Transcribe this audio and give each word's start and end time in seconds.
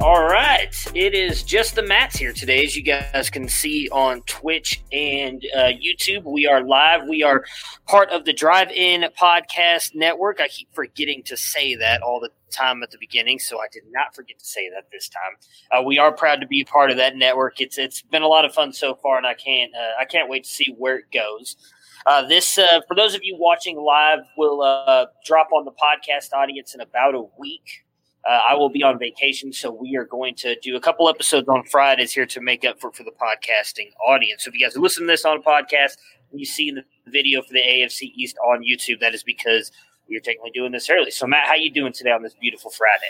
All 0.00 0.24
right, 0.24 0.74
it 0.94 1.14
is 1.14 1.42
just 1.42 1.76
the 1.76 1.82
Mats 1.82 2.16
here 2.16 2.32
today, 2.32 2.62
as 2.64 2.76
you 2.76 2.82
guys 2.82 3.30
can 3.30 3.48
see 3.48 3.88
on 3.90 4.20
Twitch 4.22 4.82
and 4.92 5.42
uh, 5.56 5.70
YouTube. 5.80 6.24
We 6.24 6.46
are 6.46 6.62
live. 6.62 7.08
We 7.08 7.22
are 7.22 7.44
part 7.86 8.10
of 8.10 8.24
the 8.24 8.32
Drive 8.32 8.70
In 8.70 9.06
Podcast 9.18 9.94
Network. 9.94 10.40
I 10.40 10.48
keep 10.48 10.68
forgetting 10.74 11.22
to 11.24 11.36
say 11.36 11.74
that 11.76 12.02
all 12.02 12.20
the 12.20 12.30
time 12.50 12.82
at 12.82 12.90
the 12.90 12.98
beginning, 12.98 13.38
so 13.38 13.60
I 13.60 13.66
did 13.72 13.84
not 13.90 14.14
forget 14.14 14.38
to 14.38 14.44
say 14.44 14.68
that 14.70 14.90
this 14.92 15.08
time. 15.08 15.36
Uh, 15.70 15.82
we 15.82 15.98
are 15.98 16.12
proud 16.12 16.40
to 16.40 16.46
be 16.46 16.64
part 16.64 16.90
of 16.90 16.96
that 16.98 17.16
network. 17.16 17.60
It's 17.60 17.78
it's 17.78 18.02
been 18.02 18.22
a 18.22 18.28
lot 18.28 18.44
of 18.44 18.52
fun 18.52 18.72
so 18.72 18.94
far, 18.96 19.16
and 19.16 19.26
I 19.26 19.34
can't 19.34 19.72
uh, 19.74 20.00
I 20.00 20.04
can't 20.04 20.28
wait 20.28 20.44
to 20.44 20.50
see 20.50 20.74
where 20.76 20.98
it 20.98 21.06
goes. 21.12 21.56
Uh, 22.06 22.26
this, 22.26 22.58
uh, 22.58 22.80
for 22.86 22.94
those 22.94 23.14
of 23.14 23.22
you 23.22 23.36
watching 23.38 23.78
live, 23.78 24.20
will 24.36 24.60
uh, 24.60 25.06
drop 25.24 25.48
on 25.52 25.64
the 25.64 25.72
podcast 25.72 26.34
audience 26.34 26.74
in 26.74 26.80
about 26.80 27.14
a 27.14 27.22
week. 27.38 27.83
Uh, 28.26 28.40
I 28.50 28.54
will 28.54 28.70
be 28.70 28.82
on 28.82 28.98
vacation, 28.98 29.52
so 29.52 29.70
we 29.70 29.96
are 29.96 30.04
going 30.04 30.34
to 30.36 30.58
do 30.60 30.76
a 30.76 30.80
couple 30.80 31.08
episodes 31.08 31.48
on 31.48 31.62
Fridays 31.64 32.12
here 32.12 32.26
to 32.26 32.40
make 32.40 32.64
up 32.64 32.80
for, 32.80 32.90
for 32.92 33.02
the 33.02 33.12
podcasting 33.12 33.90
audience. 34.06 34.44
So 34.44 34.48
if 34.48 34.54
you 34.54 34.66
guys 34.66 34.76
are 34.76 34.80
listening 34.80 35.08
to 35.08 35.12
this 35.12 35.24
on 35.24 35.38
a 35.38 35.42
podcast, 35.42 35.96
you 36.32 36.46
see 36.46 36.70
the 36.70 36.82
video 37.06 37.42
for 37.42 37.52
the 37.52 37.60
AFC 37.60 38.12
East 38.14 38.36
on 38.38 38.62
YouTube, 38.62 39.00
that 39.00 39.14
is 39.14 39.22
because 39.22 39.70
we 40.08 40.16
are 40.16 40.20
technically 40.20 40.50
doing 40.52 40.72
this 40.72 40.88
early. 40.90 41.10
So 41.10 41.26
Matt, 41.26 41.46
how 41.46 41.54
you 41.54 41.70
doing 41.70 41.92
today 41.92 42.10
on 42.10 42.22
this 42.22 42.34
beautiful 42.34 42.70
Friday? 42.70 43.02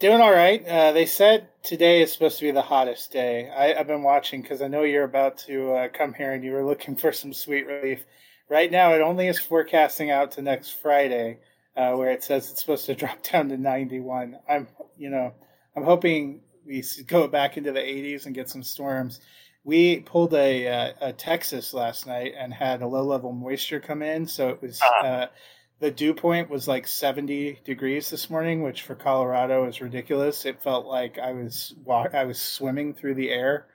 Doing 0.00 0.20
all 0.20 0.32
right. 0.32 0.66
Uh, 0.66 0.92
they 0.92 1.06
said 1.06 1.48
today 1.62 2.02
is 2.02 2.12
supposed 2.12 2.38
to 2.38 2.44
be 2.44 2.50
the 2.50 2.62
hottest 2.62 3.12
day. 3.12 3.48
I, 3.50 3.74
I've 3.78 3.86
been 3.86 4.02
watching 4.02 4.42
because 4.42 4.60
I 4.60 4.68
know 4.68 4.82
you're 4.82 5.04
about 5.04 5.38
to 5.46 5.72
uh, 5.72 5.88
come 5.88 6.12
here 6.12 6.32
and 6.32 6.44
you 6.44 6.52
were 6.52 6.64
looking 6.64 6.96
for 6.96 7.12
some 7.12 7.32
sweet 7.32 7.66
relief. 7.66 8.04
Right 8.48 8.70
now, 8.70 8.92
it 8.92 9.00
only 9.00 9.28
is 9.28 9.38
forecasting 9.38 10.10
out 10.10 10.32
to 10.32 10.42
next 10.42 10.70
Friday, 10.82 11.38
uh, 11.76 11.92
where 11.94 12.10
it 12.10 12.22
says 12.22 12.50
it's 12.50 12.60
supposed 12.60 12.86
to 12.86 12.94
drop 13.02 13.22
down 13.22 13.48
to 13.48 13.56
91. 13.56 14.36
I'm, 14.48 14.68
you 14.96 15.10
know, 15.10 15.32
I'm 15.76 15.84
hoping 15.84 16.40
we 16.66 16.82
go 17.06 17.28
back 17.28 17.56
into 17.56 17.72
the 17.72 17.80
80s 17.80 18.26
and 18.26 18.34
get 18.34 18.48
some 18.48 18.62
storms. 18.62 19.20
We 19.64 20.00
pulled 20.00 20.34
a, 20.34 20.68
uh, 20.68 20.92
a 21.00 21.12
Texas 21.12 21.72
last 21.74 22.06
night 22.06 22.34
and 22.38 22.52
had 22.52 22.82
a 22.82 22.86
low 22.86 23.02
level 23.04 23.32
moisture 23.32 23.80
come 23.80 24.02
in, 24.02 24.26
so 24.26 24.48
it 24.50 24.60
was 24.62 24.78
Ah. 24.82 25.04
uh, 25.06 25.26
the 25.80 25.90
dew 25.90 26.14
point 26.14 26.48
was 26.50 26.68
like 26.68 26.86
70 26.86 27.60
degrees 27.64 28.08
this 28.08 28.30
morning, 28.30 28.62
which 28.62 28.82
for 28.82 28.94
Colorado 28.94 29.66
is 29.66 29.80
ridiculous. 29.80 30.44
It 30.44 30.62
felt 30.62 30.86
like 30.86 31.18
I 31.18 31.32
was 31.32 31.74
wa- 31.84 32.08
I 32.12 32.24
was 32.24 32.38
swimming 32.38 32.94
through 32.94 33.14
the 33.14 33.30
air, 33.30 33.66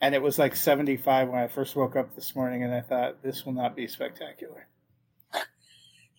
and 0.00 0.14
it 0.14 0.22
was 0.22 0.38
like 0.38 0.54
75 0.54 1.28
when 1.28 1.38
I 1.40 1.48
first 1.48 1.74
woke 1.76 1.96
up 1.96 2.14
this 2.14 2.36
morning, 2.36 2.62
and 2.62 2.72
I 2.72 2.80
thought 2.82 3.22
this 3.22 3.44
will 3.44 3.52
not 3.54 3.74
be 3.74 3.88
spectacular. 3.88 4.66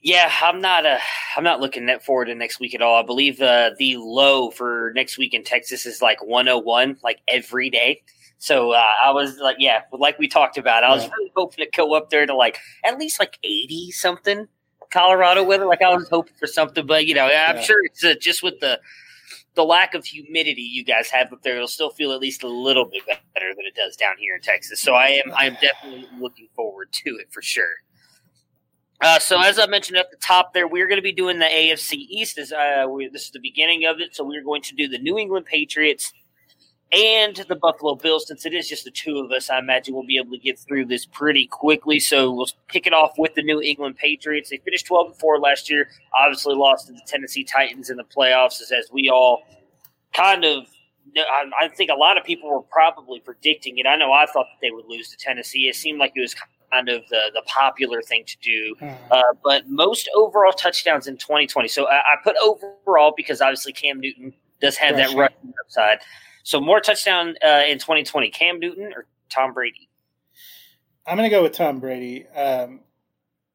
Yeah, 0.02 0.32
I'm 0.42 0.62
not. 0.62 0.86
Uh, 0.86 0.98
I'm 1.36 1.44
not 1.44 1.60
looking 1.60 1.88
that 1.88 2.04
forward 2.04 2.26
to 2.26 2.36
next 2.36 2.60
week 2.60 2.74
at 2.74 2.82
all. 2.82 3.02
I 3.02 3.06
believe 3.06 3.42
uh, 3.42 3.72
the 3.78 3.98
low 3.98 4.50
for 4.52 4.92
next 4.96 5.18
week 5.18 5.34
in 5.34 5.44
Texas 5.44 5.86
is 5.86 6.02
like 6.02 6.24
101, 6.24 6.98
like 7.04 7.20
every 7.28 7.70
day. 7.70 8.02
So 8.38 8.72
uh, 8.72 8.82
I 9.04 9.12
was 9.12 9.38
like, 9.40 9.58
yeah, 9.60 9.82
like 9.92 10.18
we 10.18 10.28
talked 10.30 10.58
about, 10.58 10.84
I 10.86 10.90
was 10.92 11.04
Yeah. 11.04 11.12
really 11.18 11.32
hoping 11.36 11.66
to 11.66 11.72
go 11.76 11.94
up 11.96 12.10
there 12.10 12.26
to 12.26 12.34
like 12.34 12.58
at 12.86 12.98
least 12.98 13.20
like 13.20 13.38
80 13.44 13.92
something 13.92 14.48
Colorado 14.92 15.44
weather. 15.44 15.66
Like 15.66 15.82
I 15.82 15.94
was 15.94 16.08
hoping 16.10 16.34
for 16.40 16.48
something, 16.48 16.86
but 16.86 17.06
you 17.06 17.14
know, 17.14 17.26
I'm 17.26 17.58
Yeah. 17.58 17.62
sure 17.62 17.84
it's 17.86 18.04
uh, 18.04 18.16
just 18.20 18.42
with 18.44 18.60
the 18.62 18.80
the 19.56 19.64
lack 19.66 19.94
of 19.94 20.06
humidity 20.06 20.62
you 20.62 20.86
guys 20.86 21.10
have 21.10 21.34
up 21.34 21.42
there, 21.44 21.56
it'll 21.56 21.68
still 21.68 21.90
feel 21.90 22.14
at 22.14 22.20
least 22.20 22.44
a 22.44 22.48
little 22.48 22.86
bit 22.86 23.04
better 23.08 23.54
than 23.54 23.66
it 23.66 23.76
does 23.76 23.98
down 23.98 24.16
here 24.18 24.36
in 24.36 24.42
Texas. 24.42 24.80
So 24.80 24.94
I 24.94 25.08
am 25.26 25.34
I 25.38 25.46
am 25.48 25.58
definitely 25.60 26.08
looking 26.18 26.48
forward 26.56 26.94
to 26.94 27.10
it 27.18 27.32
for 27.34 27.42
sure. 27.42 27.74
Uh, 29.02 29.18
so 29.18 29.40
as 29.42 29.58
I 29.58 29.66
mentioned 29.66 29.98
at 29.98 30.12
the 30.12 30.18
top 30.18 30.54
there, 30.54 30.68
we're 30.68 30.88
going 30.88 30.98
to 30.98 31.04
be 31.04 31.14
doing 31.14 31.40
the 31.40 31.46
AFC 31.46 31.94
East. 31.94 32.38
As 32.38 32.52
uh, 32.52 32.86
we, 32.90 33.08
this 33.08 33.26
is 33.26 33.32
the 33.32 33.40
beginning 33.40 33.86
of 33.86 34.00
it, 34.00 34.16
so 34.16 34.26
we're 34.26 34.44
going 34.44 34.62
to 34.64 34.76
do 34.76 34.88
the 34.88 34.98
New 34.98 35.18
England 35.18 35.46
Patriots 35.46 36.12
and 36.92 37.36
the 37.48 37.56
Buffalo 37.56 37.96
Bills. 37.96 38.28
Since 38.28 38.46
it 38.46 38.54
is 38.54 38.68
just 38.68 38.84
the 38.84 38.92
two 38.92 39.20
of 39.20 39.32
us, 39.32 39.50
I 39.50 39.60
imagine 39.60 39.94
we'll 39.94 40.06
be 40.06 40.18
able 40.18 40.32
to 40.32 40.38
get 40.38 40.60
through 40.60 40.86
this 40.86 41.06
pretty 41.06 41.48
quickly. 41.48 42.00
So 42.00 42.32
we'll 42.32 42.50
kick 42.68 42.88
it 42.88 42.94
off 42.94 43.14
with 43.18 43.36
the 43.36 43.44
New 43.44 43.62
England 43.62 43.96
Patriots. 43.96 44.50
They 44.50 44.58
finished 44.58 44.88
twelve 44.88 45.08
and 45.08 45.16
four 45.16 45.40
last 45.40 45.70
year. 45.70 45.88
Obviously 46.20 46.56
lost 46.56 46.88
to 46.88 46.94
the 46.94 47.02
Tennessee 47.08 47.46
Titans 47.46 47.90
in 47.90 47.96
the 47.96 48.04
playoffs, 48.04 48.62
as, 48.62 48.72
as 48.72 48.90
we 48.92 49.10
all 49.10 49.44
kind 50.14 50.44
of. 50.44 50.66
I, 51.16 51.66
I 51.66 51.68
think 51.70 51.90
a 51.90 51.96
lot 51.96 52.18
of 52.18 52.26
people 52.26 52.50
were 52.50 52.62
probably 52.62 53.20
predicting 53.22 53.78
it. 53.78 53.88
I 53.88 53.96
know 53.96 54.12
I 54.12 54.26
thought 54.26 54.46
that 54.52 54.60
they 54.62 54.70
would 54.70 54.86
lose 54.88 55.10
to 55.10 55.18
Tennessee. 55.18 55.68
It 55.68 55.76
seemed 55.76 56.00
like 56.00 56.12
it 56.16 56.22
was 56.22 56.36
kind 56.72 56.90
of 56.90 57.02
the, 57.10 57.20
the 57.34 57.42
popular 57.46 58.02
thing 58.02 58.24
to 58.26 58.38
do. 58.42 58.76
Uh, 59.12 59.22
but 59.44 59.70
most 59.70 60.10
overall 60.16 60.52
touchdowns 60.52 61.08
in 61.08 61.18
2020. 61.18 61.68
So 61.68 61.88
I, 61.88 61.96
I 61.98 62.16
put 62.24 62.36
overall 62.42 63.14
because 63.16 63.42
obviously 63.42 63.74
Cam 63.74 64.00
Newton 64.00 64.34
does 64.62 64.78
have 64.78 64.96
that 64.96 65.08
Rushing. 65.08 65.18
rushing 65.18 65.54
upside. 65.66 66.00
So 66.44 66.60
more 66.60 66.80
touchdown 66.80 67.36
uh, 67.46 67.64
in 67.68 67.80
2020, 67.80 68.30
Cam 68.30 68.60
Newton 68.60 68.92
or 68.96 69.06
Tom 69.30 69.54
Brady? 69.54 69.90
I'm 71.06 71.18
going 71.18 71.30
to 71.30 71.36
go 71.36 71.44
with 71.44 71.54
Tom 71.54 71.80
Brady. 71.80 72.28
Um, 72.28 72.82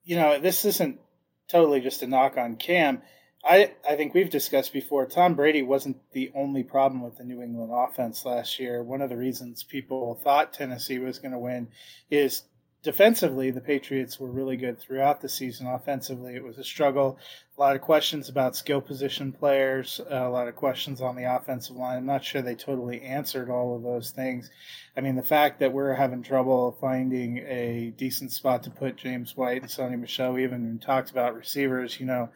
you 0.04 0.16
know, 0.16 0.38
this 0.38 0.64
isn't 0.64 1.00
totally 1.48 1.80
just 1.80 2.02
a 2.02 2.06
knock 2.06 2.36
on 2.36 2.56
Cam. 2.56 3.02
I, 3.44 3.72
I 3.88 3.96
think 3.96 4.14
we've 4.14 4.30
discussed 4.30 4.72
before. 4.72 5.04
Tom 5.06 5.34
Brady 5.34 5.62
wasn't 5.62 5.98
the 6.12 6.32
only 6.34 6.62
problem 6.62 7.02
with 7.02 7.18
the 7.18 7.24
New 7.24 7.42
England 7.42 7.70
offense 7.74 8.24
last 8.24 8.58
year. 8.58 8.82
One 8.82 9.02
of 9.02 9.10
the 9.10 9.16
reasons 9.16 9.62
people 9.62 10.18
thought 10.22 10.54
Tennessee 10.54 10.98
was 10.98 11.18
going 11.18 11.32
to 11.32 11.38
win 11.38 11.68
is 12.10 12.44
defensively, 12.84 13.50
the 13.50 13.60
Patriots 13.60 14.20
were 14.20 14.30
really 14.30 14.56
good 14.56 14.78
throughout 14.78 15.20
the 15.20 15.28
season. 15.28 15.66
Offensively, 15.66 16.36
it 16.36 16.44
was 16.44 16.58
a 16.58 16.64
struggle. 16.64 17.18
A 17.58 17.60
lot 17.60 17.74
of 17.74 17.82
questions 17.82 18.28
about 18.28 18.54
skill 18.54 18.80
position 18.80 19.32
players, 19.32 20.00
uh, 20.08 20.14
a 20.14 20.30
lot 20.30 20.46
of 20.46 20.54
questions 20.54 21.00
on 21.00 21.16
the 21.16 21.24
offensive 21.24 21.74
line. 21.74 21.96
I'm 21.96 22.06
not 22.06 22.24
sure 22.24 22.42
they 22.42 22.54
totally 22.54 23.02
answered 23.02 23.50
all 23.50 23.74
of 23.74 23.82
those 23.82 24.10
things. 24.12 24.50
I 24.96 25.00
mean, 25.00 25.16
the 25.16 25.22
fact 25.22 25.58
that 25.58 25.72
we're 25.72 25.94
having 25.94 26.22
trouble 26.22 26.76
finding 26.80 27.38
a 27.38 27.92
decent 27.96 28.30
spot 28.30 28.62
to 28.62 28.70
put 28.70 28.96
James 28.96 29.36
White 29.36 29.62
and 29.62 29.70
Sony 29.70 29.98
Michel, 29.98 30.34
we 30.34 30.44
even 30.44 30.78
talked 30.78 31.10
about 31.10 31.34
receivers, 31.34 31.98
you 31.98 32.06
know 32.06 32.28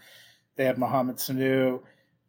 they 0.59 0.65
have 0.65 0.77
Mohamed 0.77 1.17
Sanu. 1.17 1.81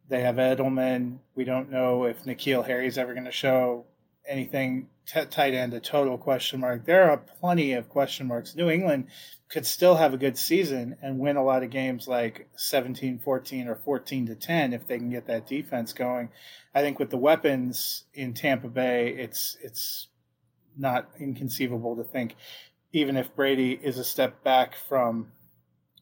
They 0.08 0.22
have 0.22 0.36
Edelman. 0.36 1.18
We 1.36 1.44
don't 1.44 1.72
know 1.72 2.06
if 2.06 2.24
N'Keal 2.24 2.66
Harry's 2.66 2.98
ever 2.98 3.14
going 3.14 3.26
to 3.26 3.32
show 3.32 3.86
anything. 4.26 4.88
T- 5.12 5.26
tight 5.26 5.56
end, 5.56 5.74
a 5.74 5.80
total 5.80 6.20
question 6.20 6.60
mark. 6.60 6.86
There 6.86 7.10
are 7.10 7.18
plenty 7.18 7.74
of 7.74 7.90
question 7.90 8.28
marks. 8.28 8.56
New 8.56 8.70
England 8.70 9.08
could 9.50 9.66
still 9.66 9.96
have 9.96 10.14
a 10.14 10.18
good 10.18 10.38
season 10.38 10.96
and 11.02 11.18
win 11.18 11.36
a 11.36 11.44
lot 11.44 11.64
of 11.64 11.72
games 11.72 12.08
like 12.08 12.48
17 12.56 13.18
14 13.18 13.68
or 13.68 13.76
14 13.76 14.28
to 14.28 14.36
10 14.36 14.74
if 14.74 14.86
they 14.86 15.00
can 15.00 15.10
get 15.10 15.26
that 15.26 15.48
defense 15.48 15.94
going. 15.94 16.30
I 16.76 16.82
think 16.82 17.00
with 17.00 17.10
the 17.10 17.18
weapons 17.18 18.04
in 18.14 18.36
Tampa 18.36 18.68
Bay, 18.68 19.10
it's 19.10 19.58
it's 19.64 20.10
not 20.78 21.10
inconceivable 21.20 21.96
to 21.96 22.04
think 22.04 22.36
even 22.94 23.18
if 23.18 23.36
Brady 23.36 23.80
is 23.82 23.98
a 23.98 24.04
step 24.04 24.44
back 24.44 24.76
from 24.76 25.32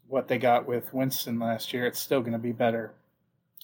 what 0.07 0.27
they 0.27 0.38
got 0.38 0.68
with 0.68 0.94
Winston 0.94 1.39
last 1.39 1.71
year, 1.74 1.86
it's 1.86 2.00
still 2.00 2.19
going 2.19 2.33
to 2.33 2.38
be 2.39 2.51
better 2.51 2.94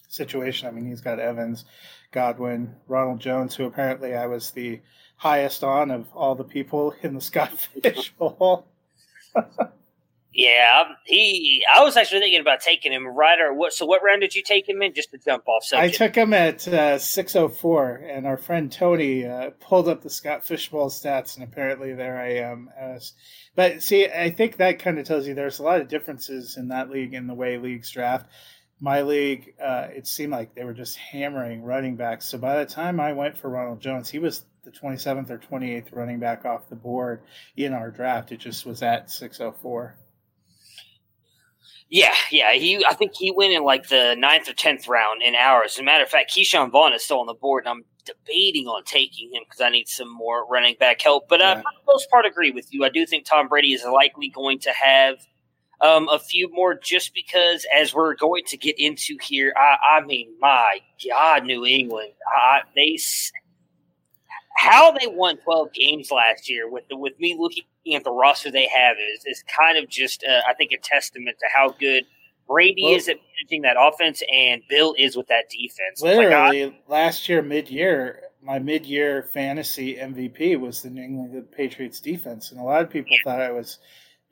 situation. 0.07 0.67
I 0.67 0.71
mean, 0.71 0.87
he's 0.87 1.01
got 1.01 1.19
Evans, 1.19 1.65
Godwin, 2.11 2.75
Ronald 2.87 3.19
Jones, 3.19 3.55
who 3.55 3.65
apparently 3.65 4.15
I 4.15 4.27
was 4.27 4.51
the 4.51 4.81
highest 5.23 5.63
on 5.63 5.89
of 5.89 6.05
all 6.13 6.35
the 6.35 6.43
people 6.43 6.93
in 7.01 7.13
the 7.15 7.21
Scott 7.21 7.57
Fish 7.81 8.11
Bowl. 8.11 8.67
yeah, 10.33 10.83
he. 11.05 11.63
I 11.73 11.81
was 11.81 11.95
actually 11.95 12.19
thinking 12.19 12.41
about 12.41 12.59
taking 12.59 12.91
him 12.91 13.07
right 13.07 13.39
or 13.39 13.53
what. 13.53 13.71
So, 13.71 13.85
what 13.85 14.03
round 14.03 14.19
did 14.19 14.35
you 14.35 14.43
take 14.43 14.67
him 14.67 14.81
in? 14.81 14.93
Just 14.93 15.11
to 15.11 15.17
jump 15.17 15.47
off 15.47 15.63
subject. 15.63 16.01
I 16.01 16.05
took 16.05 16.15
him 16.15 16.33
at 16.33 16.67
uh, 16.67 16.99
six 16.99 17.35
oh 17.37 17.47
four, 17.47 17.95
and 17.95 18.27
our 18.27 18.37
friend 18.37 18.69
Tony 18.69 19.25
uh, 19.25 19.51
pulled 19.61 19.87
up 19.87 20.01
the 20.01 20.09
Scott 20.09 20.45
Fish 20.45 20.69
Bowl 20.69 20.89
stats, 20.89 21.35
and 21.35 21.43
apparently 21.43 21.93
there 21.93 22.19
I 22.19 22.33
am 22.33 22.69
as 22.77 23.13
but 23.55 23.83
see, 23.83 24.07
I 24.07 24.31
think 24.31 24.57
that 24.57 24.79
kind 24.79 24.97
of 24.97 25.05
tells 25.05 25.27
you 25.27 25.33
there's 25.33 25.59
a 25.59 25.63
lot 25.63 25.79
of 25.79 25.87
differences 25.87 26.57
in 26.57 26.69
that 26.69 26.89
league 26.89 27.13
in 27.13 27.27
the 27.27 27.33
way 27.33 27.57
leagues 27.57 27.91
draft. 27.91 28.29
My 28.79 29.03
league, 29.03 29.53
uh, 29.63 29.87
it 29.95 30.07
seemed 30.07 30.31
like 30.31 30.55
they 30.55 30.65
were 30.65 30.73
just 30.73 30.97
hammering 30.97 31.63
running 31.63 31.95
backs. 31.95 32.25
So 32.25 32.37
by 32.37 32.57
the 32.57 32.65
time 32.65 32.99
I 32.99 33.13
went 33.13 33.37
for 33.37 33.49
Ronald 33.49 33.79
Jones, 33.79 34.09
he 34.09 34.19
was 34.19 34.43
the 34.63 34.71
27th 34.71 35.29
or 35.29 35.37
28th 35.37 35.87
running 35.91 36.19
back 36.19 36.45
off 36.45 36.69
the 36.69 36.75
board 36.75 37.21
in 37.57 37.73
our 37.73 37.91
draft. 37.91 38.31
It 38.31 38.37
just 38.37 38.65
was 38.65 38.81
at 38.81 39.09
604. 39.11 39.95
Yeah, 41.89 42.13
yeah. 42.31 42.53
He, 42.53 42.83
I 42.85 42.93
think 42.93 43.11
he 43.15 43.31
went 43.31 43.53
in 43.53 43.63
like 43.63 43.89
the 43.89 44.15
ninth 44.17 44.49
or 44.49 44.53
tenth 44.53 44.87
round 44.87 45.21
in 45.21 45.35
ours. 45.35 45.73
As 45.75 45.79
a 45.79 45.83
matter 45.83 46.03
of 46.03 46.09
fact, 46.09 46.33
Ke'Shawn 46.35 46.71
Vaughn 46.71 46.93
is 46.93 47.03
still 47.03 47.19
on 47.19 47.27
the 47.27 47.33
board, 47.33 47.65
and 47.65 47.71
I'm 47.71 47.83
debating 48.05 48.67
on 48.67 48.83
taking 48.83 49.29
him 49.31 49.43
because 49.45 49.61
I 49.61 49.69
need 49.69 49.87
some 49.87 50.11
more 50.11 50.47
running 50.47 50.75
back 50.79 51.01
help. 51.01 51.27
But 51.29 51.41
uh, 51.41 51.43
yeah. 51.43 51.55
for 51.55 51.61
the 51.61 51.93
most 51.93 52.09
part, 52.09 52.25
agree 52.25 52.51
with 52.51 52.73
you. 52.73 52.83
I 52.83 52.89
do 52.89 53.05
think 53.05 53.25
Tom 53.25 53.47
Brady 53.47 53.73
is 53.73 53.83
likely 53.83 54.29
going 54.29 54.59
to 54.59 54.71
have 54.71 55.17
um, 55.81 56.07
a 56.09 56.17
few 56.17 56.49
more 56.51 56.73
just 56.73 57.13
because, 57.13 57.65
as 57.77 57.93
we're 57.93 58.15
going 58.15 58.43
to 58.47 58.57
get 58.57 58.79
into 58.79 59.17
here, 59.21 59.53
I, 59.55 59.97
I 59.97 60.05
mean, 60.05 60.33
my 60.39 60.79
God, 61.07 61.43
New 61.43 61.65
England, 61.65 62.13
uh, 62.35 62.59
they 62.75 62.97
how 64.63 64.91
they 64.91 65.07
won 65.07 65.37
12 65.37 65.73
games 65.73 66.09
last 66.09 66.49
year 66.49 66.69
with 66.69 66.87
the, 66.87 66.95
with 66.95 67.19
me 67.19 67.35
looking 67.37 67.65
at 67.95 68.03
the 68.03 68.11
roster 68.11 68.49
they 68.49 68.67
have 68.67 68.95
is, 69.13 69.25
is 69.25 69.43
kind 69.43 69.77
of 69.77 69.89
just 69.89 70.23
uh, 70.23 70.41
I 70.49 70.53
think 70.53 70.71
a 70.71 70.77
testament 70.77 71.37
to 71.39 71.45
how 71.53 71.75
good 71.77 72.05
Brady 72.47 72.83
well, 72.83 72.95
is 72.95 73.09
at 73.09 73.17
managing 73.37 73.61
that 73.63 73.75
offense, 73.79 74.21
and 74.31 74.61
Bill 74.69 74.95
is 74.97 75.15
with 75.15 75.27
that 75.27 75.49
defense. 75.49 76.01
Literally, 76.01 76.65
like, 76.65 76.83
last 76.87 77.29
year, 77.29 77.41
mid 77.41 77.69
year, 77.69 78.21
my 78.41 78.59
mid 78.59 78.85
year 78.85 79.23
fantasy 79.33 79.95
MVP 79.95 80.59
was 80.59 80.81
the 80.81 80.89
New 80.89 81.03
England 81.03 81.51
Patriots 81.51 81.99
defense. 81.99 82.51
And 82.51 82.59
a 82.59 82.63
lot 82.63 82.81
of 82.81 82.89
people 82.89 83.11
yeah. 83.11 83.23
thought 83.23 83.41
I 83.41 83.51
was 83.51 83.79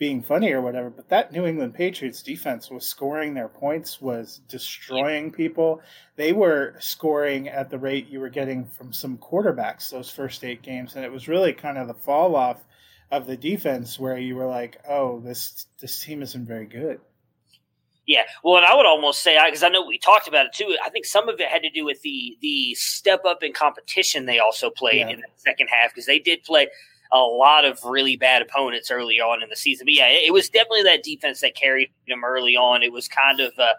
being 0.01 0.23
funny 0.23 0.51
or 0.51 0.61
whatever, 0.61 0.89
but 0.89 1.07
that 1.09 1.31
New 1.31 1.45
England 1.45 1.75
Patriots 1.75 2.23
defense 2.23 2.71
was 2.71 2.87
scoring 2.87 3.35
their 3.35 3.47
points, 3.47 4.01
was 4.01 4.41
destroying 4.47 5.31
people. 5.31 5.79
They 6.15 6.33
were 6.33 6.73
scoring 6.79 7.49
at 7.49 7.69
the 7.69 7.77
rate 7.77 8.09
you 8.09 8.19
were 8.19 8.27
getting 8.29 8.65
from 8.65 8.91
some 8.91 9.19
quarterbacks 9.19 9.91
those 9.91 10.09
first 10.09 10.43
eight 10.43 10.63
games. 10.63 10.95
And 10.95 11.05
it 11.05 11.11
was 11.11 11.27
really 11.27 11.53
kind 11.53 11.77
of 11.77 11.87
the 11.87 11.93
fall 11.93 12.35
off 12.35 12.65
of 13.11 13.27
the 13.27 13.37
defense 13.37 13.99
where 13.99 14.17
you 14.17 14.35
were 14.35 14.47
like, 14.47 14.79
oh, 14.89 15.19
this 15.19 15.67
this 15.79 16.03
team 16.03 16.23
isn't 16.23 16.47
very 16.47 16.65
good. 16.65 16.99
Yeah, 18.07 18.23
well, 18.43 18.57
and 18.57 18.65
I 18.65 18.75
would 18.75 18.87
almost 18.87 19.21
say 19.21 19.37
because 19.45 19.61
I 19.61 19.69
know 19.69 19.85
we 19.85 19.99
talked 19.99 20.27
about 20.27 20.47
it 20.47 20.53
too. 20.53 20.75
I 20.83 20.89
think 20.89 21.05
some 21.05 21.29
of 21.29 21.39
it 21.39 21.47
had 21.47 21.61
to 21.61 21.69
do 21.69 21.85
with 21.85 22.01
the 22.01 22.39
the 22.41 22.73
step 22.73 23.23
up 23.23 23.43
in 23.43 23.53
competition 23.53 24.25
they 24.25 24.39
also 24.39 24.71
played 24.71 25.01
yeah. 25.01 25.09
in 25.09 25.19
the 25.19 25.27
second 25.37 25.67
half 25.67 25.91
because 25.91 26.07
they 26.07 26.17
did 26.17 26.43
play 26.43 26.69
a 27.13 27.19
lot 27.19 27.65
of 27.65 27.83
really 27.83 28.15
bad 28.15 28.41
opponents 28.41 28.89
early 28.89 29.19
on 29.19 29.43
in 29.43 29.49
the 29.49 29.55
season. 29.55 29.85
But 29.85 29.93
yeah, 29.93 30.07
it, 30.07 30.31
was 30.31 30.49
definitely 30.49 30.83
that 30.83 31.03
defense 31.03 31.41
that 31.41 31.55
carried 31.55 31.89
them 32.07 32.23
early 32.23 32.55
on. 32.55 32.83
It 32.83 32.91
was 32.91 33.07
kind 33.07 33.39
of 33.39 33.51
uh, 33.57 33.73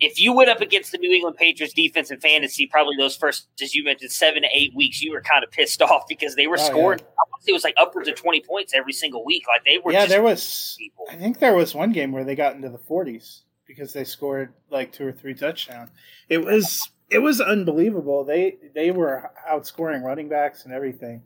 if 0.00 0.20
you 0.20 0.32
went 0.32 0.50
up 0.50 0.60
against 0.60 0.92
the 0.92 0.98
New 0.98 1.12
England 1.12 1.36
Patriots 1.36 1.74
defense 1.74 2.10
in 2.10 2.20
fantasy, 2.20 2.66
probably 2.66 2.96
those 2.96 3.16
first, 3.16 3.48
as 3.62 3.74
you 3.74 3.84
mentioned, 3.84 4.12
seven 4.12 4.42
to 4.42 4.48
eight 4.52 4.74
weeks, 4.74 5.02
you 5.02 5.12
were 5.12 5.20
kind 5.20 5.44
of 5.44 5.50
pissed 5.50 5.82
off 5.82 6.04
because 6.08 6.34
they 6.34 6.46
were 6.46 6.58
oh, 6.58 6.64
scoring. 6.64 7.00
Yeah. 7.00 7.06
It 7.46 7.52
was 7.52 7.64
like 7.64 7.74
upwards 7.78 8.08
of 8.08 8.16
twenty 8.16 8.40
points 8.40 8.74
every 8.74 8.92
single 8.92 9.24
week. 9.24 9.44
Like 9.46 9.64
they 9.64 9.78
were. 9.78 9.92
Yeah, 9.92 10.06
there 10.06 10.22
was. 10.22 10.74
People. 10.78 11.06
I 11.10 11.14
think 11.14 11.38
there 11.38 11.54
was 11.54 11.74
one 11.74 11.92
game 11.92 12.12
where 12.12 12.24
they 12.24 12.34
got 12.34 12.56
into 12.56 12.68
the 12.68 12.78
forties 12.78 13.42
because 13.66 13.92
they 13.92 14.02
scored 14.02 14.52
like 14.70 14.92
two 14.92 15.06
or 15.06 15.12
three 15.12 15.34
touchdowns. 15.34 15.90
It 16.28 16.44
was 16.44 16.90
it 17.10 17.20
was 17.20 17.40
unbelievable. 17.40 18.24
They 18.24 18.56
they 18.74 18.90
were 18.90 19.30
outscoring 19.48 20.02
running 20.02 20.28
backs 20.28 20.64
and 20.64 20.74
everything. 20.74 21.22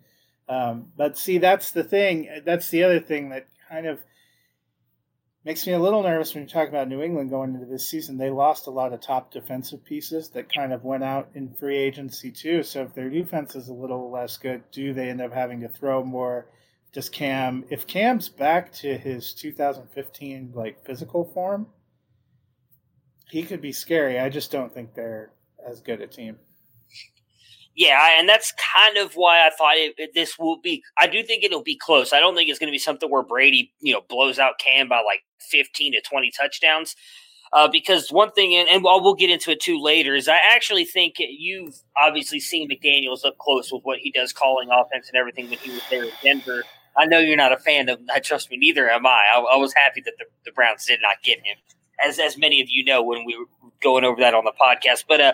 Um, 0.53 0.93
but 0.97 1.17
see, 1.17 1.39
that's 1.39 1.71
the 1.71 1.85
thing. 1.85 2.43
That's 2.45 2.69
the 2.69 2.85
other 2.85 3.01
thing 3.01 3.31
that 3.31 3.49
kind 3.71 3.87
of 3.87 4.01
makes 5.45 5.67
me 5.67 5.73
a 5.73 5.79
little 5.79 6.03
nervous 6.03 6.35
when 6.35 6.43
you 6.43 6.49
talk 6.49 6.69
about 6.69 6.89
New 6.89 7.01
England 7.01 7.31
going 7.31 7.55
into 7.55 7.67
this 7.67 7.89
season. 7.89 8.19
They 8.19 8.29
lost 8.29 8.67
a 8.67 8.71
lot 8.71 8.93
of 8.93 9.01
top 9.01 9.33
defensive 9.33 9.83
pieces 9.83 10.29
that 10.31 10.53
kind 10.53 10.75
of 10.75 10.85
went 10.85 11.05
out 11.05 11.31
in 11.35 11.55
free 11.55 11.79
agency 11.79 12.31
too. 12.31 12.63
So 12.63 12.83
if 12.83 12.95
their 12.95 13.09
defense 13.09 13.57
is 13.57 13.69
a 13.69 13.73
little 13.73 14.11
less 14.11 14.37
good, 14.37 14.63
do 14.71 14.93
they 14.93 15.09
end 15.09 15.23
up 15.23 15.33
having 15.33 15.61
to 15.63 15.69
throw 15.69 16.05
more? 16.05 16.49
Does 16.93 17.09
Cam, 17.09 17.65
if 17.71 17.87
Cam's 17.87 18.29
back 18.29 18.73
to 18.75 18.99
his 18.99 19.33
2015 19.33 20.53
like 20.55 20.85
physical 20.85 21.25
form, 21.25 21.69
he 23.31 23.43
could 23.43 23.63
be 23.63 23.73
scary. 23.73 24.21
I 24.21 24.29
just 24.29 24.51
don't 24.51 24.75
think 24.75 24.93
they're 24.93 25.33
as 25.67 25.81
good 25.81 26.03
a 26.03 26.07
team. 26.07 26.37
Yeah, 27.75 28.19
and 28.19 28.29
that's 28.29 28.53
kind 28.75 28.99
of 28.99 29.15
why 29.15 29.47
I 29.47 29.51
thought 29.51 29.75
it, 29.77 30.15
this 30.15 30.39
will 30.39 30.61
be. 30.61 30.83
I 30.99 31.07
do 31.07 31.23
think 31.23 31.43
it'll 31.43 31.63
be 31.63 31.77
close. 31.77 32.13
I 32.13 32.21
don't 32.21 32.35
think 32.35 32.51
it's 32.51 32.59
going 32.59 32.69
to 32.69 32.73
be 32.73 32.79
something 32.79 33.11
where 33.11 33.23
Brady, 33.23 33.73
you 33.81 33.95
know, 33.95 34.03
blows 34.09 34.39
out 34.39 34.59
Cam 34.59 34.89
by 34.89 34.97
like 34.97 35.21
fifteen 35.41 35.93
to 35.93 36.01
twenty 36.03 36.31
touchdowns. 36.31 36.95
Uh, 37.55 37.69
because 37.69 38.09
one 38.11 38.31
thing, 38.33 38.55
and, 38.55 38.67
and 38.69 38.83
we'll 38.83 39.15
get 39.15 39.29
into 39.29 39.51
it 39.51 39.61
too 39.61 39.79
later, 39.81 40.15
is 40.15 40.27
I 40.27 40.39
actually 40.55 40.87
think 40.87 41.17
you've 41.19 41.75
obviously 41.99 42.41
seen 42.41 42.71
McDaniels 42.71 43.27
up 43.27 43.37
close 43.37 43.71
with 43.71 43.83
what 43.85 43.99
he 43.99 44.11
does 44.11 44.33
calling 44.33 44.69
offense 44.71 45.09
and 45.09 45.19
everything 45.19 45.51
when 45.51 45.59
he 45.59 45.71
was 45.71 45.83
there 45.91 46.05
in 46.05 46.11
Denver. 46.23 46.65
I 46.97 47.05
know 47.07 47.19
you're 47.19 47.37
not 47.37 47.53
a 47.53 47.59
fan 47.59 47.89
of. 47.89 48.01
I 48.13 48.21
trust 48.21 48.51
me, 48.51 48.57
neither 48.57 48.89
am 48.91 49.07
I. 49.07 49.21
I, 49.35 49.39
I 49.39 49.57
was 49.57 49.73
happy 49.75 50.03
that 50.03 50.15
the, 50.19 50.25
the 50.45 50.53
Browns 50.53 50.87
did 50.87 51.01
not 51.03 51.23
get 51.23 51.39
him 51.39 51.57
as 52.05 52.19
as 52.19 52.37
many 52.37 52.61
of 52.61 52.69
you 52.71 52.85
know 52.85 53.03
when 53.03 53.25
we 53.25 53.37
were 53.37 53.47
going 53.83 54.05
over 54.05 54.21
that 54.21 54.35
on 54.35 54.45
the 54.45 54.53
podcast. 54.53 55.05
But 55.09 55.21
uh, 55.21 55.33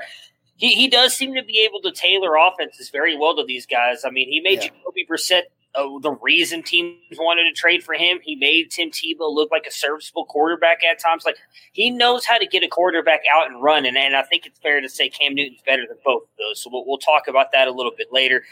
he 0.58 0.74
he 0.74 0.88
does 0.88 1.16
seem 1.16 1.34
to 1.34 1.42
be 1.42 1.66
able 1.68 1.80
to 1.82 1.92
tailor 1.92 2.36
offenses 2.36 2.90
very 2.90 3.16
well 3.16 3.34
to 3.36 3.44
these 3.44 3.64
guys. 3.64 4.04
I 4.04 4.10
mean, 4.10 4.28
he 4.28 4.40
made 4.40 4.62
yeah. 4.62 4.68
Jacoby 4.68 5.06
Brissett 5.10 5.44
uh, 5.74 5.98
the 6.00 6.12
reason 6.22 6.62
teams 6.62 6.96
wanted 7.16 7.44
to 7.44 7.52
trade 7.52 7.82
for 7.82 7.94
him. 7.94 8.18
He 8.22 8.36
made 8.36 8.70
Tim 8.70 8.90
Tebow 8.90 9.32
look 9.32 9.50
like 9.50 9.66
a 9.66 9.70
serviceable 9.70 10.24
quarterback 10.24 10.78
at 10.84 10.98
times. 10.98 11.24
Like 11.24 11.36
he 11.72 11.90
knows 11.90 12.24
how 12.24 12.38
to 12.38 12.46
get 12.46 12.62
a 12.62 12.68
quarterback 12.68 13.20
out 13.32 13.50
and 13.50 13.62
run, 13.62 13.86
and, 13.86 13.96
and 13.96 14.16
I 14.16 14.22
think 14.22 14.46
it's 14.46 14.58
fair 14.58 14.80
to 14.80 14.88
say 14.88 15.08
Cam 15.08 15.34
Newton's 15.34 15.62
better 15.64 15.84
than 15.86 15.98
both 16.04 16.22
of 16.22 16.28
those. 16.38 16.62
So 16.62 16.70
we'll, 16.72 16.84
we'll 16.86 16.98
talk 16.98 17.28
about 17.28 17.52
that 17.52 17.68
a 17.68 17.72
little 17.72 17.92
bit 17.96 18.08
later. 18.12 18.44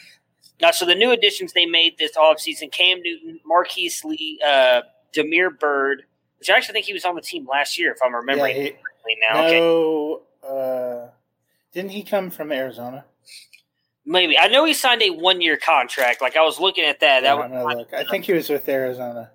Now, 0.61 0.71
so 0.71 0.87
the 0.87 0.95
new 0.95 1.11
additions 1.11 1.53
they 1.53 1.67
made 1.67 1.99
this 1.99 2.17
offseason 2.17 2.71
Cam 2.71 3.03
Newton, 3.03 3.41
Marquise 3.45 4.05
Lee, 4.05 4.39
uh, 4.47 4.83
Damiere 5.13 5.51
Byrd, 5.51 6.05
which 6.39 6.51
I 6.51 6.57
actually 6.57 6.75
think 6.75 6.87
he 6.87 6.93
was 6.93 7.05
on 7.05 7.15
the 7.15 7.23
team 7.23 7.47
last 7.47 7.79
year, 7.79 7.93
if 7.93 7.99
I'm 8.03 8.15
remembering 8.15 8.57
yeah, 8.57 8.63
he, 8.63 8.71
correctly 8.71 9.17
now. 9.29 9.41
No, 9.41 10.15
okay. 10.15 10.23
Didn't 11.77 11.91
he 11.91 12.03
come 12.03 12.31
from 12.31 12.53
Arizona? 12.53 13.05
Maybe 14.07 14.39
I 14.39 14.49
know 14.49 14.65
he 14.65 14.73
signed 14.73 15.03
a 15.03 15.11
one 15.11 15.43
year 15.43 15.59
contract. 15.59 16.23
Like 16.23 16.35
I 16.35 16.43
was 16.43 16.59
looking 16.59 16.85
at 16.85 17.01
that. 17.01 17.23
that 17.25 17.37
was, 17.37 17.77
look. 17.77 17.93
I 17.93 18.05
think 18.05 18.25
he 18.25 18.33
was 18.33 18.49
with 18.49 18.67
Arizona. 18.67 19.31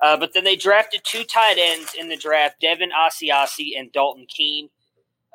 Uh, 0.00 0.16
but 0.16 0.34
then 0.34 0.42
they 0.42 0.56
drafted 0.56 1.02
two 1.04 1.22
tight 1.22 1.56
ends 1.56 1.94
in 1.96 2.08
the 2.08 2.16
draft: 2.16 2.56
Devin 2.60 2.90
Asiasi 2.90 3.78
and 3.78 3.92
Dalton 3.92 4.26
Keene. 4.28 4.70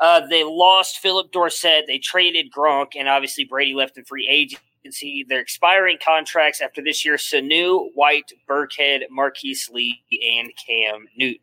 Uh, 0.01 0.27
they 0.27 0.43
lost 0.43 0.97
Philip 0.97 1.31
Dorsett. 1.31 1.85
They 1.87 1.97
traded 1.97 2.51
Gronk, 2.51 2.87
and 2.97 3.07
obviously 3.07 3.45
Brady 3.45 3.73
left 3.73 3.97
in 3.97 4.03
free 4.03 4.27
agency. 4.29 5.25
They're 5.25 5.39
expiring 5.39 5.97
contracts 6.03 6.59
after 6.59 6.83
this 6.83 7.05
year. 7.05 7.15
Sanu, 7.15 7.87
White, 7.93 8.33
Burkhead, 8.49 9.03
Marquise 9.09 9.69
Lee, 9.71 10.03
and 10.37 10.51
Cam 10.67 11.07
Newton. 11.15 11.39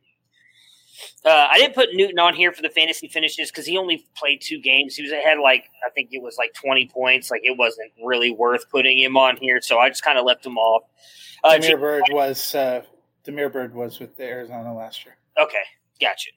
Uh, 1.24 1.48
I 1.50 1.58
didn't 1.58 1.74
put 1.74 1.88
Newton 1.92 2.18
on 2.18 2.34
here 2.34 2.52
for 2.52 2.62
the 2.62 2.68
fantasy 2.68 3.08
finishes 3.08 3.50
because 3.50 3.66
he 3.66 3.76
only 3.76 4.06
played 4.16 4.40
two 4.40 4.60
games. 4.60 4.96
He 4.96 5.02
was 5.02 5.12
ahead 5.12 5.38
like 5.42 5.64
I 5.86 5.90
think 5.90 6.10
it 6.12 6.22
was 6.22 6.36
like 6.38 6.52
twenty 6.54 6.86
points. 6.86 7.30
Like 7.30 7.42
it 7.44 7.56
wasn't 7.58 7.92
really 8.04 8.30
worth 8.30 8.68
putting 8.70 8.98
him 8.98 9.16
on 9.16 9.36
here, 9.36 9.60
so 9.60 9.78
I 9.78 9.88
just 9.88 10.02
kind 10.02 10.18
of 10.18 10.24
left 10.24 10.44
him 10.44 10.58
off. 10.58 10.84
Uh, 11.44 11.58
Damiere 11.58 11.76
Byrd 11.76 12.02
was 12.10 12.54
uh, 12.54 12.82
Damiere 13.24 13.48
Byrd 13.48 13.74
was 13.74 13.98
with 13.98 14.16
the 14.16 14.24
Arizona 14.24 14.74
last 14.74 15.04
year. 15.04 15.16
Okay, 15.38 15.62
gotcha. 16.00 16.30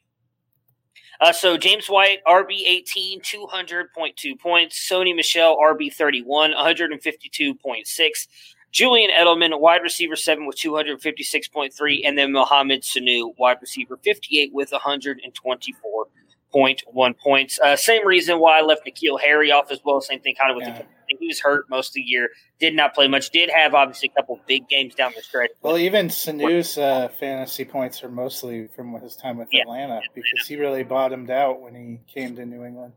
Uh, 1.22 1.32
so 1.32 1.58
James 1.58 1.88
White, 1.88 2.20
RB 2.28 2.64
18, 2.66 3.22
200.2 3.22 4.40
points. 4.40 4.90
Sony 4.90 5.16
Michel, 5.16 5.58
RB 5.58 5.94
31, 5.94 6.54
152.6. 6.54 8.28
Julian 8.74 9.12
Edelman, 9.12 9.60
wide 9.60 9.84
receiver 9.84 10.16
7 10.16 10.48
with 10.48 10.58
256.3. 10.58 12.02
And 12.06 12.18
then 12.18 12.32
Mohamed 12.32 12.82
Sanu, 12.82 13.38
wide 13.38 13.58
receiver 13.62 14.00
58 14.04 14.52
with 14.52 14.72
124.1 14.72 17.20
points. 17.20 17.60
Uh, 17.60 17.76
same 17.76 18.04
reason 18.06 18.40
why 18.40 18.58
I 18.60 18.64
left 18.64 18.82
N'Keal 18.86 19.22
Harry 19.22 19.52
off 19.52 19.70
as 19.72 19.80
well. 19.86 20.02
Same 20.02 20.20
thing 20.20 20.34
kind 20.36 20.50
of 20.52 20.58
with 20.58 20.68
yeah. 20.68 20.80
the 20.80 20.86
he 21.20 21.28
was 21.28 21.40
hurt 21.40 21.70
most 21.70 21.90
of 21.90 21.94
the 21.96 22.02
year. 22.02 22.30
Did 22.60 22.76
not 22.76 22.94
play 22.94 23.08
much. 23.08 23.30
Did 23.30 23.50
have 23.50 23.74
obviously 23.74 24.12
a 24.16 24.20
couple 24.20 24.40
big 24.48 24.68
games 24.68 24.96
down 24.96 25.12
the 25.16 25.22
stretch. 25.22 25.52
Well, 25.62 25.78
even 25.78 26.08
Sanu's 26.08 26.78
uh, 26.78 27.10
fantasy 27.20 27.66
points 27.66 28.04
are 28.04 28.10
mostly 28.10 28.68
from 28.68 28.94
his 29.02 29.16
time 29.16 29.38
with 29.38 29.50
yeah. 29.52 29.62
Atlanta 29.62 30.02
because 30.14 30.48
he 30.48 30.56
really 30.56 30.84
bottomed 30.84 31.30
out 31.30 31.62
when 31.62 31.76
he 31.76 32.00
came 32.12 32.36
to 32.36 32.46
New 32.46 32.64
England. 32.64 32.94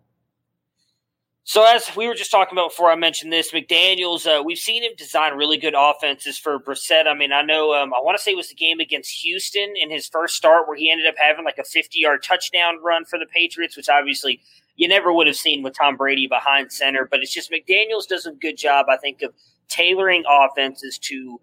So 1.49 1.65
as 1.65 1.95
we 1.95 2.09
were 2.09 2.15
just 2.15 2.33
talking 2.33 2.59
about 2.59 2.71
before, 2.71 2.91
I 2.91 2.97
mentioned 2.97 3.33
this 3.33 3.53
McDaniels. 3.53 4.27
Uh, 4.27 4.43
we've 4.43 4.59
seen 4.59 4.83
him 4.83 4.91
design 4.99 5.35
really 5.35 5.57
good 5.57 5.77
offenses 5.79 6.37
for 6.37 6.59
Brissett. 6.59 7.07
I 7.07 7.15
mean, 7.15 7.33
I 7.33 7.43
know 7.43 7.73
um, 7.73 7.95
I 7.95 8.01
want 8.01 8.19
to 8.19 8.23
say 8.23 8.33
it 8.33 8.37
was 8.37 8.49
the 8.49 8.57
game 8.57 8.81
against 8.81 9.13
Houston 9.23 9.75
in 9.81 9.89
his 9.89 10.09
first 10.09 10.35
start 10.35 10.67
where 10.67 10.77
he 10.77 10.91
ended 10.91 11.07
up 11.07 11.15
having 11.17 11.45
like 11.45 11.59
a 11.59 11.63
50 11.63 12.01
yard 12.01 12.25
touchdown 12.25 12.83
run 12.83 13.05
for 13.05 13.17
the 13.17 13.27
Patriots, 13.27 13.77
which 13.77 13.89
obviously 13.89 14.41
you 14.75 14.89
never 14.89 15.13
would 15.13 15.29
have 15.29 15.37
seen 15.37 15.63
with 15.63 15.77
Tom 15.79 15.97
Brady 15.97 16.27
behind 16.27 16.73
center. 16.73 17.07
But 17.09 17.21
it's 17.21 17.33
just 17.33 17.53
McDaniels 17.53 18.09
does 18.09 18.27
a 18.27 18.33
good 18.33 18.57
job, 18.57 18.87
I 18.91 18.97
think, 18.97 19.23
of 19.23 19.33
tailoring 19.69 20.25
offenses 20.29 20.99
to 21.03 21.41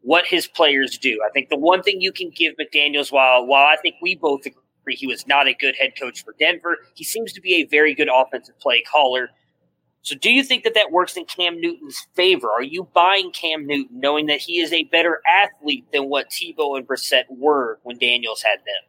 what 0.00 0.26
his 0.26 0.48
players 0.48 0.98
do. 0.98 1.20
I 1.24 1.30
think 1.30 1.48
the 1.48 1.56
one 1.56 1.84
thing 1.84 2.00
you 2.00 2.10
can 2.10 2.30
give 2.34 2.54
McDaniels, 2.56 3.12
while 3.12 3.46
while 3.46 3.68
I 3.68 3.76
think 3.76 3.94
we 4.02 4.16
both 4.16 4.46
agree 4.46 4.62
he 4.94 5.06
was 5.06 5.26
not 5.26 5.46
a 5.46 5.54
good 5.54 5.76
head 5.76 5.92
coach 5.98 6.24
for 6.24 6.34
Denver. 6.38 6.78
He 6.94 7.04
seems 7.04 7.32
to 7.32 7.40
be 7.40 7.56
a 7.56 7.64
very 7.64 7.94
good 7.94 8.08
offensive 8.12 8.58
play 8.60 8.82
caller. 8.82 9.30
So, 10.02 10.16
do 10.16 10.30
you 10.30 10.42
think 10.42 10.64
that 10.64 10.74
that 10.74 10.92
works 10.92 11.16
in 11.16 11.24
Cam 11.24 11.60
Newton's 11.60 12.06
favor? 12.14 12.48
Are 12.50 12.62
you 12.62 12.88
buying 12.94 13.30
Cam 13.32 13.66
Newton 13.66 14.00
knowing 14.00 14.26
that 14.26 14.40
he 14.40 14.60
is 14.60 14.72
a 14.72 14.84
better 14.84 15.20
athlete 15.28 15.86
than 15.92 16.08
what 16.08 16.30
Tebow 16.30 16.78
and 16.78 16.86
Brissett 16.86 17.24
were 17.28 17.78
when 17.82 17.98
Daniels 17.98 18.42
had 18.42 18.58
them? 18.60 18.88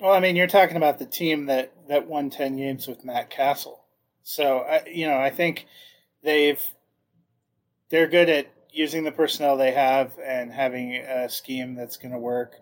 Well, 0.00 0.12
I 0.12 0.20
mean, 0.20 0.36
you're 0.36 0.46
talking 0.46 0.76
about 0.76 0.98
the 0.98 1.06
team 1.06 1.46
that 1.46 1.72
that 1.88 2.06
won 2.06 2.28
ten 2.28 2.56
games 2.56 2.86
with 2.86 3.04
Matt 3.04 3.30
Cassel. 3.30 3.84
So, 4.22 4.58
I, 4.58 4.82
you 4.86 5.06
know, 5.06 5.16
I 5.16 5.30
think 5.30 5.66
they've 6.22 6.60
they're 7.90 8.08
good 8.08 8.28
at 8.28 8.52
using 8.72 9.04
the 9.04 9.12
personnel 9.12 9.56
they 9.56 9.72
have 9.72 10.18
and 10.18 10.52
having 10.52 10.96
a 10.96 11.28
scheme 11.28 11.74
that's 11.74 11.96
going 11.96 12.12
to 12.12 12.18
work. 12.18 12.56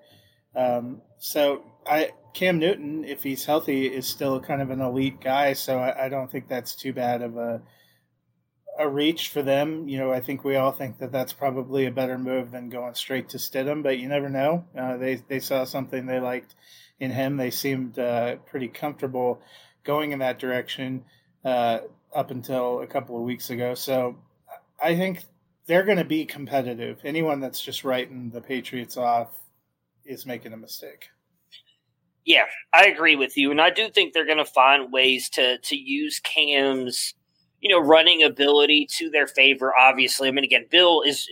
Um, 0.54 1.00
so 1.24 1.62
I 1.86 2.10
Cam 2.34 2.58
Newton, 2.58 3.04
if 3.04 3.22
he's 3.22 3.44
healthy, 3.44 3.86
is 3.86 4.08
still 4.08 4.40
kind 4.40 4.60
of 4.60 4.70
an 4.70 4.80
elite 4.80 5.20
guy. 5.20 5.52
So 5.52 5.78
I, 5.78 6.06
I, 6.06 6.08
don't 6.08 6.28
think 6.28 6.48
that's 6.48 6.74
too 6.74 6.92
bad 6.92 7.22
of 7.22 7.36
a 7.36 7.62
a 8.76 8.88
reach 8.88 9.28
for 9.28 9.40
them. 9.40 9.88
You 9.88 9.98
know, 9.98 10.12
I 10.12 10.20
think 10.20 10.42
we 10.42 10.56
all 10.56 10.72
think 10.72 10.98
that 10.98 11.12
that's 11.12 11.32
probably 11.32 11.86
a 11.86 11.92
better 11.92 12.18
move 12.18 12.50
than 12.50 12.70
going 12.70 12.94
straight 12.94 13.28
to 13.28 13.36
Stidham, 13.36 13.84
but 13.84 13.98
you 13.98 14.08
never 14.08 14.28
know. 14.28 14.64
Uh, 14.76 14.96
they 14.96 15.22
they 15.28 15.38
saw 15.38 15.62
something 15.62 16.06
they 16.06 16.18
liked 16.18 16.56
in 16.98 17.12
him. 17.12 17.36
They 17.36 17.50
seemed 17.50 18.00
uh, 18.00 18.36
pretty 18.46 18.66
comfortable 18.66 19.40
going 19.84 20.10
in 20.10 20.18
that 20.18 20.40
direction 20.40 21.04
uh, 21.44 21.78
up 22.12 22.32
until 22.32 22.80
a 22.80 22.86
couple 22.88 23.16
of 23.16 23.22
weeks 23.22 23.48
ago. 23.48 23.74
So 23.74 24.16
I 24.82 24.96
think 24.96 25.22
they're 25.66 25.84
going 25.84 25.98
to 25.98 26.04
be 26.04 26.24
competitive. 26.24 26.98
Anyone 27.04 27.38
that's 27.38 27.60
just 27.60 27.84
writing 27.84 28.30
the 28.30 28.40
Patriots 28.40 28.96
off 28.96 29.28
is 30.04 30.26
making 30.26 30.52
a 30.52 30.56
mistake. 30.56 31.08
Yeah, 32.24 32.44
I 32.72 32.86
agree 32.86 33.16
with 33.16 33.36
you, 33.36 33.50
and 33.50 33.60
I 33.60 33.70
do 33.70 33.88
think 33.88 34.12
they're 34.12 34.26
going 34.26 34.38
to 34.38 34.44
find 34.44 34.92
ways 34.92 35.28
to 35.30 35.58
to 35.58 35.76
use 35.76 36.20
Cam's 36.20 37.14
you 37.60 37.68
know 37.68 37.80
running 37.80 38.22
ability 38.22 38.86
to 38.98 39.10
their 39.10 39.26
favor. 39.26 39.72
Obviously, 39.76 40.28
I 40.28 40.30
mean, 40.30 40.44
again, 40.44 40.66
Bill 40.70 41.02
is 41.02 41.28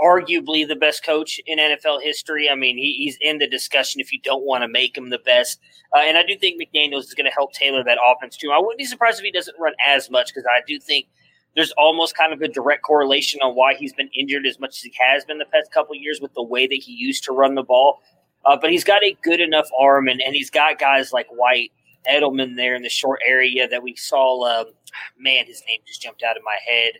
arguably 0.00 0.66
the 0.66 0.76
best 0.76 1.04
coach 1.04 1.40
in 1.46 1.58
NFL 1.58 2.02
history. 2.02 2.48
I 2.50 2.56
mean, 2.56 2.76
he, 2.76 2.94
he's 2.94 3.16
in 3.20 3.38
the 3.38 3.48
discussion 3.48 4.00
if 4.00 4.12
you 4.12 4.20
don't 4.22 4.44
want 4.44 4.62
to 4.62 4.68
make 4.68 4.96
him 4.96 5.10
the 5.10 5.18
best, 5.18 5.60
uh, 5.94 6.00
and 6.00 6.18
I 6.18 6.24
do 6.24 6.36
think 6.36 6.60
McDaniels 6.60 7.04
is 7.04 7.14
going 7.14 7.26
to 7.26 7.32
help 7.32 7.52
tailor 7.52 7.84
that 7.84 7.98
offense 8.04 8.36
too. 8.36 8.50
I 8.50 8.58
wouldn't 8.58 8.78
be 8.78 8.84
surprised 8.84 9.20
if 9.20 9.24
he 9.24 9.30
doesn't 9.30 9.56
run 9.60 9.74
as 9.86 10.10
much 10.10 10.34
because 10.34 10.48
I 10.50 10.62
do 10.66 10.80
think 10.80 11.06
there's 11.54 11.72
almost 11.72 12.16
kind 12.16 12.32
of 12.32 12.42
a 12.42 12.48
direct 12.48 12.82
correlation 12.82 13.40
on 13.40 13.54
why 13.54 13.74
he's 13.74 13.92
been 13.92 14.10
injured 14.18 14.46
as 14.46 14.58
much 14.58 14.76
as 14.76 14.82
he 14.82 14.92
has 14.98 15.24
been 15.24 15.38
the 15.38 15.44
past 15.46 15.70
couple 15.72 15.94
years 15.94 16.20
with 16.20 16.34
the 16.34 16.42
way 16.42 16.66
that 16.66 16.74
he 16.74 16.92
used 16.92 17.24
to 17.24 17.32
run 17.32 17.54
the 17.54 17.62
ball. 17.62 18.00
Uh, 18.44 18.56
but 18.60 18.70
he's 18.70 18.84
got 18.84 19.02
a 19.02 19.16
good 19.22 19.40
enough 19.40 19.68
arm, 19.78 20.08
and, 20.08 20.20
and 20.20 20.34
he's 20.34 20.50
got 20.50 20.78
guys 20.78 21.12
like 21.12 21.26
White, 21.30 21.72
Edelman 22.10 22.56
there 22.56 22.74
in 22.74 22.82
the 22.82 22.88
short 22.90 23.20
area 23.26 23.66
that 23.68 23.82
we 23.82 23.96
saw. 23.96 24.42
Uh, 24.42 24.64
man, 25.18 25.46
his 25.46 25.62
name 25.66 25.80
just 25.86 26.02
jumped 26.02 26.22
out 26.22 26.36
of 26.36 26.42
my 26.44 26.58
head. 26.66 26.92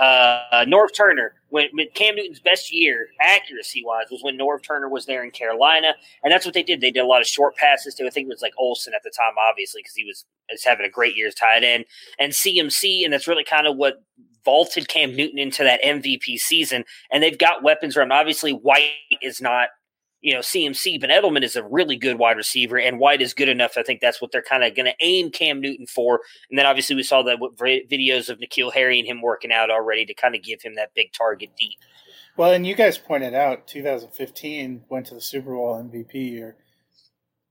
Uh, 0.00 0.64
Norv 0.64 0.94
Turner, 0.96 1.34
when, 1.50 1.66
when, 1.74 1.86
Cam 1.94 2.14
Newton's 2.14 2.40
best 2.40 2.72
year, 2.72 3.08
accuracy 3.20 3.82
wise, 3.84 4.06
was 4.10 4.22
when 4.22 4.38
Norv 4.38 4.62
Turner 4.62 4.88
was 4.88 5.04
there 5.04 5.22
in 5.22 5.30
Carolina, 5.30 5.94
and 6.24 6.32
that's 6.32 6.46
what 6.46 6.54
they 6.54 6.62
did. 6.62 6.80
They 6.80 6.90
did 6.90 7.00
a 7.00 7.06
lot 7.06 7.20
of 7.20 7.26
short 7.26 7.54
passes 7.54 7.94
to. 7.96 8.06
I 8.06 8.10
think 8.10 8.24
it 8.24 8.28
was 8.28 8.40
like 8.40 8.54
Olsen 8.58 8.94
at 8.94 9.02
the 9.04 9.12
time, 9.14 9.34
obviously, 9.50 9.80
because 9.82 9.94
he 9.94 10.04
was, 10.04 10.24
was 10.50 10.64
having 10.64 10.86
a 10.86 10.90
great 10.90 11.16
year 11.16 11.28
as 11.28 11.34
tight 11.34 11.64
end, 11.64 11.84
and 12.18 12.32
CMC, 12.32 13.04
and 13.04 13.12
that's 13.12 13.28
really 13.28 13.44
kind 13.44 13.66
of 13.66 13.76
what 13.76 14.02
vaulted 14.42 14.88
Cam 14.88 15.14
Newton 15.14 15.38
into 15.38 15.62
that 15.64 15.82
MVP 15.82 16.38
season. 16.38 16.84
And 17.12 17.22
they've 17.22 17.36
got 17.36 17.62
weapons 17.62 17.94
around. 17.94 18.10
Obviously, 18.10 18.52
White 18.52 18.92
is 19.20 19.42
not 19.42 19.68
you 20.20 20.34
know, 20.34 20.40
CMC, 20.40 21.00
but 21.00 21.10
Edelman 21.10 21.42
is 21.42 21.56
a 21.56 21.64
really 21.64 21.96
good 21.96 22.18
wide 22.18 22.36
receiver, 22.36 22.78
and 22.78 22.98
White 22.98 23.22
is 23.22 23.32
good 23.32 23.48
enough. 23.48 23.72
I 23.76 23.82
think 23.82 24.00
that's 24.00 24.20
what 24.20 24.32
they're 24.32 24.42
kind 24.42 24.62
of 24.62 24.74
going 24.74 24.86
to 24.86 24.94
aim 25.00 25.30
Cam 25.30 25.60
Newton 25.60 25.86
for. 25.86 26.20
And 26.50 26.58
then 26.58 26.66
obviously 26.66 26.96
we 26.96 27.02
saw 27.02 27.22
the 27.22 27.36
videos 27.90 28.28
of 28.28 28.38
N'Keal 28.38 28.72
Harry 28.72 28.98
and 28.98 29.08
him 29.08 29.22
working 29.22 29.52
out 29.52 29.70
already 29.70 30.04
to 30.06 30.14
kind 30.14 30.34
of 30.34 30.42
give 30.42 30.60
him 30.62 30.74
that 30.74 30.94
big 30.94 31.12
target 31.12 31.50
deep. 31.58 31.78
Well, 32.36 32.52
and 32.52 32.66
you 32.66 32.74
guys 32.74 32.98
pointed 32.98 33.34
out 33.34 33.66
2015 33.66 34.84
went 34.88 35.06
to 35.06 35.14
the 35.14 35.20
Super 35.20 35.54
Bowl 35.54 35.82
MVP 35.82 36.14
year. 36.14 36.56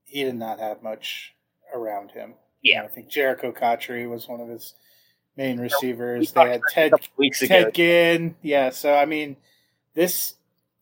He 0.04 0.24
did 0.24 0.36
not 0.36 0.58
have 0.58 0.82
much 0.82 1.34
around 1.74 2.12
him. 2.12 2.34
Yeah, 2.62 2.74
you 2.74 2.78
know, 2.80 2.84
I 2.86 2.88
think 2.88 3.10
Jerricho 3.10 3.54
Cotchery 3.54 4.06
was 4.06 4.28
one 4.28 4.40
of 4.40 4.48
his 4.48 4.74
main 5.36 5.58
receivers. 5.58 6.32
They 6.32 6.50
had 6.50 6.60
Ted 6.72 6.92
Ted 7.32 7.74
Ginn. 7.74 8.36
Yeah, 8.42 8.70
so 8.70 8.94
I 8.94 9.06
mean, 9.06 9.36
this 9.94 10.34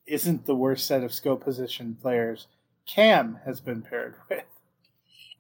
isn't 0.08 0.46
the 0.46 0.54
worst 0.54 0.86
set 0.86 1.04
of 1.04 1.12
skill 1.12 1.36
position 1.36 1.96
players 2.00 2.46
Cam 2.88 3.38
has 3.44 3.60
been 3.60 3.82
paired 3.82 4.14
with. 4.28 4.44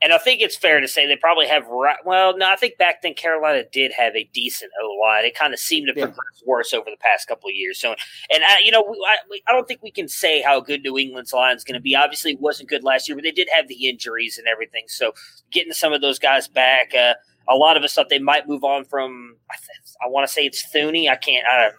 And 0.00 0.12
I 0.12 0.18
think 0.18 0.40
it's 0.40 0.56
fair 0.56 0.80
to 0.80 0.86
say 0.86 1.08
they 1.08 1.16
probably 1.16 1.48
have. 1.48 1.66
right. 1.66 1.96
Well, 2.04 2.38
no, 2.38 2.48
I 2.48 2.54
think 2.54 2.78
back 2.78 3.02
then 3.02 3.14
Carolina 3.14 3.64
did 3.72 3.90
have 3.90 4.14
a 4.14 4.30
decent 4.32 4.70
O 4.80 4.96
line. 5.02 5.24
It 5.24 5.34
kind 5.34 5.52
of 5.52 5.58
seemed 5.58 5.88
to 5.88 5.92
yeah. 5.98 6.04
progress 6.04 6.42
worse 6.46 6.72
over 6.72 6.84
the 6.84 6.96
past 7.00 7.26
couple 7.26 7.48
of 7.48 7.56
years. 7.56 7.80
So, 7.80 7.96
and 8.32 8.44
I, 8.44 8.60
you 8.62 8.70
know, 8.70 8.84
I, 8.84 9.38
I 9.48 9.52
don't 9.52 9.66
think 9.66 9.82
we 9.82 9.90
can 9.90 10.06
say 10.06 10.40
how 10.40 10.60
good 10.60 10.82
New 10.82 10.98
England's 10.98 11.32
line 11.32 11.56
is 11.56 11.64
going 11.64 11.74
to 11.74 11.80
be. 11.80 11.96
Obviously, 11.96 12.32
it 12.32 12.40
wasn't 12.40 12.68
good 12.68 12.84
last 12.84 13.08
year, 13.08 13.16
but 13.16 13.24
they 13.24 13.32
did 13.32 13.48
have 13.52 13.66
the 13.66 13.88
injuries 13.88 14.38
and 14.38 14.46
everything. 14.46 14.84
So, 14.86 15.14
getting 15.50 15.72
some 15.72 15.92
of 15.92 16.00
those 16.00 16.20
guys 16.20 16.46
back, 16.46 16.92
uh, 16.94 17.14
a 17.48 17.56
lot 17.56 17.76
of 17.76 17.82
us 17.82 17.92
thought 17.94 18.08
they 18.08 18.20
might 18.20 18.46
move 18.46 18.62
on 18.62 18.84
from. 18.84 19.36
I, 19.50 19.56
I 20.04 20.08
want 20.08 20.28
to 20.28 20.32
say 20.32 20.42
it's 20.42 20.64
Thuney. 20.72 21.10
I 21.10 21.16
can't. 21.16 21.44
I, 21.44 21.70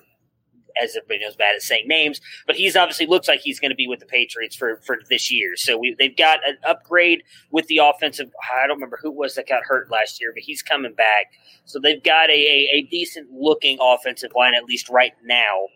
as 0.82 0.96
everybody 0.96 1.20
knows, 1.20 1.36
bad 1.36 1.56
at 1.56 1.62
saying 1.62 1.88
names, 1.88 2.22
but 2.48 2.56
he's 2.56 2.76
obviously 2.76 3.06
looks 3.06 3.28
like 3.28 3.40
he's 3.40 3.60
going 3.60 3.72
to 3.72 3.76
be 3.76 3.88
with 3.88 4.00
the 4.00 4.06
Patriots 4.06 4.56
for, 4.56 4.78
for 4.78 5.00
this 5.10 5.32
year. 5.32 5.56
So 5.56 5.78
we, 5.78 5.96
they've 5.98 6.16
got 6.16 6.40
an 6.48 6.58
upgrade 6.66 7.24
with 7.52 7.68
the 7.68 7.78
offensive. 7.78 8.30
I 8.54 8.68
don't 8.68 8.78
remember 8.78 9.00
who 9.02 9.10
it 9.10 9.16
was 9.16 9.36
that 9.36 9.48
got 9.48 9.64
hurt 9.64 9.92
last 9.92 10.20
year, 10.22 10.32
but 10.34 10.44
he's 10.44 10.62
coming 10.62 10.94
back. 10.94 11.28
So 11.66 11.80
they've 11.80 12.04
got 12.04 12.30
a, 12.30 12.34
a, 12.34 12.78
a 12.78 12.82
decent 12.84 13.32
looking 13.32 13.78
offensive 13.82 14.32
line, 14.36 14.54
at 14.56 14.66
least 14.66 14.90
right 14.90 15.14
now, 15.24 15.68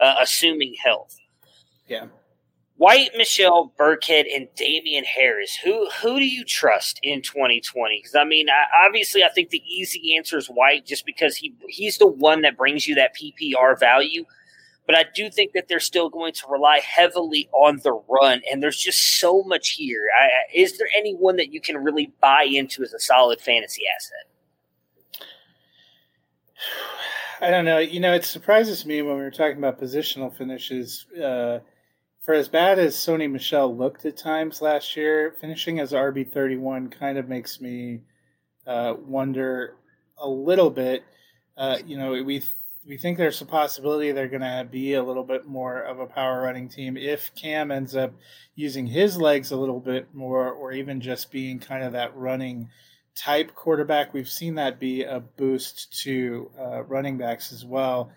uh, 0.00 0.16
assuming 0.20 0.74
health. 0.82 1.18
Yeah. 1.86 2.06
White, 2.78 3.10
Michel, 3.16 3.74
Burkhead, 3.76 4.26
and 4.32 4.46
Damien 4.54 5.04
Harris. 5.04 5.56
Who 5.64 5.88
who 6.00 6.20
do 6.20 6.24
you 6.24 6.44
trust 6.44 7.00
in 7.02 7.22
2020? 7.22 7.98
Because 7.98 8.14
I 8.14 8.22
mean, 8.22 8.48
I, 8.48 8.86
obviously, 8.86 9.24
I 9.24 9.30
think 9.30 9.50
the 9.50 9.62
easy 9.68 10.16
answer 10.16 10.38
is 10.38 10.46
White, 10.46 10.86
just 10.86 11.04
because 11.04 11.36
he 11.36 11.56
he's 11.68 11.98
the 11.98 12.06
one 12.06 12.42
that 12.42 12.56
brings 12.56 12.86
you 12.86 12.94
that 12.94 13.16
PPR 13.16 13.78
value. 13.78 14.24
But 14.88 14.96
I 14.96 15.04
do 15.14 15.28
think 15.28 15.52
that 15.52 15.68
they're 15.68 15.80
still 15.80 16.08
going 16.08 16.32
to 16.32 16.46
rely 16.48 16.78
heavily 16.78 17.50
on 17.52 17.80
the 17.84 17.92
run. 18.08 18.40
And 18.50 18.62
there's 18.62 18.78
just 18.78 19.20
so 19.20 19.42
much 19.42 19.72
here. 19.72 20.06
I, 20.18 20.28
is 20.58 20.78
there 20.78 20.88
anyone 20.96 21.36
that 21.36 21.52
you 21.52 21.60
can 21.60 21.76
really 21.76 22.10
buy 22.22 22.44
into 22.50 22.82
as 22.82 22.94
a 22.94 22.98
solid 22.98 23.38
fantasy 23.38 23.82
asset? 23.94 25.20
I 27.42 27.50
don't 27.50 27.66
know. 27.66 27.78
You 27.78 28.00
know, 28.00 28.14
it 28.14 28.24
surprises 28.24 28.86
me 28.86 29.02
when 29.02 29.16
we 29.16 29.22
were 29.22 29.30
talking 29.30 29.58
about 29.58 29.78
positional 29.78 30.34
finishes. 30.34 31.04
Uh, 31.14 31.58
for 32.22 32.32
as 32.32 32.48
bad 32.48 32.78
as 32.78 32.96
Sony 32.96 33.30
Michel 33.30 33.76
looked 33.76 34.06
at 34.06 34.16
times 34.16 34.62
last 34.62 34.96
year, 34.96 35.36
finishing 35.38 35.80
as 35.80 35.92
RB 35.92 36.32
thirty 36.32 36.56
one 36.56 36.88
kind 36.88 37.16
of 37.16 37.28
makes 37.28 37.60
me 37.60 38.00
uh, 38.66 38.94
wonder 38.98 39.76
a 40.16 40.28
little 40.28 40.70
bit. 40.70 41.04
Uh, 41.56 41.78
you 41.86 41.96
know, 41.96 42.10
we 42.22 42.42
we 42.88 42.96
think 42.96 43.18
there's 43.18 43.42
a 43.42 43.46
possibility 43.46 44.10
they're 44.12 44.28
going 44.28 44.40
to 44.40 44.66
be 44.68 44.94
a 44.94 45.02
little 45.02 45.22
bit 45.22 45.46
more 45.46 45.78
of 45.78 46.00
a 46.00 46.06
power 46.06 46.40
running 46.40 46.70
team 46.70 46.96
if 46.96 47.30
Cam 47.34 47.70
ends 47.70 47.94
up 47.94 48.14
using 48.54 48.86
his 48.86 49.18
legs 49.18 49.52
a 49.52 49.56
little 49.56 49.78
bit 49.78 50.14
more, 50.14 50.50
or 50.50 50.72
even 50.72 51.02
just 51.02 51.30
being 51.30 51.58
kind 51.58 51.84
of 51.84 51.92
that 51.92 52.16
running 52.16 52.70
type 53.14 53.54
quarterback. 53.54 54.14
We've 54.14 54.28
seen 54.28 54.54
that 54.54 54.80
be 54.80 55.02
a 55.02 55.20
boost 55.20 56.00
to 56.04 56.50
uh, 56.58 56.82
running 56.84 57.18
backs 57.18 57.52
as 57.52 57.62
well. 57.62 58.10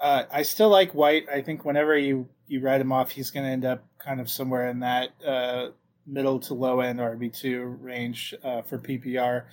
Uh, 0.00 0.22
I 0.32 0.42
still 0.42 0.70
like 0.70 0.94
White. 0.94 1.26
I 1.30 1.42
think 1.42 1.66
whenever 1.66 1.96
you 1.96 2.26
you 2.48 2.60
write 2.60 2.80
him 2.80 2.92
off, 2.92 3.10
he's 3.10 3.30
going 3.30 3.44
to 3.44 3.52
end 3.52 3.66
up 3.66 3.84
kind 3.98 4.20
of 4.20 4.30
somewhere 4.30 4.70
in 4.70 4.80
that 4.80 5.10
uh, 5.26 5.68
middle 6.06 6.38
to 6.40 6.54
low 6.54 6.80
end 6.80 7.00
RB 7.00 7.38
two 7.38 7.64
range 7.82 8.34
uh, 8.42 8.62
for 8.62 8.78
PPR 8.78 9.44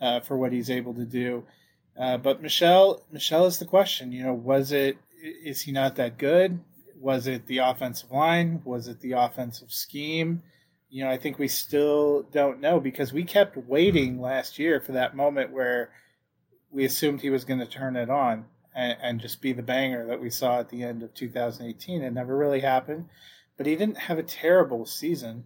uh, 0.00 0.20
for 0.20 0.36
what 0.36 0.52
he's 0.52 0.68
able 0.68 0.92
to 0.94 1.06
do. 1.06 1.44
Uh, 1.98 2.16
but 2.16 2.42
Michel, 2.42 3.02
Michel 3.12 3.46
is 3.46 3.58
the 3.58 3.64
question. 3.64 4.12
You 4.12 4.24
know, 4.24 4.34
was 4.34 4.72
it? 4.72 4.98
Is 5.22 5.62
he 5.62 5.72
not 5.72 5.96
that 5.96 6.18
good? 6.18 6.60
Was 6.98 7.26
it 7.26 7.46
the 7.46 7.58
offensive 7.58 8.10
line? 8.10 8.62
Was 8.64 8.88
it 8.88 9.00
the 9.00 9.12
offensive 9.12 9.72
scheme? 9.72 10.42
You 10.88 11.04
know, 11.04 11.10
I 11.10 11.18
think 11.18 11.38
we 11.38 11.48
still 11.48 12.22
don't 12.32 12.60
know 12.60 12.80
because 12.80 13.12
we 13.12 13.24
kept 13.24 13.56
waiting 13.56 14.20
last 14.20 14.58
year 14.58 14.80
for 14.80 14.92
that 14.92 15.14
moment 15.14 15.52
where 15.52 15.90
we 16.70 16.84
assumed 16.84 17.20
he 17.20 17.30
was 17.30 17.44
going 17.44 17.60
to 17.60 17.66
turn 17.66 17.96
it 17.96 18.10
on 18.10 18.46
and, 18.74 18.96
and 19.02 19.20
just 19.20 19.40
be 19.40 19.52
the 19.52 19.62
banger 19.62 20.06
that 20.06 20.20
we 20.20 20.30
saw 20.30 20.60
at 20.60 20.68
the 20.68 20.82
end 20.82 21.02
of 21.02 21.14
2018. 21.14 22.02
It 22.02 22.12
never 22.12 22.36
really 22.36 22.60
happened, 22.60 23.08
but 23.56 23.66
he 23.66 23.76
didn't 23.76 23.98
have 23.98 24.18
a 24.18 24.22
terrible 24.22 24.86
season, 24.86 25.44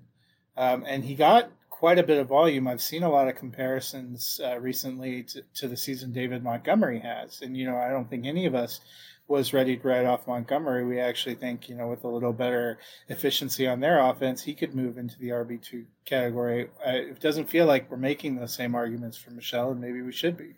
um, 0.56 0.84
and 0.86 1.04
he 1.04 1.14
got 1.14 1.50
quite 1.74 1.98
a 1.98 2.04
bit 2.04 2.18
of 2.18 2.28
volume. 2.28 2.68
I've 2.68 2.80
seen 2.80 3.02
a 3.02 3.10
lot 3.10 3.26
of 3.26 3.34
comparisons 3.34 4.40
uh, 4.44 4.60
recently 4.60 5.24
to, 5.24 5.42
to, 5.56 5.66
the 5.66 5.76
season 5.76 6.12
David 6.12 6.44
Montgomery 6.44 7.00
has, 7.00 7.42
and 7.42 7.56
you 7.56 7.66
know 7.66 7.76
I 7.76 7.90
don't 7.90 8.08
think 8.08 8.26
any 8.26 8.46
of 8.46 8.54
us 8.54 8.80
was 9.26 9.52
ready 9.52 9.76
to 9.76 9.88
write 9.88 10.06
off 10.06 10.28
Montgomery. 10.28 10.84
We 10.86 11.00
actually 11.00 11.34
think 11.34 11.68
you 11.68 11.74
know 11.74 11.88
with 11.88 12.04
a 12.04 12.08
little 12.08 12.32
better 12.32 12.78
efficiency 13.08 13.66
on 13.66 13.80
their 13.80 13.98
offense, 13.98 14.44
he 14.44 14.54
could 14.54 14.72
move 14.72 14.98
into 14.98 15.18
the 15.18 15.30
RB 15.30 15.60
two 15.60 15.86
category. 16.04 16.68
Uh, 16.86 16.90
it 16.92 17.20
doesn't 17.20 17.50
feel 17.50 17.66
like 17.66 17.90
we're 17.90 17.96
making 17.96 18.36
the 18.36 18.46
same 18.46 18.76
arguments 18.76 19.16
for 19.16 19.32
Michel, 19.32 19.72
and 19.72 19.80
maybe 19.80 20.00
we 20.00 20.12
should 20.12 20.36
be. 20.36 20.54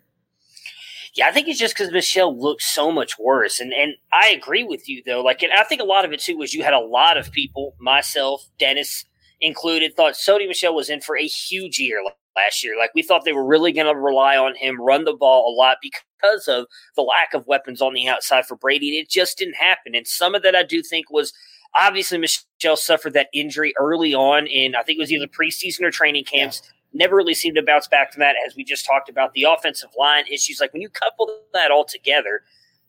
Yeah, 1.15 1.29
I 1.29 1.31
think 1.31 1.47
it's 1.47 1.59
just 1.59 1.75
because 1.75 1.91
Michel 1.91 2.39
looks 2.39 2.71
so 2.71 2.91
much 2.91 3.17
worse, 3.17 3.59
and 3.59 3.73
and 3.73 3.95
I 4.13 4.29
agree 4.29 4.63
with 4.63 4.87
you 4.87 5.01
though. 5.03 5.23
Like, 5.23 5.41
and 5.41 5.51
I 5.51 5.63
think 5.63 5.81
a 5.81 5.85
lot 5.85 6.05
of 6.05 6.13
it 6.13 6.19
too 6.19 6.37
was 6.37 6.53
you 6.53 6.63
had 6.63 6.75
a 6.75 6.79
lot 6.79 7.17
of 7.17 7.31
people, 7.31 7.73
myself, 7.79 8.47
Dennis 8.59 9.03
included, 9.41 9.95
thought 9.95 10.13
Sony 10.13 10.47
Michel 10.47 10.75
was 10.75 10.89
in 10.89 11.01
for 11.01 11.17
a 11.17 11.25
huge 11.25 11.79
year 11.79 12.03
last 12.35 12.63
year. 12.63 12.77
Like 12.77 12.91
we 12.95 13.03
thought 13.03 13.25
they 13.25 13.33
were 13.33 13.45
really 13.45 13.71
going 13.71 13.87
to 13.87 13.99
rely 13.99 14.37
on 14.37 14.55
him, 14.55 14.81
run 14.81 15.05
the 15.05 15.13
ball 15.13 15.51
a 15.51 15.55
lot 15.55 15.77
because 15.81 16.47
of 16.47 16.65
the 16.95 17.01
lack 17.01 17.33
of 17.33 17.47
weapons 17.47 17.81
on 17.81 17.93
the 17.93 18.07
outside 18.07 18.45
for 18.45 18.55
Brady. 18.55 18.89
And 18.89 19.03
it 19.03 19.09
just 19.09 19.37
didn't 19.37 19.55
happen. 19.55 19.95
And 19.95 20.07
some 20.07 20.35
of 20.35 20.43
that 20.43 20.55
I 20.55 20.63
do 20.63 20.81
think 20.81 21.09
was 21.11 21.33
obviously 21.75 22.17
Michel 22.17 22.77
suffered 22.77 23.13
that 23.13 23.29
injury 23.33 23.73
early 23.79 24.13
on 24.13 24.47
in 24.47 24.75
I 24.75 24.83
think 24.83 24.97
it 24.97 25.01
was 25.01 25.11
either 25.11 25.27
preseason 25.27 25.81
or 25.81 25.91
training 25.91 26.25
camps. 26.25 26.61
Yeah. 26.63 26.71
Never 26.93 27.15
really 27.15 27.33
seemed 27.33 27.57
to 27.57 27.63
bounce 27.63 27.87
back 27.87 28.13
from 28.13 28.21
that, 28.21 28.35
as 28.47 28.55
we 28.55 28.63
just 28.63 28.85
talked 28.85 29.09
about 29.09 29.33
the 29.33 29.43
offensive 29.43 29.89
line 29.99 30.23
issues. 30.31 30.59
Like 30.61 30.71
when 30.71 30.81
you 30.81 30.89
couple 30.89 31.29
that 31.53 31.69
all 31.69 31.85
together, 31.85 32.41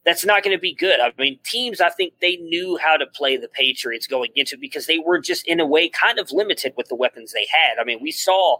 that's 0.08 0.24
not 0.24 0.42
going 0.42 0.56
to 0.56 0.60
be 0.60 0.72
good. 0.72 1.00
I 1.00 1.12
mean, 1.18 1.38
teams, 1.44 1.82
I 1.82 1.90
think 1.90 2.14
they 2.22 2.36
knew 2.36 2.78
how 2.78 2.96
to 2.96 3.06
play 3.06 3.36
the 3.36 3.46
Patriots 3.46 4.06
going 4.06 4.30
into 4.34 4.56
because 4.56 4.86
they 4.86 4.98
were 4.98 5.18
just 5.18 5.46
in 5.46 5.60
a 5.60 5.66
way 5.66 5.90
kind 5.90 6.18
of 6.18 6.32
limited 6.32 6.72
with 6.78 6.88
the 6.88 6.94
weapons 6.94 7.32
they 7.32 7.46
had. 7.50 7.78
I 7.78 7.84
mean, 7.84 7.98
we 8.00 8.10
saw 8.10 8.56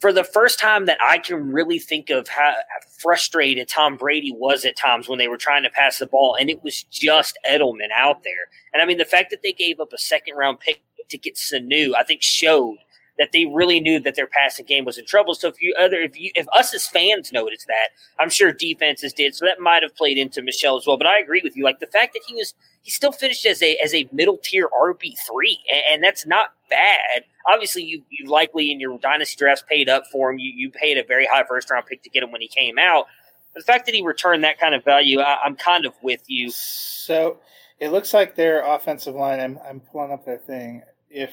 for 0.00 0.14
the 0.14 0.24
first 0.24 0.58
time 0.58 0.86
that 0.86 0.96
I 1.06 1.18
can 1.18 1.52
really 1.52 1.78
think 1.78 2.08
of 2.08 2.26
how 2.26 2.54
frustrated 2.98 3.68
Tom 3.68 3.98
Brady 3.98 4.32
was 4.34 4.64
at 4.64 4.74
times 4.74 5.10
when 5.10 5.18
they 5.18 5.28
were 5.28 5.36
trying 5.36 5.62
to 5.64 5.68
pass 5.68 5.98
the 5.98 6.06
ball, 6.06 6.36
and 6.40 6.48
it 6.48 6.64
was 6.64 6.84
just 6.84 7.38
Edelman 7.46 7.90
out 7.94 8.22
there. 8.22 8.48
And 8.72 8.80
I 8.80 8.86
mean, 8.86 8.96
the 8.96 9.04
fact 9.04 9.30
that 9.30 9.42
they 9.42 9.52
gave 9.52 9.78
up 9.78 9.92
a 9.92 9.98
second 9.98 10.36
round 10.36 10.58
pick 10.60 10.80
to 11.10 11.18
get 11.18 11.36
Sanu, 11.36 11.94
I 11.94 12.02
think 12.02 12.22
showed 12.22 12.78
that 13.22 13.30
they 13.30 13.46
really 13.46 13.78
knew 13.78 14.00
that 14.00 14.16
their 14.16 14.26
passing 14.26 14.66
game 14.66 14.84
was 14.84 14.98
in 14.98 15.06
trouble. 15.06 15.32
So 15.36 15.46
if 15.46 15.62
you 15.62 15.72
other 15.80 16.00
if 16.00 16.18
you 16.18 16.32
if 16.34 16.48
us 16.58 16.74
as 16.74 16.88
fans 16.88 17.32
noticed 17.32 17.68
that, 17.68 17.90
I'm 18.18 18.28
sure 18.28 18.52
defenses 18.52 19.12
did. 19.12 19.36
So 19.36 19.44
that 19.44 19.60
might 19.60 19.84
have 19.84 19.94
played 19.94 20.18
into 20.18 20.42
Michel 20.42 20.76
as 20.76 20.88
well. 20.88 20.96
But 20.96 21.06
I 21.06 21.20
agree 21.20 21.40
with 21.44 21.56
you. 21.56 21.62
Like 21.62 21.78
the 21.78 21.86
fact 21.86 22.14
that 22.14 22.22
he 22.26 22.34
was 22.34 22.52
he 22.82 22.90
still 22.90 23.12
finished 23.12 23.46
as 23.46 23.62
a 23.62 23.76
as 23.76 23.94
a 23.94 24.08
middle 24.10 24.38
tier 24.42 24.68
RB 24.76 25.16
three, 25.24 25.60
and, 25.72 25.82
and, 25.92 26.04
that's 26.04 26.26
not 26.26 26.54
bad. 26.68 27.22
Obviously, 27.48 27.84
you 27.84 28.02
you 28.10 28.28
likely 28.28 28.72
in 28.72 28.80
your 28.80 28.98
dynasty 28.98 29.36
drafts 29.38 29.62
paid 29.68 29.88
up 29.88 30.02
for 30.10 30.32
him. 30.32 30.40
You 30.40 30.52
you 30.52 30.68
paid 30.68 30.98
a 30.98 31.04
very 31.04 31.28
high 31.32 31.44
first 31.44 31.70
round 31.70 31.86
pick 31.86 32.02
to 32.02 32.10
get 32.10 32.24
him 32.24 32.32
when 32.32 32.40
he 32.40 32.48
came 32.48 32.76
out. 32.76 33.06
But 33.54 33.64
the 33.64 33.72
fact 33.72 33.86
that 33.86 33.94
he 33.94 34.02
returned 34.02 34.42
that 34.42 34.58
kind 34.58 34.74
of 34.74 34.82
value, 34.82 35.20
I, 35.20 35.38
I'm 35.44 35.54
kind 35.54 35.86
of 35.86 35.92
with 36.02 36.22
you. 36.26 36.50
So 36.50 37.38
it 37.78 37.92
looks 37.92 38.12
like 38.12 38.34
their 38.34 38.64
offensive 38.64 39.14
line. 39.14 39.38
I'm 39.38 39.60
I'm 39.64 39.78
pulling 39.78 40.10
up 40.10 40.24
their 40.24 40.38
thing. 40.38 40.82
If 41.08 41.30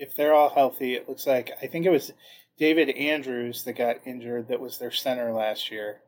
if 0.00 0.16
they're 0.16 0.34
all 0.34 0.48
healthy, 0.48 0.94
it 0.94 1.08
looks 1.08 1.26
like 1.26 1.52
I 1.62 1.66
think 1.66 1.84
it 1.84 1.90
was 1.90 2.12
David 2.58 2.88
Andrews 2.90 3.62
that 3.64 3.74
got 3.74 4.06
injured. 4.06 4.48
That 4.48 4.60
was 4.60 4.78
their 4.78 4.90
center 4.90 5.32
last 5.32 5.70
year. 5.70 6.00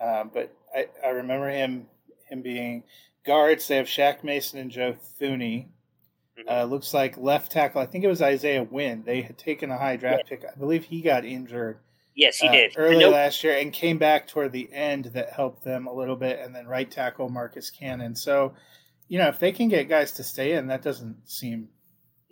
Um, 0.00 0.30
but 0.32 0.54
I, 0.74 0.88
I 1.04 1.08
remember 1.08 1.48
him 1.48 1.86
him 2.28 2.42
being 2.42 2.84
guards. 3.24 3.66
They 3.66 3.76
have 3.76 3.86
Shaq 3.86 4.22
Mason 4.22 4.58
and 4.58 4.70
Joe 4.70 4.94
Thuney. 5.20 5.68
Mm-hmm. 6.38 6.48
Uh, 6.48 6.64
looks 6.64 6.92
like 6.94 7.16
left 7.16 7.50
tackle. 7.50 7.80
I 7.80 7.86
think 7.86 8.04
it 8.04 8.08
was 8.08 8.22
Isaiah 8.22 8.62
Wynn. 8.62 9.02
They 9.04 9.22
had 9.22 9.38
taken 9.38 9.70
a 9.70 9.78
high 9.78 9.96
draft 9.96 10.24
yeah. 10.30 10.36
pick. 10.36 10.44
I 10.44 10.58
believe 10.58 10.84
he 10.84 11.00
got 11.00 11.24
injured. 11.24 11.78
Yes, 12.14 12.38
he 12.38 12.48
uh, 12.48 12.52
did 12.52 12.74
early 12.76 13.06
last 13.06 13.42
year 13.42 13.56
and 13.56 13.72
came 13.72 13.96
back 13.96 14.28
toward 14.28 14.52
the 14.52 14.70
end. 14.72 15.06
That 15.06 15.32
helped 15.32 15.64
them 15.64 15.86
a 15.86 15.94
little 15.94 16.16
bit. 16.16 16.40
And 16.40 16.54
then 16.54 16.66
right 16.66 16.90
tackle 16.90 17.30
Marcus 17.30 17.70
Cannon. 17.70 18.14
So, 18.14 18.52
you 19.08 19.18
know, 19.18 19.28
if 19.28 19.38
they 19.38 19.52
can 19.52 19.68
get 19.68 19.88
guys 19.88 20.12
to 20.12 20.24
stay 20.24 20.52
in, 20.52 20.66
that 20.66 20.82
doesn't 20.82 21.16
seem 21.28 21.68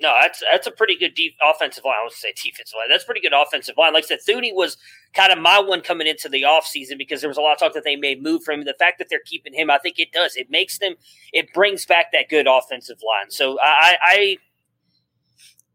no, 0.00 0.14
that's 0.20 0.42
that's 0.50 0.66
a 0.66 0.70
pretty 0.70 0.96
good 0.96 1.14
deep 1.14 1.34
offensive 1.42 1.84
line. 1.84 1.96
I 2.00 2.04
would 2.04 2.12
say 2.12 2.32
defensive 2.32 2.76
line. 2.76 2.88
That's 2.88 3.04
pretty 3.04 3.20
good 3.20 3.32
offensive 3.32 3.76
line. 3.76 3.92
Like 3.92 4.04
I 4.04 4.06
said, 4.06 4.20
Thuney 4.26 4.54
was 4.54 4.76
kind 5.12 5.32
of 5.32 5.38
my 5.38 5.58
one 5.58 5.80
coming 5.80 6.06
into 6.06 6.28
the 6.28 6.42
offseason 6.42 6.98
because 6.98 7.20
there 7.20 7.28
was 7.28 7.36
a 7.36 7.40
lot 7.40 7.54
of 7.54 7.58
talk 7.58 7.74
that 7.74 7.84
they 7.84 7.96
may 7.96 8.14
move 8.14 8.44
from 8.44 8.60
him. 8.60 8.64
The 8.64 8.76
fact 8.78 8.98
that 8.98 9.08
they're 9.10 9.20
keeping 9.24 9.52
him, 9.52 9.70
I 9.70 9.78
think 9.78 9.98
it 9.98 10.12
does. 10.12 10.36
It 10.36 10.50
makes 10.50 10.78
them. 10.78 10.94
It 11.32 11.52
brings 11.52 11.84
back 11.84 12.12
that 12.12 12.28
good 12.28 12.46
offensive 12.46 12.98
line. 13.02 13.30
So 13.30 13.58
I, 13.60 13.96
I 14.02 14.36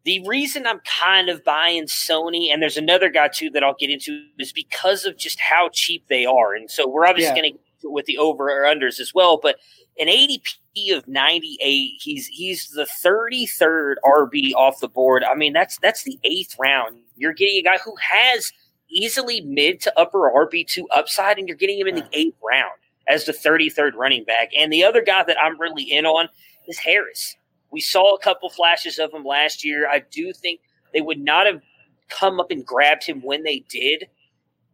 the 0.05 0.25
reason 0.27 0.67
I'm 0.67 0.79
kind 0.79 1.29
of 1.29 1.43
buying 1.43 1.85
Sony, 1.85 2.51
and 2.51 2.61
there's 2.61 2.77
another 2.77 3.09
guy 3.09 3.27
too 3.27 3.49
that 3.51 3.63
I'll 3.63 3.75
get 3.77 3.89
into, 3.89 4.25
is 4.39 4.53
because 4.53 5.05
of 5.05 5.17
just 5.17 5.39
how 5.39 5.69
cheap 5.71 6.07
they 6.07 6.25
are. 6.25 6.53
And 6.53 6.69
so 6.69 6.87
we're 6.87 7.05
obviously 7.05 7.35
yeah. 7.35 7.41
going 7.41 7.53
to 7.53 7.59
with 7.89 8.05
the 8.05 8.17
over 8.17 8.49
or 8.49 8.63
unders 8.63 8.99
as 8.99 9.13
well, 9.13 9.37
but 9.41 9.57
an 9.99 10.07
ADP 10.07 10.95
of 10.95 11.07
98. 11.07 11.91
He's 12.01 12.27
he's 12.27 12.69
the 12.69 12.87
33rd 13.03 13.95
RB 14.05 14.53
off 14.53 14.79
the 14.79 14.87
board. 14.87 15.23
I 15.23 15.35
mean, 15.35 15.53
that's 15.53 15.77
that's 15.79 16.03
the 16.03 16.19
eighth 16.23 16.55
round. 16.59 16.97
You're 17.15 17.33
getting 17.33 17.57
a 17.59 17.63
guy 17.63 17.77
who 17.83 17.95
has 17.97 18.51
easily 18.89 19.41
mid 19.41 19.81
to 19.81 19.99
upper 19.99 20.31
RB2 20.31 20.85
upside, 20.91 21.37
and 21.37 21.47
you're 21.47 21.57
getting 21.57 21.79
him 21.79 21.87
in 21.87 21.95
the 21.95 22.07
eighth 22.13 22.37
round 22.47 22.73
as 23.07 23.25
the 23.25 23.33
33rd 23.33 23.93
running 23.95 24.23
back. 24.23 24.49
And 24.57 24.71
the 24.71 24.83
other 24.83 25.01
guy 25.01 25.23
that 25.23 25.37
I'm 25.41 25.59
really 25.59 25.83
in 25.83 26.05
on 26.05 26.29
is 26.67 26.77
Harris. 26.77 27.35
We 27.71 27.81
saw 27.81 28.15
a 28.15 28.19
couple 28.19 28.49
flashes 28.49 28.99
of 28.99 29.13
him 29.13 29.25
last 29.25 29.65
year. 29.65 29.89
I 29.89 30.03
do 30.11 30.31
think 30.31 30.61
they 30.93 31.01
would 31.01 31.19
not 31.19 31.47
have 31.47 31.61
come 32.09 32.39
up 32.39 32.51
and 32.51 32.65
grabbed 32.65 33.03
him 33.03 33.21
when 33.21 33.43
they 33.43 33.65
did 33.69 34.07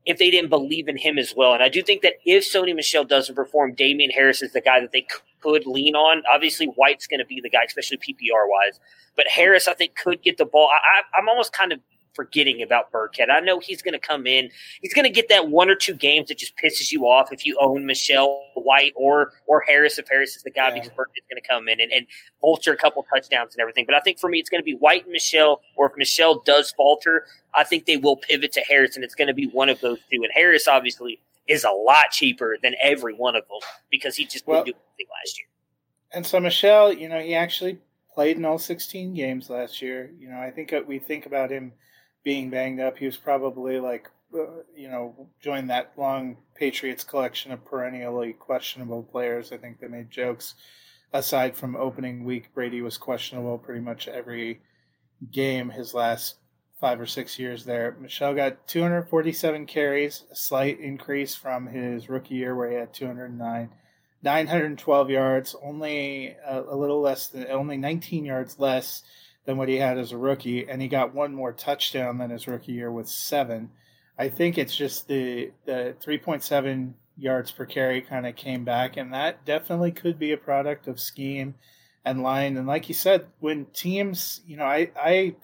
if 0.10 0.18
they 0.18 0.32
didn't 0.32 0.50
believe 0.50 0.88
in 0.88 0.98
him 0.98 1.20
as 1.20 1.36
well. 1.38 1.54
And 1.54 1.62
I 1.62 1.70
do 1.70 1.84
think 1.84 2.02
that 2.02 2.14
if 2.26 2.44
Sony 2.44 2.76
Michel 2.76 3.04
doesn't 3.04 3.36
perform, 3.36 3.76
Damien 3.76 4.10
Harris 4.10 4.42
is 4.42 4.54
the 4.54 4.60
guy 4.62 4.80
that 4.80 4.92
they 4.92 5.06
could 5.40 5.68
lean 5.68 5.96
on. 5.96 6.24
Obviously, 6.34 6.66
White's 6.66 7.06
going 7.06 7.20
to 7.20 7.26
be 7.26 7.40
the 7.40 7.50
guy, 7.50 7.64
especially 7.64 7.98
PPR 7.98 8.48
wise. 8.48 8.80
But 9.16 9.28
Harris, 9.28 9.68
I 9.68 9.76
think, 9.76 9.96
could 9.96 10.24
get 10.24 10.40
the 10.40 10.46
ball. 10.46 10.68
I, 10.72 11.02
I'm 11.18 11.30
almost 11.30 11.54
kind 11.54 11.72
of 11.72 11.80
forgetting 12.20 12.62
about 12.62 12.92
Burkhead. 12.92 13.30
I 13.32 13.40
know 13.40 13.62
he's 13.62 13.82
going 13.82 13.94
to 13.94 14.00
come 14.00 14.28
in. 14.28 14.50
He's 14.82 14.94
going 14.94 15.06
to 15.06 15.10
get 15.10 15.30
that 15.30 15.48
one 15.48 15.70
or 15.70 15.76
two 15.76 15.94
games 15.94 16.28
that 16.28 16.38
just 16.38 16.54
pisses 16.58 16.92
you 16.92 17.06
off 17.06 17.32
if 17.32 17.46
you 17.46 17.58
own 17.62 17.86
Michel 17.86 18.44
White 18.56 18.92
or 18.98 19.32
or 19.48 19.62
Harris 19.62 19.98
if 19.98 20.10
Harris 20.10 20.36
is 20.36 20.44
the 20.44 20.52
guy 20.52 20.68
yeah. 20.68 20.74
because 20.74 20.90
Burkhead's 20.90 21.26
going 21.30 21.42
to 21.42 21.48
come 21.48 21.70
in 21.70 21.80
and, 21.80 21.94
and 21.94 22.06
vulture 22.42 22.74
a 22.74 22.76
couple 22.76 23.06
touchdowns 23.10 23.54
and 23.54 23.62
everything. 23.62 23.86
But 23.86 23.96
I 23.96 24.02
think 24.02 24.20
for 24.20 24.30
me, 24.30 24.38
it's 24.38 24.50
going 24.50 24.60
to 24.60 24.66
be 24.66 24.74
White 24.74 25.06
and 25.06 25.14
Michel, 25.14 25.62
Or 25.78 25.86
if 25.86 25.94
Michel 25.96 26.42
does 26.46 26.72
falter, 26.72 27.26
I 27.54 27.64
think 27.64 27.86
they 27.86 27.96
will 27.96 28.18
pivot 28.18 28.52
to 28.52 28.62
Harris, 28.68 28.98
and 28.98 29.06
it's 29.06 29.16
going 29.16 29.30
to 29.30 29.34
be 29.34 29.48
one 29.48 29.70
of 29.70 29.80
those 29.80 30.00
two. 30.12 30.22
And 30.24 30.32
Harris 30.36 30.68
obviously 30.68 31.22
is 31.48 31.64
a 31.64 31.72
lot 31.72 32.12
cheaper 32.12 32.58
than 32.62 32.76
every 32.82 33.14
one 33.14 33.38
of 33.38 33.48
them 33.48 33.60
because 33.90 34.18
he 34.18 34.26
just 34.26 34.46
well, 34.46 34.66
didn't 34.66 34.76
do 34.76 34.82
anything 34.98 35.12
last 35.24 35.40
year. 35.40 35.48
And 36.12 36.26
so 36.26 36.42
Michel, 36.42 36.92
you 36.92 37.08
know, 37.08 37.22
he 37.22 37.34
actually 37.34 37.80
played 38.14 38.36
in 38.36 38.44
all 38.44 38.58
16 38.58 39.14
games 39.14 39.50
last 39.50 39.82
year. 39.82 40.12
You 40.20 40.28
know, 40.28 40.38
I 40.38 40.52
think 40.52 40.74
uh, 40.74 40.82
we 40.86 41.00
think 41.00 41.26
about 41.26 41.50
him 41.50 41.72
being 42.24 42.50
banged 42.50 42.80
up. 42.80 42.98
He 42.98 43.06
was 43.06 43.18
probably 43.18 43.80
like, 43.80 44.10
uh, 44.34 44.64
you 44.76 44.90
know, 44.90 45.28
joined 45.42 45.70
that 45.70 45.94
long 45.98 46.38
Patriots 46.56 47.04
collection 47.04 47.52
of 47.52 47.66
perennially 47.66 48.34
questionable 48.34 49.04
players. 49.04 49.52
I 49.52 49.58
think 49.58 49.80
they 49.80 49.88
made 49.88 50.12
jokes. 50.12 50.56
Aside 51.12 51.56
from 51.56 51.76
opening 51.76 52.24
week, 52.24 52.54
Brady 52.54 52.82
was 52.82 52.98
questionable 52.98 53.58
pretty 53.58 53.82
much 53.82 54.08
every 54.08 54.62
game 55.32 55.70
his 55.70 55.94
last 55.94 56.36
five 56.80 57.00
or 57.00 57.06
six 57.06 57.38
years 57.38 57.66
there. 57.66 57.98
Michel 58.00 58.34
got 58.34 58.68
247 58.68 59.66
carries, 59.66 60.24
a 60.32 60.36
slight 60.36 60.80
increase 60.80 61.36
from 61.36 61.68
his 61.68 62.10
rookie 62.10 62.36
year 62.36 62.56
where 62.56 62.70
he 62.70 62.78
had 62.78 62.94
209. 62.94 63.70
912 64.22 65.10
yards, 65.10 65.56
only 65.64 66.36
a, 66.46 66.62
a, 66.62 66.76
little 66.76 67.02
less 67.02 67.28
than, 67.28 67.48
only 67.50 67.78
19 67.78 68.26
yards 68.26 68.60
less 68.60 69.04
than 69.50 69.58
what 69.58 69.68
he 69.68 69.78
had 69.78 69.98
as 69.98 70.12
a 70.12 70.18
rookie, 70.18 70.70
and 70.70 70.80
he 70.80 70.88
got 70.88 71.16
one 71.16 71.34
more 71.34 71.52
touchdown 71.52 72.20
than 72.20 72.30
his 72.30 72.48
rookie 72.48 72.74
year 72.74 72.92
with 72.92 73.10
seven. 73.10 73.72
I 74.16 74.30
think 74.30 74.60
it's 74.60 74.76
just 74.76 75.08
the 75.08 75.52
the 75.66 75.96
3.7 76.06 76.94
yards 77.18 77.52
per 77.52 77.66
carry 77.66 78.00
kind 78.02 78.28
of 78.28 78.36
came 78.36 78.64
back, 78.64 78.96
and 78.96 79.12
that 79.12 79.46
definitely 79.46 79.92
could 79.92 80.20
be 80.20 80.32
a 80.32 80.38
product 80.38 80.88
of 80.88 81.00
scheme 81.00 81.56
and 82.06 82.22
line. 82.22 82.58
And 82.58 82.68
like 82.68 82.90
you 82.90 82.94
said, 82.94 83.26
when 83.40 83.66
teams, 83.74 84.42
you 84.46 84.56
know, 84.56 84.66
I 84.66 84.92
I 84.96 85.36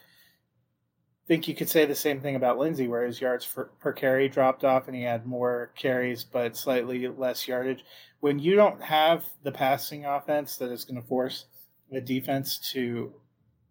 think 1.27 1.47
you 1.47 1.55
could 1.55 1.69
say 1.69 1.85
the 1.85 1.95
same 1.95 2.21
thing 2.21 2.35
about 2.35 2.59
Lindsay, 2.59 2.87
where 2.87 3.07
his 3.07 3.19
yards 3.19 3.43
for, 3.43 3.71
per 3.79 3.91
carry 3.91 4.29
dropped 4.29 4.63
off 4.63 4.87
and 4.87 4.95
he 4.95 5.01
had 5.01 5.25
more 5.25 5.71
carries 5.75 6.23
but 6.23 6.55
slightly 6.55 7.07
less 7.07 7.47
yardage. 7.47 7.83
When 8.19 8.37
you 8.37 8.55
don't 8.55 8.83
have 8.83 9.25
the 9.41 9.51
passing 9.51 10.05
offense 10.05 10.57
that 10.57 10.69
is 10.69 10.85
going 10.85 11.01
to 11.01 11.07
force 11.07 11.45
the 11.89 12.01
defense 12.01 12.59
to 12.73 13.11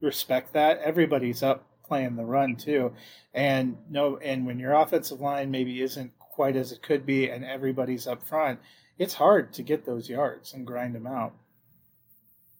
respect 0.05 0.53
that, 0.53 0.79
everybody's 0.81 1.43
up 1.43 1.67
playing 1.87 2.17
the 2.17 2.25
run 2.25 2.57
too. 2.57 2.93
And 3.33 3.77
no, 3.91 4.17
and 4.19 4.47
when 4.47 4.59
your 4.59 4.73
offensive 4.73 5.21
line 5.21 5.51
maybe 5.51 5.83
isn't 5.83 6.17
quite 6.19 6.57
as 6.57 6.73
it 6.73 6.83
could 6.83 7.05
be, 7.07 7.31
and 7.31 7.45
everybody's 7.45 8.07
up 8.07 8.23
front, 8.23 8.61
it's 8.99 9.15
hard 9.15 9.53
to 9.55 9.63
get 9.63 9.85
those 9.85 10.09
yards 10.09 10.55
and 10.55 10.67
grind 10.67 10.95
them 10.95 11.07
out. 11.07 11.35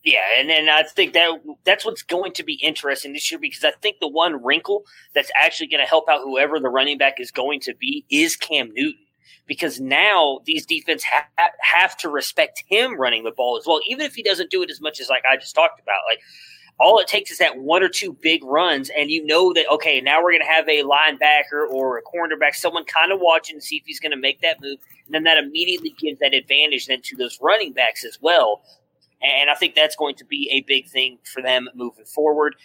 Yeah, 0.05 0.21
and 0.39 0.51
then 0.51 0.69
I 0.69 0.83
think 0.83 1.15
that 1.15 1.31
that's 1.65 1.85
what's 1.85 2.03
going 2.03 2.33
to 2.33 2.43
be 2.43 2.55
interesting 2.55 3.15
this 3.15 3.31
year 3.31 3.41
because 3.41 3.65
I 3.65 3.73
think 3.81 4.01
the 4.01 4.09
one 4.09 4.45
wrinkle 4.45 4.85
that's 5.15 5.31
actually 5.41 5.69
going 5.69 5.83
to 5.83 5.89
help 5.89 6.11
out 6.11 6.21
whoever 6.23 6.61
the 6.61 6.69
running 6.69 6.99
back 6.99 7.19
is 7.19 7.31
going 7.31 7.61
to 7.61 7.75
be 7.75 8.05
is 8.11 8.37
Cam 8.37 8.71
Newton 8.75 9.01
because 9.47 9.81
now 9.81 10.41
these 10.45 10.67
defense 10.67 11.05
ha- 11.05 11.27
have 11.61 11.97
to 11.99 12.11
respect 12.11 12.65
him 12.69 13.01
running 13.01 13.25
the 13.25 13.31
ball 13.31 13.57
as 13.59 13.67
well, 13.67 13.81
even 13.89 14.05
if 14.05 14.15
he 14.15 14.23
doesn't 14.23 14.51
do 14.51 14.63
it 14.63 14.71
as 14.71 14.81
much 14.81 15.01
as 15.01 15.09
like 15.09 15.23
I 15.31 15.37
just 15.37 15.55
talked 15.55 15.81
about. 15.81 16.01
Like 16.11 16.21
all 16.81 16.99
it 16.99 17.07
takes 17.07 17.31
is 17.31 17.39
that 17.39 17.59
one 17.59 17.83
or 17.83 17.89
two 17.89 18.13
big 18.21 18.43
runs, 18.45 18.91
and 18.97 19.11
you 19.11 19.25
know 19.25 19.53
that 19.53 19.67
okay, 19.71 20.01
now 20.01 20.23
we're 20.23 20.33
going 20.33 20.43
to 20.43 20.49
have 20.49 20.69
a 20.69 20.83
linebacker 20.83 21.69
or 21.71 21.99
a 21.99 22.03
cornerback, 22.03 22.55
someone 22.55 22.85
kind 22.85 23.13
of 23.13 23.21
watching 23.21 23.59
to 23.59 23.65
see 23.65 23.77
if 23.77 23.85
he's 23.87 24.01
going 24.01 24.11
to 24.11 24.17
make 24.17 24.41
that 24.41 24.61
move, 24.61 24.79
and 25.07 25.15
then 25.15 25.25
that 25.25 25.39
immediately 25.39 25.95
gives 25.99 26.19
that 26.21 26.35
advantage 26.35 26.87
then 26.87 27.01
to 27.03 27.17
those 27.17 27.39
running 27.41 27.73
backs 27.73 28.05
as 28.05 28.19
well. 28.21 28.63
And 29.23 29.49
I 29.49 29.55
think 29.55 29.75
that's 29.75 29.97
going 29.97 30.17
to 30.17 30.25
be 30.25 30.51
a 30.53 30.61
big 30.67 30.89
thing 30.89 31.19
for 31.33 31.41
them 31.41 31.69
moving 31.75 32.05
forward. 32.05 32.57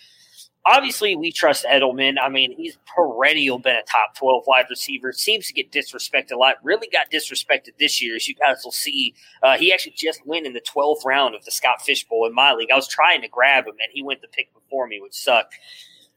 Obviously, 0.69 1.15
we 1.15 1.32
trust 1.32 1.65
Edelman. 1.65 2.17
I 2.21 2.29
mean, 2.29 2.55
he's 2.55 2.77
perennial 2.95 3.58
been 3.58 3.75
a 3.75 3.82
top 3.82 4.13
12 4.15 4.43
wide 4.45 4.65
receiver. 4.69 5.12
Seems 5.12 5.47
to 5.47 5.53
get 5.53 5.71
disrespected 5.71 6.34
a 6.34 6.38
lot. 6.38 6.58
Really 6.62 6.88
got 6.91 7.10
disrespected 7.10 7.71
this 7.79 8.03
year, 8.03 8.15
as 8.15 8.27
you 8.27 8.36
guys 8.36 8.62
will 8.63 8.71
see. 8.71 9.15
Uh, 9.41 9.58
he 9.58 9.73
actually 9.73 9.95
just 9.97 10.23
went 10.27 10.45
in 10.45 10.53
the 10.53 10.62
12th 10.62 11.03
round 11.05 11.34
of 11.34 11.43
the 11.43 11.49
Scott 11.49 11.82
Fish 11.82 12.08
Bowl 12.08 12.27
in 12.27 12.36
my 12.36 12.53
league. 12.53 12.69
I 12.71 12.75
was 12.75 12.88
trying 12.88 13.23
to 13.23 13.27
grab 13.27 13.65
him, 13.65 13.77
and 13.82 13.91
he 13.91 14.03
went 14.03 14.21
the 14.21 14.27
pick 14.27 14.53
before 14.53 14.86
me, 14.86 15.01
which 15.01 15.15
sucked. 15.15 15.55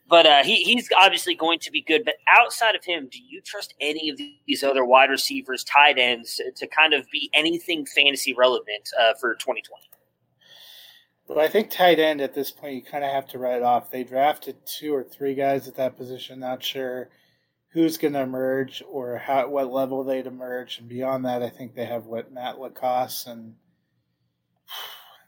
But 0.06 0.26
uh, 0.26 0.44
he, 0.44 0.64
he's 0.64 0.90
obviously 0.98 1.34
going 1.34 1.58
to 1.60 1.70
be 1.70 1.80
good. 1.80 2.04
But 2.04 2.16
outside 2.28 2.74
of 2.74 2.84
him, 2.84 3.08
do 3.10 3.18
you 3.18 3.40
trust 3.40 3.72
any 3.80 4.10
of 4.10 4.18
these 4.46 4.62
other 4.62 4.84
wide 4.84 5.08
receivers, 5.08 5.64
tight 5.64 5.96
ends, 5.96 6.42
to 6.56 6.66
kind 6.66 6.92
of 6.92 7.10
be 7.10 7.30
anything 7.32 7.86
fantasy 7.86 8.34
relevant 8.34 8.90
uh, 9.00 9.14
for 9.18 9.34
2020? 9.36 9.82
But 11.34 11.44
I 11.44 11.48
think 11.48 11.70
tight 11.70 11.98
end 11.98 12.20
at 12.20 12.34
this 12.34 12.50
point, 12.50 12.74
you 12.74 12.82
kind 12.82 13.04
of 13.04 13.10
have 13.10 13.26
to 13.28 13.38
write 13.38 13.62
off. 13.62 13.90
They 13.90 14.04
drafted 14.04 14.66
two 14.66 14.94
or 14.94 15.02
three 15.02 15.34
guys 15.34 15.66
at 15.66 15.76
that 15.76 15.96
position. 15.96 16.40
Not 16.40 16.62
sure 16.62 17.08
who's 17.72 17.96
going 17.96 18.12
to 18.12 18.20
emerge 18.20 18.82
or 18.86 19.16
how 19.16 19.48
what 19.48 19.72
level 19.72 20.04
they'd 20.04 20.26
emerge. 20.26 20.78
And 20.78 20.90
beyond 20.90 21.24
that, 21.24 21.42
I 21.42 21.48
think 21.48 21.74
they 21.74 21.86
have 21.86 22.04
what 22.04 22.32
Matt 22.32 22.58
LaCosse 22.58 23.26
and 23.26 23.54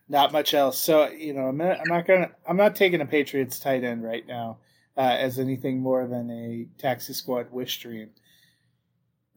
not 0.07 0.31
much 0.31 0.53
else. 0.53 0.79
So 0.79 1.09
you 1.09 1.33
know, 1.33 1.47
I'm 1.47 1.57
not, 1.57 1.81
I'm 1.81 1.89
not 1.89 2.07
gonna 2.07 2.31
I'm 2.47 2.59
not 2.59 2.77
taking 2.77 3.01
a 3.01 3.07
Patriots 3.07 3.59
tight 3.59 3.83
end 3.83 4.05
right 4.05 4.27
now 4.27 4.59
uh, 4.99 5.01
as 5.01 5.39
anything 5.39 5.81
more 5.81 6.07
than 6.07 6.31
a 6.31 6.67
taxi 6.79 7.15
squad 7.15 7.51
wish 7.51 7.81
dream. 7.81 8.11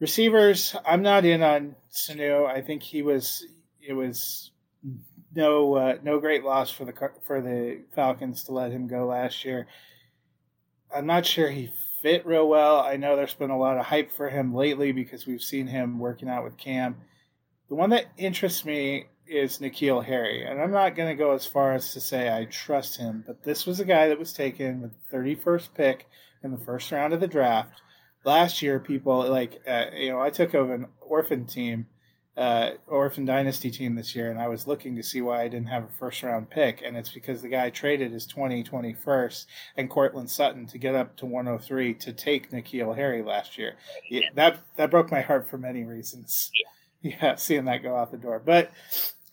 Receivers, 0.00 0.76
I'm 0.84 1.00
not 1.00 1.24
in 1.24 1.42
on 1.42 1.76
Sanu. 1.90 2.46
I 2.46 2.60
think 2.60 2.82
he 2.82 3.00
was 3.00 3.46
it 3.80 3.94
was 3.94 4.50
no 5.34 5.74
uh, 5.74 5.98
no 6.02 6.18
great 6.18 6.44
loss 6.44 6.70
for 6.70 6.84
the 6.84 6.92
for 7.26 7.40
the 7.40 7.82
Falcons 7.94 8.44
to 8.44 8.52
let 8.52 8.72
him 8.72 8.86
go 8.86 9.06
last 9.06 9.44
year. 9.44 9.66
I'm 10.94 11.06
not 11.06 11.26
sure 11.26 11.50
he 11.50 11.70
fit 12.02 12.26
real 12.26 12.48
well. 12.48 12.80
I 12.80 12.96
know 12.96 13.16
there's 13.16 13.34
been 13.34 13.50
a 13.50 13.58
lot 13.58 13.78
of 13.78 13.86
hype 13.86 14.12
for 14.12 14.30
him 14.30 14.54
lately 14.54 14.92
because 14.92 15.26
we've 15.26 15.42
seen 15.42 15.66
him 15.66 15.98
working 15.98 16.28
out 16.28 16.44
with 16.44 16.56
Cam. 16.56 16.96
The 17.68 17.74
one 17.74 17.90
that 17.90 18.06
interests 18.16 18.64
me 18.64 19.06
is 19.26 19.58
N'Keal 19.58 20.04
Harry, 20.04 20.46
and 20.46 20.58
I'm 20.58 20.70
not 20.70 20.96
going 20.96 21.10
to 21.10 21.22
go 21.22 21.32
as 21.32 21.44
far 21.44 21.74
as 21.74 21.92
to 21.92 22.00
say 22.00 22.34
I 22.34 22.46
trust 22.46 22.96
him, 22.96 23.24
but 23.26 23.42
this 23.44 23.66
was 23.66 23.78
a 23.78 23.84
guy 23.84 24.08
that 24.08 24.18
was 24.18 24.32
taken 24.32 24.80
with 24.80 24.92
the 25.10 25.16
31st 25.16 25.68
pick 25.74 26.06
in 26.42 26.50
the 26.50 26.64
first 26.64 26.90
round 26.90 27.12
of 27.12 27.20
the 27.20 27.26
draft 27.26 27.82
last 28.24 28.62
year. 28.62 28.80
People 28.80 29.28
like 29.28 29.60
uh, 29.66 29.86
you 29.94 30.10
know 30.10 30.20
I 30.20 30.30
took 30.30 30.54
over 30.54 30.74
an 30.74 30.86
orphan 31.00 31.46
team 31.46 31.86
uh, 32.38 32.70
Orphan 32.86 33.24
Dynasty 33.24 33.68
team 33.68 33.96
this 33.96 34.14
year, 34.14 34.30
and 34.30 34.40
I 34.40 34.46
was 34.46 34.68
looking 34.68 34.94
to 34.94 35.02
see 35.02 35.20
why 35.20 35.42
I 35.42 35.48
didn't 35.48 35.68
have 35.68 35.82
a 35.82 35.98
first 35.98 36.22
round 36.22 36.48
pick, 36.48 36.82
and 36.84 36.96
it's 36.96 37.10
because 37.10 37.42
the 37.42 37.48
guy 37.48 37.68
traded 37.68 38.12
his 38.12 38.26
2021 38.26 38.94
first 38.94 39.48
and 39.76 39.90
Courtland 39.90 40.30
Sutton 40.30 40.64
to 40.66 40.78
get 40.78 40.94
up 40.94 41.16
to 41.16 41.26
103 41.26 41.94
to 41.94 42.12
take 42.12 42.52
N'Keal 42.52 42.94
Harry 42.94 43.22
last 43.22 43.58
year. 43.58 43.74
Yeah, 44.08 44.28
that 44.36 44.60
that 44.76 44.90
broke 44.90 45.10
my 45.10 45.20
heart 45.20 45.50
for 45.50 45.58
many 45.58 45.82
reasons. 45.82 46.52
Yeah. 47.02 47.16
yeah, 47.20 47.34
seeing 47.34 47.64
that 47.64 47.82
go 47.82 47.96
out 47.96 48.12
the 48.12 48.18
door, 48.18 48.40
but. 48.44 48.70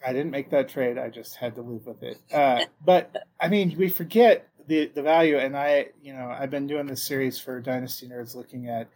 I 0.08 0.14
didn't 0.14 0.30
make 0.30 0.52
that 0.52 0.70
trade. 0.70 1.00
I 1.00 1.10
just 1.10 1.36
had 1.36 1.56
to 1.56 1.64
live 1.64 1.88
with 1.88 2.04
it. 2.04 2.20
Uh, 2.32 2.66
but 2.86 3.16
I 3.40 3.48
mean, 3.48 3.76
we 3.76 3.90
forget 3.90 4.48
the 4.68 4.92
the 4.94 5.02
value, 5.02 5.40
and 5.40 5.58
I, 5.58 5.88
you 6.00 6.14
know, 6.14 6.30
I've 6.30 6.52
been 6.52 6.68
doing 6.68 6.86
this 6.86 7.02
series 7.02 7.40
for 7.40 7.60
Dynasty 7.60 8.08
Nerds, 8.08 8.36
looking 8.36 8.68
at 8.68 8.88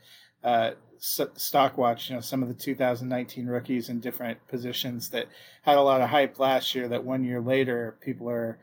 uh, 0.43 0.71
stock 0.99 1.77
watch, 1.77 2.09
you 2.09 2.15
know, 2.15 2.21
some 2.21 2.41
of 2.41 2.49
the 2.49 2.53
2019 2.53 3.47
rookies 3.47 3.89
in 3.89 3.99
different 3.99 4.45
positions 4.47 5.09
that 5.09 5.27
had 5.61 5.77
a 5.77 5.81
lot 5.81 6.01
of 6.01 6.09
hype 6.09 6.39
last 6.39 6.75
year 6.75 6.87
that 6.87 7.03
one 7.03 7.23
year 7.23 7.41
later 7.41 7.97
people 8.01 8.29
are 8.29 8.59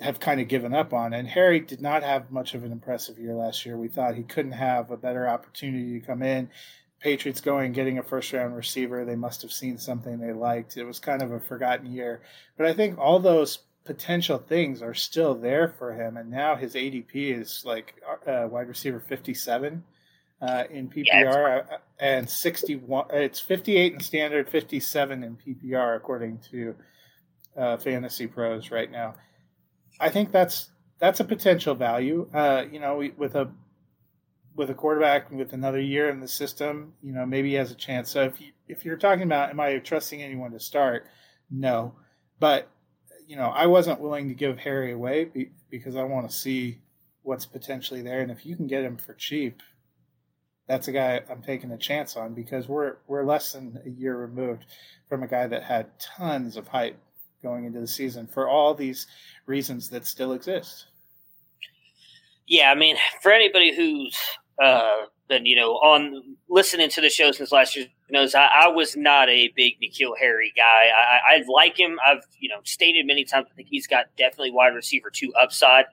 have 0.00 0.18
kind 0.18 0.40
of 0.40 0.48
given 0.48 0.74
up 0.74 0.92
on. 0.92 1.12
And 1.12 1.28
Harry 1.28 1.60
did 1.60 1.80
not 1.80 2.02
have 2.02 2.30
much 2.30 2.54
of 2.54 2.64
an 2.64 2.72
impressive 2.72 3.18
year 3.18 3.34
last 3.34 3.66
year. 3.66 3.76
We 3.76 3.88
thought 3.88 4.14
he 4.14 4.22
couldn't 4.22 4.52
have 4.52 4.90
a 4.90 4.96
better 4.96 5.28
opportunity 5.28 6.00
to 6.00 6.06
come 6.06 6.22
in. 6.22 6.48
Patriots 7.00 7.40
going 7.40 7.72
getting 7.72 7.98
a 7.98 8.02
first 8.02 8.32
round 8.32 8.56
receiver. 8.56 9.04
They 9.04 9.16
must 9.16 9.42
have 9.42 9.52
seen 9.52 9.78
something 9.78 10.18
they 10.18 10.32
liked. 10.32 10.76
It 10.76 10.84
was 10.84 10.98
kind 10.98 11.22
of 11.22 11.32
a 11.32 11.40
forgotten 11.40 11.92
year. 11.92 12.22
But 12.56 12.66
I 12.66 12.72
think 12.72 12.98
all 12.98 13.18
those 13.18 13.60
potential 13.84 14.38
things 14.38 14.82
are 14.82 14.94
still 14.94 15.34
there 15.34 15.68
for 15.68 15.92
him. 15.92 16.16
And 16.16 16.30
now 16.30 16.56
his 16.56 16.74
ADP 16.74 17.14
is 17.14 17.62
like 17.64 18.00
uh, 18.26 18.48
wide 18.50 18.68
receiver 18.68 19.00
57 19.00 19.82
uh, 20.40 20.64
in 20.70 20.88
PPR 20.88 21.06
yeah, 21.06 21.62
uh, 21.70 21.78
and 21.98 22.28
61. 22.28 23.06
It's 23.12 23.40
58 23.40 23.94
in 23.94 24.00
standard, 24.00 24.48
57 24.48 25.22
in 25.22 25.36
PPR 25.36 25.96
according 25.96 26.38
to 26.50 26.74
uh, 27.56 27.76
Fantasy 27.76 28.26
Pros 28.26 28.70
right 28.70 28.90
now. 28.90 29.14
I 29.98 30.08
think 30.08 30.32
that's 30.32 30.70
that's 30.98 31.20
a 31.20 31.24
potential 31.24 31.74
value. 31.74 32.28
Uh, 32.32 32.64
you 32.70 32.80
know, 32.80 33.02
with 33.16 33.34
a 33.34 33.50
with 34.54 34.70
a 34.70 34.74
quarterback 34.74 35.30
with 35.30 35.52
another 35.52 35.80
year 35.80 36.08
in 36.10 36.20
the 36.20 36.28
system, 36.28 36.94
you 37.02 37.12
know, 37.12 37.24
maybe 37.24 37.50
he 37.50 37.54
has 37.54 37.70
a 37.70 37.74
chance. 37.76 38.10
So 38.10 38.22
if 38.22 38.40
you 38.40 38.52
if 38.68 38.84
you're 38.84 38.96
talking 38.96 39.24
about 39.24 39.50
am 39.50 39.60
I 39.60 39.78
trusting 39.78 40.22
anyone 40.22 40.52
to 40.52 40.60
start? 40.60 41.06
No, 41.50 41.94
but 42.38 42.68
you 43.26 43.36
know, 43.36 43.48
I 43.48 43.66
wasn't 43.66 44.00
willing 44.00 44.28
to 44.28 44.34
give 44.34 44.58
Harry 44.58 44.92
away 44.92 45.48
because 45.70 45.96
I 45.96 46.02
want 46.02 46.28
to 46.28 46.34
see 46.34 46.78
what's 47.22 47.46
potentially 47.46 48.02
there, 48.02 48.20
and 48.20 48.30
if 48.30 48.46
you 48.46 48.56
can 48.56 48.66
get 48.66 48.84
him 48.84 48.96
for 48.96 49.14
cheap, 49.14 49.62
that's 50.70 50.86
a 50.86 50.92
guy 50.92 51.20
I'm 51.28 51.42
taking 51.42 51.72
a 51.72 51.76
chance 51.76 52.16
on 52.16 52.32
because 52.32 52.68
we're 52.68 52.98
we're 53.08 53.24
less 53.24 53.52
than 53.52 53.80
a 53.84 53.90
year 53.90 54.16
removed 54.16 54.66
from 55.08 55.24
a 55.24 55.26
guy 55.26 55.48
that 55.48 55.64
had 55.64 55.98
tons 55.98 56.56
of 56.56 56.68
hype 56.68 56.96
going 57.42 57.64
into 57.64 57.80
the 57.80 57.88
season 57.88 58.28
for 58.28 58.48
all 58.48 58.72
these 58.72 59.08
reasons 59.46 59.90
that 59.90 60.06
still 60.06 60.32
exist. 60.32 60.86
Yeah, 62.46 62.70
I 62.70 62.76
mean, 62.76 62.96
for 63.20 63.32
anybody 63.32 63.74
who's 63.74 64.16
uh, 64.62 65.06
been 65.28 65.44
you 65.44 65.56
know 65.56 65.72
on 65.72 66.36
listening 66.48 66.88
to 66.90 67.00
the 67.00 67.08
show 67.08 67.32
since 67.32 67.50
last 67.50 67.74
year 67.74 67.86
knows 68.08 68.36
I, 68.36 68.46
I 68.46 68.68
was 68.68 68.96
not 68.96 69.28
a 69.28 69.52
big 69.56 69.74
N'Keal 69.82 70.12
Harry 70.20 70.52
guy. 70.56 70.62
I, 70.62 71.34
I 71.34 71.42
like 71.48 71.76
him. 71.80 71.98
I've 72.06 72.22
you 72.38 72.48
know 72.48 72.60
stated 72.62 73.06
many 73.06 73.24
times. 73.24 73.48
I 73.50 73.54
think 73.56 73.66
he's 73.68 73.88
got 73.88 74.06
definitely 74.16 74.52
wide 74.52 74.76
receiver 74.76 75.10
two 75.10 75.32
upside 75.34 75.86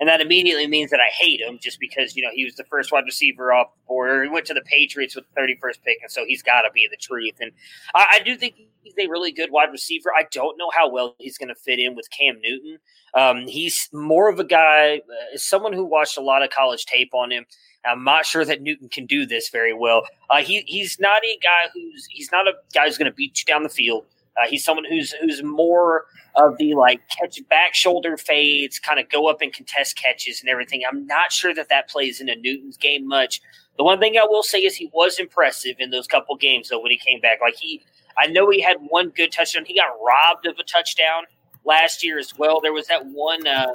and 0.00 0.08
that 0.08 0.22
immediately 0.22 0.66
means 0.66 0.90
that 0.90 1.00
I 1.00 1.10
hate 1.12 1.40
him 1.40 1.58
just 1.60 1.78
because 1.78 2.16
you 2.16 2.22
know 2.22 2.30
he 2.32 2.44
was 2.44 2.54
the 2.56 2.64
first 2.64 2.90
wide 2.90 3.04
receiver 3.04 3.52
off 3.52 3.68
the 3.74 3.86
board. 3.86 4.24
He 4.24 4.30
went 4.30 4.46
to 4.46 4.54
the 4.54 4.62
Patriots 4.62 5.14
with 5.14 5.26
the 5.26 5.34
thirty 5.34 5.56
first 5.60 5.84
pick, 5.84 5.98
and 6.02 6.10
so 6.10 6.24
he's 6.26 6.42
got 6.42 6.62
to 6.62 6.70
be 6.72 6.88
the 6.90 6.96
truth. 6.96 7.36
And 7.40 7.52
I, 7.94 8.18
I, 8.18 8.22
do 8.24 8.36
think 8.36 8.54
he's 8.82 8.94
a 8.98 9.08
really 9.08 9.30
good 9.30 9.50
wide 9.52 9.70
receiver. 9.70 10.10
I 10.16 10.24
don't 10.32 10.56
know 10.56 10.70
how 10.74 10.90
well 10.90 11.14
he's 11.18 11.36
going 11.36 11.50
to 11.50 11.54
fit 11.54 11.78
in 11.78 11.94
with 11.94 12.08
Cam 12.10 12.40
Newton. 12.40 12.78
Um, 13.14 13.46
he's 13.46 13.88
more 13.92 14.28
of 14.30 14.40
a 14.40 14.44
guy, 14.44 14.96
uh, 14.96 15.36
someone 15.36 15.72
who 15.72 15.84
watched 15.84 16.16
a 16.16 16.22
lot 16.22 16.42
of 16.42 16.50
college 16.50 16.86
tape 16.86 17.12
on 17.12 17.30
him. 17.30 17.44
I'm 17.84 18.04
not 18.04 18.26
sure 18.26 18.44
that 18.44 18.60
Newton 18.60 18.88
can 18.88 19.06
do 19.06 19.26
this 19.26 19.48
very 19.48 19.72
well. 19.72 20.06
Uh, 20.28 20.42
he, 20.42 20.62
he's 20.66 21.00
not 21.00 21.22
a 21.24 21.38
guy 21.42 21.70
who's 21.72 22.06
he's 22.10 22.30
not 22.32 22.46
a 22.46 22.52
guy 22.74 22.86
who's 22.86 22.98
going 22.98 23.10
to 23.10 23.16
beat 23.16 23.38
you 23.38 23.44
down 23.52 23.62
the 23.62 23.68
field. 23.68 24.04
Uh, 24.40 24.46
he's 24.48 24.64
someone 24.64 24.84
who's 24.84 25.12
who's 25.12 25.42
more 25.42 26.06
of 26.36 26.56
the 26.58 26.74
like 26.74 27.00
catch 27.08 27.38
back 27.48 27.74
shoulder 27.74 28.16
fades, 28.16 28.78
kind 28.78 29.00
of 29.00 29.08
go 29.08 29.28
up 29.28 29.40
and 29.42 29.52
contest 29.52 29.96
catches 29.96 30.40
and 30.40 30.48
everything. 30.48 30.82
I'm 30.88 31.06
not 31.06 31.32
sure 31.32 31.54
that 31.54 31.68
that 31.68 31.88
plays 31.88 32.20
into 32.20 32.36
Newton's 32.36 32.76
game 32.76 33.06
much. 33.06 33.40
The 33.76 33.84
one 33.84 33.98
thing 33.98 34.16
I 34.16 34.26
will 34.26 34.42
say 34.42 34.58
is 34.58 34.76
he 34.76 34.90
was 34.92 35.18
impressive 35.18 35.76
in 35.78 35.90
those 35.90 36.06
couple 36.06 36.36
games 36.36 36.68
though 36.68 36.80
when 36.80 36.90
he 36.90 36.98
came 36.98 37.20
back. 37.20 37.40
Like 37.40 37.56
he, 37.56 37.82
I 38.18 38.26
know 38.26 38.50
he 38.50 38.60
had 38.60 38.76
one 38.88 39.10
good 39.10 39.32
touchdown. 39.32 39.64
He 39.64 39.74
got 39.74 39.88
robbed 40.04 40.46
of 40.46 40.58
a 40.58 40.64
touchdown 40.64 41.24
last 41.64 42.04
year 42.04 42.18
as 42.18 42.36
well. 42.38 42.60
There 42.60 42.72
was 42.72 42.86
that 42.88 43.06
one. 43.06 43.46
Uh, 43.46 43.72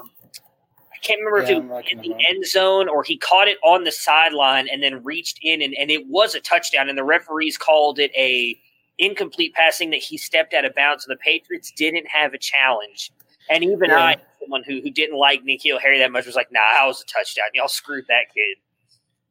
I 0.94 0.98
can't 1.02 1.20
remember 1.20 1.40
yeah, 1.40 1.58
if 1.58 1.64
it 1.64 1.70
was 1.70 1.86
in 1.92 1.98
the 2.00 2.16
end 2.28 2.46
zone 2.46 2.88
or 2.88 3.04
he 3.04 3.18
caught 3.18 3.48
it 3.48 3.58
on 3.64 3.84
the 3.84 3.92
sideline 3.92 4.68
and 4.72 4.82
then 4.82 5.04
reached 5.04 5.40
in 5.42 5.62
and, 5.62 5.76
and 5.76 5.92
it 5.92 6.08
was 6.08 6.36
a 6.36 6.40
touchdown 6.40 6.90
and 6.90 6.98
the 6.98 7.04
referees 7.04 7.58
called 7.58 8.00
it 8.00 8.12
a 8.16 8.60
incomplete 8.98 9.54
passing 9.54 9.90
that 9.92 10.00
he 10.00 10.18
stepped 10.18 10.54
out 10.54 10.66
of 10.66 10.74
bounds, 10.76 11.06
and 11.06 11.16
the 11.16 11.20
Patriots 11.22 11.72
didn't 11.76 12.08
have 12.08 12.34
a 12.34 12.38
challenge. 12.38 13.12
And 13.50 13.64
even 13.64 13.90
yeah. 13.90 14.00
I, 14.00 14.16
someone 14.40 14.64
who, 14.66 14.82
who 14.82 14.90
didn't 14.90 15.18
like 15.18 15.44
N'Keal 15.44 15.80
Harry 15.80 16.00
that 16.00 16.12
much, 16.12 16.26
was 16.26 16.36
like, 16.36 16.52
"Nah, 16.52 16.60
that 16.74 16.86
was 16.86 17.02
a 17.02 17.06
touchdown. 17.06 17.46
Y'all 17.54 17.68
screwed 17.68 18.06
that 18.08 18.34
kid." 18.34 18.58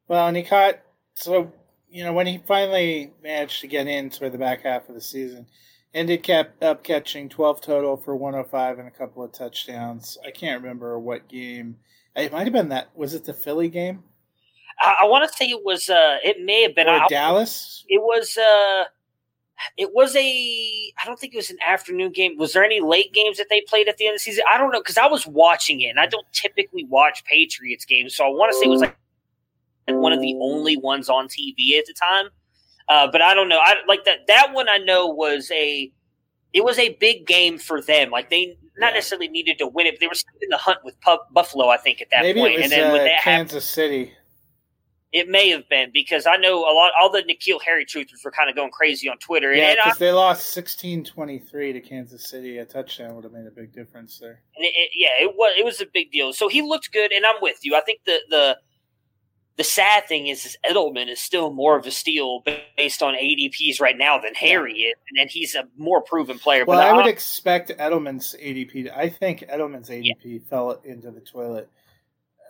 Well, 0.08 0.28
and 0.28 0.36
he 0.36 0.42
caught 0.42 0.80
so 1.14 1.52
you 1.88 2.04
know 2.04 2.12
when 2.12 2.26
he 2.26 2.38
finally 2.46 3.12
managed 3.22 3.60
to 3.62 3.66
get 3.66 3.86
in 3.86 4.10
toward 4.10 4.32
the 4.32 4.38
back 4.38 4.62
half 4.62 4.88
of 4.88 4.94
the 4.94 5.00
season, 5.00 5.46
ended 5.94 6.22
kept 6.22 6.62
up 6.62 6.84
catching 6.84 7.28
twelve 7.28 7.60
total 7.60 7.96
for 7.96 8.14
105 8.14 8.78
and 8.78 8.88
a 8.88 8.90
couple 8.90 9.24
of 9.24 9.32
touchdowns. 9.32 10.18
I 10.26 10.30
can't 10.30 10.62
remember 10.62 10.98
what 10.98 11.28
game. 11.28 11.76
It 12.14 12.32
might 12.32 12.44
have 12.44 12.52
been 12.52 12.68
that. 12.68 12.90
Was 12.94 13.14
it 13.14 13.24
the 13.24 13.34
Philly 13.34 13.68
game? 13.68 14.04
I, 14.80 14.98
I 15.02 15.04
want 15.06 15.28
to 15.28 15.36
say 15.36 15.46
it 15.46 15.64
was. 15.64 15.88
uh 15.88 16.18
It 16.22 16.44
may 16.44 16.62
have 16.62 16.74
been 16.74 16.86
or 16.86 17.02
I, 17.02 17.06
Dallas. 17.08 17.84
It 17.88 18.00
was. 18.00 18.36
uh 18.36 18.84
it 19.76 19.94
was 19.94 20.14
a 20.16 20.92
I 21.02 21.06
don't 21.06 21.18
think 21.18 21.34
it 21.34 21.36
was 21.36 21.50
an 21.50 21.58
afternoon 21.66 22.12
game. 22.12 22.36
Was 22.38 22.52
there 22.52 22.64
any 22.64 22.80
late 22.80 23.12
games 23.12 23.38
that 23.38 23.46
they 23.50 23.62
played 23.62 23.88
at 23.88 23.96
the 23.96 24.06
end 24.06 24.14
of 24.14 24.20
the 24.20 24.24
season? 24.24 24.44
I 24.50 24.58
don't 24.58 24.72
know 24.72 24.80
because 24.80 24.98
I 24.98 25.06
was 25.06 25.26
watching 25.26 25.80
it 25.80 25.88
and 25.88 26.00
I 26.00 26.06
don't 26.06 26.26
typically 26.32 26.84
watch 26.84 27.24
Patriots 27.24 27.84
games, 27.84 28.14
so 28.14 28.24
I 28.24 28.28
want 28.28 28.52
to 28.52 28.58
say 28.58 28.66
it 28.66 28.70
was 28.70 28.80
like 28.80 28.96
one 29.88 30.12
of 30.12 30.20
the 30.20 30.36
only 30.40 30.76
ones 30.76 31.08
on 31.08 31.28
TV 31.28 31.78
at 31.78 31.86
the 31.86 31.94
time. 31.94 32.26
Uh, 32.88 33.08
but 33.10 33.22
I 33.22 33.34
don't 33.34 33.48
know. 33.48 33.60
I 33.62 33.76
like 33.88 34.04
that 34.04 34.26
that 34.28 34.52
one. 34.52 34.68
I 34.68 34.78
know 34.78 35.06
was 35.06 35.50
a 35.50 35.90
it 36.52 36.64
was 36.64 36.78
a 36.78 36.94
big 36.94 37.26
game 37.26 37.58
for 37.58 37.80
them. 37.80 38.10
Like 38.10 38.30
they 38.30 38.56
not 38.76 38.88
yeah. 38.88 38.94
necessarily 38.94 39.28
needed 39.28 39.58
to 39.58 39.66
win 39.66 39.86
it. 39.86 39.94
But 39.94 40.00
they 40.00 40.06
were 40.08 40.14
still 40.14 40.34
in 40.42 40.48
the 40.48 40.56
hunt 40.56 40.78
with 40.84 40.96
Buffalo, 41.32 41.68
I 41.68 41.76
think, 41.76 42.02
at 42.02 42.10
that 42.10 42.22
Maybe 42.22 42.40
point. 42.40 42.54
It 42.54 42.56
was, 42.56 42.64
and 42.64 42.72
then 42.72 42.92
when 42.92 43.00
uh, 43.02 43.04
they 43.04 43.16
Kansas 43.22 43.64
City. 43.64 44.12
It 45.14 45.28
may 45.28 45.48
have 45.50 45.68
been 45.68 45.90
because 45.94 46.26
I 46.26 46.36
know 46.36 46.58
a 46.58 46.74
lot. 46.74 46.90
All 47.00 47.08
the 47.08 47.22
N'Keal 47.22 47.62
Harry 47.62 47.86
truthers 47.86 48.24
were 48.24 48.32
kind 48.32 48.50
of 48.50 48.56
going 48.56 48.72
crazy 48.72 49.08
on 49.08 49.16
Twitter. 49.18 49.54
Yeah, 49.54 49.76
because 49.76 49.96
they 49.96 50.10
lost 50.10 50.56
16-23 50.56 51.72
to 51.72 51.80
Kansas 51.80 52.28
City. 52.28 52.58
A 52.58 52.64
touchdown 52.64 53.14
would 53.14 53.22
have 53.22 53.32
made 53.32 53.46
a 53.46 53.52
big 53.52 53.72
difference 53.72 54.18
there. 54.18 54.40
It, 54.56 54.64
it, 54.64 54.90
yeah, 54.92 55.24
it 55.24 55.36
was. 55.36 55.54
It 55.56 55.64
was 55.64 55.80
a 55.80 55.86
big 55.86 56.10
deal. 56.10 56.32
So 56.32 56.48
he 56.48 56.62
looked 56.62 56.92
good, 56.92 57.12
and 57.12 57.24
I'm 57.24 57.36
with 57.40 57.58
you. 57.62 57.76
I 57.76 57.80
think 57.82 58.00
the 58.04 58.18
the 58.28 58.58
the 59.56 59.62
sad 59.62 60.08
thing 60.08 60.26
is, 60.26 60.44
is 60.46 60.56
Edelman 60.68 61.08
is 61.08 61.20
still 61.20 61.52
more 61.52 61.78
of 61.78 61.86
a 61.86 61.92
steal 61.92 62.42
based 62.76 63.00
on 63.00 63.14
ADPs 63.14 63.80
right 63.80 63.96
now 63.96 64.18
than 64.18 64.34
Harry 64.34 64.72
is, 64.72 64.96
and 65.16 65.30
he's 65.30 65.54
a 65.54 65.68
more 65.76 66.02
proven 66.02 66.40
player. 66.40 66.64
Well, 66.64 66.80
I 66.80 66.92
would 66.92 67.06
expect 67.06 67.70
Edelman's 67.70 68.34
ADP. 68.42 68.90
I 68.96 69.10
think 69.10 69.44
Edelman's 69.48 69.90
ADP 69.90 70.16
yeah. 70.24 70.38
fell 70.50 70.80
into 70.84 71.12
the 71.12 71.20
toilet 71.20 71.70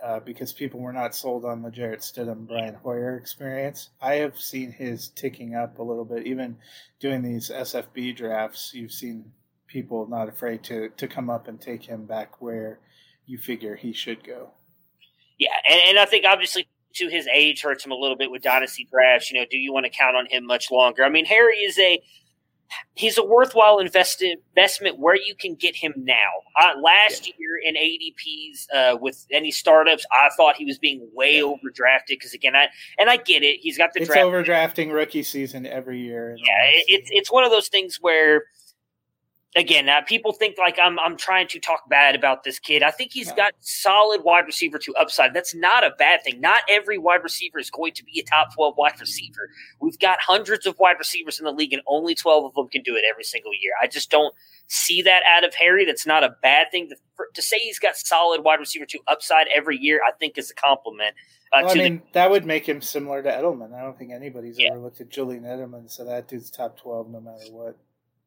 uh, 0.05 0.21
because 0.21 0.53
people 0.53 0.81
were 0.81 0.93
not 0.93 1.15
sold 1.15 1.47
on 1.47 1.63
the 1.63 1.71
Jarrett 1.71 2.01
Stidham 2.01 2.47
Brian 2.47 2.75
Hoyer 2.75 3.17
experience. 3.17 3.89
I 4.03 4.17
have 4.17 4.39
seen 4.39 4.71
his 4.71 5.09
ticking 5.09 5.55
up 5.55 5.79
a 5.79 5.83
little 5.83 6.05
bit. 6.05 6.27
Even 6.27 6.59
doing 7.01 7.23
these 7.23 7.49
SFB 7.49 8.15
drafts, 8.15 8.75
you've 8.75 8.93
seen 8.93 9.33
people 9.67 10.07
not 10.07 10.29
afraid 10.29 10.63
to 10.65 10.91
to 10.91 11.09
come 11.09 11.31
up 11.31 11.49
and 11.49 11.59
take 11.59 11.85
him 11.85 12.05
back 12.05 12.43
where 12.43 12.81
you 13.25 13.39
figure 13.39 13.77
he 13.77 13.95
should 13.95 14.23
go. 14.23 14.51
Yeah, 15.39 15.57
and, 15.69 15.81
and 15.89 15.99
I 15.99 16.05
think 16.05 16.27
obviously 16.27 16.69
to 16.97 17.09
his 17.09 17.27
age 17.27 17.63
hurts 17.63 17.85
him 17.85 17.91
a 17.91 17.97
little 17.97 18.17
bit 18.17 18.31
with 18.31 18.43
dynasty 18.43 18.87
drafts. 18.91 19.31
You 19.31 19.41
know, 19.41 19.47
do 19.51 19.57
you 19.57 19.73
want 19.73 19.87
to 19.87 19.91
count 19.91 20.17
on 20.17 20.27
him 20.27 20.45
much 20.45 20.71
longer? 20.71 21.03
I 21.03 21.09
mean, 21.09 21.25
Harry 21.25 21.57
is 21.57 21.79
a 21.79 22.03
he's 22.95 23.19
a 23.19 23.25
worthwhile 23.25 23.79
invested 23.79 24.39
investment 24.57 24.99
where 24.99 25.17
you 25.17 25.35
can 25.39 25.55
get 25.55 25.77
him 25.77 25.93
now. 25.97 26.31
Uh, 26.61 26.73
last 26.81 27.27
yeah. 27.27 27.35
year 27.39 27.61
in 27.65 27.75
ADPs 27.75 28.67
uh, 28.75 28.97
with 28.97 29.27
any 29.31 29.51
startups, 29.51 30.05
I 30.13 30.29
thought 30.37 30.57
he 30.57 30.65
was 30.65 30.79
being 30.79 31.09
way 31.13 31.37
yeah. 31.37 31.43
overdrafted 31.43 32.09
because 32.09 32.35
again, 32.35 32.55
I 32.55 32.69
and 32.99 33.11
I 33.11 33.17
get 33.17 33.43
it. 33.43 33.61
He's 33.61 33.79
got 33.79 33.93
the 33.93 34.01
it's 34.01 34.09
draft. 34.09 34.27
overdrafting 34.27 34.93
rookie 34.93 35.23
season 35.23 35.67
every 35.67 36.01
year. 36.01 36.37
Yeah, 36.39 36.65
it, 36.65 36.85
it's 36.89 37.11
it's 37.13 37.33
one 37.33 37.45
of 37.45 37.51
those 37.51 37.69
things 37.69 37.99
where 38.01 38.45
again, 39.57 39.89
uh, 39.89 40.03
people 40.03 40.33
think 40.33 40.57
like 40.59 40.79
I'm 40.81 40.99
I'm 40.99 41.17
trying 41.17 41.49
to 41.49 41.61
talk 41.61 41.89
bad 41.89 42.15
about 42.15 42.45
this 42.45 42.59
kid. 42.59 42.83
I 42.83 42.91
think 42.91 43.13
he's 43.13 43.33
got 43.33 43.53
solid 43.61 44.23
wide 44.25 44.47
receiver 44.47 44.79
to 44.79 44.95
upside. 44.95 45.35
That's 45.35 45.55
not 45.55 45.85
a 45.85 45.91
bad 45.99 46.23
thing. 46.25 46.41
Not 46.41 46.63
every 46.71 46.99
wide 46.99 47.23
receiver 47.23 47.59
is 47.59 47.71
going 47.71 47.93
to 47.95 48.05
be 48.05 48.21
a 48.21 48.25
top 48.25 48.55
12 48.55 48.75
wide 48.77 48.99
receiver. 49.01 49.49
We've 49.81 49.99
got 49.99 50.19
hundreds 50.21 50.67
of 50.67 50.79
wide 50.79 50.97
receivers 50.99 51.39
in 51.39 51.45
the 51.45 51.53
league 51.53 51.73
and 51.73 51.83
only 51.87 52.15
12 52.15 52.45
of 52.45 52.55
them 52.55 52.69
can 52.69 52.83
do 52.83 52.97
it 52.97 53.05
every 53.09 53.25
single 53.25 53.53
year. 53.53 53.73
I 53.81 53.87
just 53.87 54.11
don't 54.11 54.35
see 54.67 55.03
that 55.03 55.23
out 55.29 55.45
of 55.45 55.55
Harry. 55.55 55.85
That's 55.85 56.07
not 56.07 56.25
a 56.25 56.37
bad 56.43 56.71
thing. 56.71 56.89
To, 56.89 56.97
for, 57.17 57.29
to 57.35 57.43
say 57.43 57.59
he's 57.59 57.79
got 57.79 57.97
solid 57.97 58.43
wide 58.45 58.61
receiver 58.61 58.87
to 58.87 58.99
upside 59.09 59.47
every 59.55 59.79
year, 59.79 60.01
I 60.07 60.13
think 60.13 60.39
is 60.39 60.51
a 60.51 60.55
compliment. 60.55 61.15
Uh, 61.53 61.61
well, 61.63 61.71
I 61.71 61.75
mean, 61.75 61.97
the, 61.97 62.03
that 62.15 62.31
would 62.31 62.45
make 62.45 62.69
him 62.69 62.81
similar 62.81 63.23
to 63.23 63.31
Edelman. 63.31 63.73
I 63.75 63.83
don't 63.83 63.97
think 63.97 64.11
anybody's 64.11 64.59
yeah. 64.59 64.71
ever 64.71 64.81
looked 64.81 65.01
at 65.01 65.09
Julian 65.09 65.45
Edelman, 65.45 65.89
so 65.89 66.05
that 66.05 66.27
dude's 66.27 66.51
top 66.51 66.77
12 66.81 67.11
no 67.11 67.21
matter 67.21 67.45
what. 67.53 67.77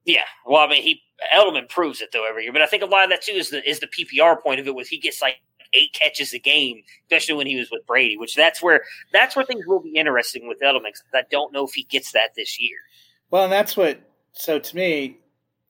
Yeah, 0.08 0.24
well, 0.46 0.66
I 0.66 0.70
mean, 0.70 0.84
he 0.84 1.02
Edelman 1.36 1.68
proves 1.68 2.00
it 2.00 2.12
though 2.14 2.28
every 2.28 2.44
year, 2.44 2.54
but 2.54 2.62
I 2.62 2.66
think 2.66 2.82
a 2.82 2.86
lot 2.86 3.04
of 3.04 3.10
that 3.10 3.22
too 3.22 3.34
is 3.34 3.50
the 3.50 3.68
is 3.70 3.82
the 3.82 3.88
PPR 3.88 4.42
point 4.42 4.62
of 4.62 4.66
it, 4.66 4.74
was 4.74 4.88
he 4.88 5.00
gets 5.00 5.22
like 5.22 5.36
eight 5.74 5.94
catches 5.94 6.34
a 6.34 6.40
game, 6.40 6.82
especially 7.04 7.36
when 7.36 7.46
he 7.46 7.58
was 7.58 7.70
with 7.70 7.86
Brady. 7.86 8.16
Which 8.16 8.34
that's 8.34 8.64
where 8.64 8.84
that's 9.12 9.36
where 9.36 9.44
things 9.44 9.66
will 9.68 9.82
be 9.82 9.96
interesting 9.96 10.48
with 10.48 10.62
Edelman. 10.62 10.94
I 11.14 11.24
don't 11.30 11.52
know 11.52 11.66
if 11.66 11.74
he 11.74 11.84
gets 11.84 12.14
that 12.14 12.30
this 12.38 12.58
year. 12.58 12.78
Well, 13.30 13.44
and 13.44 13.52
that's 13.52 13.76
what. 13.76 14.00
So 14.32 14.60
to 14.60 14.76
me, 14.76 15.18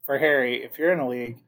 for 0.06 0.19
Harry, 0.19 0.63
if 0.63 0.78
you're 0.78 0.91
in 0.91 1.00
a 1.00 1.08
league, 1.08 1.39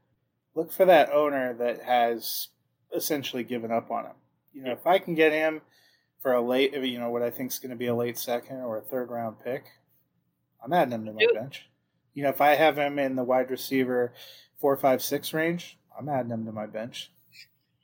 look 0.55 0.71
for 0.71 0.85
that 0.85 1.11
owner 1.11 1.53
that 1.53 1.83
has 1.83 2.47
essentially 2.95 3.43
given 3.43 3.71
up 3.71 3.91
on 3.91 4.05
him. 4.05 4.15
You 4.51 4.63
know, 4.63 4.71
if 4.71 4.87
I 4.87 4.97
can 4.97 5.13
get 5.13 5.31
him 5.31 5.61
for 6.23 6.33
a 6.33 6.41
late, 6.41 6.73
you 6.73 6.99
know, 6.99 7.11
what 7.11 7.21
I 7.21 7.29
think 7.29 7.51
is 7.51 7.59
going 7.59 7.69
to 7.69 7.75
be 7.75 7.85
a 7.85 7.95
late 7.95 8.17
second 8.17 8.61
or 8.61 8.79
a 8.79 8.81
third 8.81 9.11
round 9.11 9.35
pick, 9.43 9.65
I'm 10.63 10.73
adding 10.73 10.93
him 10.93 11.05
to 11.05 11.13
my 11.13 11.19
Dude. 11.19 11.35
bench. 11.35 11.69
You 12.13 12.23
know, 12.23 12.29
if 12.29 12.41
I 12.41 12.55
have 12.55 12.77
him 12.77 12.99
in 12.99 13.15
the 13.15 13.23
wide 13.23 13.49
receiver 13.49 14.13
four, 14.59 14.75
five, 14.75 15.01
six 15.01 15.33
range, 15.33 15.77
I'm 15.97 16.09
adding 16.09 16.31
him 16.31 16.45
to 16.45 16.51
my 16.51 16.65
bench. 16.65 17.11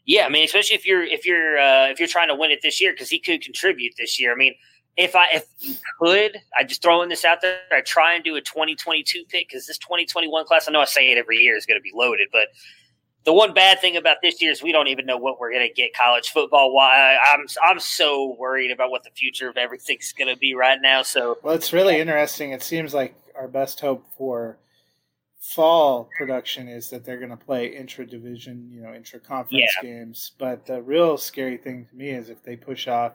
Yeah, 0.05 0.25
I 0.25 0.29
mean, 0.29 0.43
especially 0.43 0.75
if 0.75 0.85
you're 0.85 1.03
if 1.03 1.25
you're 1.25 1.57
uh, 1.57 1.89
if 1.89 1.99
you're 1.99 2.07
trying 2.07 2.27
to 2.27 2.35
win 2.35 2.51
it 2.51 2.59
this 2.61 2.79
year, 2.79 2.93
because 2.93 3.09
he 3.09 3.19
could 3.19 3.41
contribute 3.41 3.93
this 3.97 4.19
year. 4.19 4.31
I 4.31 4.35
mean, 4.35 4.53
if 4.97 5.15
I 5.15 5.25
if 5.33 5.45
you 5.59 5.75
could, 5.99 6.37
I 6.57 6.63
just 6.63 6.81
throwing 6.81 7.09
this 7.09 7.25
out 7.25 7.41
there. 7.41 7.57
I 7.71 7.81
try 7.81 8.13
and 8.13 8.23
do 8.23 8.35
a 8.35 8.41
2022 8.41 9.25
pick 9.27 9.49
because 9.49 9.65
this 9.65 9.77
2021 9.79 10.45
class. 10.45 10.67
I 10.67 10.71
know 10.71 10.81
I 10.81 10.85
say 10.85 11.11
it 11.11 11.17
every 11.17 11.37
year 11.37 11.57
is 11.57 11.65
going 11.65 11.79
to 11.79 11.83
be 11.83 11.91
loaded, 11.93 12.27
but 12.31 12.49
the 13.25 13.33
one 13.33 13.53
bad 13.53 13.81
thing 13.81 13.97
about 13.97 14.17
this 14.21 14.41
year 14.41 14.51
is 14.51 14.61
we 14.61 14.71
don't 14.71 14.87
even 14.87 15.07
know 15.07 15.17
what 15.17 15.39
we're 15.39 15.51
going 15.51 15.67
to 15.67 15.73
get 15.73 15.95
college 15.95 16.29
football. 16.29 16.71
Why 16.71 17.17
I'm 17.27 17.47
I'm 17.67 17.79
so 17.79 18.35
worried 18.37 18.71
about 18.71 18.91
what 18.91 19.03
the 19.03 19.09
future 19.09 19.49
of 19.49 19.57
everything's 19.57 20.13
going 20.13 20.31
to 20.31 20.37
be 20.37 20.53
right 20.53 20.79
now. 20.79 21.01
So 21.01 21.39
well, 21.41 21.55
it's 21.55 21.73
really 21.73 21.99
interesting. 21.99 22.51
It 22.51 22.61
seems 22.61 22.93
like 22.93 23.15
our 23.37 23.47
best 23.47 23.79
hope 23.79 24.05
for 24.17 24.57
fall 25.39 26.09
production 26.17 26.67
is 26.67 26.89
that 26.89 27.05
they're 27.05 27.19
going 27.19 27.29
to 27.29 27.37
play 27.37 27.67
intra 27.67 28.05
division, 28.05 28.69
you 28.71 28.81
know, 28.81 28.93
intra 28.93 29.19
conference 29.19 29.71
yeah. 29.77 29.83
games. 29.83 30.31
But 30.39 30.65
the 30.65 30.81
real 30.81 31.17
scary 31.17 31.57
thing 31.57 31.85
to 31.85 31.95
me 31.95 32.09
is 32.09 32.29
if 32.29 32.43
they 32.43 32.55
push 32.55 32.87
off 32.87 33.13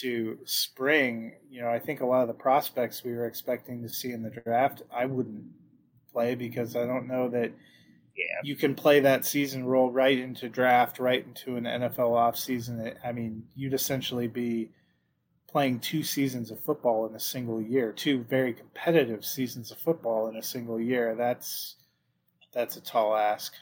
to 0.00 0.38
spring, 0.44 1.34
you 1.50 1.60
know, 1.60 1.68
I 1.68 1.78
think 1.78 2.00
a 2.00 2.06
lot 2.06 2.22
of 2.22 2.28
the 2.28 2.34
prospects 2.34 3.02
we 3.02 3.14
were 3.14 3.26
expecting 3.26 3.82
to 3.82 3.88
see 3.88 4.12
in 4.12 4.22
the 4.22 4.30
draft, 4.30 4.82
I 4.94 5.06
wouldn't 5.06 5.44
play 6.12 6.34
because 6.34 6.76
I 6.76 6.86
don't 6.86 7.08
know 7.08 7.28
that 7.30 7.52
yeah. 8.16 8.24
you 8.42 8.56
can 8.56 8.74
play 8.74 9.00
that 9.00 9.24
season 9.24 9.64
roll 9.64 9.90
right 9.90 10.18
into 10.18 10.48
draft, 10.48 10.98
right 10.98 11.24
into 11.24 11.56
an 11.56 11.64
NFL 11.64 12.12
offseason. 12.12 12.94
I 13.04 13.12
mean, 13.12 13.42
you'd 13.54 13.74
essentially 13.74 14.28
be 14.28 14.70
playing 15.48 15.80
two 15.80 16.02
seasons 16.02 16.50
of 16.50 16.60
football 16.60 17.06
in 17.06 17.14
a 17.14 17.20
single 17.20 17.60
year, 17.60 17.92
two 17.92 18.24
very 18.24 18.52
competitive 18.52 19.24
seasons 19.24 19.70
of 19.70 19.78
football 19.78 20.28
in 20.28 20.36
a 20.36 20.42
single 20.42 20.80
year. 20.80 21.14
That's 21.14 21.76
that's 22.52 22.76
a 22.76 22.80
tall 22.80 23.16
ask. 23.16 23.54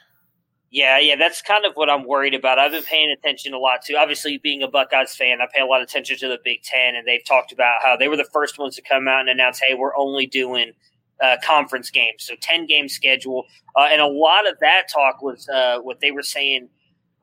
Yeah, 0.71 0.99
yeah, 0.99 1.15
that's 1.15 1.41
kind 1.41 1.63
of 1.65 1.73
what 1.75 1.89
I'm 1.89 2.05
worried 2.05 2.33
about. 2.33 2.59
I've 2.59 2.71
been 2.71 2.83
paying 2.83 3.09
attention 3.09 3.53
a 3.53 3.57
lot 3.57 3.81
to. 3.83 3.93
Obviously, 3.95 4.37
being 4.37 4.61
a 4.61 4.67
Buckeyes 4.67 5.15
fan, 5.15 5.39
I 5.41 5.45
pay 5.53 5.61
a 5.61 5.65
lot 5.65 5.81
of 5.81 5.87
attention 5.87 6.17
to 6.17 6.27
the 6.27 6.39
Big 6.43 6.63
Ten, 6.63 6.95
and 6.95 7.07
they've 7.07 7.23
talked 7.23 7.51
about 7.53 7.75
how 7.81 7.95
they 7.95 8.07
were 8.07 8.17
the 8.17 8.27
first 8.33 8.59
ones 8.59 8.75
to 8.75 8.81
come 8.81 9.07
out 9.07 9.21
and 9.21 9.29
announce, 9.29 9.59
"Hey, 9.59 9.75
we're 9.75 9.95
only 9.95 10.25
doing 10.25 10.73
uh, 11.21 11.37
conference 11.43 11.91
games, 11.91 12.23
so 12.25 12.35
ten 12.41 12.65
game 12.65 12.89
schedule." 12.89 13.45
Uh, 13.75 13.87
and 13.91 14.01
a 14.01 14.07
lot 14.07 14.49
of 14.49 14.59
that 14.59 14.87
talk 14.93 15.21
was 15.21 15.47
uh, 15.47 15.79
what 15.79 16.01
they 16.01 16.11
were 16.11 16.23
saying. 16.23 16.67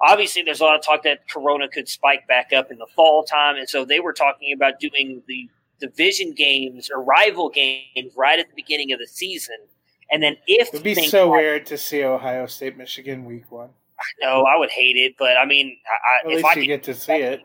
Obviously, 0.03 0.43
there's 0.43 0.61
a 0.61 0.65
lot 0.65 0.77
of 0.77 0.85
talk 0.85 1.03
that 1.05 1.29
Corona 1.29 1.69
could 1.69 1.89
spike 1.89 2.27
back 2.27 2.53
up 2.53 2.71
in 2.71 2.79
the 2.79 2.87
fall 2.97 3.23
time, 3.23 3.57
and 3.57 3.69
so 3.69 3.85
they 3.85 4.01
were 4.01 4.13
talking 4.13 4.53
about 4.53 4.81
doing 4.81 5.23
the 5.29 5.49
division 5.81 6.33
games 6.33 6.91
or 6.93 7.03
rival 7.03 7.49
games 7.49 8.13
right 8.17 8.39
at 8.39 8.49
the 8.49 8.55
beginning 8.55 8.93
of 8.93 9.01
the 9.01 9.07
season 9.07 9.57
and 10.13 10.23
then 10.23 10.37
if 10.47 10.69
it 10.69 10.75
would 10.75 10.83
be 10.83 10.95
so 10.95 11.31
weird 11.31 11.65
to 11.67 11.79
see 11.79 12.05
Ohio 12.05 12.47
State 12.47 12.77
Michigan 12.77 13.25
week 13.25 13.51
one. 13.51 13.71
No, 14.21 14.43
I 14.43 14.57
would 14.59 14.71
hate 14.71 14.97
it, 14.97 15.15
but 15.19 15.37
I 15.39 15.47
mean, 15.47 15.79
I, 15.87 16.27
at 16.27 16.35
least 16.37 16.45
I 16.45 16.61
you 16.61 16.67
get 16.67 16.83
to 16.85 16.95
see 16.95 17.15
it. 17.15 17.41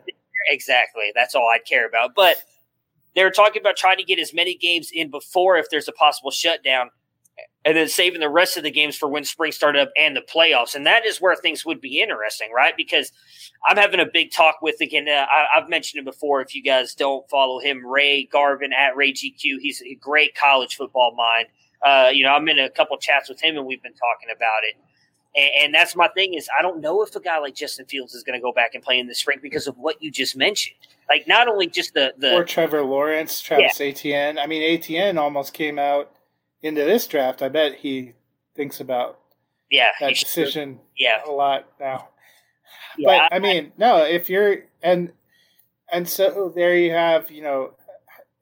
Exactly, 0.50 1.04
that's 1.14 1.34
all 1.34 1.48
I'd 1.52 1.64
care 1.64 1.86
about. 1.86 2.14
But 2.14 2.42
they're 3.14 3.30
talking 3.30 3.62
about 3.62 3.76
trying 3.76 3.96
to 3.96 4.04
get 4.04 4.18
as 4.18 4.34
many 4.34 4.54
games 4.54 4.90
in 4.92 5.10
before 5.10 5.56
if 5.56 5.70
there's 5.70 5.88
a 5.88 5.92
possible 5.92 6.30
shutdown, 6.30 6.90
and 7.64 7.76
then 7.76 7.88
saving 7.88 8.20
the 8.20 8.28
rest 8.28 8.56
of 8.56 8.62
the 8.62 8.70
games 8.70 8.96
for 8.96 9.08
when 9.08 9.24
spring 9.24 9.52
started 9.52 9.82
up 9.82 9.90
and 9.96 10.16
the 10.16 10.22
playoffs. 10.22 10.74
And 10.74 10.86
that 10.86 11.04
is 11.04 11.20
where 11.20 11.36
things 11.36 11.66
would 11.66 11.80
be 11.80 12.00
interesting, 12.00 12.50
right? 12.52 12.74
Because 12.76 13.12
I'm 13.68 13.76
having 13.76 14.00
a 14.00 14.06
big 14.06 14.30
talk 14.32 14.62
with 14.62 14.80
again. 14.80 15.08
Uh, 15.08 15.26
I, 15.30 15.60
have 15.60 15.68
mentioned 15.68 16.00
it 16.00 16.04
before. 16.04 16.40
If 16.40 16.54
you 16.54 16.62
guys 16.62 16.94
don't 16.94 17.28
follow 17.28 17.58
him, 17.58 17.84
Ray 17.84 18.24
Garvin 18.24 18.72
at 18.72 18.96
Ray 18.96 19.12
GQ, 19.12 19.58
he's 19.60 19.82
a 19.82 19.94
great 19.96 20.34
college 20.34 20.76
football 20.76 21.14
mind 21.14 21.48
uh, 21.82 22.10
you 22.12 22.24
know, 22.24 22.32
I'm 22.32 22.48
in 22.48 22.58
a 22.58 22.68
couple 22.70 22.96
chats 22.98 23.28
with 23.28 23.40
him 23.40 23.56
and 23.56 23.66
we've 23.66 23.82
been 23.82 23.94
talking 23.94 24.28
about 24.34 24.64
it. 24.64 24.76
And, 25.36 25.64
and, 25.64 25.74
that's 25.74 25.94
my 25.94 26.08
thing 26.08 26.34
is 26.34 26.48
I 26.58 26.62
don't 26.62 26.80
know 26.80 27.02
if 27.02 27.14
a 27.14 27.20
guy 27.20 27.38
like 27.38 27.54
Justin 27.54 27.86
Fields 27.86 28.14
is 28.14 28.24
going 28.24 28.38
to 28.38 28.42
go 28.42 28.52
back 28.52 28.74
and 28.74 28.82
play 28.82 28.98
in 28.98 29.06
the 29.06 29.14
spring 29.14 29.38
because 29.42 29.66
of 29.66 29.76
what 29.78 30.02
you 30.02 30.10
just 30.10 30.36
mentioned. 30.36 30.76
Like 31.08 31.28
not 31.28 31.48
only 31.48 31.68
just 31.68 31.94
the 31.94 32.14
the 32.18 32.34
or 32.34 32.44
Trevor 32.44 32.82
Lawrence, 32.82 33.40
Travis 33.40 33.78
yeah. 33.78 33.86
Etienne. 33.86 34.38
I 34.38 34.46
mean, 34.46 34.62
Etienne 34.62 35.18
almost 35.18 35.52
came 35.52 35.78
out 35.78 36.12
into 36.62 36.84
this 36.84 37.06
draft. 37.06 37.42
I 37.42 37.48
bet 37.48 37.76
he 37.76 38.14
thinks 38.54 38.80
about 38.80 39.20
yeah 39.70 39.90
that 40.00 40.14
decision 40.14 40.80
yeah 40.96 41.20
a 41.26 41.30
lot 41.30 41.68
now. 41.78 42.08
Yeah, 42.96 43.06
but 43.06 43.32
I, 43.32 43.36
I 43.36 43.38
mean, 43.38 43.72
no, 43.78 44.04
if 44.04 44.28
you're 44.28 44.64
and 44.82 45.12
and 45.90 46.08
so 46.08 46.52
there 46.54 46.76
you 46.76 46.90
have 46.90 47.30
you 47.30 47.42
know 47.42 47.74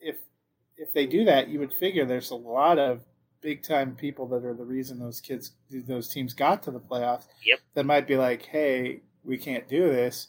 if 0.00 0.16
if 0.76 0.92
they 0.92 1.06
do 1.06 1.24
that, 1.24 1.48
you 1.48 1.58
would 1.58 1.72
figure 1.72 2.04
there's 2.04 2.30
a 2.30 2.36
lot 2.36 2.78
of 2.78 3.02
big 3.46 3.62
time 3.62 3.94
people 3.94 4.26
that 4.26 4.44
are 4.44 4.54
the 4.54 4.64
reason 4.64 4.98
those 4.98 5.20
kids, 5.20 5.52
those 5.70 6.08
teams 6.08 6.34
got 6.34 6.64
to 6.64 6.70
the 6.72 6.80
playoffs. 6.80 7.26
Yep. 7.44 7.60
That 7.74 7.86
might 7.86 8.08
be 8.08 8.16
like, 8.16 8.42
hey, 8.42 9.02
we 9.22 9.38
can't 9.38 9.68
do 9.68 9.88
this. 9.88 10.28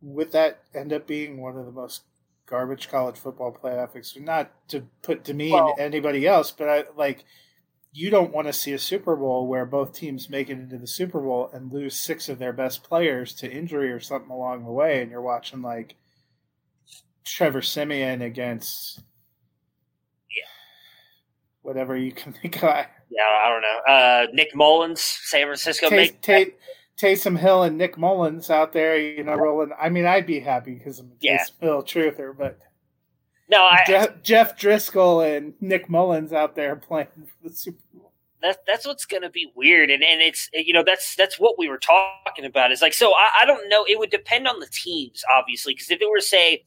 Would 0.00 0.30
that 0.30 0.60
end 0.72 0.92
up 0.92 1.08
being 1.08 1.40
one 1.40 1.56
of 1.56 1.66
the 1.66 1.72
most 1.72 2.02
garbage 2.46 2.88
college 2.88 3.16
football 3.18 3.52
playoff? 3.52 4.20
Not 4.20 4.50
to 4.68 4.86
put 5.02 5.24
to 5.24 5.34
me 5.34 5.52
well, 5.52 5.74
anybody 5.78 6.26
else, 6.26 6.50
but 6.50 6.68
I 6.68 6.84
like. 6.96 7.24
You 7.94 8.08
don't 8.08 8.32
want 8.32 8.46
to 8.46 8.54
see 8.54 8.72
a 8.72 8.78
Super 8.78 9.16
Bowl 9.16 9.46
where 9.46 9.66
both 9.66 9.92
teams 9.92 10.30
make 10.30 10.48
it 10.48 10.58
into 10.58 10.78
the 10.78 10.86
Super 10.86 11.20
Bowl 11.20 11.50
and 11.52 11.70
lose 11.70 11.94
six 11.94 12.30
of 12.30 12.38
their 12.38 12.54
best 12.54 12.82
players 12.82 13.34
to 13.34 13.52
injury 13.52 13.92
or 13.92 14.00
something 14.00 14.30
along 14.30 14.64
the 14.64 14.72
way, 14.72 15.02
and 15.02 15.10
you're 15.10 15.20
watching 15.20 15.60
like 15.60 15.96
Trevor 17.24 17.62
Siemian 17.62 18.22
against 18.22 19.00
yeah. 20.30 20.48
whatever 21.62 21.96
you 21.96 22.12
can 22.12 22.32
think 22.32 22.62
of. 22.62 22.86
Yeah, 23.10 23.28
I 23.28 23.48
don't 23.50 23.62
know. 23.62 23.92
Uh, 23.92 24.26
Nick 24.32 24.54
Mullens, 24.54 25.02
San 25.02 25.46
Francisco. 25.46 25.90
Tate, 25.90 26.22
Tate, 26.22 26.56
Taysom 27.02 27.36
Hill 27.38 27.64
and 27.64 27.76
Nick 27.76 27.98
Mullens 27.98 28.48
out 28.48 28.72
there, 28.72 28.96
you 28.96 29.24
know, 29.24 29.34
rolling. 29.34 29.72
I 29.80 29.88
mean, 29.88 30.06
I'd 30.06 30.26
be 30.26 30.38
happy 30.38 30.74
because 30.74 31.00
I'm 31.00 31.06
a 31.06 31.14
yeah. 31.20 31.42
Taysom 31.42 31.60
Hill 31.60 31.82
truther, 31.82 32.36
but 32.36 32.58
no, 33.48 33.64
I, 33.64 33.82
Jeff, 33.86 34.22
Jeff, 34.22 34.56
Driskel 34.58 35.36
and 35.36 35.54
Nick 35.60 35.88
Mullens 35.88 36.32
out 36.32 36.54
there 36.54 36.76
playing 36.76 37.08
for 37.16 37.48
the 37.48 37.54
Super 37.54 37.82
Bowl. 37.92 38.12
That's 38.40 38.58
that's 38.66 38.86
what's 38.86 39.04
going 39.04 39.22
to 39.22 39.30
be 39.30 39.50
weird, 39.56 39.90
and 39.90 40.02
and 40.04 40.20
it's 40.20 40.48
you 40.52 40.72
know 40.72 40.84
that's 40.84 41.16
that's 41.16 41.40
what 41.40 41.58
we 41.58 41.68
were 41.68 41.78
talking 41.78 42.44
about. 42.44 42.70
Is 42.70 42.82
like 42.82 42.94
so 42.94 43.12
I, 43.12 43.42
I 43.42 43.46
don't 43.46 43.68
know. 43.68 43.84
It 43.88 43.98
would 43.98 44.10
depend 44.10 44.46
on 44.46 44.60
the 44.60 44.68
teams, 44.72 45.22
obviously, 45.36 45.74
because 45.74 45.90
if 45.90 46.00
it 46.00 46.08
were 46.08 46.20
say 46.20 46.62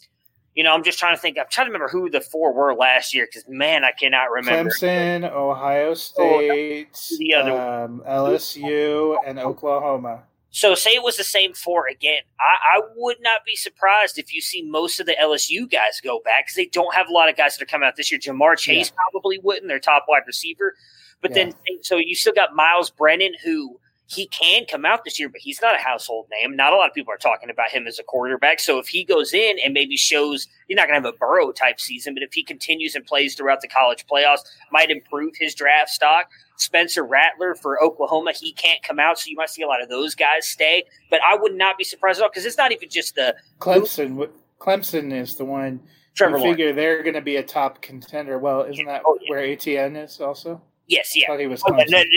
you 0.56 0.64
know, 0.64 0.72
I'm 0.72 0.84
just 0.84 0.98
trying 0.98 1.16
to 1.16 1.22
think. 1.22 1.38
I'm 1.38 1.46
trying 1.50 1.68
to 1.68 1.72
remember 1.72 1.90
who 1.90 2.10
the 2.10 2.22
four 2.22 2.54
were 2.54 2.74
last 2.74 3.14
year 3.14 3.28
because 3.30 3.44
man, 3.48 3.84
I 3.84 3.92
cannot 3.92 4.32
remember. 4.32 4.72
Clemson, 4.72 5.30
Ohio 5.30 5.94
State, 5.94 6.88
oh, 6.94 7.16
the 7.18 7.34
other 7.36 7.52
um, 7.52 8.02
LSU, 8.08 9.18
and 9.26 9.38
Oklahoma. 9.38 10.24
So, 10.52 10.74
say 10.74 10.92
it 10.92 11.04
was 11.04 11.18
the 11.18 11.26
same 11.26 11.54
four 11.54 11.86
again. 11.90 12.22
I, 12.40 12.78
I, 12.78 12.82
would 12.96 13.18
not 13.20 13.44
be 13.46 13.58
surprised 13.58 14.18
if 14.18 14.34
you 14.34 14.40
see 14.40 14.62
most 14.62 15.02
of 15.02 15.06
the 15.06 15.14
LSU 15.22 15.70
guys 15.70 16.00
go 16.02 16.22
back 16.24 16.46
because 16.46 16.56
they 16.56 16.68
don't 16.68 16.96
have 16.96 17.10
a 17.10 17.12
lot 17.12 17.28
of 17.28 17.36
guys 17.36 17.58
that 17.58 17.64
are 17.64 17.66
coming 17.66 17.86
out 17.86 17.98
this 17.98 18.10
year. 18.10 18.22
Ja'Marr 18.22 18.58
Chase 18.58 18.90
yeah. 18.90 18.96
probably 18.96 19.38
wouldn't, 19.44 19.68
their 19.68 19.80
top 19.80 20.06
wide 20.08 20.22
receiver. 20.26 20.74
But 21.22 21.32
yeah. 21.32 21.52
then, 21.68 21.84
so 21.84 21.98
you 21.98 22.16
still 22.16 22.32
got 22.32 22.56
Myles 22.56 22.90
Brennan, 22.90 23.34
who 23.44 23.82
he 24.08 24.28
can 24.28 24.66
come 24.70 24.86
out 24.86 25.04
this 25.04 25.20
year, 25.20 25.30
but 25.30 25.42
he's 25.42 25.62
not 25.62 25.76
a 25.76 25.84
household 25.84 26.28
name. 26.32 26.56
Not 26.56 26.74
a 26.74 26.76
lot 26.76 26.88
of 26.90 26.94
people 26.94 27.14
are 27.14 27.18
talking 27.18 27.50
about 27.50 27.70
him 27.70 27.88
as 27.88 27.98
a 27.98 28.04
quarterback. 28.04 28.60
So 28.60 28.78
if 28.78 28.88
he 28.88 29.04
goes 29.04 29.34
in 29.34 29.58
and 29.64 29.74
maybe 29.74 29.98
shows 29.98 30.48
he's 30.68 30.76
not 30.76 30.88
going 30.88 31.02
to 31.02 31.08
have 31.08 31.14
a 31.14 31.18
Burrow 31.18 31.52
type 31.52 31.80
season, 31.80 32.14
but 32.14 32.22
if 32.22 32.34
he 32.34 32.44
continues 32.44 32.96
and 32.96 33.06
plays 33.06 33.36
throughout 33.36 33.62
the 33.62 33.68
college 33.68 34.06
playoffs, 34.06 34.42
might 34.72 34.92
improve 34.92 35.34
his 35.40 35.56
draft 35.56 35.90
stock. 35.90 36.30
Spencer 36.58 37.04
Rattler 37.04 37.56
for 37.56 37.84
Oklahoma, 37.84 38.32
he 38.32 38.54
can't 38.54 38.82
come 38.84 39.00
out, 39.00 39.20
so 39.20 39.30
you 39.30 39.36
might 39.36 39.50
see 39.50 39.64
a 39.64 39.68
lot 39.68 39.82
of 39.82 39.90
those 39.90 40.16
guys 40.16 40.48
stay. 40.48 40.84
But 41.10 41.20
I 41.28 41.36
would 41.36 41.56
not 41.56 41.78
be 41.78 41.84
surprised 41.84 42.20
at 42.20 42.24
all 42.24 42.30
because 42.30 42.46
it's 42.46 42.58
not 42.58 42.72
even 42.72 42.90
just 42.90 43.16
the 43.16 43.36
Clemson. 43.60 44.30
Clemson 44.60 45.12
is 45.14 45.36
the 45.36 45.46
one. 45.46 45.82
Trevor 46.16 46.38
you 46.38 46.44
figure 46.44 46.66
Lawrence. 46.68 46.78
they're 46.78 47.04
going 47.04 47.16
to 47.16 47.22
be 47.22 47.36
a 47.38 47.44
top 47.44 47.82
contender. 47.82 48.38
Well, 48.38 48.62
isn't 48.62 48.86
that 48.86 49.02
oh, 49.06 49.18
yeah. 49.22 49.32
where 49.32 49.44
Etienne 49.44 49.98
is 49.98 50.22
also? 50.22 50.62
Yes, 50.88 51.14
yeah. 51.14 51.26
I 51.26 51.28
thought 51.28 51.40
he 51.42 51.48
was. 51.48 51.62
Oh, 51.68 51.76
then, 51.76 51.94
and 51.94 52.10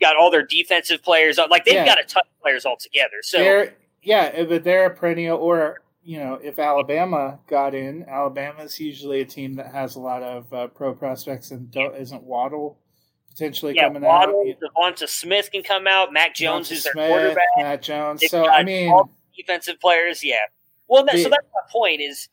got 0.00 0.16
all 0.16 0.30
their 0.30 0.44
defensive 0.44 1.02
players. 1.02 1.38
Like 1.38 1.64
they've 1.64 1.74
yeah. 1.74 1.84
got 1.84 2.00
a 2.00 2.04
ton 2.04 2.22
of 2.26 2.42
players 2.42 2.64
all 2.64 2.76
together. 2.76 3.16
So 3.22 3.38
they're, 3.38 3.74
yeah, 4.02 4.44
but 4.44 4.64
they're 4.64 4.86
a 4.86 4.94
perennial. 4.94 5.38
Or 5.38 5.82
you 6.02 6.18
know, 6.18 6.38
if 6.42 6.58
Alabama 6.58 7.38
got 7.46 7.74
in, 7.74 8.04
Alabama's 8.08 8.80
usually 8.80 9.20
a 9.20 9.24
team 9.24 9.54
that 9.56 9.72
has 9.72 9.96
a 9.96 10.00
lot 10.00 10.22
of 10.22 10.52
uh, 10.52 10.66
pro 10.68 10.94
prospects, 10.94 11.50
and 11.50 11.74
isn't 11.96 12.22
Waddle 12.22 12.78
potentially 13.28 13.74
yeah, 13.74 13.86
coming 13.88 14.02
Waddle, 14.02 14.44
out? 14.48 14.96
Devonta 14.96 15.08
Smith 15.08 15.50
can 15.52 15.62
come 15.62 15.86
out. 15.86 16.12
Mac 16.12 16.34
Jones 16.34 16.68
Devonta 16.68 16.72
is 16.72 16.84
their 16.84 16.92
Smith, 16.92 17.08
quarterback. 17.08 17.44
Matt 17.58 17.82
Jones. 17.82 18.20
They've 18.20 18.30
so 18.30 18.48
I 18.48 18.64
mean, 18.64 18.92
defensive 19.36 19.78
players. 19.80 20.24
Yeah. 20.24 20.36
Well, 20.88 21.04
the, 21.04 21.12
so 21.18 21.28
that's 21.28 21.46
my 21.54 21.70
point. 21.70 22.00
Is 22.00 22.28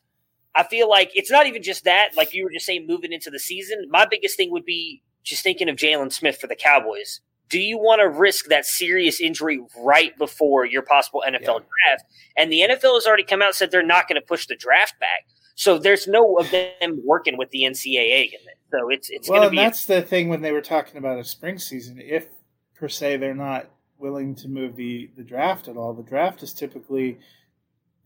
I 0.54 0.64
feel 0.64 0.88
like 0.88 1.10
it's 1.14 1.30
not 1.30 1.46
even 1.46 1.62
just 1.62 1.84
that. 1.84 2.16
Like 2.16 2.34
you 2.34 2.44
were 2.44 2.50
just 2.50 2.66
saying, 2.66 2.86
moving 2.86 3.12
into 3.12 3.30
the 3.30 3.38
season, 3.38 3.86
my 3.90 4.06
biggest 4.10 4.36
thing 4.36 4.50
would 4.50 4.64
be 4.64 5.02
just 5.22 5.42
thinking 5.42 5.68
of 5.68 5.76
Jaylon 5.76 6.12
Smith 6.12 6.38
for 6.38 6.46
the 6.46 6.56
Cowboys 6.56 7.20
do 7.48 7.58
you 7.58 7.78
want 7.78 8.00
to 8.00 8.08
risk 8.08 8.46
that 8.46 8.66
serious 8.66 9.20
injury 9.20 9.60
right 9.78 10.16
before 10.18 10.64
your 10.66 10.82
possible 10.82 11.22
NFL 11.26 11.40
yeah. 11.40 11.58
draft? 11.86 12.04
And 12.36 12.52
the 12.52 12.60
NFL 12.60 12.94
has 12.94 13.06
already 13.06 13.24
come 13.24 13.42
out 13.42 13.48
and 13.48 13.54
said 13.54 13.70
they're 13.70 13.82
not 13.82 14.08
going 14.08 14.20
to 14.20 14.26
push 14.26 14.46
the 14.46 14.56
draft 14.56 14.98
back. 15.00 15.26
So 15.54 15.78
there's 15.78 16.06
no 16.06 16.36
of 16.36 16.50
them 16.50 17.02
working 17.04 17.36
with 17.36 17.50
the 17.50 17.62
NCAA. 17.62 18.30
So 18.70 18.90
it's 18.90 19.10
it's 19.10 19.28
well, 19.28 19.40
going 19.40 19.48
to 19.48 19.50
be. 19.50 19.56
that's 19.56 19.86
the 19.86 20.02
thing 20.02 20.28
when 20.28 20.42
they 20.42 20.52
were 20.52 20.60
talking 20.60 20.98
about 20.98 21.18
a 21.18 21.24
spring 21.24 21.58
season. 21.58 22.00
If 22.00 22.26
per 22.74 22.88
se 22.88 23.16
they're 23.16 23.34
not 23.34 23.66
willing 23.98 24.34
to 24.36 24.48
move 24.48 24.76
the 24.76 25.10
the 25.16 25.24
draft 25.24 25.66
at 25.68 25.76
all, 25.76 25.94
the 25.94 26.02
draft 26.02 26.42
is 26.42 26.52
typically 26.52 27.18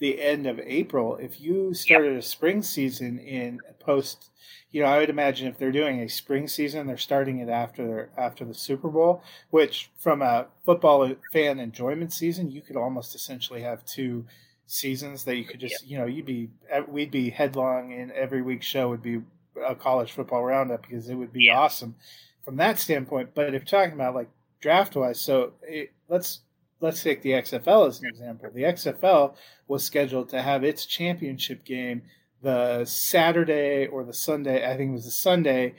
the 0.02 0.20
end 0.20 0.46
of 0.46 0.58
April. 0.58 1.16
If 1.16 1.40
you 1.40 1.74
started 1.74 2.16
a 2.16 2.22
spring 2.22 2.62
season 2.62 3.18
in 3.18 3.60
post 3.78 4.30
you 4.72 4.80
know, 4.80 4.88
I 4.88 4.98
would 4.98 5.10
imagine 5.10 5.48
if 5.48 5.58
they're 5.58 5.70
doing 5.70 6.00
a 6.00 6.08
spring 6.08 6.48
season, 6.48 6.86
they're 6.86 6.96
starting 6.96 7.38
it 7.38 7.50
after 7.50 8.10
after 8.16 8.44
the 8.44 8.54
Super 8.54 8.88
Bowl, 8.88 9.22
which 9.50 9.90
from 9.98 10.22
a 10.22 10.46
football 10.64 11.14
fan 11.30 11.60
enjoyment 11.60 12.12
season, 12.12 12.50
you 12.50 12.62
could 12.62 12.76
almost 12.76 13.14
essentially 13.14 13.60
have 13.62 13.84
two 13.84 14.24
seasons 14.66 15.24
that 15.24 15.36
you 15.36 15.44
could 15.44 15.60
just, 15.60 15.86
you 15.86 15.98
know, 15.98 16.06
you'd 16.06 16.24
be 16.24 16.48
we'd 16.88 17.10
be 17.10 17.28
headlong 17.28 17.92
in 17.92 18.10
every 18.12 18.40
week's 18.40 18.66
show 18.66 18.88
would 18.88 19.02
be 19.02 19.20
a 19.64 19.74
college 19.74 20.12
football 20.12 20.42
roundup 20.42 20.82
because 20.82 21.10
it 21.10 21.14
would 21.14 21.34
be 21.34 21.44
yeah. 21.44 21.58
awesome 21.58 21.94
from 22.42 22.56
that 22.56 22.78
standpoint. 22.78 23.34
But 23.34 23.54
if 23.54 23.66
talking 23.66 23.92
about 23.92 24.14
like 24.14 24.30
draft 24.60 24.96
wise, 24.96 25.20
so 25.20 25.52
it, 25.62 25.92
let's 26.08 26.40
let's 26.82 27.02
take 27.02 27.22
the 27.22 27.30
XFL 27.30 27.88
as 27.88 28.00
an 28.00 28.08
example. 28.08 28.50
The 28.52 28.64
XFL 28.64 29.34
was 29.68 29.84
scheduled 29.84 30.28
to 30.30 30.42
have 30.42 30.64
its 30.64 30.84
championship 30.84 31.64
game 31.64 32.02
the 32.42 32.84
Saturday 32.84 33.86
or 33.86 34.04
the 34.04 34.12
Sunday, 34.12 34.68
I 34.68 34.76
think 34.76 34.90
it 34.90 34.94
was 34.94 35.04
the 35.04 35.12
Sunday 35.12 35.74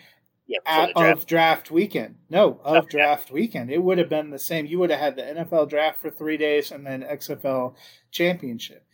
yeah, 0.47 0.59
at, 0.65 0.93
draft. 0.95 1.17
of 1.17 1.25
draft 1.27 1.71
weekend. 1.71 2.15
No, 2.29 2.59
of 2.63 2.87
draft 2.87 3.31
weekend. 3.31 3.69
It 3.69 3.83
would 3.83 3.97
have 3.97 4.09
been 4.09 4.29
the 4.29 4.39
same. 4.39 4.65
You 4.65 4.79
would 4.79 4.89
have 4.89 4.99
had 4.99 5.15
the 5.15 5.21
NFL 5.23 5.69
draft 5.69 5.99
for 5.99 6.09
three 6.09 6.37
days 6.37 6.71
and 6.71 6.85
then 6.85 7.03
XFL 7.03 7.75
championship. 8.11 8.85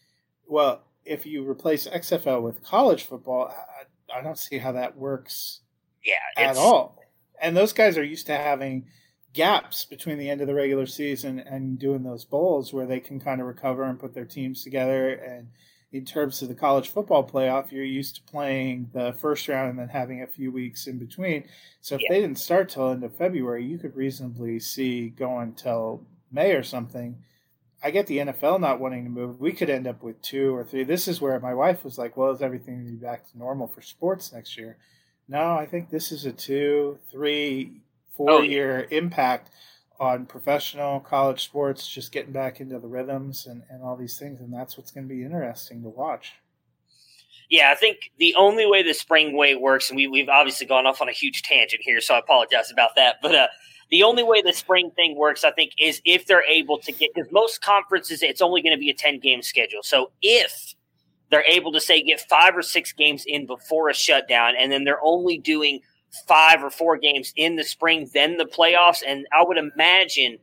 Well, 0.48 0.82
if 1.06 1.26
you 1.26 1.48
replace 1.48 1.88
XFL 1.88 2.42
with 2.42 2.64
college 2.64 3.04
football, 3.04 3.54
I, 4.12 4.20
I 4.20 4.22
don't 4.22 4.38
see 4.38 4.58
how 4.58 4.72
that 4.74 4.98
works. 4.98 5.62
Yeah, 6.04 6.16
at 6.38 6.58
all. 6.58 6.98
And 7.42 7.56
those 7.56 7.74
guys 7.74 7.98
are 7.98 8.04
used 8.04 8.26
to 8.28 8.36
having 8.36 8.88
gaps 9.34 9.86
between 9.86 10.18
the 10.18 10.30
end 10.30 10.42
of 10.42 10.48
the 10.48 10.54
regular 10.54 10.86
season 10.86 11.40
and 11.40 11.80
doing 11.80 12.04
those 12.04 12.26
bowls 12.26 12.74
where 12.74 12.86
they 12.86 13.00
can 13.00 13.20
kind 13.20 13.42
of 13.42 13.48
recover 13.48 13.84
and 13.84 14.00
put 14.00 14.14
their 14.14 14.26
teams 14.26 14.64
together. 14.64 15.10
And 15.10 15.50
in 15.92 16.06
terms 16.06 16.42
of 16.42 16.48
the 16.48 16.56
college 16.56 16.90
football 16.90 17.28
playoff, 17.28 17.72
you're 17.72 17.84
used 17.84 18.16
to 18.16 18.24
playing 18.24 18.90
the 18.94 19.14
first 19.14 19.48
round 19.48 19.70
and 19.70 19.80
then 19.80 19.90
having 19.90 20.22
a 20.22 20.28
few 20.28 20.52
weeks 20.52 20.88
in 20.88 20.98
between. 20.98 21.46
So 21.82 21.96
if 21.96 22.02
yeah. 22.02 22.08
they 22.10 22.22
didn't 22.22 22.40
start 22.40 22.70
till 22.70 22.90
end 22.90 23.04
of 23.04 23.16
February, 23.16 23.66
you 23.66 23.78
could 23.78 23.96
reasonably 23.96 24.60
see 24.60 25.10
going 25.10 25.54
till 25.54 26.06
May 26.32 26.54
or 26.54 26.64
something. 26.64 27.24
I 27.82 27.92
get 27.92 28.08
the 28.08 28.18
NFL 28.18 28.60
not 28.60 28.80
wanting 28.80 29.06
to 29.06 29.10
move. 29.10 29.40
We 29.40 29.54
could 29.54 29.70
end 29.70 29.88
up 29.88 30.04
with 30.04 30.22
two 30.22 30.54
or 30.54 30.66
three. 30.66 30.84
This 30.84 31.08
is 31.08 31.22
where 31.22 31.40
my 31.40 31.54
wife 31.54 31.84
was 31.86 31.98
like, 31.98 32.18
"Well, 32.18 32.32
is 32.32 32.42
everything 32.42 32.76
going 32.76 32.88
to 32.88 32.92
be 32.92 32.98
back 32.98 33.30
to 33.32 33.38
normal 33.38 33.68
for 33.68 33.82
sports 33.82 34.34
next 34.34 34.58
year?" 34.58 34.78
No, 35.30 35.54
I 35.54 35.66
think 35.66 35.90
this 35.90 36.12
is 36.12 36.26
a 36.26 36.34
two, 36.34 37.00
three, 37.10 37.82
four 38.20 38.32
oh, 38.32 38.42
year 38.42 38.86
yeah. 38.92 38.98
impact 38.98 39.50
on 39.98 40.26
professional 40.26 41.00
college 41.00 41.42
sports, 41.42 41.88
just 41.88 42.12
getting 42.12 42.34
back 42.34 42.60
into 42.60 42.78
the 42.78 42.88
rhythms 42.88 43.48
and, 43.48 43.64
and 43.70 43.82
all 43.82 43.96
these 43.96 44.18
things. 44.18 44.42
And 44.42 44.54
that's 44.54 44.78
what's 44.78 44.92
going 44.92 45.08
to 45.08 45.14
be 45.14 45.24
interesting 45.24 45.82
to 45.84 45.90
watch. 45.90 46.34
Yeah, 47.50 47.72
I 47.72 47.76
think 47.76 48.12
the 48.18 48.36
only 48.38 48.66
way 48.66 48.84
the 48.84 48.94
spring 48.94 49.38
way 49.38 49.56
works, 49.56 49.90
and 49.90 49.96
we, 49.96 50.08
we've 50.08 50.28
obviously 50.28 50.68
gone 50.68 50.86
off 50.86 51.02
on 51.02 51.08
a 51.08 51.14
huge 51.14 51.44
tangent 51.44 51.82
here, 51.82 52.02
so 52.02 52.14
I 52.14 52.20
apologize 52.20 52.70
about 52.72 52.92
that. 52.98 53.16
But 53.22 53.34
uh, 53.34 53.48
the 53.90 54.04
only 54.04 54.22
way 54.22 54.42
the 54.42 54.54
spring 54.54 54.92
thing 54.92 55.18
works, 55.18 55.46
I 55.46 55.52
think, 55.52 55.72
is 55.80 56.02
if 56.04 56.28
they're 56.28 56.46
able 56.46 56.78
to 56.80 56.92
get, 56.92 57.12
because 57.16 57.32
most 57.32 57.62
conferences, 57.62 58.22
it's 58.22 58.42
only 58.42 58.62
going 58.62 58.76
to 58.76 58.80
be 58.80 58.90
a 58.90 58.94
10 58.94 59.20
game 59.20 59.42
schedule. 59.42 59.80
So 59.82 60.12
if 60.22 60.76
they're 61.32 61.46
able 61.50 61.72
to 61.72 61.82
say 61.82 62.04
get 62.04 62.20
five 62.20 62.56
or 62.56 62.62
six 62.62 62.92
games 62.92 63.24
in 63.26 63.46
before 63.46 63.90
a 63.90 63.94
shutdown, 63.94 64.54
and 64.60 64.72
then 64.72 64.84
they're 64.84 65.04
only 65.04 65.38
doing 65.38 65.80
five 66.28 66.64
or 66.64 66.70
four 66.70 66.98
games 66.98 67.34
in 67.36 67.56
the 67.56 67.64
spring, 67.64 68.10
then 68.14 68.38
the 68.38 68.46
playoffs. 68.46 69.02
And 69.06 69.26
I 69.38 69.44
would 69.44 69.58
imagine 69.58 70.38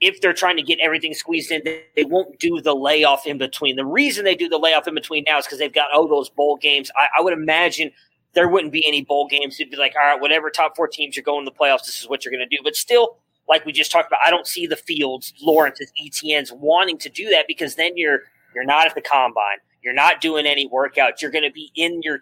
if 0.00 0.20
they're 0.20 0.34
trying 0.34 0.56
to 0.56 0.62
get 0.62 0.80
everything 0.80 1.14
squeezed 1.14 1.50
in, 1.52 1.62
they 1.64 2.04
won't 2.04 2.38
do 2.40 2.60
the 2.60 2.74
layoff 2.74 3.26
in 3.26 3.38
between. 3.38 3.76
The 3.76 3.86
reason 3.86 4.24
they 4.24 4.34
do 4.34 4.48
the 4.48 4.58
layoff 4.58 4.88
in 4.88 4.94
between 4.94 5.24
now 5.26 5.38
is 5.38 5.46
because 5.46 5.58
they've 5.58 5.72
got 5.72 5.92
all 5.92 6.08
those 6.08 6.28
bowl 6.28 6.56
games. 6.56 6.90
I, 6.96 7.06
I, 7.18 7.22
would 7.22 7.32
imagine 7.32 7.92
there 8.34 8.48
wouldn't 8.48 8.72
be 8.72 8.86
any 8.86 9.02
bowl 9.02 9.28
games. 9.28 9.60
It'd 9.60 9.70
be 9.70 9.76
like, 9.76 9.94
all 9.94 10.04
right, 10.04 10.20
whatever 10.20 10.50
top 10.50 10.74
four 10.74 10.88
teams 10.88 11.16
are 11.16 11.22
going 11.22 11.44
to 11.44 11.50
the 11.50 11.56
playoffs, 11.56 11.86
this 11.86 12.00
is 12.00 12.08
what 12.08 12.24
you're 12.24 12.32
going 12.32 12.46
to 12.46 12.56
do. 12.56 12.60
But 12.64 12.74
still, 12.74 13.18
like 13.48 13.64
we 13.64 13.72
just 13.72 13.92
talked 13.92 14.08
about, 14.08 14.20
I 14.26 14.30
don't 14.30 14.46
see 14.46 14.66
the 14.66 14.76
Fields, 14.76 15.32
Lawrence's, 15.40 15.92
Etiennes 16.04 16.52
wanting 16.52 16.98
to 16.98 17.08
do 17.08 17.30
that 17.30 17.46
because 17.46 17.76
then 17.76 17.96
you're 17.96 18.22
you're 18.54 18.64
not 18.64 18.86
at 18.86 18.94
the 18.94 19.00
combine. 19.00 19.58
You're 19.82 19.94
not 19.94 20.20
doing 20.20 20.46
any 20.46 20.68
workouts. 20.68 21.22
You're 21.22 21.30
going 21.30 21.44
to 21.44 21.52
be 21.52 21.70
in 21.74 22.02
your 22.02 22.18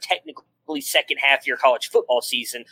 second 0.79 1.19
half 1.19 1.41
of 1.41 1.47
your 1.47 1.57
college 1.57 1.89
football 1.89 2.21
season. 2.21 2.65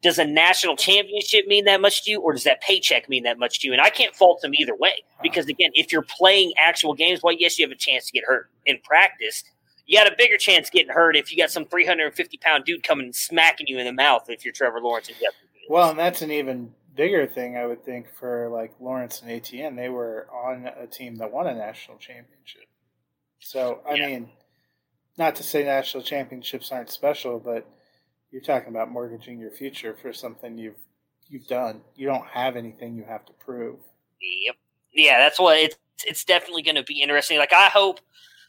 Does 0.00 0.18
a 0.18 0.24
national 0.24 0.76
championship 0.76 1.46
mean 1.46 1.64
that 1.66 1.80
much 1.80 2.04
to 2.04 2.10
you, 2.10 2.20
or 2.20 2.32
does 2.32 2.44
that 2.44 2.60
paycheck 2.60 3.08
mean 3.08 3.22
that 3.22 3.38
much 3.38 3.60
to 3.60 3.68
you? 3.68 3.72
And 3.72 3.80
I 3.80 3.90
can't 3.90 4.14
fault 4.16 4.40
them 4.40 4.52
either 4.54 4.74
way 4.74 5.04
because, 5.22 5.46
again, 5.46 5.70
if 5.74 5.92
you're 5.92 6.02
playing 6.02 6.52
actual 6.58 6.94
games, 6.94 7.20
well, 7.22 7.34
yes, 7.38 7.58
you 7.58 7.64
have 7.64 7.72
a 7.72 7.76
chance 7.76 8.06
to 8.06 8.12
get 8.12 8.24
hurt 8.24 8.50
in 8.66 8.78
practice. 8.82 9.44
You 9.86 9.98
got 9.98 10.12
a 10.12 10.16
bigger 10.16 10.38
chance 10.38 10.70
getting 10.70 10.92
hurt 10.92 11.16
if 11.16 11.30
you 11.30 11.38
got 11.38 11.50
some 11.50 11.64
350 11.66 12.36
pound 12.38 12.64
dude 12.64 12.82
coming 12.82 13.06
and 13.06 13.14
smacking 13.14 13.66
you 13.68 13.78
in 13.78 13.86
the 13.86 13.92
mouth 13.92 14.24
if 14.28 14.44
you're 14.44 14.52
Trevor 14.52 14.80
Lawrence 14.80 15.08
and 15.08 15.18
Jeff. 15.18 15.34
Well, 15.68 15.90
and 15.90 15.98
that's 15.98 16.22
an 16.22 16.32
even 16.32 16.74
bigger 16.94 17.26
thing, 17.26 17.56
I 17.56 17.66
would 17.66 17.84
think, 17.84 18.08
for 18.12 18.48
like 18.48 18.74
Lawrence 18.80 19.22
and 19.22 19.30
Etienne. 19.30 19.76
They 19.76 19.88
were 19.88 20.28
on 20.32 20.68
a 20.78 20.86
team 20.86 21.16
that 21.16 21.32
won 21.32 21.46
a 21.46 21.54
national 21.54 21.98
championship. 21.98 22.64
So 23.40 23.80
I 23.88 23.94
yeah. 23.94 24.06
mean, 24.06 24.30
not 25.18 25.36
to 25.36 25.42
say 25.42 25.64
national 25.64 26.02
championships 26.02 26.72
aren't 26.72 26.90
special, 26.90 27.38
but 27.38 27.68
you're 28.30 28.42
talking 28.42 28.70
about 28.70 28.90
mortgaging 28.90 29.38
your 29.38 29.50
future 29.50 29.94
for 30.00 30.12
something 30.12 30.56
you've 30.56 30.78
you've 31.28 31.46
done. 31.46 31.82
You 31.94 32.06
don't 32.06 32.26
have 32.26 32.56
anything 32.56 32.96
you 32.96 33.04
have 33.04 33.24
to 33.26 33.32
prove. 33.32 33.78
Yep. 34.20 34.56
Yeah, 34.92 35.18
that's 35.18 35.38
what 35.38 35.58
it's 35.58 35.76
it's 36.06 36.24
definitely 36.24 36.62
going 36.62 36.76
to 36.76 36.82
be 36.82 37.02
interesting. 37.02 37.38
Like 37.38 37.52
I 37.52 37.66
hope 37.66 38.00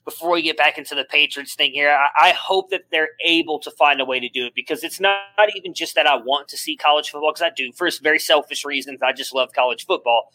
before 0.06 0.32
we 0.32 0.42
get 0.42 0.58
back 0.58 0.78
into 0.78 0.96
the 0.96 1.06
Patriots 1.06 1.56
thing 1.56 1.72
here, 1.72 1.90
I, 1.90 2.30
I, 2.30 2.32
hope 2.32 2.72
that 2.72 2.82
they're 2.92 3.12
able 3.24 3.58
to 3.60 3.72
find 3.72 4.02
a 4.02 4.06
way 4.06 4.20
to 4.20 4.28
do 4.28 4.46
it 4.48 4.54
because 4.54 4.84
it's 4.84 5.00
not, 5.00 5.18
not 5.38 5.56
even 5.56 5.74
just 5.74 5.96
that 5.96 6.06
I 6.06 6.18
want 6.18 6.50
to 6.50 6.58
see 6.58 6.76
college 6.76 7.10
football 7.10 7.32
because 7.32 7.42
I 7.42 7.52
do 7.56 7.72
for 7.72 7.90
very 8.02 8.20
selfish 8.20 8.66
reasons. 8.66 9.02
I 9.02 9.14
just 9.14 9.34
love 9.34 9.54
college 9.54 9.86
football, 9.86 10.34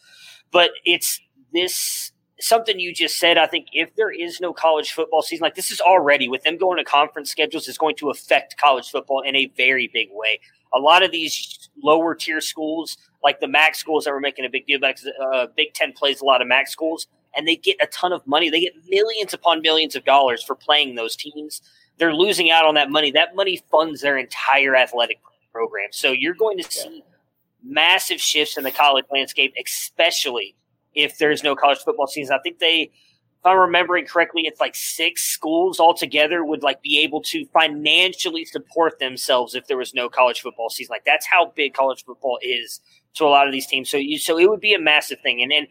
but 0.50 0.70
it's 0.86 1.20
this 1.52 2.12
something 2.40 2.78
you 2.78 2.94
just 2.94 3.18
said, 3.18 3.38
I 3.38 3.46
think 3.46 3.68
if 3.72 3.94
there 3.96 4.10
is 4.10 4.40
no 4.40 4.52
college 4.52 4.92
football 4.92 5.22
season, 5.22 5.42
like 5.42 5.54
this 5.54 5.70
is 5.70 5.80
already 5.80 6.28
with 6.28 6.42
them 6.42 6.56
going 6.56 6.78
to 6.78 6.84
conference 6.84 7.30
schedules, 7.30 7.68
is 7.68 7.78
going 7.78 7.96
to 7.96 8.10
affect 8.10 8.56
college 8.58 8.90
football 8.90 9.22
in 9.22 9.34
a 9.34 9.46
very 9.56 9.88
big 9.92 10.08
way. 10.12 10.40
A 10.74 10.78
lot 10.78 11.02
of 11.02 11.10
these 11.10 11.68
lower 11.82 12.14
tier 12.14 12.40
schools, 12.40 12.98
like 13.22 13.40
the 13.40 13.48
MAC 13.48 13.74
schools 13.74 14.04
that 14.04 14.12
were 14.12 14.20
making 14.20 14.44
a 14.44 14.50
big 14.50 14.66
deal 14.66 14.76
about, 14.76 15.00
uh, 15.20 15.46
Big 15.56 15.72
Ten 15.74 15.92
plays 15.92 16.20
a 16.20 16.24
lot 16.24 16.42
of 16.42 16.48
MAC 16.48 16.68
schools, 16.68 17.06
and 17.34 17.48
they 17.48 17.56
get 17.56 17.76
a 17.82 17.86
ton 17.86 18.12
of 18.12 18.26
money. 18.26 18.50
They 18.50 18.60
get 18.60 18.74
millions 18.88 19.34
upon 19.34 19.62
millions 19.62 19.96
of 19.96 20.04
dollars 20.04 20.42
for 20.42 20.54
playing 20.54 20.94
those 20.94 21.16
teams. 21.16 21.62
They're 21.98 22.14
losing 22.14 22.50
out 22.50 22.64
on 22.64 22.74
that 22.74 22.90
money. 22.90 23.10
That 23.10 23.34
money 23.34 23.62
funds 23.70 24.00
their 24.00 24.18
entire 24.18 24.76
athletic 24.76 25.18
program. 25.52 25.88
So 25.90 26.12
you're 26.12 26.34
going 26.34 26.58
to 26.58 26.70
see 26.70 27.02
massive 27.62 28.20
shifts 28.20 28.56
in 28.56 28.64
the 28.64 28.70
college 28.70 29.06
landscape, 29.10 29.54
especially 29.60 30.54
if 30.98 31.16
there's 31.18 31.44
no 31.44 31.54
college 31.54 31.78
football 31.78 32.08
season. 32.08 32.34
I 32.34 32.42
think 32.42 32.58
they, 32.58 32.90
if 32.90 33.46
I'm 33.46 33.56
remembering 33.56 34.04
correctly, 34.04 34.42
it's 34.46 34.58
like 34.58 34.74
six 34.74 35.22
schools 35.22 35.78
altogether 35.78 36.44
would 36.44 36.64
like 36.64 36.82
be 36.82 36.98
able 37.00 37.22
to 37.22 37.46
financially 37.46 38.44
support 38.44 38.98
themselves 38.98 39.54
if 39.54 39.68
there 39.68 39.76
was 39.76 39.94
no 39.94 40.08
college 40.08 40.40
football 40.40 40.70
season. 40.70 40.92
Like 40.92 41.04
that's 41.04 41.24
how 41.24 41.52
big 41.54 41.72
college 41.72 42.04
football 42.04 42.40
is 42.42 42.80
to 43.14 43.24
a 43.24 43.28
lot 43.30 43.46
of 43.46 43.52
these 43.52 43.68
teams. 43.68 43.88
So 43.88 43.96
you, 43.96 44.18
so 44.18 44.38
it 44.38 44.50
would 44.50 44.60
be 44.60 44.74
a 44.74 44.80
massive 44.80 45.20
thing. 45.20 45.40
And 45.40 45.52
then 45.52 45.68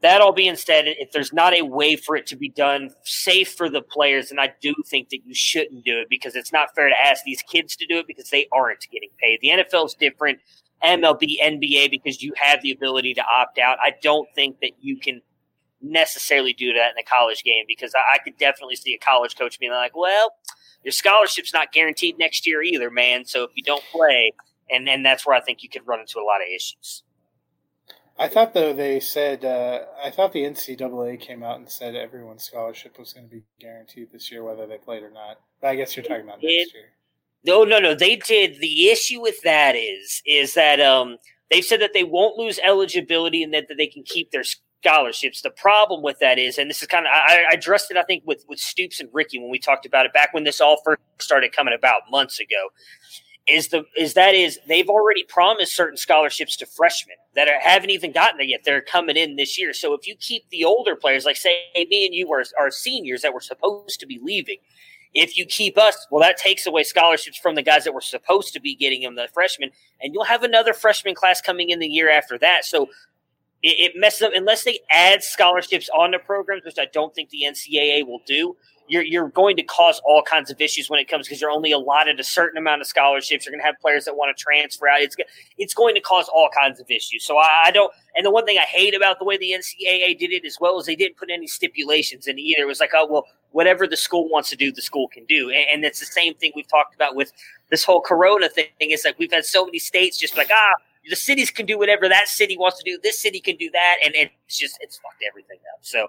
that 0.00 0.20
all 0.20 0.32
being 0.32 0.56
said, 0.56 0.86
if 0.86 1.12
there's 1.12 1.32
not 1.32 1.54
a 1.54 1.62
way 1.62 1.94
for 1.94 2.16
it 2.16 2.26
to 2.26 2.36
be 2.36 2.48
done 2.48 2.90
safe 3.04 3.52
for 3.54 3.70
the 3.70 3.82
players, 3.82 4.30
then 4.30 4.40
I 4.40 4.52
do 4.60 4.74
think 4.86 5.10
that 5.10 5.20
you 5.24 5.34
shouldn't 5.34 5.84
do 5.84 6.00
it 6.00 6.08
because 6.10 6.34
it's 6.34 6.52
not 6.52 6.74
fair 6.74 6.88
to 6.88 7.00
ask 7.00 7.22
these 7.24 7.42
kids 7.42 7.76
to 7.76 7.86
do 7.86 7.98
it 7.98 8.08
because 8.08 8.30
they 8.30 8.48
aren't 8.50 8.86
getting 8.90 9.10
paid. 9.20 9.38
The 9.40 9.50
NFL 9.50 9.86
is 9.86 9.94
different. 9.94 10.40
MLB, 10.84 11.40
NBA 11.42 11.90
because 11.90 12.22
you 12.22 12.32
have 12.36 12.62
the 12.62 12.70
ability 12.70 13.14
to 13.14 13.22
opt 13.22 13.58
out. 13.58 13.78
I 13.80 13.94
don't 14.02 14.28
think 14.34 14.60
that 14.60 14.72
you 14.80 14.98
can 14.98 15.22
necessarily 15.80 16.52
do 16.52 16.72
that 16.72 16.92
in 16.92 16.98
a 16.98 17.02
college 17.02 17.42
game 17.44 17.64
because 17.66 17.94
I, 17.94 18.16
I 18.16 18.18
could 18.18 18.36
definitely 18.38 18.76
see 18.76 18.94
a 18.94 18.98
college 18.98 19.36
coach 19.36 19.58
being 19.58 19.72
like, 19.72 19.96
well, 19.96 20.32
your 20.84 20.92
scholarship's 20.92 21.52
not 21.52 21.72
guaranteed 21.72 22.18
next 22.18 22.46
year 22.46 22.62
either, 22.62 22.90
man. 22.90 23.24
So 23.24 23.44
if 23.44 23.50
you 23.54 23.62
don't 23.62 23.84
play, 23.90 24.32
and 24.70 24.88
and 24.88 25.04
that's 25.04 25.26
where 25.26 25.36
I 25.36 25.40
think 25.40 25.62
you 25.62 25.68
could 25.68 25.86
run 25.86 26.00
into 26.00 26.18
a 26.18 26.24
lot 26.24 26.40
of 26.40 26.48
issues. 26.54 27.02
I 28.18 28.28
thought 28.28 28.52
though 28.52 28.72
they 28.72 29.00
said 29.00 29.44
uh, 29.44 29.80
I 30.02 30.10
thought 30.10 30.32
the 30.32 30.42
NCAA 30.42 31.20
came 31.20 31.42
out 31.42 31.58
and 31.58 31.68
said 31.68 31.94
everyone's 31.94 32.44
scholarship 32.44 32.98
was 32.98 33.12
going 33.12 33.28
to 33.28 33.34
be 33.34 33.44
guaranteed 33.60 34.10
this 34.12 34.30
year, 34.30 34.42
whether 34.42 34.66
they 34.66 34.78
played 34.78 35.02
or 35.02 35.10
not. 35.10 35.38
But 35.60 35.68
I 35.68 35.76
guess 35.76 35.96
you're 35.96 36.04
talking 36.04 36.24
about 36.24 36.42
next 36.42 36.74
year. 36.74 36.92
No, 37.48 37.64
no, 37.64 37.78
no. 37.78 37.94
They 37.94 38.16
did. 38.16 38.60
The 38.60 38.90
issue 38.90 39.22
with 39.22 39.40
that 39.40 39.74
is, 39.74 40.22
is 40.26 40.52
that 40.52 40.80
um, 40.80 41.16
they've 41.50 41.64
said 41.64 41.80
that 41.80 41.94
they 41.94 42.04
won't 42.04 42.36
lose 42.36 42.58
eligibility 42.62 43.42
and 43.42 43.54
that, 43.54 43.68
that 43.68 43.78
they 43.78 43.86
can 43.86 44.02
keep 44.02 44.30
their 44.32 44.44
scholarships. 44.44 45.40
The 45.40 45.48
problem 45.50 46.02
with 46.02 46.18
that 46.18 46.38
is, 46.38 46.58
and 46.58 46.68
this 46.68 46.82
is 46.82 46.88
kind 46.88 47.06
of, 47.06 47.10
I, 47.10 47.46
I 47.50 47.54
addressed 47.54 47.90
it, 47.90 47.96
I 47.96 48.02
think, 48.02 48.22
with, 48.26 48.44
with 48.50 48.58
Stoops 48.58 49.00
and 49.00 49.08
Ricky 49.14 49.38
when 49.38 49.50
we 49.50 49.58
talked 49.58 49.86
about 49.86 50.04
it 50.04 50.12
back 50.12 50.34
when 50.34 50.44
this 50.44 50.60
all 50.60 50.82
first 50.84 51.00
started 51.20 51.56
coming 51.56 51.72
about 51.72 52.02
months 52.10 52.38
ago. 52.38 52.68
Is 53.48 53.68
the 53.68 53.84
is 53.96 54.12
that 54.12 54.34
is 54.34 54.58
they've 54.68 54.90
already 54.90 55.24
promised 55.24 55.74
certain 55.74 55.96
scholarships 55.96 56.54
to 56.58 56.66
freshmen 56.66 57.16
that 57.34 57.48
are, 57.48 57.58
haven't 57.58 57.88
even 57.88 58.12
gotten 58.12 58.36
there 58.36 58.46
yet. 58.46 58.60
They're 58.62 58.82
coming 58.82 59.16
in 59.16 59.36
this 59.36 59.58
year. 59.58 59.72
So 59.72 59.94
if 59.94 60.06
you 60.06 60.16
keep 60.16 60.42
the 60.50 60.66
older 60.66 60.94
players, 60.94 61.24
like 61.24 61.36
say 61.36 61.62
me 61.74 62.04
and 62.04 62.14
you 62.14 62.30
are, 62.30 62.44
are 62.60 62.70
seniors 62.70 63.22
that 63.22 63.32
were 63.32 63.40
supposed 63.40 64.00
to 64.00 64.06
be 64.06 64.20
leaving, 64.22 64.58
if 65.14 65.36
you 65.36 65.46
keep 65.46 65.78
us, 65.78 66.06
well, 66.10 66.22
that 66.22 66.36
takes 66.36 66.66
away 66.66 66.82
scholarships 66.82 67.38
from 67.38 67.54
the 67.54 67.62
guys 67.62 67.84
that 67.84 67.94
were 67.94 68.00
supposed 68.00 68.52
to 68.52 68.60
be 68.60 68.74
getting 68.74 69.02
them, 69.02 69.14
the 69.14 69.28
freshmen, 69.32 69.70
and 70.02 70.12
you'll 70.12 70.24
have 70.24 70.42
another 70.42 70.72
freshman 70.72 71.14
class 71.14 71.40
coming 71.40 71.70
in 71.70 71.78
the 71.78 71.86
year 71.86 72.10
after 72.10 72.38
that. 72.38 72.64
So 72.64 72.88
it, 73.62 73.92
messes 73.96 74.22
up 74.22 74.32
unless 74.34 74.64
they 74.64 74.80
add 74.90 75.22
scholarships 75.22 75.88
on 75.96 76.12
the 76.12 76.18
programs, 76.18 76.64
which 76.64 76.78
I 76.78 76.86
don't 76.92 77.14
think 77.14 77.30
the 77.30 77.42
NCAA 77.44 78.06
will 78.06 78.20
do 78.26 78.56
you're 78.88 79.02
you're 79.02 79.28
going 79.28 79.56
to 79.56 79.62
cause 79.62 80.00
all 80.04 80.22
kinds 80.22 80.50
of 80.50 80.60
issues 80.60 80.88
when 80.90 80.98
it 80.98 81.08
comes 81.08 81.26
because 81.26 81.40
you're 81.40 81.50
only 81.50 81.72
allotted 81.72 82.18
a 82.18 82.24
certain 82.24 82.58
amount 82.58 82.80
of 82.80 82.86
scholarships. 82.86 83.44
You're 83.44 83.52
going 83.52 83.60
to 83.60 83.66
have 83.66 83.78
players 83.80 84.04
that 84.06 84.16
want 84.16 84.36
to 84.36 84.42
transfer 84.42 84.88
out. 84.88 85.00
It's 85.00 85.16
it's 85.58 85.74
going 85.74 85.94
to 85.94 86.00
cause 86.00 86.28
all 86.28 86.48
kinds 86.56 86.80
of 86.80 86.90
issues. 86.90 87.24
So 87.24 87.36
I, 87.36 87.64
I, 87.66 87.70
don't. 87.70 87.92
And 88.16 88.24
the 88.24 88.30
one 88.30 88.46
thing 88.46 88.58
I 88.58 88.62
hate 88.62 88.94
about 88.94 89.18
the 89.18 89.24
way 89.24 89.36
the 89.36 89.52
NCAA 89.52 90.18
did 90.18 90.32
it 90.32 90.44
as 90.44 90.58
well 90.60 90.78
is 90.78 90.86
they 90.86 90.96
didn't 90.96 91.16
put 91.16 91.30
any 91.30 91.46
stipulations 91.46 92.26
in 92.26 92.38
either. 92.38 92.62
It 92.62 92.66
was 92.66 92.80
like, 92.80 92.92
oh 92.94 93.06
well, 93.06 93.26
whatever 93.52 93.86
the 93.86 93.96
school 93.96 94.28
wants 94.28 94.50
to 94.50 94.56
do, 94.56 94.72
the 94.72 94.82
school 94.82 95.08
can 95.08 95.24
do. 95.26 95.50
And, 95.50 95.64
and 95.72 95.84
it's 95.84 96.00
the 96.00 96.06
same 96.06 96.34
thing 96.34 96.52
we've 96.54 96.68
talked 96.68 96.94
about 96.94 97.14
with 97.14 97.32
this 97.70 97.84
whole 97.84 98.00
Corona 98.00 98.48
thing. 98.48 98.66
It's 98.80 99.04
like 99.04 99.18
we've 99.18 99.32
had 99.32 99.44
so 99.44 99.64
many 99.64 99.78
states 99.78 100.18
just 100.18 100.36
like 100.36 100.50
ah. 100.52 100.72
The 101.08 101.16
cities 101.16 101.50
can 101.50 101.64
do 101.64 101.78
whatever 101.78 102.06
that 102.06 102.28
city 102.28 102.58
wants 102.58 102.76
to 102.78 102.84
do. 102.84 102.98
This 103.02 103.18
city 103.18 103.40
can 103.40 103.56
do 103.56 103.70
that, 103.70 103.96
and 104.04 104.14
it's 104.14 104.58
just 104.58 104.76
it's 104.82 104.98
fucked 104.98 105.24
everything 105.26 105.58
up. 105.72 105.78
So, 105.80 106.08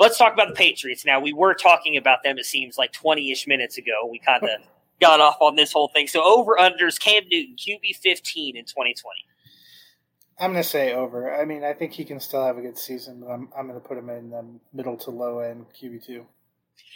let's 0.00 0.18
talk 0.18 0.32
about 0.32 0.48
the 0.48 0.54
Patriots 0.54 1.04
now. 1.04 1.20
We 1.20 1.32
were 1.32 1.54
talking 1.54 1.96
about 1.96 2.24
them, 2.24 2.38
it 2.38 2.46
seems 2.46 2.76
like 2.76 2.92
20 2.92 3.30
ish 3.30 3.46
minutes 3.46 3.78
ago. 3.78 4.08
We 4.10 4.18
kind 4.18 4.42
of 4.42 4.48
got 5.00 5.20
off 5.20 5.36
on 5.40 5.54
this 5.54 5.72
whole 5.72 5.88
thing. 5.88 6.08
So 6.08 6.24
over 6.24 6.56
unders 6.58 6.98
Cam 6.98 7.22
Newton, 7.30 7.54
QB 7.56 7.96
15 7.96 8.56
in 8.56 8.64
2020. 8.64 8.98
I'm 10.40 10.52
going 10.52 10.62
to 10.62 10.68
say 10.68 10.94
over. 10.94 11.38
I 11.38 11.44
mean, 11.44 11.64
I 11.64 11.74
think 11.74 11.92
he 11.92 12.04
can 12.04 12.18
still 12.18 12.44
have 12.44 12.56
a 12.56 12.62
good 12.62 12.78
season, 12.78 13.20
but 13.20 13.28
I'm, 13.28 13.50
I'm 13.56 13.68
going 13.68 13.78
to 13.78 13.86
put 13.86 13.98
him 13.98 14.08
in 14.08 14.30
the 14.30 14.44
middle 14.72 14.96
to 14.96 15.10
low 15.10 15.40
end 15.40 15.66
QB2. 15.80 16.24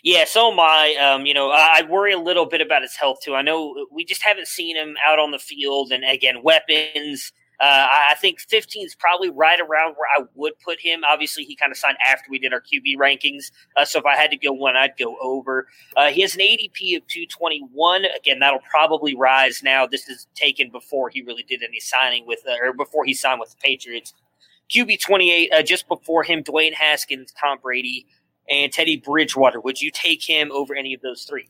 Yeah, 0.03 0.25
so 0.25 0.51
am 0.51 0.59
I. 0.59 0.97
Um, 0.97 1.27
you 1.27 1.35
know, 1.35 1.51
I 1.51 1.83
worry 1.89 2.13
a 2.13 2.19
little 2.19 2.47
bit 2.47 2.63
about 2.63 2.81
his 2.81 2.97
health 2.97 3.21
too. 3.23 3.35
I 3.35 3.43
know 3.43 3.87
we 3.93 4.05
just 4.05 4.23
haven't 4.23 4.49
seen 4.49 4.77
him 4.77 4.97
out 5.07 5.19
on 5.19 5.31
the 5.31 5.39
field, 5.39 5.93
and 5.93 6.05
again, 6.05 6.43
weapons. 6.43 7.33
Uh, 7.61 7.87
I 8.11 8.15
think 8.21 8.41
15 8.41 8.85
is 8.85 8.95
probably 8.95 9.31
right 9.31 9.61
around 9.61 9.95
where 9.95 10.09
I 10.19 10.25
would 10.35 10.55
put 10.65 10.81
him. 10.81 11.03
Obviously, 11.05 11.45
he 11.45 11.55
kind 11.55 11.71
of 11.71 11.79
signed 11.79 11.97
after 12.07 12.25
we 12.29 12.39
did 12.39 12.53
our 12.53 12.61
QB 12.61 12.97
rankings. 12.97 13.53
Uh, 13.77 13.85
so 13.85 13.99
if 14.01 14.05
I 14.05 14.17
had 14.17 14.31
to 14.31 14.37
go 14.37 14.53
one, 14.53 14.77
I'd 14.77 14.97
go 14.99 15.17
over. 15.21 15.69
Uh, 15.97 16.11
he 16.11 16.23
has 16.23 16.35
an 16.35 16.41
ADP 16.41 16.97
of 16.97 17.07
221. 17.07 18.05
Again, 18.17 18.41
that'll 18.41 18.61
probably 18.61 19.15
rise 19.15 19.63
now. 19.63 19.87
This 19.87 20.09
is 20.09 20.27
taken 20.35 20.71
before 20.71 21.11
he 21.11 21.23
really 21.23 21.45
did 21.45 21.63
any 21.63 21.81
signing 21.81 22.27
with, 22.27 22.41
uh, 22.47 22.57
or 22.61 22.73
before 22.73 23.05
he 23.05 23.15
signed 23.15 23.41
with 23.41 23.51
the 23.51 23.57
Patriots. 23.63 24.13
QB 24.71 25.01
28, 25.01 25.53
uh, 25.53 25.63
just 25.63 25.87
before 25.89 26.23
him, 26.25 26.43
Dwayne 26.43 26.73
Haskins, 26.73 27.33
Tom 27.41 27.59
Brady, 27.63 28.07
and 28.49 28.73
Teddy 28.73 28.97
Bridgewater. 28.97 29.61
Would 29.61 29.81
you 29.81 29.91
take 29.93 30.25
him 30.25 30.51
over 30.53 30.75
any 30.75 30.95
of 30.95 31.03
those 31.03 31.25
three? 31.25 31.49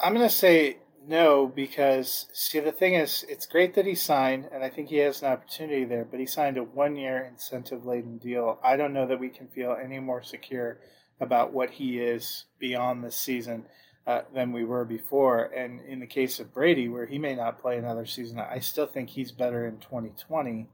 I'm 0.00 0.14
going 0.14 0.26
to 0.26 0.34
say 0.34 0.78
no, 1.08 1.46
because 1.46 2.26
see, 2.34 2.60
the 2.60 2.70
thing 2.70 2.92
is, 2.92 3.24
it's 3.30 3.46
great 3.46 3.74
that 3.74 3.86
he 3.86 3.94
signed, 3.94 4.46
and 4.52 4.62
I 4.62 4.68
think 4.68 4.90
he 4.90 4.98
has 4.98 5.22
an 5.22 5.32
opportunity 5.32 5.84
there. 5.84 6.04
But 6.04 6.20
he 6.20 6.26
signed 6.26 6.58
a 6.58 6.62
one-year 6.62 7.24
incentive-laden 7.24 8.18
deal. 8.18 8.58
I 8.62 8.76
don't 8.76 8.92
know 8.92 9.06
that 9.06 9.18
we 9.18 9.30
can 9.30 9.48
feel 9.48 9.74
any 9.82 10.00
more 10.00 10.22
secure 10.22 10.80
about 11.18 11.54
what 11.54 11.70
he 11.70 11.98
is 11.98 12.44
beyond 12.58 13.02
this 13.02 13.16
season 13.16 13.64
uh, 14.06 14.22
than 14.34 14.52
we 14.52 14.64
were 14.64 14.84
before. 14.84 15.44
And 15.44 15.80
in 15.80 16.00
the 16.00 16.06
case 16.06 16.40
of 16.40 16.52
Brady, 16.52 16.88
where 16.88 17.06
he 17.06 17.18
may 17.18 17.34
not 17.34 17.58
play 17.58 17.78
another 17.78 18.04
season, 18.04 18.38
I 18.38 18.58
still 18.58 18.86
think 18.86 19.08
he's 19.08 19.32
better 19.32 19.66
in 19.66 19.78
2020 19.78 20.68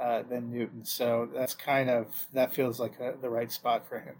uh, 0.00 0.22
than 0.22 0.52
Newton. 0.52 0.84
So 0.84 1.28
that's 1.34 1.56
kind 1.56 1.90
of 1.90 2.28
that 2.32 2.54
feels 2.54 2.78
like 2.78 3.00
a, 3.00 3.14
the 3.20 3.30
right 3.30 3.50
spot 3.50 3.88
for 3.88 3.98
him. 3.98 4.16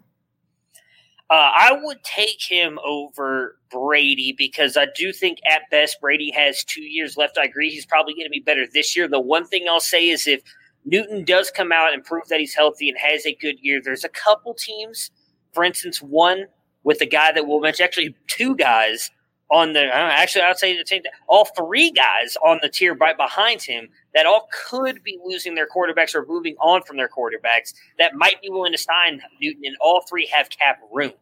Uh, 1.28 1.50
I 1.56 1.78
would 1.82 2.02
take 2.04 2.40
him 2.40 2.78
over 2.86 3.58
Brady 3.70 4.32
because 4.36 4.76
I 4.76 4.86
do 4.94 5.12
think 5.12 5.38
at 5.44 5.62
best 5.70 6.00
Brady 6.00 6.30
has 6.30 6.62
two 6.62 6.82
years 6.82 7.16
left. 7.16 7.36
I 7.36 7.44
agree 7.44 7.70
he's 7.70 7.86
probably 7.86 8.14
going 8.14 8.26
to 8.26 8.30
be 8.30 8.40
better 8.40 8.64
this 8.72 8.96
year. 8.96 9.08
The 9.08 9.18
one 9.18 9.44
thing 9.46 9.66
I'll 9.68 9.80
say 9.80 10.08
is 10.08 10.28
if 10.28 10.40
Newton 10.84 11.24
does 11.24 11.50
come 11.50 11.72
out 11.72 11.92
and 11.92 12.04
prove 12.04 12.28
that 12.28 12.38
he's 12.38 12.54
healthy 12.54 12.88
and 12.88 12.96
has 12.98 13.26
a 13.26 13.34
good 13.34 13.56
year, 13.60 13.80
there's 13.82 14.04
a 14.04 14.08
couple 14.08 14.54
teams, 14.54 15.10
for 15.52 15.64
instance, 15.64 16.00
one 16.00 16.46
with 16.84 17.00
the 17.00 17.06
guy 17.06 17.32
that 17.32 17.48
we'll 17.48 17.60
mention, 17.60 17.82
actually 17.82 18.14
two 18.28 18.54
guys 18.54 19.10
on 19.50 19.72
the 19.72 19.84
actually 19.94 20.42
I'd 20.42 20.58
say 20.58 20.76
the 20.76 20.84
same 20.84 21.02
all 21.28 21.44
three 21.44 21.90
guys 21.90 22.36
on 22.44 22.58
the 22.62 22.68
tier 22.68 22.94
right 22.94 23.16
behind 23.16 23.62
him 23.62 23.88
that 24.14 24.26
all 24.26 24.48
could 24.68 25.02
be 25.04 25.18
losing 25.24 25.54
their 25.54 25.68
quarterbacks 25.68 26.14
or 26.14 26.26
moving 26.26 26.56
on 26.60 26.82
from 26.82 26.96
their 26.96 27.08
quarterbacks 27.08 27.74
that 27.98 28.14
might 28.14 28.40
be 28.42 28.48
willing 28.48 28.72
to 28.72 28.78
sign 28.78 29.22
Newton, 29.40 29.62
and 29.64 29.76
all 29.80 30.04
three 30.08 30.26
have 30.26 30.50
cap 30.50 30.80
room. 30.92 31.12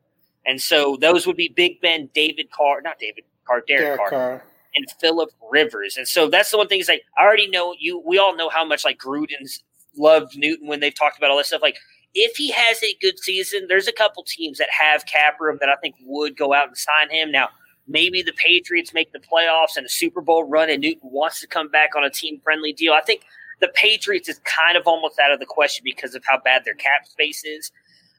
And 0.47 0.61
so 0.61 0.97
those 1.01 1.27
would 1.27 1.37
be 1.37 1.49
Big 1.49 1.81
Ben, 1.81 2.09
David 2.15 2.51
Carr, 2.51 2.81
not 2.83 2.99
David 2.99 3.25
Carr, 3.47 3.63
Derek, 3.67 3.83
Derek 3.83 3.99
Carr, 3.99 4.11
Carr, 4.11 4.45
and 4.75 4.87
Philip 5.01 5.31
Rivers. 5.51 5.97
And 5.97 6.09
so 6.09 6.29
that's 6.29 6.51
the 6.51 6.57
one 6.57 6.69
thing 6.69 6.81
is 6.81 6.89
like 6.89 7.03
I 7.19 7.25
already 7.25 7.49
know 7.49 7.75
you. 7.79 8.03
We 8.07 8.19
all 8.19 8.35
know 8.37 8.49
how 8.49 8.65
much 8.65 8.85
like 8.85 8.99
Gruden's 8.99 9.63
loved 9.97 10.37
Newton 10.37 10.67
when 10.67 10.81
they've 10.81 10.95
talked 10.95 11.19
about 11.19 11.31
all 11.31 11.37
this 11.37 11.49
stuff. 11.49 11.63
Like 11.63 11.77
if 12.15 12.37
he 12.37 12.53
has 12.53 12.83
a 12.83 12.97
good 13.03 13.19
season, 13.19 13.67
there's 13.69 13.89
a 13.89 13.93
couple 13.93 14.23
teams 14.23 14.57
that 14.59 14.69
have 14.71 15.05
cap 15.05 15.39
room 15.41 15.59
that 15.61 15.69
I 15.69 15.77
think 15.77 15.97
would 16.07 16.39
go 16.39 16.55
out 16.55 16.69
and 16.69 16.77
sign 16.77 17.11
him 17.11 17.31
now 17.31 17.49
maybe 17.87 18.23
the 18.23 18.33
Patriots 18.33 18.95
make 18.95 19.13
the 19.13 19.19
playoffs 19.19 19.77
and 19.77 19.87
a 19.87 19.89
Super 19.89 20.21
Bowl 20.21 20.45
run 20.45 20.71
and 20.71 20.81
Newton 20.81 21.11
wants 21.11 21.41
to 21.41 21.47
come 21.47 21.71
back 21.71 21.91
on 21.97 22.05
a 22.05 22.11
team 22.11 22.41
friendly 22.43 22.73
deal. 22.73 22.93
I 22.93 23.03
think 23.03 23.23
the 23.61 23.69
Patriots 23.69 24.29
is 24.29 24.41
kind 24.45 24.77
of 24.77 24.87
almost 24.87 25.19
out 25.19 25.33
of 25.33 25.41
the 25.41 25.47
question 25.47 25.83
because 25.85 26.15
of 26.15 26.23
how 26.29 26.39
bad 26.39 26.65
their 26.65 26.75
cap 26.75 27.07
space 27.07 27.45
is. 27.45 27.71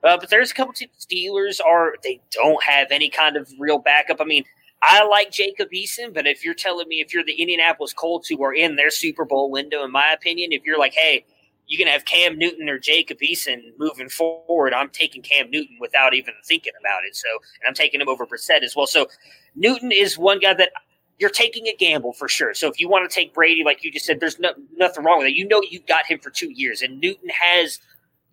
Uh, 0.03 0.17
but 0.17 0.29
there's 0.29 0.51
a 0.51 0.53
couple 0.53 0.73
teams. 0.73 0.91
Steelers 0.99 1.59
are 1.65 1.95
they 2.03 2.19
don't 2.31 2.63
have 2.63 2.87
any 2.91 3.09
kind 3.09 3.35
of 3.37 3.49
real 3.59 3.79
backup. 3.79 4.21
I 4.21 4.25
mean, 4.25 4.43
I 4.83 5.03
like 5.05 5.31
Jacob 5.31 5.69
Eason, 5.71 6.13
but 6.13 6.27
if 6.27 6.45
you're 6.45 6.53
telling 6.53 6.87
me 6.87 6.97
if 7.01 7.13
you're 7.13 7.23
the 7.23 7.41
Indianapolis 7.41 7.93
Colts 7.93 8.29
who 8.29 8.43
are 8.43 8.53
in 8.53 8.75
their 8.75 8.91
Super 8.91 9.25
Bowl 9.25 9.49
window, 9.49 9.83
in 9.83 9.91
my 9.91 10.11
opinion, 10.13 10.51
if 10.51 10.63
you're 10.63 10.77
like, 10.77 10.93
hey, 10.93 11.25
you 11.67 11.77
can 11.77 11.87
have 11.87 12.05
Cam 12.05 12.37
Newton 12.37 12.69
or 12.69 12.77
Jacob 12.77 13.19
Eason 13.19 13.61
moving 13.77 14.09
forward. 14.09 14.73
I'm 14.73 14.89
taking 14.89 15.21
Cam 15.21 15.49
Newton 15.49 15.77
without 15.79 16.13
even 16.13 16.33
thinking 16.45 16.73
about 16.79 17.03
it. 17.05 17.15
So, 17.15 17.27
and 17.61 17.67
I'm 17.67 17.73
taking 17.73 18.01
him 18.01 18.09
over 18.09 18.25
Brissett 18.25 18.63
as 18.63 18.75
well. 18.75 18.87
So, 18.87 19.07
Newton 19.55 19.91
is 19.91 20.17
one 20.17 20.39
guy 20.39 20.53
that 20.53 20.71
you're 21.17 21.29
taking 21.29 21.67
a 21.67 21.75
gamble 21.75 22.13
for 22.13 22.27
sure. 22.27 22.53
So, 22.53 22.69
if 22.69 22.79
you 22.79 22.87
want 22.89 23.09
to 23.09 23.13
take 23.13 23.33
Brady, 23.33 23.63
like 23.63 23.83
you 23.83 23.91
just 23.91 24.05
said, 24.05 24.19
there's 24.19 24.39
no, 24.39 24.49
nothing 24.75 25.03
wrong 25.03 25.19
with 25.19 25.27
that. 25.27 25.33
You 25.33 25.47
know, 25.47 25.61
you 25.69 25.79
got 25.87 26.05
him 26.05 26.19
for 26.19 26.29
two 26.29 26.51
years, 26.51 26.81
and 26.81 26.99
Newton 26.99 27.29
has 27.29 27.79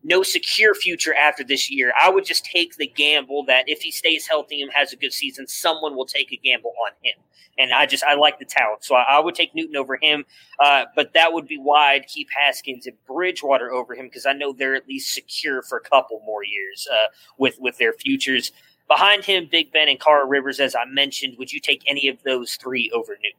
no 0.04 0.22
secure 0.22 0.74
future 0.74 1.14
after 1.14 1.44
this 1.44 1.70
year. 1.70 1.92
I 2.00 2.10
would 2.10 2.24
just 2.24 2.44
take 2.44 2.76
the 2.76 2.86
gamble 2.86 3.44
that 3.44 3.64
if 3.68 3.82
he 3.82 3.90
stays 3.90 4.26
healthy 4.26 4.60
and 4.62 4.72
has 4.72 4.92
a 4.92 4.96
good 4.96 5.12
season, 5.12 5.46
someone 5.46 5.94
will 5.94 6.06
take 6.06 6.32
a 6.32 6.36
gamble 6.36 6.74
on 6.84 6.92
him. 7.02 7.14
And 7.58 7.72
I 7.72 7.86
just 7.86 8.02
I 8.02 8.14
like 8.14 8.38
the 8.38 8.44
talent, 8.46 8.84
so 8.84 8.94
I, 8.94 9.02
I 9.02 9.20
would 9.20 9.34
take 9.34 9.54
Newton 9.54 9.76
over 9.76 9.98
him. 10.00 10.24
Uh, 10.58 10.84
but 10.96 11.12
that 11.12 11.32
would 11.32 11.46
be 11.46 11.58
why 11.58 11.92
I'd 11.92 12.06
keep 12.06 12.28
Haskins 12.36 12.86
and 12.86 12.96
Bridgewater 13.06 13.70
over 13.70 13.94
him 13.94 14.06
because 14.06 14.26
I 14.26 14.32
know 14.32 14.52
they're 14.52 14.74
at 14.74 14.88
least 14.88 15.12
secure 15.12 15.62
for 15.62 15.76
a 15.78 15.82
couple 15.82 16.22
more 16.24 16.42
years 16.44 16.88
uh, 16.90 17.08
with 17.38 17.56
with 17.60 17.76
their 17.78 17.92
futures. 17.92 18.52
Behind 18.88 19.24
him, 19.24 19.48
Big 19.50 19.72
Ben 19.72 19.88
and 19.88 20.00
Carl 20.00 20.26
Rivers, 20.26 20.60
as 20.60 20.74
I 20.74 20.84
mentioned. 20.86 21.36
Would 21.38 21.52
you 21.52 21.60
take 21.60 21.82
any 21.86 22.08
of 22.08 22.22
those 22.24 22.56
three 22.56 22.90
over 22.92 23.12
Newton? 23.12 23.38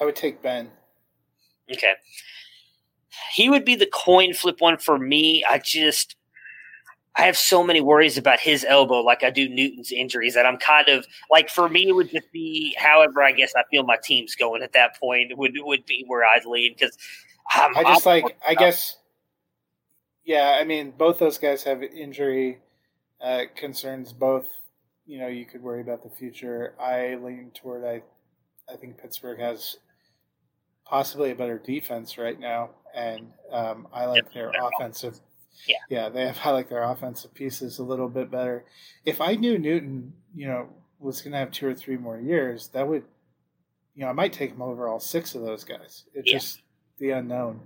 I 0.00 0.04
would 0.04 0.16
take 0.16 0.42
Ben. 0.42 0.70
Okay. 1.72 1.94
He 3.32 3.50
would 3.50 3.64
be 3.64 3.76
the 3.76 3.86
coin 3.86 4.34
flip 4.34 4.60
one 4.60 4.78
for 4.78 4.98
me. 4.98 5.44
I 5.48 5.58
just 5.58 6.16
I 7.18 7.22
have 7.22 7.36
so 7.36 7.64
many 7.64 7.80
worries 7.80 8.16
about 8.16 8.38
his 8.38 8.64
elbow, 8.64 9.00
like 9.00 9.24
I 9.24 9.30
do 9.30 9.48
Newton's 9.48 9.90
injuries, 9.90 10.34
that 10.34 10.46
I'm 10.46 10.56
kind 10.56 10.88
of 10.88 11.04
like 11.30 11.50
for 11.50 11.68
me 11.68 11.88
it 11.88 11.92
would 11.92 12.10
just 12.10 12.30
be 12.32 12.76
however 12.78 13.22
I 13.22 13.32
guess 13.32 13.52
I 13.56 13.62
feel 13.70 13.82
my 13.82 13.96
team's 14.02 14.36
going 14.36 14.62
at 14.62 14.72
that 14.74 14.98
point 14.98 15.36
would 15.36 15.52
would 15.56 15.84
be 15.84 16.04
where 16.06 16.24
I'd 16.24 16.46
lean 16.46 16.74
because 16.74 16.96
I 17.50 17.82
just 17.82 18.06
I'm, 18.06 18.22
like 18.22 18.38
I 18.46 18.54
guess 18.54 18.98
yeah, 20.24 20.58
I 20.60 20.64
mean 20.64 20.92
both 20.96 21.18
those 21.18 21.38
guys 21.38 21.64
have 21.64 21.82
injury 21.82 22.58
uh, 23.20 23.44
concerns. 23.56 24.12
Both 24.12 24.46
you 25.04 25.18
know 25.18 25.26
you 25.26 25.44
could 25.44 25.62
worry 25.62 25.80
about 25.80 26.04
the 26.04 26.10
future. 26.10 26.74
I 26.78 27.16
lean 27.16 27.50
toward 27.52 27.84
I 27.84 28.02
I 28.72 28.76
think 28.76 28.96
Pittsburgh 28.96 29.40
has 29.40 29.78
possibly 30.88 31.30
a 31.30 31.34
better 31.34 31.58
defense 31.58 32.18
right 32.18 32.38
now, 32.38 32.70
and 32.94 33.28
um, 33.52 33.86
I 33.92 34.06
like 34.06 34.32
their 34.32 34.50
offensive. 34.50 35.18
Yeah, 35.66 35.76
yeah, 35.88 36.08
they 36.08 36.26
have 36.26 36.38
I 36.44 36.50
like 36.50 36.68
their 36.68 36.82
offensive 36.82 37.34
pieces 37.34 37.78
a 37.78 37.82
little 37.82 38.08
bit 38.08 38.30
better. 38.30 38.64
If 39.04 39.20
I 39.20 39.34
knew 39.34 39.58
Newton, 39.58 40.12
you 40.34 40.48
know, 40.48 40.68
was 40.98 41.20
going 41.22 41.32
to 41.32 41.38
have 41.38 41.50
two 41.50 41.66
or 41.66 41.74
three 41.74 41.96
more 41.96 42.18
years, 42.18 42.68
that 42.68 42.86
would, 42.86 43.04
you 43.94 44.02
know, 44.02 44.08
I 44.08 44.12
might 44.12 44.32
take 44.32 44.50
him 44.50 44.62
over 44.62 44.88
all 44.88 45.00
six 45.00 45.34
of 45.34 45.42
those 45.42 45.64
guys. 45.64 46.04
It's 46.14 46.30
yeah. 46.30 46.38
just 46.38 46.62
the 46.98 47.10
unknown. 47.10 47.60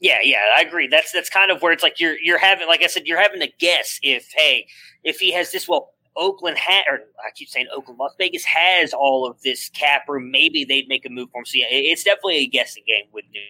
Yeah, 0.00 0.18
yeah, 0.22 0.42
I 0.56 0.62
agree. 0.62 0.88
That's 0.88 1.12
that's 1.12 1.30
kind 1.30 1.50
of 1.52 1.62
where 1.62 1.72
it's 1.72 1.82
like 1.82 2.00
you're 2.00 2.16
you're 2.20 2.38
having, 2.38 2.66
like 2.66 2.82
I 2.82 2.88
said, 2.88 3.06
you're 3.06 3.20
having 3.22 3.40
to 3.40 3.48
guess 3.60 4.00
if 4.02 4.32
hey, 4.34 4.66
if 5.04 5.18
he 5.18 5.32
has 5.32 5.52
this. 5.52 5.68
Well, 5.68 5.92
Oakland 6.16 6.58
had, 6.58 6.84
or 6.88 7.00
I 7.26 7.30
keep 7.34 7.48
saying 7.48 7.66
Oakland, 7.74 7.98
Las 7.98 8.14
Vegas 8.18 8.44
has 8.44 8.92
all 8.92 9.26
of 9.26 9.40
this 9.42 9.68
cap 9.70 10.08
room. 10.08 10.30
Maybe 10.30 10.64
they'd 10.64 10.88
make 10.88 11.06
a 11.06 11.08
move 11.08 11.30
for 11.30 11.38
him. 11.38 11.44
So 11.46 11.58
yeah, 11.58 11.66
it's 11.70 12.04
definitely 12.04 12.36
a 12.36 12.46
guessing 12.46 12.84
game 12.86 13.06
with 13.12 13.24
New. 13.32 13.40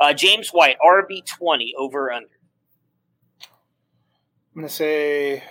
Uh, 0.00 0.14
James 0.14 0.50
White, 0.50 0.76
RB 0.84 1.24
twenty 1.26 1.74
over 1.76 2.10
under. 2.10 2.28
I'm 4.54 4.62
gonna 4.62 4.68
say 4.68 5.42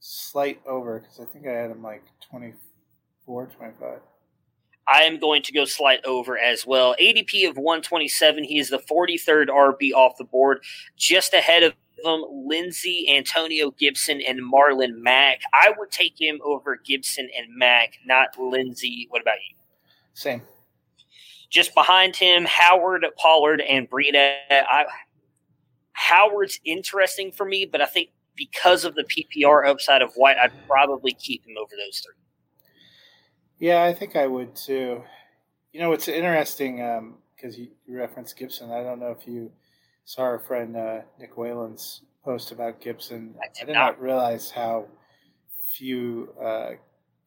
slight 0.00 0.60
over 0.66 1.00
because 1.00 1.20
I 1.20 1.24
think 1.24 1.46
I 1.46 1.52
had 1.52 1.70
him 1.70 1.82
like 1.82 2.04
24, 2.30 3.46
25. 3.46 4.00
I 4.88 5.02
am 5.02 5.18
going 5.18 5.42
to 5.42 5.52
go 5.52 5.64
slight 5.64 6.04
over 6.04 6.38
as 6.38 6.64
well. 6.64 6.94
ADP 7.00 7.48
of 7.48 7.56
127. 7.56 8.44
He 8.44 8.58
is 8.58 8.70
the 8.70 8.78
43rd 8.78 9.48
RB 9.48 9.92
off 9.92 10.16
the 10.16 10.24
board, 10.24 10.62
just 10.96 11.34
ahead 11.34 11.64
of 11.64 11.74
them 12.02 12.24
Lindsay, 12.30 13.06
Antonio 13.10 13.70
Gibson, 13.72 14.20
and 14.26 14.40
Marlon 14.40 15.00
Mack. 15.02 15.40
I 15.52 15.72
would 15.76 15.90
take 15.90 16.20
him 16.20 16.40
over 16.44 16.76
Gibson 16.76 17.28
and 17.36 17.46
Mack, 17.56 17.94
not 18.04 18.38
Lindsay. 18.38 19.06
What 19.10 19.22
about 19.22 19.38
you? 19.48 19.56
Same. 20.14 20.42
Just 21.50 21.74
behind 21.74 22.16
him, 22.16 22.44
Howard, 22.44 23.06
Pollard, 23.16 23.60
and 23.60 23.88
Breida. 23.88 24.36
I, 24.50 24.84
Howard's 25.92 26.60
interesting 26.64 27.32
for 27.32 27.46
me, 27.46 27.64
but 27.64 27.80
I 27.80 27.86
think 27.86 28.10
because 28.34 28.84
of 28.84 28.94
the 28.94 29.04
PPR 29.04 29.66
upside 29.66 30.02
of 30.02 30.12
White, 30.14 30.36
I'd 30.36 30.52
probably 30.66 31.12
keep 31.12 31.46
him 31.46 31.54
over 31.58 31.72
those 31.76 32.00
three. 32.00 32.14
Yeah, 33.58 33.84
I 33.84 33.94
think 33.94 34.16
I 34.16 34.26
would 34.26 34.54
too. 34.54 35.02
You 35.72 35.80
know, 35.80 35.92
it's 35.92 36.08
interesting. 36.08 36.82
Um, 36.82 37.18
because 37.36 37.58
you 37.58 37.68
referenced 37.88 38.36
Gibson. 38.36 38.70
I 38.70 38.82
don't 38.82 38.98
know 38.98 39.10
if 39.10 39.26
you 39.26 39.50
saw 40.06 40.22
our 40.22 40.38
friend 40.38 40.74
uh, 40.76 41.00
Nick 41.20 41.36
Whalen's 41.36 42.00
post 42.24 42.50
about 42.52 42.80
Gibson. 42.80 43.34
I 43.42 43.48
did 43.48 43.66
did 43.66 43.72
not. 43.74 43.98
not 43.98 44.00
realize 44.00 44.50
how 44.50 44.86
few 45.72 46.32
uh, 46.42 46.70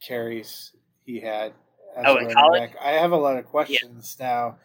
carries 0.01 0.71
he 1.05 1.19
had. 1.19 1.53
As 1.95 2.05
Oh, 2.07 2.15
a 2.15 2.17
in 2.17 2.25
running 2.25 2.33
college? 2.35 2.71
back. 2.71 2.75
I 2.81 2.91
have 2.93 3.11
a 3.11 3.17
lot 3.17 3.37
of 3.37 3.45
questions 3.45 4.17
now. 4.19 4.57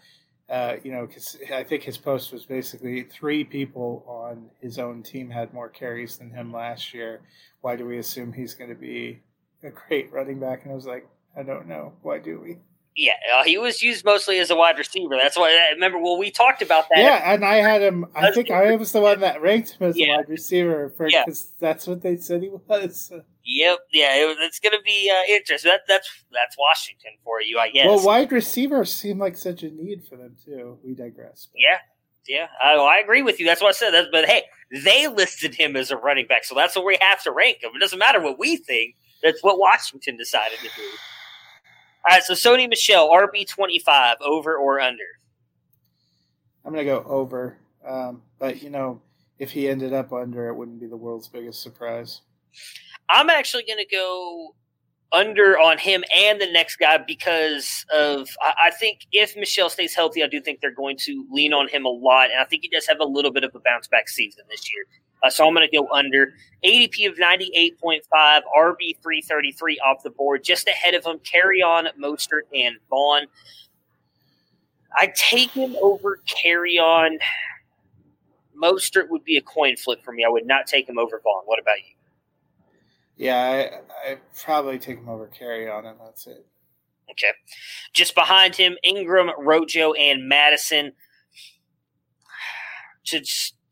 Uh, 0.49 0.77
you 0.85 0.93
know, 0.93 1.07
because 1.07 1.39
I 1.53 1.65
think 1.65 1.83
his 1.83 1.97
post 1.97 2.31
was 2.33 2.45
basically 2.45 3.03
three 3.05 3.45
people 3.45 4.05
on 4.07 4.51
his 4.61 4.79
own 4.79 5.03
team 5.03 5.31
had 5.31 5.55
more 5.55 5.71
carries 5.71 6.19
than 6.19 6.31
him 6.31 6.53
last 6.53 6.93
year. 6.93 7.23
Why 7.63 7.77
do 7.77 7.87
we 7.87 7.97
assume 7.99 8.33
he's 8.33 8.53
going 8.55 8.69
to 8.69 8.77
be 8.77 9.23
a 9.63 9.71
great 9.71 10.13
running 10.13 10.39
back? 10.39 10.63
And 10.63 10.73
I 10.73 10.75
was 10.75 10.85
like, 10.87 11.09
I 11.35 11.43
don't 11.43 11.67
know. 11.67 11.95
Why 12.03 12.19
do 12.19 12.41
we? 12.41 12.59
Yeah, 12.97 13.15
uh, 13.37 13.43
he 13.43 13.59
was 13.59 13.83
used 13.83 14.05
mostly 14.05 14.39
as 14.39 14.51
a 14.51 14.57
wide 14.57 14.79
receiver. 14.79 15.17
That's 15.21 15.37
why. 15.37 15.49
I 15.49 15.73
remember, 15.75 15.99
well, 15.99 16.17
we 16.17 16.31
talked 16.31 16.63
about 16.63 16.85
that. 16.91 16.99
Yeah, 16.99 17.33
and 17.35 17.45
I 17.45 17.57
had 17.57 17.83
him. 17.83 18.07
I 18.15 18.31
think. 18.31 18.53
I 18.53 18.77
was 18.77 18.93
the 18.93 19.01
one 19.01 19.19
that 19.21 19.43
ranked 19.43 19.71
him 19.73 19.89
as 19.89 19.99
Yeah. 19.99 20.15
a 20.15 20.17
wide 20.19 20.29
receiver 20.29 20.91
for 20.97 21.09
Yeah. 21.09 21.25
because 21.25 21.51
that's 21.59 21.89
what 21.89 22.03
they 22.03 22.17
said 22.17 22.43
he 22.43 22.51
was. 22.51 23.13
Yep. 23.47 23.79
Yeah, 23.93 24.15
it, 24.15 24.37
it's 24.41 24.61
going 24.61 24.79
to 24.79 24.83
be 24.85 25.11
uh, 25.13 25.33
interesting. 25.33 25.71
That, 25.73 25.81
that's 25.89 26.09
that's 26.33 26.57
Washington 26.57 27.13
for 27.25 27.43
you, 27.43 27.59
I 27.59 27.71
guess. 27.71 27.87
Well, 27.87 28.05
wide 28.05 28.31
receivers 28.31 28.95
seem 28.95 29.19
like 29.19 29.37
such 29.37 29.65
a 29.65 29.71
need 29.71 30.05
for 30.09 30.17
them 30.17 30.37
too. 30.45 30.79
We 30.85 30.95
digress. 30.95 31.49
but- 31.53 31.61
Yeah, 31.61 31.79
yeah, 32.29 32.47
I, 32.63 32.75
I 32.77 32.99
agree 33.01 33.23
with 33.23 33.41
you. 33.41 33.45
That's 33.47 33.61
what 33.61 33.69
I 33.71 33.73
said. 33.73 33.91
That's, 33.91 34.09
but 34.13 34.25
hey, 34.27 34.45
they 34.85 35.09
listed 35.09 35.57
him 35.57 35.75
as 35.77 35.91
a 35.91 35.97
running 35.97 36.27
back, 36.29 36.45
so 36.45 36.55
that's 36.55 36.77
what 36.77 36.85
we 36.87 36.97
have 37.01 37.23
to 37.25 37.33
rank 37.33 37.63
him. 37.63 37.73
It 37.75 37.81
doesn't 37.81 37.99
matter 37.99 38.21
what 38.23 38.39
we 38.39 38.57
think. 38.57 38.95
That's 39.23 39.43
what 39.43 39.59
Washington 39.59 40.17
decided 40.17 40.59
to 40.61 40.65
do. 40.69 40.83
All 42.09 42.17
right, 42.17 42.23
so 42.23 42.35
Sony 42.35 42.69
Michel, 42.69 43.09
RB 43.11 43.49
twenty 43.49 43.79
five, 43.79 44.17
over 44.21 44.57
or 44.57 44.81
under? 44.81 45.05
I'm 46.65 46.73
gonna 46.73 46.85
go 46.85 47.03
over. 47.07 47.57
Um, 47.87 48.23
but 48.39 48.63
you 48.63 48.71
know, 48.71 49.01
if 49.39 49.51
he 49.51 49.69
ended 49.69 49.93
up 49.93 50.13
under, 50.13 50.49
it 50.49 50.55
wouldn't 50.55 50.81
be 50.81 50.87
the 50.87 50.97
world's 50.97 51.29
biggest 51.29 51.63
surprise. 51.63 52.23
I'm 53.09 53.31
actually 53.31 53.65
going 53.65 53.79
to 53.79 53.87
go 53.87 54.55
under 55.13 55.59
on 55.59 55.79
him 55.79 56.03
and 56.17 56.41
the 56.41 56.51
next 56.51 56.77
guy 56.77 56.99
because 56.99 57.85
of 57.93 58.29
I, 58.41 58.67
I 58.67 58.71
think 58.71 59.01
if 59.13 59.37
Michel 59.37 59.71
stays 59.71 59.95
healthy, 59.95 60.25
I 60.25 60.27
do 60.27 60.41
think 60.41 60.61
they're 60.61 60.75
going 60.75 60.97
to 61.05 61.27
lean 61.31 61.53
on 61.53 61.69
him 61.69 61.85
a 61.85 61.91
lot, 61.91 62.31
and 62.31 62.41
I 62.41 62.45
think 62.45 62.63
he 62.63 62.69
does 62.69 62.87
have 62.87 63.01
a 63.01 63.05
little 63.05 63.31
bit 63.31 63.45
of 63.45 63.55
a 63.55 63.61
bounce 63.61 63.87
back 63.87 64.09
season 64.09 64.45
this 64.51 64.73
year. 64.73 64.87
Uh, 65.25 65.31
so 65.31 65.47
I'm 65.47 65.55
going 65.55 65.69
to 65.69 65.77
go 65.77 65.89
under 65.91 66.35
ADP 66.65 67.09
of 67.09 67.17
98.5, 67.17 68.03
RB 68.13 68.97
333 69.03 69.79
off 69.79 70.03
the 70.03 70.11
board, 70.11 70.45
just 70.45 70.69
ahead 70.69 70.95
of 70.95 71.05
him. 71.05 71.19
Kerryon 71.19 71.89
Mostert 71.99 72.43
and 72.55 72.77
Vaughn. 72.91 73.27
I 74.97 75.13
take 75.15 75.51
him 75.51 75.77
over 75.81 76.21
Kerryon. 76.29 77.19
Mostert 78.61 79.09
would 79.09 79.25
be 79.25 79.37
a 79.37 79.43
coin 79.43 79.77
flip 79.77 80.05
for 80.05 80.13
me. 80.13 80.25
I 80.25 80.29
would 80.29 80.47
not 80.47 80.67
take 80.67 80.89
him 80.89 80.99
over 80.99 81.21
Vaughn. 81.23 81.43
What 81.47 81.59
about 81.59 81.79
you? 81.79 81.95
Yeah, 83.17 83.81
I 84.07 84.11
I 84.11 84.19
probably 84.45 84.79
take 84.79 84.99
him 84.99 85.09
over 85.09 85.29
Kerryon, 85.29 85.87
and 85.87 85.99
that's 86.05 86.27
it. 86.27 86.47
Okay. 87.11 87.31
Just 87.93 88.15
behind 88.15 88.57
him, 88.57 88.77
Ingram, 88.83 89.31
Rojo, 89.39 89.93
and 89.93 90.29
Mattison. 90.29 90.93
To 93.07 93.23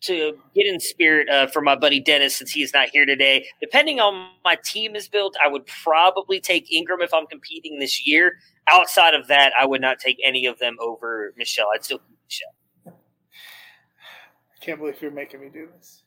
to 0.02 0.36
get 0.54 0.66
in 0.66 0.80
spirit 0.80 1.28
uh, 1.28 1.46
for 1.46 1.62
my 1.62 1.74
buddy 1.76 2.00
Dennis, 2.00 2.36
since 2.36 2.50
he's 2.50 2.72
not 2.72 2.88
here 2.90 3.06
today. 3.06 3.46
Depending 3.60 4.00
on 4.00 4.30
my 4.44 4.56
team 4.64 4.96
is 4.96 5.08
built, 5.08 5.36
I 5.42 5.48
would 5.48 5.66
probably 5.66 6.40
take 6.40 6.70
Ingram 6.72 7.00
if 7.00 7.14
I'm 7.14 7.26
competing 7.26 7.78
this 7.78 8.06
year. 8.06 8.34
Outside 8.70 9.14
of 9.14 9.28
that, 9.28 9.52
I 9.58 9.66
would 9.66 9.80
not 9.80 9.98
take 9.98 10.18
any 10.24 10.46
of 10.46 10.58
them 10.58 10.76
over 10.80 11.32
Michel. 11.36 11.66
I'd 11.74 11.84
still 11.84 11.98
keep 11.98 12.18
Michel. 12.26 12.98
I 14.60 14.64
can't 14.64 14.78
believe 14.78 15.00
you're 15.00 15.10
making 15.10 15.40
me 15.40 15.48
do 15.52 15.68
this. 15.76 16.01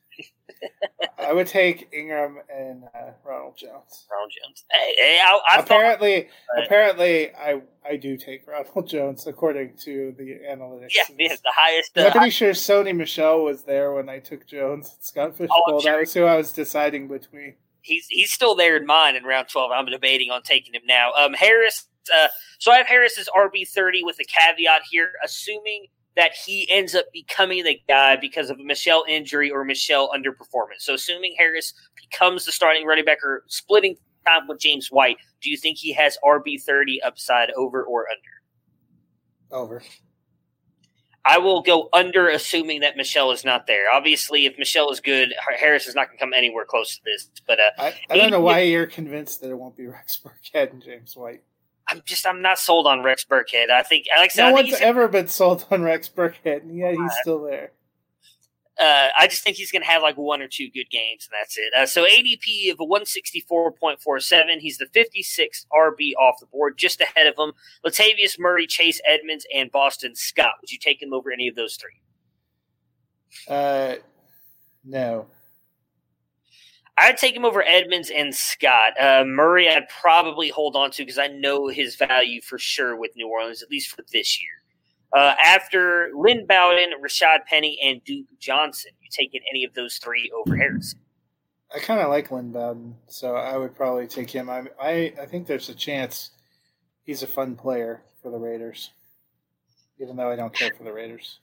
I 1.18 1.32
would 1.32 1.46
take 1.46 1.88
Ingram 1.92 2.38
and 2.54 2.84
uh, 2.84 3.10
Ronald 3.24 3.56
Jones. 3.56 4.06
Ronald 4.10 4.32
Jones. 4.42 4.64
Hey, 4.70 4.94
hey 4.98 5.20
I, 5.22 5.38
I 5.48 5.56
thought, 5.56 5.64
apparently, 5.64 6.14
Right. 6.56 6.64
apparently, 6.64 7.34
I 7.34 7.60
I 7.88 7.96
do 7.96 8.16
take 8.16 8.46
Ronald 8.48 8.88
Jones 8.88 9.26
according 9.26 9.76
to 9.84 10.14
the 10.16 10.38
analytics. 10.48 10.94
yeah, 10.94 11.02
man, 11.16 11.36
the 11.42 11.52
highest. 11.54 11.92
I'm 11.96 12.06
Uh, 12.06 12.10
pretty 12.12 12.30
sure 12.30 12.50
Sony 12.52 12.94
Michel 12.96 13.42
was 13.44 13.62
there 13.64 13.92
when 13.92 14.08
I 14.08 14.18
took 14.18 14.46
Jones 14.46 14.94
and 14.94 15.04
Scott 15.04 15.24
Oh, 15.24 15.26
I'm 15.28 15.32
Fishbowl. 15.34 15.80
sure. 15.80 15.92
That 15.92 16.00
was 16.00 16.14
who 16.14 16.24
I 16.24 16.36
was 16.36 16.52
deciding 16.52 17.08
between. 17.08 17.54
he's 17.82 18.06
he's 18.08 18.32
still 18.32 18.54
there 18.54 18.76
in 18.76 18.86
mine 18.86 19.16
in 19.16 19.24
round 19.24 19.48
twelve. 19.48 19.70
I'm 19.72 19.86
debating 19.86 20.30
on 20.30 20.42
taking 20.42 20.74
him 20.74 20.82
now. 20.86 21.12
Um, 21.12 21.32
Harris. 21.34 21.86
Uh, 22.14 22.28
so 22.60 22.70
I 22.70 22.76
have 22.76 22.86
Harris 22.86 23.18
as 23.18 23.28
RB 23.36 23.68
thirty 23.68 24.02
with 24.04 24.18
a 24.20 24.24
caveat 24.24 24.82
here, 24.90 25.10
assuming 25.24 25.86
that 26.16 26.32
he 26.32 26.68
ends 26.70 26.94
up 26.94 27.04
becoming 27.12 27.62
the 27.64 27.78
guy 27.88 28.16
because 28.16 28.50
of 28.50 28.58
a 28.58 28.64
Michel 28.64 29.04
injury 29.08 29.50
or 29.50 29.64
Michel 29.64 30.10
underperformance. 30.10 30.80
So 30.80 30.94
assuming 30.94 31.34
Harris 31.38 31.74
becomes 31.94 32.46
the 32.46 32.52
starting 32.52 32.86
running 32.86 33.04
back 33.04 33.18
or 33.22 33.44
splitting 33.48 33.96
time 34.26 34.48
with 34.48 34.58
James 34.58 34.88
White, 34.88 35.18
do 35.42 35.50
you 35.50 35.56
think 35.56 35.78
he 35.78 35.92
has 35.92 36.18
RB 36.24 36.60
thirty 36.60 37.00
upside 37.02 37.50
over 37.52 37.84
or 37.84 38.06
under? 38.08 39.62
Over. 39.62 39.82
I 41.28 41.38
will 41.38 41.60
go 41.60 41.88
under, 41.92 42.28
assuming 42.28 42.80
that 42.80 42.96
Michel 42.96 43.32
is 43.32 43.44
not 43.44 43.66
there. 43.66 43.86
Obviously, 43.92 44.46
if 44.46 44.56
Michel 44.58 44.90
is 44.92 45.00
good, 45.00 45.34
Harris 45.58 45.88
is 45.88 45.94
not 45.96 46.06
going 46.06 46.18
to 46.18 46.24
come 46.24 46.32
anywhere 46.32 46.64
close 46.64 46.96
to 46.96 47.02
this. 47.04 47.28
But 47.48 47.58
uh, 47.58 47.70
I, 47.78 47.94
I 48.08 48.16
don't 48.16 48.30
know 48.30 48.40
why 48.40 48.60
you're 48.60 48.86
convinced 48.86 49.40
that 49.40 49.50
it 49.50 49.58
won't 49.58 49.76
be 49.76 49.88
Rex 49.88 50.20
Burkhead 50.24 50.70
and 50.70 50.80
James 50.80 51.16
White. 51.16 51.42
I'm 51.88 52.02
just 52.04 52.26
I'm 52.26 52.42
not 52.42 52.58
sold 52.58 52.86
on 52.86 53.02
Rex 53.02 53.24
Burkhead. 53.24 53.70
I 53.70 53.82
think 53.82 54.06
like 54.16 54.30
I 54.30 54.34
said, 54.34 54.42
No 54.42 54.48
I 54.48 54.52
one's 54.52 54.74
ever 54.80 55.08
been 55.08 55.28
sold 55.28 55.66
on 55.70 55.82
Rex 55.82 56.08
Burkhead, 56.08 56.62
and 56.62 56.76
yet 56.76 56.94
he's 56.94 57.12
still 57.22 57.42
there. 57.44 57.72
uh, 58.78 59.08
I 59.18 59.26
just 59.28 59.42
think 59.42 59.56
he's 59.56 59.70
going 59.72 59.82
to 59.82 59.88
have 59.88 60.02
like 60.02 60.16
one 60.16 60.42
or 60.42 60.48
two 60.48 60.68
good 60.70 60.90
games, 60.90 61.28
and 61.30 61.38
that's 61.40 61.56
it. 61.56 61.72
Uh, 61.76 61.86
so 61.86 62.04
ADP 62.04 62.72
of 62.72 62.80
a 62.80 62.84
164.47. 62.84 64.58
He's 64.58 64.78
the 64.78 64.86
56th 64.86 65.64
RB 65.72 66.12
off 66.20 66.40
the 66.40 66.46
board, 66.46 66.76
just 66.76 67.00
ahead 67.00 67.26
of 67.26 67.34
him. 67.38 67.52
Latavius 67.86 68.38
Murray, 68.38 68.66
Chase 68.66 69.00
Edmonds, 69.08 69.46
and 69.54 69.70
Boston 69.70 70.14
Scott. 70.14 70.54
Would 70.60 70.70
you 70.72 70.78
take 70.78 71.00
him 71.00 71.12
over 71.14 71.30
any 71.32 71.48
of 71.48 71.54
those 71.54 71.76
three? 71.76 72.00
Uh, 73.48 73.96
no. 74.84 75.26
I'd 76.98 77.18
take 77.18 77.36
him 77.36 77.44
over 77.44 77.62
Edmonds 77.62 78.10
and 78.14 78.34
Scott. 78.34 78.98
Uh, 79.00 79.24
Murray, 79.26 79.68
I'd 79.68 79.88
probably 79.88 80.48
hold 80.48 80.76
on 80.76 80.90
to 80.92 81.02
because 81.02 81.18
I 81.18 81.26
know 81.26 81.68
his 81.68 81.96
value 81.96 82.40
for 82.40 82.58
sure 82.58 82.96
with 82.96 83.10
New 83.16 83.28
Orleans, 83.28 83.62
at 83.62 83.70
least 83.70 83.94
for 83.94 84.02
this 84.12 84.40
year. 84.40 84.50
Uh, 85.14 85.34
after 85.44 86.10
Lynn 86.16 86.46
Bowden, 86.46 86.90
Rashad 87.02 87.44
Penny, 87.46 87.78
and 87.82 88.02
Duke 88.04 88.26
Johnson, 88.38 88.92
you 89.00 89.08
taking 89.10 89.40
any 89.50 89.64
of 89.64 89.74
those 89.74 89.98
three 89.98 90.30
over 90.34 90.56
Harrison? 90.56 90.98
I 91.74 91.80
kind 91.80 92.00
of 92.00 92.08
like 92.08 92.30
Lynn 92.30 92.52
Bowden, 92.52 92.96
so 93.08 93.34
I 93.36 93.56
would 93.56 93.74
probably 93.74 94.06
take 94.06 94.30
him. 94.30 94.48
I, 94.48 94.64
I 94.80 95.12
I 95.20 95.26
think 95.26 95.46
there's 95.46 95.68
a 95.68 95.74
chance 95.74 96.30
he's 97.02 97.22
a 97.22 97.26
fun 97.26 97.56
player 97.56 98.02
for 98.22 98.30
the 98.30 98.38
Raiders, 98.38 98.90
even 100.00 100.16
though 100.16 100.30
I 100.30 100.36
don't 100.36 100.54
care 100.54 100.72
for 100.76 100.84
the 100.84 100.92
Raiders. 100.92 101.40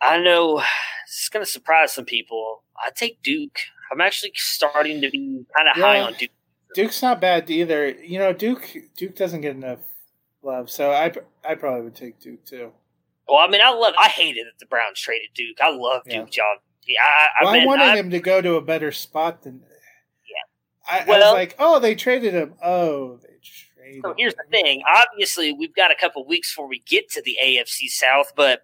I 0.00 0.18
know 0.18 0.62
it's 1.06 1.28
going 1.28 1.44
to 1.44 1.50
surprise 1.50 1.92
some 1.92 2.04
people. 2.04 2.62
I 2.84 2.90
take 2.90 3.22
Duke. 3.22 3.58
I'm 3.92 4.00
actually 4.00 4.32
starting 4.34 5.00
to 5.02 5.10
be 5.10 5.44
kind 5.56 5.68
of 5.68 5.76
high 5.76 6.00
on 6.00 6.14
Duke. 6.14 6.30
Duke's 6.74 7.00
not 7.02 7.20
bad 7.20 7.48
either. 7.50 7.88
You 7.90 8.18
know, 8.18 8.32
Duke 8.32 8.76
Duke 8.96 9.16
doesn't 9.16 9.40
get 9.40 9.56
enough 9.56 9.78
love, 10.42 10.68
so 10.70 10.90
I 10.92 11.12
I 11.48 11.54
probably 11.54 11.82
would 11.82 11.94
take 11.94 12.18
Duke 12.20 12.44
too. 12.44 12.72
Well, 13.28 13.38
I 13.38 13.48
mean, 13.48 13.60
I 13.62 13.70
love. 13.70 13.94
I 14.00 14.08
hated 14.08 14.46
that 14.46 14.58
the 14.60 14.66
Browns 14.66 15.00
traded 15.00 15.30
Duke. 15.34 15.56
I 15.60 15.70
love 15.70 16.02
Duke 16.04 16.12
Yeah. 16.14 16.24
John. 16.30 16.56
Yeah, 16.86 17.00
I, 17.02 17.44
Well, 17.44 17.54
I, 17.54 17.58
I 17.60 17.66
wanted 17.66 17.84
I- 17.88 17.96
him 17.96 18.10
to 18.10 18.20
go 18.20 18.40
to 18.40 18.54
a 18.54 18.60
better 18.62 18.92
spot 18.92 19.42
than. 19.42 19.62
Yeah. 19.64 20.92
I, 20.92 21.00
I 21.00 21.18
was 21.18 21.32
like, 21.34 21.56
oh, 21.58 21.80
they 21.80 21.94
traded 21.96 22.34
him. 22.34 22.54
Oh, 22.62 23.16
they 23.22 23.34
traded. 23.42 24.02
So 24.04 24.14
here's 24.16 24.34
the 24.34 24.44
thing. 24.50 24.82
Obviously, 24.88 25.52
we've 25.52 25.74
got 25.74 25.90
a 25.90 25.96
couple 25.96 26.24
weeks 26.26 26.52
before 26.52 26.68
we 26.68 26.80
get 26.86 27.10
to 27.10 27.22
the 27.22 27.36
AFC 27.44 27.88
South, 27.88 28.32
but 28.36 28.60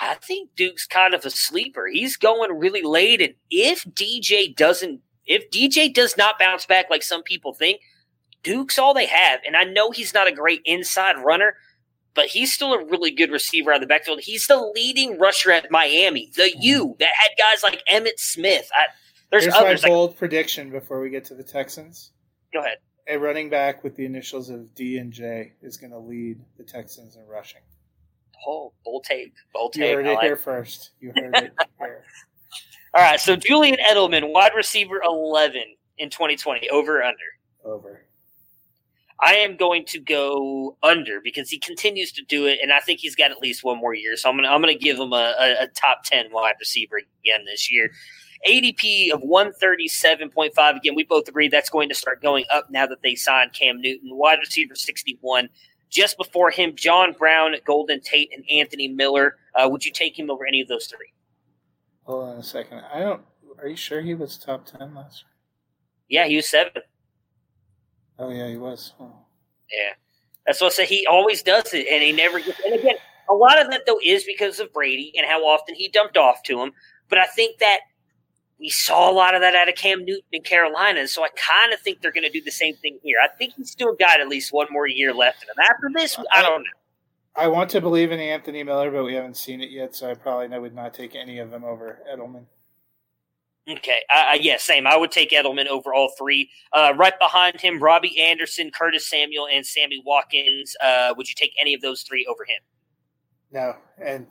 I 0.00 0.14
think 0.14 0.50
Duke's 0.56 0.86
kind 0.86 1.14
of 1.14 1.24
a 1.24 1.30
sleeper. 1.30 1.86
He's 1.86 2.16
going 2.16 2.58
really 2.58 2.82
late, 2.82 3.20
and 3.20 3.34
if 3.50 3.84
DJ 3.84 4.54
doesn't, 4.54 5.00
if 5.26 5.50
DJ 5.50 5.92
does 5.92 6.16
not 6.16 6.38
bounce 6.38 6.66
back 6.66 6.90
like 6.90 7.02
some 7.02 7.22
people 7.22 7.52
think, 7.52 7.80
Duke's 8.42 8.78
all 8.78 8.94
they 8.94 9.06
have. 9.06 9.40
And 9.46 9.56
I 9.56 9.64
know 9.64 9.90
he's 9.90 10.14
not 10.14 10.28
a 10.28 10.32
great 10.32 10.62
inside 10.64 11.16
runner, 11.24 11.54
but 12.14 12.26
he's 12.26 12.52
still 12.52 12.74
a 12.74 12.84
really 12.84 13.10
good 13.10 13.30
receiver 13.30 13.70
out 13.70 13.76
of 13.76 13.80
the 13.82 13.86
backfield. 13.86 14.20
He's 14.20 14.46
the 14.46 14.58
leading 14.74 15.18
rusher 15.18 15.50
at 15.50 15.70
Miami, 15.70 16.30
the 16.36 16.42
mm-hmm. 16.42 16.60
U 16.60 16.96
that 16.98 17.10
had 17.18 17.30
guys 17.38 17.62
like 17.62 17.82
Emmitt 17.90 18.18
Smith. 18.18 18.68
I, 18.74 18.86
there's 19.30 19.44
Here's 19.44 19.54
others. 19.54 19.82
my 19.82 19.88
Like, 19.88 19.94
bold 19.94 20.16
prediction 20.16 20.70
before 20.70 21.00
we 21.00 21.10
get 21.10 21.24
to 21.26 21.34
the 21.34 21.44
Texans. 21.44 22.12
go 22.52 22.60
ahead. 22.60 22.78
A 23.08 23.18
running 23.18 23.50
back 23.50 23.82
with 23.82 23.96
the 23.96 24.04
initials 24.04 24.48
of 24.48 24.74
D 24.74 24.98
and 24.98 25.12
J 25.12 25.52
is 25.60 25.76
going 25.76 25.90
to 25.90 25.98
lead 25.98 26.38
the 26.56 26.62
Texans 26.62 27.16
in 27.16 27.26
rushing. 27.26 27.62
Oh, 28.46 28.72
bold 28.84 29.04
take, 29.04 29.34
bold 29.52 29.76
You 29.76 29.86
heard 29.86 30.06
I 30.06 30.10
it 30.10 30.14
like 30.14 30.24
here 30.24 30.36
first. 30.36 30.90
You 31.00 31.12
heard 31.16 31.34
it 31.36 31.52
here. 31.78 32.04
All 32.94 33.02
right, 33.02 33.20
so 33.20 33.36
Julian 33.36 33.76
Edelman, 33.90 34.32
wide 34.32 34.52
receiver 34.54 35.00
11 35.04 35.62
in 35.98 36.10
2020, 36.10 36.68
over 36.70 37.00
or 37.00 37.02
under. 37.02 37.18
Over. 37.64 38.04
I 39.20 39.34
am 39.34 39.56
going 39.56 39.84
to 39.86 40.00
go 40.00 40.76
under 40.82 41.20
because 41.20 41.48
he 41.48 41.58
continues 41.58 42.10
to 42.12 42.22
do 42.24 42.46
it, 42.46 42.58
and 42.60 42.72
I 42.72 42.80
think 42.80 43.00
he's 43.00 43.14
got 43.14 43.30
at 43.30 43.38
least 43.38 43.62
one 43.62 43.78
more 43.78 43.94
year. 43.94 44.16
So 44.16 44.28
I'm 44.28 44.36
gonna 44.36 44.48
I'm 44.48 44.60
gonna 44.60 44.74
give 44.74 44.98
him 44.98 45.12
a, 45.12 45.34
a, 45.38 45.62
a 45.62 45.66
top 45.68 46.02
ten 46.04 46.26
wide 46.32 46.56
receiver 46.58 47.00
again 47.24 47.44
this 47.46 47.70
year. 47.70 47.92
ADP 48.46 49.12
of 49.12 49.22
137.5. 49.22 50.76
Again, 50.76 50.94
we 50.96 51.04
both 51.04 51.28
agree 51.28 51.48
that's 51.48 51.70
going 51.70 51.88
to 51.88 51.94
start 51.94 52.20
going 52.20 52.44
up 52.52 52.68
now 52.70 52.86
that 52.86 53.00
they 53.02 53.14
signed 53.14 53.52
Cam 53.52 53.80
Newton. 53.80 54.16
Wide 54.16 54.40
receiver 54.40 54.74
61. 54.74 55.48
Just 55.92 56.16
before 56.16 56.50
him, 56.50 56.74
John 56.74 57.12
Brown, 57.12 57.54
Golden 57.66 58.00
Tate, 58.00 58.30
and 58.34 58.44
Anthony 58.50 58.88
Miller. 58.88 59.36
Uh, 59.54 59.68
would 59.68 59.84
you 59.84 59.92
take 59.92 60.18
him 60.18 60.30
over 60.30 60.46
any 60.46 60.62
of 60.62 60.66
those 60.66 60.86
three? 60.86 61.12
Hold 62.04 62.30
on 62.30 62.36
a 62.38 62.42
second. 62.42 62.82
I 62.92 63.00
don't. 63.00 63.20
Are 63.60 63.68
you 63.68 63.76
sure 63.76 64.00
he 64.00 64.14
was 64.14 64.38
top 64.38 64.64
ten 64.64 64.94
last 64.94 65.22
year? 65.22 66.22
Yeah, 66.22 66.28
he 66.28 66.36
was 66.36 66.48
seventh. 66.48 66.84
Oh 68.18 68.30
yeah, 68.30 68.48
he 68.48 68.56
was. 68.56 68.94
Oh. 68.98 69.12
Yeah, 69.70 69.92
that's 70.46 70.62
what 70.62 70.72
I 70.72 70.76
say. 70.76 70.86
He 70.86 71.06
always 71.06 71.42
does 71.42 71.74
it, 71.74 71.86
and 71.90 72.02
he 72.02 72.10
never 72.10 72.40
gets. 72.40 72.60
And 72.64 72.74
again, 72.74 72.96
a 73.28 73.34
lot 73.34 73.60
of 73.60 73.70
that 73.70 73.82
though 73.86 74.00
is 74.02 74.24
because 74.24 74.60
of 74.60 74.72
Brady 74.72 75.12
and 75.16 75.26
how 75.26 75.44
often 75.44 75.74
he 75.74 75.88
dumped 75.88 76.16
off 76.16 76.42
to 76.44 76.60
him. 76.60 76.72
But 77.10 77.18
I 77.18 77.26
think 77.26 77.58
that 77.58 77.80
we 78.62 78.70
saw 78.70 79.10
a 79.10 79.12
lot 79.12 79.34
of 79.34 79.40
that 79.40 79.56
out 79.56 79.68
of 79.68 79.74
Cam 79.74 80.04
Newton 80.04 80.22
in 80.30 80.42
Carolina, 80.42 81.08
so 81.08 81.24
I 81.24 81.28
kind 81.34 81.74
of 81.74 81.80
think 81.80 82.00
they're 82.00 82.12
going 82.12 82.22
to 82.24 82.30
do 82.30 82.40
the 82.40 82.52
same 82.52 82.76
thing 82.76 83.00
here. 83.02 83.16
I 83.22 83.26
think 83.26 83.54
he's 83.56 83.72
still 83.72 83.94
got 83.96 84.20
at 84.20 84.28
least 84.28 84.52
one 84.52 84.68
more 84.70 84.86
year 84.86 85.12
left 85.12 85.42
in 85.42 85.48
him. 85.48 85.56
After 85.68 85.90
this, 85.92 86.16
I 86.32 86.42
don't 86.42 86.60
know. 86.60 86.68
I 87.34 87.48
want 87.48 87.70
to 87.70 87.80
believe 87.80 88.12
in 88.12 88.20
Anthony 88.20 88.62
Miller, 88.62 88.90
but 88.92 89.02
we 89.02 89.14
haven't 89.14 89.36
seen 89.36 89.60
it 89.60 89.70
yet, 89.70 89.96
so 89.96 90.08
I 90.08 90.14
probably 90.14 90.56
would 90.56 90.76
not 90.76 90.94
take 90.94 91.16
any 91.16 91.40
of 91.40 91.50
them 91.50 91.64
over 91.64 91.98
Edelman. 92.08 92.44
Okay, 93.68 93.98
uh, 94.14 94.36
yeah, 94.40 94.58
same. 94.58 94.86
I 94.86 94.96
would 94.96 95.10
take 95.10 95.30
Edelman 95.30 95.66
over 95.66 95.92
all 95.92 96.12
three. 96.16 96.48
Uh, 96.72 96.92
right 96.96 97.18
behind 97.18 97.60
him, 97.60 97.82
Robbie 97.82 98.20
Anderson, 98.20 98.70
Curtis 98.70 99.08
Samuel, 99.08 99.48
and 99.52 99.66
Sammy 99.66 100.00
Watkins. 100.04 100.76
Uh, 100.80 101.14
would 101.16 101.28
you 101.28 101.34
take 101.34 101.52
any 101.60 101.74
of 101.74 101.80
those 101.80 102.02
three 102.02 102.26
over 102.30 102.44
him? 102.44 102.60
No, 103.50 103.76
and 104.00 104.26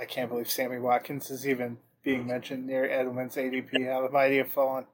I 0.00 0.06
can't 0.06 0.28
believe 0.28 0.50
Sammy 0.50 0.78
Watkins 0.78 1.30
is 1.30 1.46
even 1.46 1.78
being 2.02 2.26
mentioned 2.26 2.66
near 2.66 2.88
Edelman's 2.88 3.36
ADP. 3.36 3.86
How 3.86 4.02
the 4.02 4.10
mighty 4.10 4.38
have 4.38 4.50
fallen. 4.50 4.84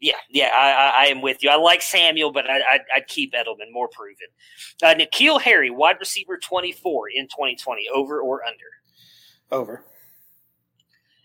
Yeah, 0.00 0.16
yeah, 0.28 0.50
I, 0.54 1.04
I, 1.04 1.06
am 1.06 1.22
with 1.22 1.42
you. 1.42 1.48
I 1.48 1.56
like 1.56 1.80
Samuel, 1.80 2.30
but 2.30 2.44
I, 2.50 2.58
I, 2.58 2.80
would 2.96 3.06
keep 3.06 3.32
Edelman 3.32 3.72
more 3.72 3.88
proven. 3.88 4.26
Uh, 4.82 4.94
N'Keal 4.94 5.40
Harry, 5.40 5.70
wide 5.70 5.96
receiver 5.98 6.36
24 6.36 7.08
in 7.14 7.24
2020, 7.26 7.86
over 7.94 8.20
or 8.20 8.44
under? 8.44 8.58
Over. 9.50 9.84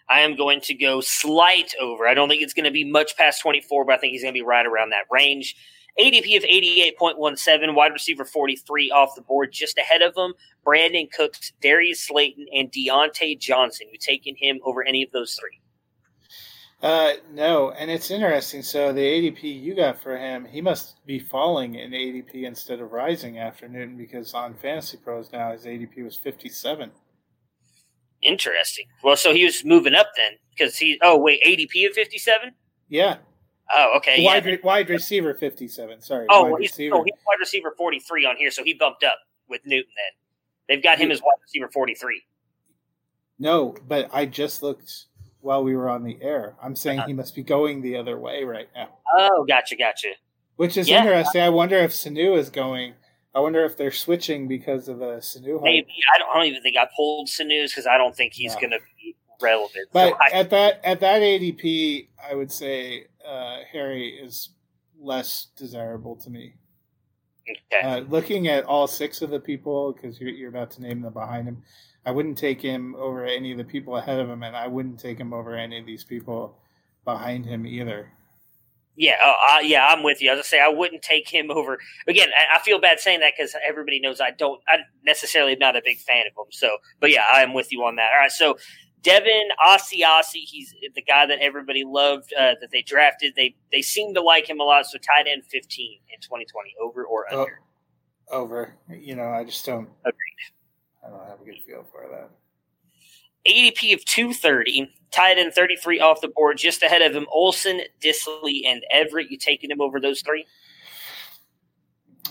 I 0.08 0.22
am 0.22 0.36
going 0.36 0.62
to 0.62 0.74
go 0.74 1.02
slight 1.02 1.74
over. 1.80 2.08
I 2.08 2.14
don't 2.14 2.30
think 2.30 2.42
it's 2.42 2.54
going 2.54 2.66
to 2.66 2.72
be 2.72 2.90
much 2.90 3.18
past 3.18 3.42
24, 3.42 3.86
but 3.86 3.96
I 3.96 3.98
think 3.98 4.12
he's 4.12 4.24
going 4.24 4.34
to 4.34 4.40
be 4.40 4.46
right 4.46 4.66
around 4.66 4.92
that 4.92 5.06
range. 5.12 5.56
ADP 6.00 6.38
of 6.38 6.44
88.17, 6.44 7.74
wide 7.74 7.94
receiver 7.94 8.26
43 8.26 8.92
off 8.92 9.16
the 9.16 9.22
board, 9.22 9.52
just 9.52 9.78
ahead 9.78 10.02
of 10.02 10.16
him. 10.16 10.34
Brandin 10.66 11.12
Cooks, 11.12 11.54
Darius 11.62 12.02
Slayton, 12.02 12.46
and 12.54 12.72
Diontae 12.72 13.40
Johnson. 13.40 13.88
You 13.92 13.98
taking 13.98 14.36
him 14.38 14.60
over 14.64 14.84
any 14.84 15.04
of 15.04 15.12
those 15.12 15.36
three? 15.36 15.60
Uh, 16.82 17.14
no, 17.34 17.72
and 17.72 17.92
it's 17.92 18.10
interesting. 18.10 18.62
So 18.62 18.94
the 18.94 19.02
ADP 19.02 19.44
you 19.44 19.76
got 19.76 20.02
for 20.02 20.18
him, 20.18 20.46
he 20.46 20.62
must 20.62 21.06
be 21.06 21.20
falling 21.20 21.76
in 21.76 21.92
ADP 21.92 22.46
instead 22.46 22.80
of 22.80 22.92
rising 22.92 23.38
after 23.38 23.68
Newton 23.68 23.98
because 23.98 24.34
on 24.34 24.54
Fantasy 24.54 24.98
Pros 24.98 25.32
now 25.34 25.52
his 25.52 25.66
ADP 25.66 26.04
was 26.04 26.16
57. 26.16 26.90
Interesting. 28.22 28.86
Well, 29.04 29.18
so 29.18 29.34
he 29.34 29.44
was 29.44 29.66
moving 29.66 29.94
up 29.94 30.08
then 30.16 30.34
because 30.52 30.78
he. 30.78 30.98
Oh 31.02 31.18
wait, 31.18 31.44
ADP 31.44 31.88
of 31.88 31.94
57. 31.94 32.52
Yeah. 32.88 33.18
Oh, 33.72 33.94
okay. 33.98 34.24
Wide, 34.24 34.46
yeah. 34.46 34.52
re- 34.52 34.60
wide 34.64 34.90
receiver 34.90 35.34
57. 35.34 36.02
Sorry. 36.02 36.26
Oh, 36.30 36.44
wide 36.44 36.52
well, 36.52 36.62
he's, 36.62 36.72
receiver. 36.72 36.96
oh, 36.96 37.04
he's 37.04 37.14
wide 37.26 37.40
receiver 37.40 37.74
43 37.78 38.26
on 38.26 38.36
here, 38.38 38.52
so 38.52 38.64
he 38.64 38.74
bumped 38.74 39.04
up 39.04 39.20
with 39.48 39.62
Newton 39.66 39.92
then. 39.96 40.76
They've 40.76 40.84
got 40.84 41.00
him 41.00 41.12
as 41.12 41.22
wide 41.22 41.38
receiver 41.42 41.70
43. 41.70 42.24
No, 43.40 43.76
but 43.88 44.10
I 44.12 44.26
just 44.26 44.62
looked 44.62 45.06
while 45.42 45.64
we 45.64 45.76
were 45.76 45.90
on 45.90 46.04
the 46.04 46.18
air. 46.22 46.56
I'm 46.62 46.76
saying 46.76 47.00
uh-huh. 47.00 47.08
he 47.08 47.14
must 47.14 47.36
be 47.36 47.44
going 47.44 47.82
the 47.82 47.96
other 47.96 48.20
way 48.20 48.44
right 48.44 48.68
now. 48.76 48.90
Oh, 49.18 49.46
gotcha, 49.48 49.76
gotcha. 49.76 50.10
Which 50.58 50.78
is 50.78 50.90
yeah. 50.90 51.00
interesting. 51.00 51.42
I 51.42 51.50
wonder 51.50 51.78
if 51.78 51.92
Sanu 51.92 52.38
is 52.38 52.50
going. 52.50 52.94
I 53.34 53.40
wonder 53.40 53.64
if 53.64 53.78
they're 53.78 53.92
switching 53.92 54.48
because 54.48 54.90
of 54.90 55.02
a 55.02 55.18
Sanu. 55.18 55.62
Maybe 55.62 55.88
I 56.14 56.20
don't, 56.20 56.30
I 56.30 56.34
don't, 56.36 56.48
even 56.48 56.62
think 56.62 56.76
I 56.76 56.88
pulled 56.96 57.28
Sanu's 57.28 57.72
because 57.72 57.88
I 57.88 57.98
don't 57.98 58.16
think 58.16 58.34
he's 58.34 58.56
no. 58.56 58.60
going 58.60 58.72
to 58.72 58.80
be 58.98 59.16
relevant. 59.42 59.88
But 59.94 60.10
so 60.10 60.18
I, 60.20 60.40
at 60.40 60.50
that 60.50 60.82
at 60.84 61.00
that 61.00 61.22
ADP, 61.22 62.08
I 62.30 62.36
would 62.36 62.52
say 62.52 63.06
uh, 63.30 63.60
Harry 63.72 64.10
is 64.10 64.50
less 65.00 65.48
desirable 65.56 66.16
to 66.18 66.30
me. 66.30 66.56
Okay. 67.50 67.88
Uh, 67.88 68.00
looking 68.10 68.48
at 68.48 68.66
all 68.66 68.88
six 68.88 69.22
of 69.22 69.30
the 69.30 69.40
people, 69.40 69.94
because 69.94 70.20
you're, 70.20 70.30
you're 70.30 70.50
about 70.50 70.72
to 70.72 70.82
name 70.82 71.02
them 71.02 71.14
behind 71.14 71.48
him, 71.48 71.64
I 72.06 72.12
wouldn't 72.12 72.38
take 72.38 72.62
him 72.62 72.96
over 72.96 73.26
any 73.26 73.52
of 73.52 73.58
the 73.58 73.64
people 73.64 73.98
ahead 73.98 74.20
of 74.20 74.30
him, 74.30 74.44
and 74.44 74.56
I 74.56 74.68
wouldn't 74.68 75.00
take 75.00 75.20
him 75.20 75.34
over 75.34 75.56
any 75.56 75.80
of 75.80 75.86
these 75.86 76.04
people 76.04 76.58
behind 77.06 77.46
him 77.46 77.66
either. 77.66 78.12
Yeah, 78.96 79.16
uh, 79.24 79.60
yeah, 79.62 79.88
I'm 79.88 80.04
with 80.04 80.22
you. 80.22 80.30
I 80.30 80.36
was 80.36 80.46
say 80.46 80.60
I 80.60 80.68
wouldn't 80.68 81.02
take 81.02 81.30
him 81.30 81.50
over. 81.52 81.80
Again, 82.08 82.30
I, 82.38 82.58
I 82.58 82.60
feel 82.60 82.80
bad 82.80 83.00
saying 83.00 83.22
that 83.22 83.34
because 83.38 83.56
everybody 83.66 84.00
knows 84.00 84.20
I 84.20 84.32
don't. 84.32 84.60
I 84.68 84.80
necessarily 85.06 85.54
am 85.54 85.60
not 85.60 85.78
a 85.78 85.82
big 85.84 86.00
fan 86.00 86.26
of 86.28 86.34
him. 86.34 86.52
So, 86.52 86.78
but 87.00 87.10
yeah, 87.10 87.24
I 87.34 87.42
am 87.42 87.54
with 87.54 87.72
you 87.72 87.84
on 87.84 87.96
that. 87.96 88.12
All 88.14 88.20
right, 88.20 88.32
so 88.32 88.58
Devin 89.02 89.50
Asiasi, 89.66 90.44
he's 90.44 90.74
the 90.94 91.02
guy 91.02 91.26
that 91.26 91.40
everybody 91.40 91.84
loved 91.86 92.34
uh, 92.38 92.56
that 92.60 92.70
they 92.72 92.82
drafted. 92.82 93.34
They 93.36 93.56
they 93.72 93.82
seem 93.82 94.14
to 94.16 94.22
like 94.22 94.50
him 94.50 94.60
a 94.60 94.64
lot. 94.64 94.86
So 94.86 94.98
tight 94.98 95.28
end 95.28 95.44
15 95.46 96.00
in 96.14 96.20
2020, 96.20 96.76
over 96.82 97.06
or 97.06 97.26
oh, 97.32 97.42
under? 97.42 97.62
Oh, 98.30 98.42
over. 98.42 98.76
You 98.90 99.16
know, 99.16 99.30
I 99.30 99.44
just 99.44 99.66
don't. 99.66 99.90
Agreed. 100.04 100.16
I 101.06 101.10
don't 101.10 101.28
have 101.28 101.42
a 101.42 101.46
good 101.46 101.60
feel 101.66 101.86
for 101.92 102.08
that. 102.12 102.30
ADP 103.48 103.94
of 103.94 104.04
230, 104.06 104.92
tight 105.12 105.38
end 105.38 105.54
33 105.54 106.02
off 106.02 106.20
the 106.22 106.28
board, 106.28 106.58
just 106.58 106.84
ahead 106.84 107.02
of 107.02 107.16
him. 107.16 107.26
Olsen, 107.32 107.82
Disley, 108.04 108.66
and 108.66 108.84
Everett. 108.92 109.32
You 109.32 109.38
taking 109.38 109.72
him 109.72 109.80
over 109.80 110.00
those 110.00 110.22
three? 110.22 110.46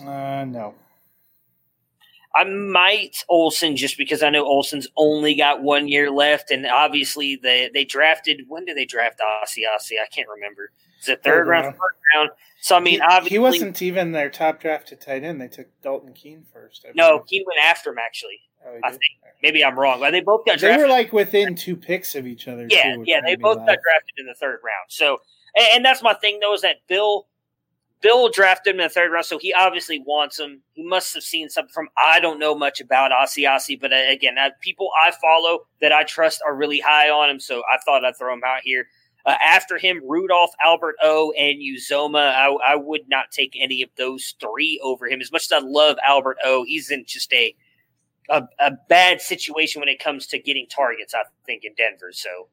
Uh, 0.01 0.45
no. 0.47 0.75
I 2.39 2.45
might 2.45 3.25
Olsen 3.29 3.77
just 3.77 3.99
because 3.99 4.23
I 4.23 4.31
know 4.31 4.47
Olsen's 4.47 4.87
only 4.97 5.35
got 5.35 5.61
one 5.61 5.89
year 5.89 6.09
left, 6.09 6.53
and 6.53 6.67
obviously 6.67 7.37
they 7.43 7.69
they 7.75 7.85
drafted. 7.85 8.43
When 8.47 8.65
did 8.65 8.77
they 8.77 8.85
draft 8.85 9.19
Asiasi? 9.21 9.95
I 10.01 10.07
can't 10.13 10.29
remember. 10.29 10.71
Is 11.01 11.09
it 11.09 11.23
third, 11.25 11.49
round, 11.49 11.65
fourth 11.77 11.95
round? 12.15 12.31
So 12.61 12.77
I 12.77 12.81
mean, 12.81 12.95
he, 12.95 13.01
obviously 13.01 13.31
he 13.31 13.39
wasn't 13.39 13.83
even 13.83 14.13
their 14.13 14.31
top 14.31 14.61
drafted 14.61 15.01
tight 15.01 15.25
end. 15.25 15.41
They 15.41 15.49
took 15.49 15.67
Dalton 15.83 16.13
Keene 16.13 16.45
first. 16.53 16.87
I 16.89 16.93
no, 16.95 17.21
Keene 17.21 17.45
went 17.45 17.61
after 17.65 17.91
him 17.91 17.99
actually. 17.99 18.41
Oh, 18.65 18.79
I 18.85 18.91
think 18.91 19.03
maybe 19.43 19.65
I'm 19.65 19.79
wrong, 19.79 19.99
but 19.99 20.13
they 20.13 20.21
both 20.21 20.45
got. 20.47 20.61
They 20.61 20.77
were 20.77 20.89
like 20.89 21.13
within 21.13 21.57
two 21.57 21.77
picks 21.77 22.15
of 22.15 22.25
each 22.27 22.47
other. 22.47 22.69
Yeah, 22.71 22.95
too, 22.95 23.05
yeah, 23.05 23.21
they 23.25 23.35
both 23.35 23.59
got 23.59 23.67
drafted 23.67 24.19
in 24.19 24.27
the 24.27 24.35
third 24.35 24.61
round. 24.65 24.87
So, 24.89 25.23
and, 25.57 25.67
and 25.75 25.85
that's 25.85 26.03
my 26.03 26.15
thing 26.15 26.39
though 26.41 26.55
is 26.55 26.61
that 26.61 26.77
Bill 26.87 27.27
Bill 28.01 28.29
drafted 28.29 28.75
him 28.75 28.81
in 28.81 28.87
the 28.87 28.91
third 28.91 29.11
round, 29.11 29.27
so 29.27 29.39
he 29.39 29.53
obviously 29.53 29.99
wants 30.01 30.39
him. 30.39 30.61
He 30.75 30.85
must 30.85 31.15
have 31.15 31.23
seen 31.23 31.49
something 31.49 31.73
from. 31.73 31.89
I 31.97 32.21
don't 32.21 32.39
know 32.39 32.55
much 32.55 32.81
about 32.81 33.11
Asiasi, 33.11 33.81
but 33.81 33.93
uh, 33.93 33.97
again, 34.09 34.39
uh, 34.39 34.51
people 34.61 34.91
I 35.05 35.11
follow 35.11 35.67
that 35.81 35.93
I 35.93 36.05
trust 36.05 36.41
are 36.47 36.55
really 36.55 36.81
high 36.81 37.11
on 37.11 37.29
him, 37.29 37.41
so 37.41 37.63
I 37.73 37.79
thought 37.85 38.05
I'd 38.05 38.17
throw 38.17 38.33
him 38.33 38.43
out 38.47 38.61
here. 38.63 38.87
Uh, 39.27 39.35
after 39.45 39.79
him, 39.79 40.01
Rudolph, 40.07 40.53
Albert 40.65 40.95
O, 41.03 41.33
and 41.33 41.59
Uzomah. 41.59 42.33
I, 42.35 42.73
I, 42.73 42.77
would 42.77 43.09
not 43.09 43.31
take 43.31 43.59
any 43.61 43.83
of 43.83 43.91
those 43.99 44.35
three 44.41 44.81
over 44.83 45.07
him. 45.07 45.21
As 45.21 45.33
much 45.33 45.45
as 45.45 45.53
I 45.53 45.59
love 45.59 45.99
Albert 46.07 46.39
O, 46.45 46.65
he's 46.65 46.91
in 46.91 47.05
just 47.05 47.33
a, 47.33 47.55
a 48.31 48.45
a 48.61 48.71
bad 48.89 49.21
situation 49.21 49.81
when 49.81 49.89
it 49.89 49.99
comes 49.99 50.29
to 50.29 50.39
getting 50.39 50.67
targets. 50.69 51.15
I 51.15 51.25
think 51.45 51.65
in 51.65 51.75
Denver. 51.75 52.13
So 52.13 52.49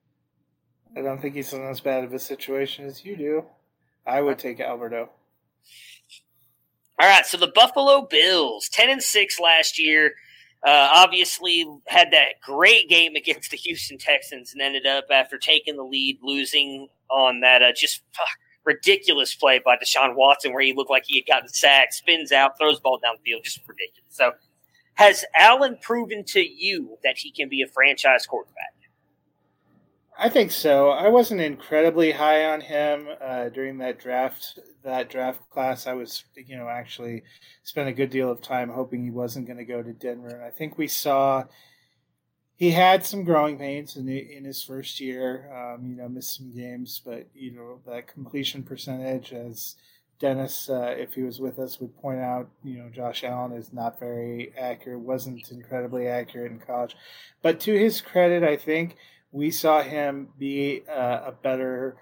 I 0.97 1.01
don't 1.01 1.21
think 1.21 1.35
he's 1.35 1.53
in 1.53 1.61
as 1.61 1.81
bad 1.81 2.03
of 2.03 2.13
a 2.13 2.19
situation 2.19 2.85
as 2.85 3.05
you 3.05 3.15
do. 3.15 3.45
I 4.07 4.21
would 4.21 4.39
take 4.39 4.59
Albert 4.59 4.93
O. 4.93 5.09
All 6.99 7.09
right, 7.09 7.25
so 7.25 7.37
the 7.37 7.51
Buffalo 7.53 8.07
Bills, 8.09 8.69
ten 8.69 8.89
and 8.89 9.03
six 9.03 9.39
last 9.39 9.77
year, 9.77 10.13
uh, 10.65 10.89
obviously 10.93 11.65
had 11.87 12.11
that 12.11 12.39
great 12.41 12.87
game 12.87 13.15
against 13.17 13.51
the 13.51 13.57
Houston 13.57 13.97
Texans, 13.97 14.53
and 14.53 14.61
ended 14.61 14.85
up 14.85 15.05
after 15.11 15.37
taking 15.37 15.75
the 15.75 15.83
lead, 15.83 16.19
losing 16.21 16.87
on 17.09 17.41
that 17.41 17.61
uh, 17.61 17.71
just 17.75 18.01
ridiculous 18.63 19.35
play 19.35 19.59
by 19.63 19.75
Deshaun 19.75 20.15
Watson, 20.15 20.53
where 20.53 20.63
he 20.63 20.73
looked 20.73 20.89
like 20.89 21.03
he 21.05 21.17
had 21.19 21.27
gotten 21.27 21.49
sacked, 21.49 21.93
spins 21.93 22.31
out, 22.31 22.57
throws 22.57 22.79
ball 22.79 22.99
down 23.03 23.15
the 23.17 23.29
field, 23.29 23.43
just 23.43 23.59
ridiculous. 23.67 24.09
So, 24.09 24.31
has 24.95 25.25
Allen 25.35 25.77
proven 25.81 26.23
to 26.27 26.39
you 26.39 26.97
that 27.03 27.17
he 27.17 27.31
can 27.31 27.49
be 27.49 27.61
a 27.61 27.67
franchise 27.67 28.25
quarterback? 28.25 28.74
I 30.17 30.29
think 30.29 30.51
so. 30.51 30.89
I 30.89 31.09
wasn't 31.09 31.41
incredibly 31.41 32.11
high 32.11 32.45
on 32.45 32.61
him 32.61 33.07
uh, 33.21 33.49
during 33.49 33.79
that 33.79 33.99
draft. 33.99 34.59
That 34.83 35.09
draft 35.09 35.49
class, 35.49 35.87
I 35.87 35.93
was, 35.93 36.23
you 36.35 36.55
know, 36.57 36.69
actually 36.69 37.23
spent 37.63 37.89
a 37.89 37.93
good 37.93 38.11
deal 38.11 38.31
of 38.31 38.41
time 38.41 38.69
hoping 38.69 39.03
he 39.03 39.11
wasn't 39.11 39.47
going 39.47 39.57
to 39.57 39.65
go 39.65 39.83
to 39.83 39.91
Denver. 39.91 40.29
And 40.29 40.43
I 40.43 40.51
think 40.51 40.77
we 40.77 40.87
saw 40.87 41.43
he 42.55 42.71
had 42.71 43.05
some 43.05 43.25
growing 43.25 43.57
pains 43.57 43.97
in 43.97 44.07
in 44.07 44.45
his 44.45 44.63
first 44.63 45.01
year. 45.01 45.51
Um, 45.53 45.85
you 45.85 45.97
know, 45.97 46.07
missed 46.07 46.37
some 46.37 46.55
games, 46.55 47.01
but 47.03 47.27
you 47.33 47.51
know 47.51 47.81
that 47.85 48.07
completion 48.07 48.63
percentage 48.63 49.33
as 49.33 49.75
Dennis, 50.19 50.69
uh, 50.69 50.95
if 50.97 51.13
he 51.13 51.23
was 51.23 51.41
with 51.41 51.59
us, 51.59 51.81
would 51.81 51.97
point 51.97 52.19
out, 52.19 52.49
you 52.63 52.77
know, 52.77 52.89
Josh 52.89 53.25
Allen 53.25 53.51
is 53.51 53.73
not 53.73 53.99
very 53.99 54.53
accurate, 54.57 54.99
wasn't 54.99 55.51
incredibly 55.51 56.07
accurate 56.07 56.53
in 56.53 56.59
college. 56.59 56.95
But 57.41 57.59
to 57.61 57.77
his 57.77 57.99
credit, 57.99 58.41
I 58.41 58.55
think 58.55 58.95
we 59.35 59.51
saw 59.51 59.81
him 59.81 60.29
be 60.39 60.81
uh, 60.89 61.23
a 61.25 61.33
better 61.33 61.97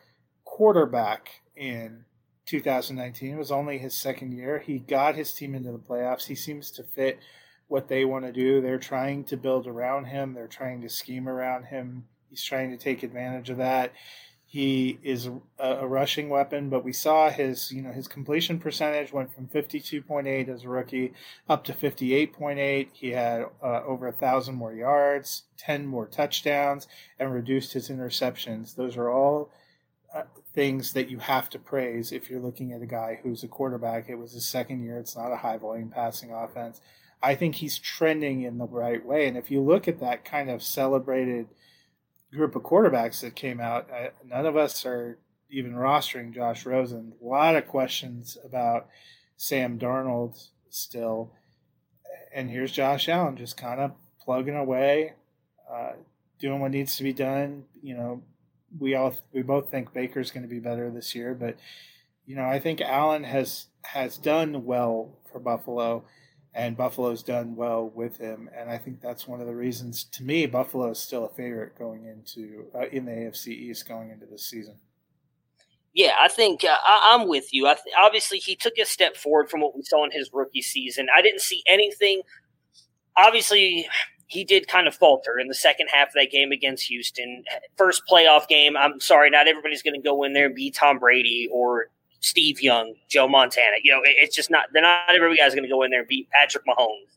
quarterback 0.46 1.42
in 1.56 2.06
2019. 2.46 3.34
It 3.34 3.38
was 3.38 3.52
only 3.52 3.80
his 3.80 3.96
second 3.98 4.34
year. 4.34 4.60
He 4.60 4.78
got 4.78 5.16
his 5.16 5.34
team 5.34 5.56
into 5.56 5.72
the 5.72 5.80
playoffs. 5.80 6.28
He 6.28 6.36
seems 6.36 6.70
to 6.70 6.84
fit 6.84 7.20
what 7.68 7.88
they 7.88 8.06
want 8.06 8.26
to 8.26 8.32
do. 8.32 8.62
They're 8.62 8.78
trying 8.78 9.24
to 9.26 9.38
build 9.38 9.66
around 9.66 10.06
him, 10.06 10.36
they're 10.36 10.48
trying 10.48 10.82
to 10.82 10.90
scheme 10.90 11.28
around 11.28 11.64
him. 11.66 12.06
He's 12.30 12.44
trying 12.44 12.70
to 12.70 12.78
take 12.78 13.02
advantage 13.02 13.50
of 13.50 13.58
that. 13.58 13.94
He 14.54 15.00
is 15.02 15.26
a, 15.26 15.40
a 15.58 15.88
rushing 15.88 16.30
weapon, 16.30 16.70
but 16.70 16.84
we 16.84 16.94
saw 16.94 17.32
his, 17.32 17.72
you 17.72 17.82
know, 17.82 17.92
his 17.92 18.08
completion 18.08 18.60
percentage 18.60 19.12
went 19.12 19.34
from 19.34 19.48
52.8 19.48 20.48
as 20.48 20.64
a 20.64 20.70
rookie 20.70 21.14
up 21.50 21.64
to 21.64 21.74
58.8. 21.74 22.90
He 22.94 23.10
had 23.10 23.48
uh, 23.64 23.82
over 23.84 24.08
a 24.08 24.12
thousand 24.12 24.54
more 24.54 24.72
yards, 24.72 25.46
10 25.58 25.88
more 25.88 26.06
touchdowns, 26.06 26.88
and 27.18 27.34
reduced 27.34 27.74
his 27.74 27.90
interceptions. 27.90 28.76
Those 28.76 28.96
are 28.96 29.10
all 29.10 29.50
uh, 30.14 30.22
things 30.54 30.94
that 30.94 31.10
you 31.10 31.18
have 31.18 31.50
to 31.50 31.58
praise 31.58 32.12
if 32.12 32.30
you're 32.30 32.40
looking 32.40 32.74
at 32.74 32.84
a 32.84 32.86
guy 32.86 33.22
who's 33.24 33.44
a 33.44 33.48
quarterback. 33.48 34.08
It 34.08 34.20
was 34.20 34.34
his 34.34 34.48
second 34.48 34.84
year. 34.84 35.00
It's 35.00 35.18
not 35.18 35.34
a 35.34 35.38
high 35.38 35.58
volume 35.58 35.90
passing 35.90 36.32
offense. 36.32 36.80
I 37.24 37.34
think 37.34 37.56
he's 37.56 37.80
trending 37.80 38.44
in 38.44 38.60
the 38.60 38.68
right 38.68 39.04
way. 39.04 39.28
And 39.28 39.36
if 39.36 39.50
you 39.50 39.62
look 39.62 39.88
at 39.88 40.00
that 40.00 40.24
kind 40.24 40.52
of 40.52 40.62
celebrated 40.62 41.48
group 42.36 42.56
of 42.56 42.64
quarterbacks 42.64 43.22
that 43.22 43.36
came 43.36 43.60
out, 43.60 43.90
I, 43.92 44.12
none 44.26 44.46
of 44.46 44.58
us 44.58 44.86
are 44.86 45.18
even 45.50 45.74
rostering 45.74 46.34
Josh 46.34 46.66
Rosen. 46.66 47.14
A 47.22 47.26
lot 47.26 47.56
of 47.56 47.68
questions 47.68 48.38
about 48.44 48.88
Sam 49.38 49.78
Darnold 49.78 50.48
still. 50.70 51.32
And 52.34 52.50
here's 52.50 52.72
Josh 52.72 53.08
Allen 53.08 53.38
just 53.38 53.58
kind 53.58 53.80
of 53.80 53.92
plugging 54.20 54.56
away, 54.56 55.14
uh, 55.72 55.94
doing 56.40 56.60
what 56.60 56.72
needs 56.72 56.98
to 56.98 57.04
be 57.04 57.14
done. 57.14 57.66
You 57.82 57.96
know, 57.96 58.24
we 58.80 58.96
all 58.96 59.16
we 59.32 59.44
both 59.44 59.70
think 59.70 59.94
Baker's 59.94 60.32
going 60.32 60.44
to 60.44 60.50
be 60.50 60.60
better 60.60 60.90
this 60.90 61.14
year, 61.14 61.36
but 61.36 61.58
you 62.26 62.36
know, 62.36 62.46
I 62.46 62.60
think 62.60 62.82
Allen 62.82 63.24
has 63.24 63.68
has 63.84 64.18
done 64.18 64.66
well 64.66 65.20
for 65.32 65.40
Buffalo 65.40 66.06
and 66.56 66.78
Buffalo's 66.78 67.24
done 67.24 67.56
well 67.56 67.90
with 67.90 68.18
him, 68.18 68.50
and 68.56 68.70
I 68.70 68.78
think 68.78 69.02
that's 69.02 69.28
one 69.28 69.42
of 69.42 69.48
the 69.48 69.56
reasons. 69.56 70.04
To 70.06 70.24
me, 70.24 70.46
Buffalo 70.46 70.92
is 70.92 71.00
still 71.00 71.26
a 71.26 71.30
favorite 71.30 71.78
going 71.78 72.06
into 72.06 72.68
uh, 72.76 72.88
in 72.92 73.06
the 73.06 73.12
AFC 73.12 73.48
East 73.48 73.88
going 73.88 74.12
into 74.12 74.26
this 74.26 74.46
season. 74.46 74.76
Yeah, 75.94 76.14
I 76.20 76.28
think 76.28 76.64
uh, 76.64 76.78
I, 76.86 77.16
am 77.20 77.28
with 77.28 77.54
you. 77.54 77.66
Th- 77.66 77.96
obviously, 77.98 78.38
he 78.38 78.56
took 78.56 78.74
a 78.80 78.86
step 78.86 79.16
forward 79.16 79.50
from 79.50 79.62
what 79.62 79.76
we 79.76 79.84
saw 79.84 80.04
in 80.04 80.12
his 80.12 80.30
rookie 80.34 80.62
season. 80.62 81.08
I 81.16 81.22
didn't 81.22 81.42
see 81.42 81.64
anything. 81.68 82.22
Obviously, 83.16 83.88
he 84.28 84.44
did 84.44 84.68
kind 84.68 84.88
of 84.88 84.96
falter 84.96 85.40
in 85.40 85.48
the 85.48 85.54
second 85.54 85.90
half 85.94 86.10
of 86.10 86.14
that 86.16 86.32
game 86.32 86.52
against 86.52 86.88
Houston. 86.88 87.44
First 87.78 88.04
playoff 88.10 88.48
game. 88.48 88.76
I'm 88.76 89.00
sorry, 89.00 89.30
not 89.30 89.48
everybody's 89.48 89.84
going 89.84 90.00
to 90.00 90.04
go 90.04 90.24
in 90.24 90.34
there 90.34 90.48
and 90.48 90.56
be 90.56 90.72
Tom 90.72 90.98
Brady 90.98 91.48
or 91.52 91.90
Steve 92.24 92.62
Young, 92.62 92.96
Joe 93.10 93.28
Montana. 93.28 93.78
You 93.84 93.92
know, 93.92 94.02
it's 94.04 94.36
just 94.36 94.50
not, 94.50 94.66
they're 94.74 94.82
not 94.82 95.14
every 95.14 95.38
guy's 95.38 95.54
going 95.54 95.64
to 95.64 95.70
go 95.70 95.84
in 95.84 95.92
there 95.92 96.00
and 96.00 96.08
beat 96.08 96.30
Patrick 96.32 96.66
Mahomes. 96.66 97.12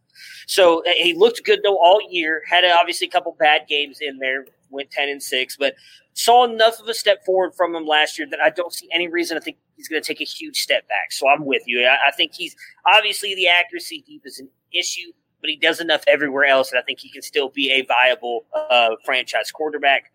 So 0.47 0.81
uh, 0.81 0.91
he 0.97 1.15
looked 1.15 1.45
good 1.45 1.61
though 1.63 1.79
all 1.79 2.01
year. 2.11 2.43
Had 2.49 2.65
obviously 2.65 3.07
a 3.07 3.11
couple 3.11 3.37
bad 3.39 3.63
games 3.69 3.99
in 4.01 4.19
there. 4.19 4.47
Went 4.71 4.91
ten 4.91 5.09
and 5.09 5.23
six, 5.23 5.57
but 5.57 5.75
saw 6.15 6.45
enough 6.45 6.81
of 6.81 6.89
a 6.89 6.95
step 6.95 7.25
forward 7.25 7.55
from 7.55 7.75
him 7.75 7.87
last 7.87 8.19
year 8.19 8.27
that 8.31 8.41
I 8.41 8.51
don't 8.51 8.73
see 8.73 8.89
any 8.93 9.07
reason 9.07 9.37
to 9.37 9.41
think 9.41 9.59
he's 9.77 9.87
going 9.87 10.03
to 10.03 10.07
take 10.07 10.21
a 10.21 10.25
huge 10.25 10.61
step 10.61 10.89
back. 10.89 11.13
So 11.13 11.29
I'm 11.29 11.45
with 11.45 11.63
you. 11.67 11.87
I, 11.87 12.09
I 12.09 12.11
think 12.11 12.33
he's 12.35 12.57
obviously 12.85 13.37
the 13.37 13.47
accuracy 13.47 14.03
deep 14.05 14.23
is 14.25 14.41
an 14.41 14.49
issue, 14.73 15.13
but 15.41 15.51
he 15.51 15.57
does 15.57 15.81
enough 15.81 16.03
everywhere 16.09 16.47
else 16.47 16.71
that 16.71 16.79
I 16.79 16.83
think 16.83 16.99
he 16.99 17.11
can 17.11 17.23
still 17.23 17.51
be 17.51 17.71
a 17.71 17.83
viable 17.83 18.47
uh, 18.55 18.97
franchise 19.05 19.53
quarterback. 19.53 20.11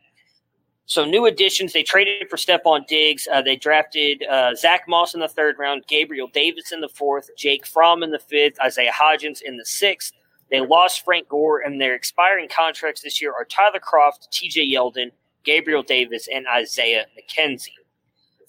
So 0.86 1.06
new 1.06 1.26
additions. 1.26 1.74
They 1.74 1.84
traded 1.84 2.30
for 2.30 2.38
Stefon 2.38 2.86
Diggs. 2.88 3.28
Uh, 3.32 3.42
they 3.42 3.56
drafted 3.56 4.24
uh, 4.24 4.56
Zach 4.56 4.88
Moss 4.88 5.14
in 5.14 5.22
the 5.22 5.28
third 5.28 5.56
round, 5.58 5.86
Gabriel 5.88 6.28
Davis 6.28 6.72
in 6.72 6.82
the 6.82 6.90
fourth, 6.90 7.30
Jake 7.38 7.66
Fromm 7.66 8.04
in 8.04 8.12
the 8.12 8.20
fifth, 8.20 8.60
Isaiah 8.60 8.92
Hodgins 8.92 9.42
in 9.42 9.58
the 9.58 9.66
sixth. 9.66 10.14
They 10.50 10.60
lost 10.60 11.06
Frank 11.06 11.30
Gore, 11.30 11.62
and 11.62 11.80
their 11.80 11.96
expiring 11.96 12.50
contracts 12.50 13.02
this 13.02 13.22
year 13.22 13.32
are 13.32 13.46
Tyler 13.46 13.80
Kroft, 13.80 14.30
T.J. 14.32 14.70
Yeldon, 14.70 15.12
Gabriel 15.46 15.82
Davis, 15.82 16.28
and 16.32 16.46
Isaiah 16.46 17.06
McKenzie. 17.18 17.70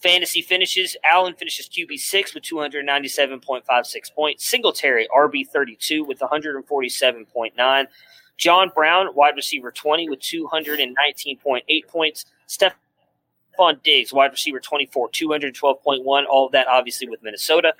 Fantasy 0.02 0.42
finishes. 0.42 0.96
Allen 1.08 1.34
finishes 1.34 1.68
QB 1.68 1.96
six 2.00 2.34
with 2.34 2.42
297.56 2.42 4.12
points. 4.14 4.44
Singletary 4.44 5.06
RB 5.16 5.46
32 5.46 6.02
with 6.02 6.18
147.9. 6.18 7.86
John 8.42 8.72
Brown, 8.74 9.06
wide 9.14 9.36
receiver 9.36 9.70
20 9.70 10.10
with 10.10 10.18
219.8 10.18 11.86
points. 11.86 12.24
Stefon 12.48 13.80
Diggs, 13.84 14.12
wide 14.12 14.32
receiver 14.32 14.58
24, 14.58 15.10
212.1. 15.10 16.24
All 16.28 16.46
of 16.46 16.50
that 16.50 16.66
obviously 16.66 17.08
with 17.08 17.22
Minnesota. 17.22 17.72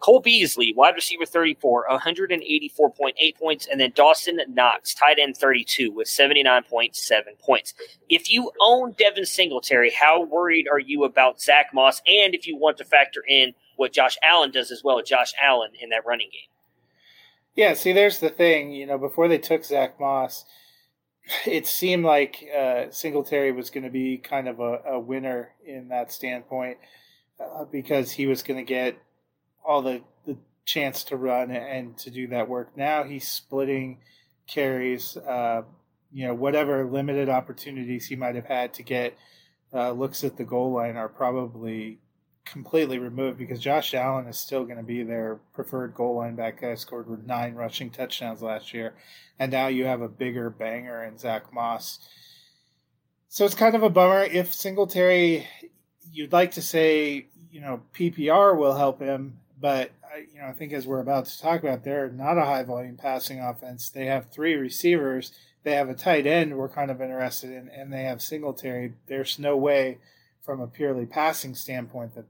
Cole 0.00 0.18
Beasley, 0.18 0.74
wide 0.76 0.96
receiver 0.96 1.24
34, 1.24 1.86
184.8 1.88 3.36
points. 3.36 3.68
And 3.70 3.80
then 3.80 3.92
Dawson 3.94 4.40
Knox, 4.48 4.92
tight 4.92 5.20
end 5.20 5.36
32 5.36 5.92
with 5.92 6.08
79.7 6.08 7.38
points. 7.38 7.74
If 8.08 8.28
you 8.28 8.50
own 8.60 8.96
Devin 8.98 9.24
Singletary, 9.24 9.92
how 9.92 10.24
worried 10.24 10.66
are 10.66 10.80
you 10.80 11.04
about 11.04 11.40
Zach 11.40 11.66
Moss? 11.72 12.02
And 12.08 12.34
if 12.34 12.44
you 12.44 12.56
want 12.56 12.76
to 12.78 12.84
factor 12.84 13.22
in 13.28 13.54
what 13.76 13.92
Josh 13.92 14.18
Allen 14.28 14.50
does 14.50 14.72
as 14.72 14.82
well, 14.82 15.00
Josh 15.00 15.32
Allen 15.40 15.70
in 15.80 15.90
that 15.90 16.04
running 16.04 16.30
game? 16.32 16.57
Yeah, 17.58 17.74
see, 17.74 17.92
there's 17.92 18.20
the 18.20 18.28
thing. 18.28 18.70
You 18.70 18.86
know, 18.86 18.98
before 18.98 19.26
they 19.26 19.38
took 19.38 19.64
Zach 19.64 19.98
Moss, 19.98 20.44
it 21.44 21.66
seemed 21.66 22.04
like 22.04 22.48
uh, 22.56 22.84
Singletary 22.90 23.50
was 23.50 23.68
going 23.68 23.82
to 23.82 23.90
be 23.90 24.16
kind 24.16 24.46
of 24.46 24.60
a, 24.60 24.80
a, 24.86 25.00
winner 25.00 25.56
in 25.66 25.88
that 25.88 26.12
standpoint 26.12 26.78
uh, 27.40 27.64
because 27.64 28.12
he 28.12 28.28
was 28.28 28.44
going 28.44 28.64
to 28.64 28.72
get 28.72 29.02
all 29.66 29.82
the, 29.82 30.02
the 30.24 30.36
chance 30.66 31.02
to 31.02 31.16
run 31.16 31.50
and 31.50 31.98
to 31.98 32.10
do 32.10 32.28
that 32.28 32.48
work. 32.48 32.76
Now 32.76 33.02
he's 33.02 33.26
splitting 33.26 33.98
carries, 34.46 35.16
uh, 35.16 35.62
you 36.12 36.28
know, 36.28 36.34
whatever 36.34 36.84
limited 36.84 37.28
opportunities 37.28 38.06
he 38.06 38.14
might 38.14 38.36
have 38.36 38.46
had 38.46 38.72
to 38.74 38.84
get 38.84 39.18
uh, 39.74 39.90
looks 39.90 40.22
at 40.22 40.36
the 40.36 40.44
goal 40.44 40.74
line 40.74 40.96
are 40.96 41.08
probably 41.08 41.98
completely 42.52 42.98
removed 42.98 43.38
because 43.38 43.60
Josh 43.60 43.94
Allen 43.94 44.26
is 44.26 44.36
still 44.36 44.64
going 44.64 44.76
to 44.76 44.82
be 44.82 45.02
their 45.02 45.38
preferred 45.52 45.94
goal 45.94 46.16
line 46.16 46.34
back 46.34 46.60
guy. 46.60 46.74
Scored 46.74 47.08
with 47.08 47.26
nine 47.26 47.54
rushing 47.54 47.90
touchdowns 47.90 48.42
last 48.42 48.74
year, 48.74 48.94
and 49.38 49.52
now 49.52 49.68
you 49.68 49.84
have 49.84 50.00
a 50.00 50.08
bigger 50.08 50.50
banger 50.50 51.04
in 51.04 51.18
Zach 51.18 51.52
Moss. 51.52 51.98
So 53.28 53.44
it's 53.44 53.54
kind 53.54 53.74
of 53.74 53.82
a 53.82 53.90
bummer 53.90 54.22
if 54.22 54.54
Singletary. 54.54 55.46
You'd 56.12 56.32
like 56.32 56.52
to 56.52 56.62
say 56.62 57.26
you 57.50 57.60
know 57.60 57.82
PPR 57.94 58.56
will 58.56 58.76
help 58.76 59.00
him, 59.00 59.38
but 59.60 59.90
you 60.32 60.40
know 60.40 60.48
I 60.48 60.52
think 60.52 60.72
as 60.72 60.86
we're 60.86 61.00
about 61.00 61.26
to 61.26 61.40
talk 61.40 61.62
about, 61.62 61.84
they're 61.84 62.10
not 62.10 62.38
a 62.38 62.44
high 62.44 62.62
volume 62.62 62.96
passing 62.96 63.40
offense. 63.40 63.90
They 63.90 64.06
have 64.06 64.30
three 64.30 64.54
receivers. 64.54 65.32
They 65.64 65.74
have 65.74 65.88
a 65.88 65.94
tight 65.94 66.26
end 66.26 66.56
we're 66.56 66.68
kind 66.68 66.90
of 66.90 67.00
interested 67.00 67.50
in, 67.50 67.68
and 67.68 67.92
they 67.92 68.04
have 68.04 68.22
Singletary. 68.22 68.94
There's 69.06 69.38
no 69.38 69.56
way 69.56 69.98
from 70.48 70.60
a 70.62 70.66
purely 70.66 71.04
passing 71.04 71.54
standpoint 71.54 72.14
that 72.14 72.24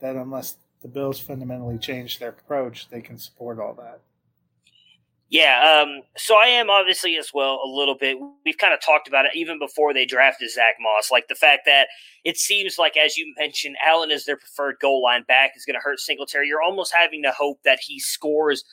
that 0.00 0.16
unless 0.16 0.56
the 0.82 0.88
Bills 0.88 1.18
fundamentally 1.18 1.78
change 1.78 2.18
their 2.18 2.30
approach, 2.30 2.88
they 2.88 3.00
can 3.00 3.18
support 3.18 3.58
all 3.58 3.74
that. 3.74 4.00
Yeah, 5.30 5.82
um, 5.82 6.02
so 6.16 6.36
I 6.36 6.46
am 6.46 6.70
obviously 6.70 7.18
as 7.18 7.32
well 7.34 7.60
a 7.62 7.68
little 7.68 7.94
bit. 7.94 8.16
We've 8.46 8.56
kind 8.56 8.72
of 8.72 8.80
talked 8.80 9.08
about 9.08 9.26
it 9.26 9.32
even 9.34 9.58
before 9.58 9.92
they 9.92 10.06
drafted 10.06 10.50
Zach 10.50 10.76
Moss, 10.80 11.10
like 11.10 11.28
the 11.28 11.34
fact 11.34 11.62
that 11.66 11.88
it 12.24 12.38
seems 12.38 12.78
like, 12.78 12.96
as 12.96 13.18
you 13.18 13.34
mentioned, 13.38 13.76
Allen 13.84 14.10
is 14.10 14.24
their 14.24 14.38
preferred 14.38 14.76
goal 14.80 15.02
line 15.02 15.24
back 15.28 15.52
is 15.54 15.66
going 15.66 15.74
to 15.74 15.82
hurt 15.82 16.00
Singletary. 16.00 16.48
You're 16.48 16.62
almost 16.62 16.94
having 16.94 17.22
to 17.24 17.30
hope 17.30 17.62
that 17.64 17.78
he 17.80 18.00
scores 18.00 18.64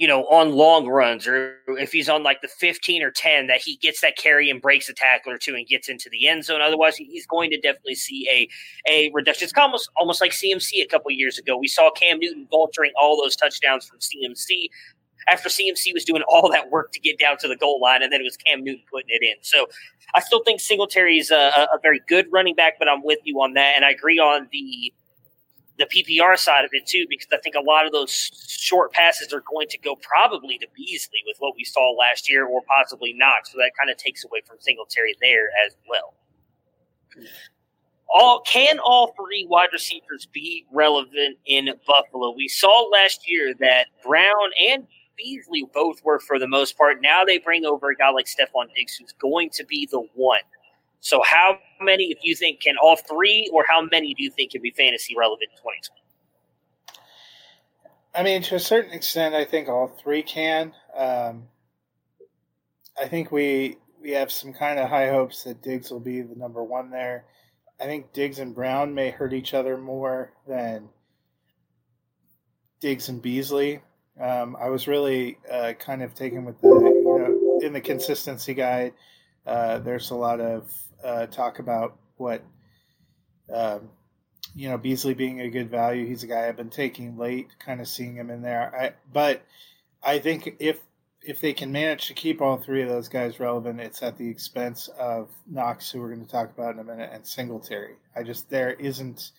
you 0.00 0.08
know, 0.08 0.24
on 0.28 0.52
long 0.52 0.88
runs 0.88 1.26
or 1.26 1.58
if 1.68 1.92
he's 1.92 2.08
on 2.08 2.22
like 2.22 2.40
the 2.40 2.48
15 2.48 3.02
or 3.02 3.10
10, 3.10 3.48
that 3.48 3.60
he 3.60 3.76
gets 3.76 4.00
that 4.00 4.16
carry 4.16 4.48
and 4.48 4.62
breaks 4.62 4.88
a 4.88 4.94
tackle 4.94 5.30
or 5.30 5.36
two 5.36 5.54
and 5.54 5.66
gets 5.66 5.90
into 5.90 6.08
the 6.10 6.26
end 6.26 6.42
zone. 6.42 6.62
Otherwise, 6.62 6.96
he's 6.96 7.26
going 7.26 7.50
to 7.50 7.60
definitely 7.60 7.96
see 7.96 8.26
a 8.30 8.48
a 8.90 9.10
reduction. 9.12 9.44
It's 9.44 9.52
almost 9.58 9.90
almost 9.98 10.22
like 10.22 10.30
CMC 10.30 10.82
a 10.82 10.86
couple 10.86 11.10
years 11.10 11.36
ago. 11.38 11.54
We 11.54 11.68
saw 11.68 11.90
Cam 11.90 12.18
Newton 12.18 12.48
vulturing 12.50 12.92
all 12.98 13.20
those 13.22 13.36
touchdowns 13.36 13.86
from 13.86 13.98
CMC 13.98 14.68
after 15.28 15.50
CMC 15.50 15.92
was 15.92 16.06
doing 16.06 16.22
all 16.28 16.50
that 16.50 16.70
work 16.70 16.92
to 16.92 17.00
get 17.00 17.18
down 17.18 17.36
to 17.36 17.46
the 17.46 17.56
goal 17.56 17.78
line, 17.78 18.02
and 18.02 18.10
then 18.10 18.22
it 18.22 18.24
was 18.24 18.38
Cam 18.38 18.64
Newton 18.64 18.82
putting 18.90 19.10
it 19.10 19.22
in. 19.22 19.36
So 19.42 19.66
I 20.14 20.20
still 20.20 20.42
think 20.44 20.60
Singletary 20.60 21.18
is 21.18 21.30
a, 21.30 21.68
a 21.74 21.78
very 21.82 22.00
good 22.08 22.26
running 22.32 22.54
back, 22.54 22.78
but 22.78 22.88
I'm 22.88 23.04
with 23.04 23.18
you 23.24 23.38
on 23.42 23.52
that, 23.52 23.74
and 23.76 23.84
I 23.84 23.90
agree 23.90 24.18
on 24.18 24.48
the 24.50 24.94
the 25.80 25.86
PPR 25.86 26.38
side 26.38 26.64
of 26.64 26.70
it 26.74 26.86
too, 26.86 27.06
because 27.10 27.28
I 27.32 27.38
think 27.38 27.56
a 27.56 27.60
lot 27.62 27.86
of 27.86 27.92
those 27.92 28.12
short 28.48 28.92
passes 28.92 29.32
are 29.32 29.42
going 29.50 29.68
to 29.68 29.78
go 29.78 29.96
probably 29.96 30.58
to 30.58 30.68
Beasley 30.76 31.20
with 31.26 31.38
what 31.40 31.54
we 31.56 31.64
saw 31.64 31.92
last 31.98 32.30
year, 32.30 32.46
or 32.46 32.62
possibly 32.68 33.14
not. 33.14 33.46
So 33.46 33.58
that 33.58 33.72
kind 33.78 33.90
of 33.90 33.98
takes 33.98 34.24
away 34.24 34.42
from 34.46 34.58
Singletary 34.60 35.16
there 35.20 35.48
as 35.66 35.76
well. 35.88 36.14
all 38.14 38.42
can 38.42 38.78
all 38.80 39.14
three 39.16 39.46
wide 39.48 39.70
receivers 39.72 40.26
be 40.32 40.66
relevant 40.72 41.38
in 41.46 41.70
Buffalo? 41.86 42.32
We 42.36 42.48
saw 42.48 42.88
last 42.92 43.30
year 43.30 43.54
that 43.60 43.86
Brown 44.06 44.50
and 44.70 44.86
Beasley 45.16 45.66
both 45.74 46.04
were 46.04 46.20
for 46.20 46.38
the 46.38 46.48
most 46.48 46.76
part. 46.78 46.98
Now 47.02 47.24
they 47.24 47.38
bring 47.38 47.64
over 47.64 47.90
a 47.90 47.96
guy 47.96 48.10
like 48.10 48.26
Stefon 48.26 48.74
Diggs 48.74 48.96
who's 48.96 49.12
going 49.12 49.50
to 49.54 49.64
be 49.64 49.88
the 49.90 50.02
one. 50.14 50.40
So 51.00 51.22
how 51.22 51.58
many, 51.80 52.04
if 52.04 52.18
you 52.22 52.34
think, 52.34 52.60
can 52.60 52.76
all 52.82 52.96
three, 52.96 53.50
or 53.52 53.64
how 53.68 53.82
many 53.90 54.14
do 54.14 54.22
you 54.22 54.30
think 54.30 54.52
can 54.52 54.62
be 54.62 54.70
fantasy 54.70 55.16
relevant 55.16 55.50
in 55.50 55.56
2020? 55.58 56.00
I 58.14 58.22
mean, 58.22 58.42
to 58.42 58.56
a 58.56 58.60
certain 58.60 58.92
extent, 58.92 59.34
I 59.34 59.44
think 59.44 59.68
all 59.68 59.88
three 59.88 60.22
can. 60.22 60.74
Um, 60.96 61.44
I 63.00 63.08
think 63.08 63.32
we 63.32 63.78
we 64.00 64.12
have 64.12 64.32
some 64.32 64.52
kind 64.52 64.78
of 64.78 64.88
high 64.88 65.08
hopes 65.08 65.44
that 65.44 65.62
Diggs 65.62 65.90
will 65.90 66.00
be 66.00 66.22
the 66.22 66.34
number 66.34 66.62
one 66.62 66.90
there. 66.90 67.24
I 67.80 67.84
think 67.84 68.12
Diggs 68.12 68.38
and 68.38 68.54
Brown 68.54 68.94
may 68.94 69.10
hurt 69.10 69.32
each 69.32 69.54
other 69.54 69.76
more 69.76 70.32
than 70.46 70.88
Diggs 72.80 73.08
and 73.08 73.22
Beasley. 73.22 73.80
Um, 74.20 74.56
I 74.60 74.68
was 74.68 74.86
really 74.86 75.38
uh, 75.50 75.72
kind 75.78 76.02
of 76.02 76.14
taken 76.14 76.44
with 76.44 76.60
the 76.60 76.68
you 76.68 77.04
know 77.04 77.60
in 77.62 77.72
the 77.72 77.80
consistency 77.80 78.54
guide. 78.54 78.92
Uh, 79.46 79.78
there's 79.78 80.10
a 80.10 80.14
lot 80.14 80.40
of 80.40 80.70
uh, 81.02 81.26
talk 81.26 81.58
about 81.58 81.96
what 82.16 82.42
um, 83.52 83.88
you 84.54 84.68
know 84.68 84.78
Beasley 84.78 85.14
being 85.14 85.40
a 85.40 85.50
good 85.50 85.70
value. 85.70 86.06
He's 86.06 86.22
a 86.22 86.26
guy 86.26 86.48
I've 86.48 86.56
been 86.56 86.70
taking 86.70 87.16
late, 87.16 87.48
kind 87.58 87.80
of 87.80 87.88
seeing 87.88 88.14
him 88.14 88.30
in 88.30 88.42
there. 88.42 88.74
I, 88.74 88.92
but 89.12 89.42
I 90.02 90.18
think 90.18 90.56
if 90.58 90.78
if 91.22 91.40
they 91.40 91.52
can 91.52 91.70
manage 91.70 92.06
to 92.06 92.14
keep 92.14 92.40
all 92.40 92.56
three 92.56 92.82
of 92.82 92.88
those 92.88 93.08
guys 93.08 93.40
relevant, 93.40 93.80
it's 93.80 94.02
at 94.02 94.16
the 94.16 94.28
expense 94.28 94.88
of 94.98 95.28
Knox, 95.46 95.90
who 95.90 96.00
we're 96.00 96.14
going 96.14 96.24
to 96.24 96.30
talk 96.30 96.50
about 96.50 96.74
in 96.74 96.80
a 96.80 96.84
minute, 96.84 97.10
and 97.12 97.26
Singletary. 97.26 97.96
I 98.16 98.22
just 98.22 98.48
there 98.50 98.72
isn't 98.72 99.32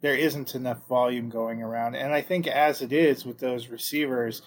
there 0.00 0.14
isn't 0.14 0.54
enough 0.54 0.86
volume 0.88 1.28
going 1.28 1.62
around, 1.62 1.96
and 1.96 2.12
I 2.12 2.22
think 2.22 2.46
as 2.46 2.82
it 2.82 2.92
is 2.92 3.24
with 3.24 3.38
those 3.38 3.68
receivers, 3.68 4.42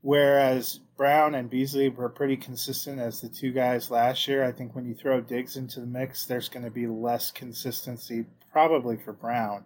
whereas 0.00 0.80
Brown 0.96 1.34
and 1.34 1.50
Beasley 1.50 1.88
were 1.90 2.08
pretty 2.08 2.36
consistent 2.36 2.98
as 2.98 3.20
the 3.20 3.28
two 3.28 3.52
guys 3.52 3.90
last 3.90 4.26
year, 4.26 4.42
I 4.44 4.52
think 4.52 4.74
when 4.74 4.86
you 4.86 4.94
throw 4.94 5.20
Diggs 5.20 5.56
into 5.56 5.80
the 5.80 5.86
mix, 5.86 6.24
there's 6.24 6.48
going 6.48 6.64
to 6.64 6.70
be 6.70 6.86
less 6.86 7.30
consistency, 7.30 8.24
probably 8.50 8.96
for 8.96 9.12
Brown. 9.12 9.64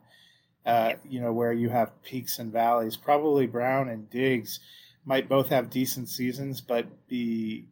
Uh, 0.66 0.94
you 1.08 1.20
know, 1.20 1.32
where 1.32 1.54
you 1.54 1.70
have 1.70 2.02
peaks 2.02 2.38
and 2.38 2.52
valleys. 2.52 2.94
Probably 2.94 3.46
Brown 3.46 3.88
and 3.88 4.10
Diggs 4.10 4.60
might 5.06 5.28
both 5.28 5.48
have 5.48 5.70
decent 5.70 6.10
seasons, 6.10 6.60
but 6.60 6.86
be 7.08 7.64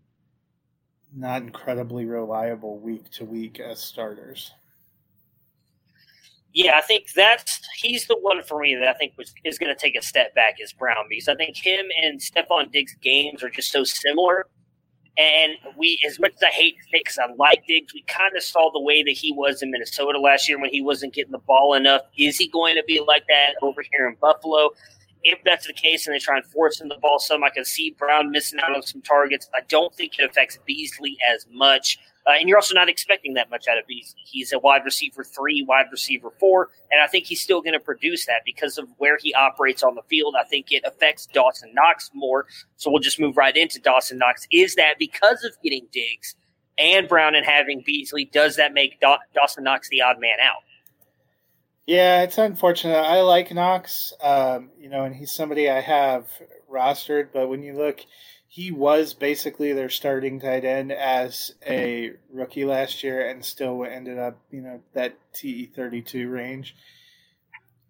not 1.14 1.42
incredibly 1.42 2.06
reliable 2.06 2.78
week 2.78 3.10
to 3.10 3.24
week 3.24 3.60
as 3.60 3.80
starters. 3.80 4.52
Yeah, 6.58 6.72
I 6.74 6.80
think 6.80 7.12
that's 7.12 7.60
he's 7.76 8.06
the 8.06 8.18
one 8.18 8.42
for 8.42 8.58
me 8.58 8.74
that 8.74 8.88
I 8.88 8.92
think 8.94 9.12
was, 9.16 9.32
is 9.44 9.60
going 9.60 9.72
to 9.72 9.80
take 9.80 9.94
a 9.94 10.02
step 10.02 10.34
back 10.34 10.56
is 10.60 10.72
Brown 10.72 11.04
because 11.08 11.28
I 11.28 11.36
think 11.36 11.56
him 11.56 11.86
and 12.02 12.18
Stefon 12.18 12.72
Diggs' 12.72 12.96
games 13.00 13.44
are 13.44 13.48
just 13.48 13.70
so 13.70 13.84
similar. 13.84 14.48
And 15.16 15.52
we, 15.76 16.00
as 16.04 16.18
much 16.18 16.32
as 16.34 16.42
I 16.42 16.50
hate 16.50 16.74
because 16.90 17.16
I 17.16 17.32
like 17.38 17.64
Diggs, 17.68 17.94
we 17.94 18.02
kind 18.08 18.36
of 18.36 18.42
saw 18.42 18.72
the 18.72 18.80
way 18.80 19.04
that 19.04 19.12
he 19.12 19.32
was 19.32 19.62
in 19.62 19.70
Minnesota 19.70 20.18
last 20.18 20.48
year 20.48 20.60
when 20.60 20.70
he 20.70 20.82
wasn't 20.82 21.14
getting 21.14 21.30
the 21.30 21.38
ball 21.38 21.74
enough. 21.74 22.02
Is 22.18 22.38
he 22.38 22.48
going 22.48 22.74
to 22.74 22.82
be 22.88 23.00
like 23.06 23.22
that 23.28 23.54
over 23.62 23.84
here 23.92 24.08
in 24.08 24.16
Buffalo? 24.20 24.70
if 25.24 25.38
that's 25.44 25.66
the 25.66 25.72
case 25.72 26.06
and 26.06 26.14
they 26.14 26.18
try 26.18 26.36
and 26.36 26.46
force 26.46 26.80
him 26.80 26.88
the 26.88 26.96
ball 27.02 27.18
some, 27.18 27.42
I 27.42 27.50
can 27.50 27.64
see 27.64 27.90
Brown 27.90 28.30
missing 28.30 28.60
out 28.60 28.74
on 28.74 28.82
some 28.82 29.02
targets. 29.02 29.48
I 29.54 29.60
don't 29.68 29.94
think 29.94 30.18
it 30.18 30.30
affects 30.30 30.58
Beasley 30.64 31.16
as 31.32 31.46
much. 31.50 31.98
Uh, 32.28 32.32
and 32.38 32.46
you're 32.46 32.58
also 32.58 32.74
not 32.74 32.90
expecting 32.90 33.34
that 33.34 33.48
much 33.48 33.66
out 33.68 33.78
of 33.78 33.86
Beasley. 33.86 34.20
He's 34.22 34.52
a 34.52 34.58
wide 34.58 34.84
receiver 34.84 35.24
three, 35.24 35.64
wide 35.66 35.86
receiver 35.90 36.30
four, 36.38 36.68
and 36.92 37.00
I 37.00 37.06
think 37.06 37.24
he's 37.24 37.40
still 37.40 37.62
going 37.62 37.72
to 37.72 37.80
produce 37.80 38.26
that 38.26 38.42
because 38.44 38.76
of 38.76 38.86
where 38.98 39.16
he 39.16 39.32
operates 39.32 39.82
on 39.82 39.94
the 39.94 40.02
field. 40.02 40.34
I 40.38 40.44
think 40.44 40.66
it 40.70 40.82
affects 40.84 41.26
Dawson 41.26 41.72
Knox 41.72 42.10
more. 42.12 42.44
So 42.76 42.90
we'll 42.90 43.00
just 43.00 43.18
move 43.18 43.38
right 43.38 43.56
into 43.56 43.80
Dawson 43.80 44.18
Knox. 44.18 44.46
Is 44.52 44.74
that 44.74 44.96
because 44.98 45.42
of 45.42 45.52
getting 45.62 45.86
Diggs 45.90 46.36
and 46.76 47.08
Brown 47.08 47.34
and 47.34 47.46
having 47.46 47.82
Beasley, 47.84 48.26
does 48.26 48.56
that 48.56 48.74
make 48.74 49.00
Dawson 49.00 49.64
Knox 49.64 49.88
the 49.88 50.02
odd 50.02 50.20
man 50.20 50.36
out? 50.42 50.62
Yeah, 51.86 52.24
it's 52.24 52.36
unfortunate. 52.36 52.98
I 52.98 53.22
like 53.22 53.54
Knox, 53.54 54.12
um, 54.20 54.68
you 54.78 54.90
know, 54.90 55.04
and 55.04 55.16
he's 55.16 55.32
somebody 55.32 55.70
I 55.70 55.80
have 55.80 56.26
rostered. 56.70 57.28
But 57.32 57.48
when 57.48 57.62
you 57.62 57.72
look, 57.72 58.00
he 58.58 58.72
was 58.72 59.14
basically 59.14 59.72
their 59.72 59.88
starting 59.88 60.40
tight 60.40 60.64
end 60.64 60.90
as 60.90 61.54
a 61.64 62.10
rookie 62.32 62.64
last 62.64 63.04
year, 63.04 63.30
and 63.30 63.44
still 63.44 63.84
ended 63.84 64.18
up, 64.18 64.36
you 64.50 64.60
know, 64.60 64.80
that 64.94 65.16
TE 65.32 65.66
thirty 65.66 66.02
two 66.02 66.28
range. 66.28 66.74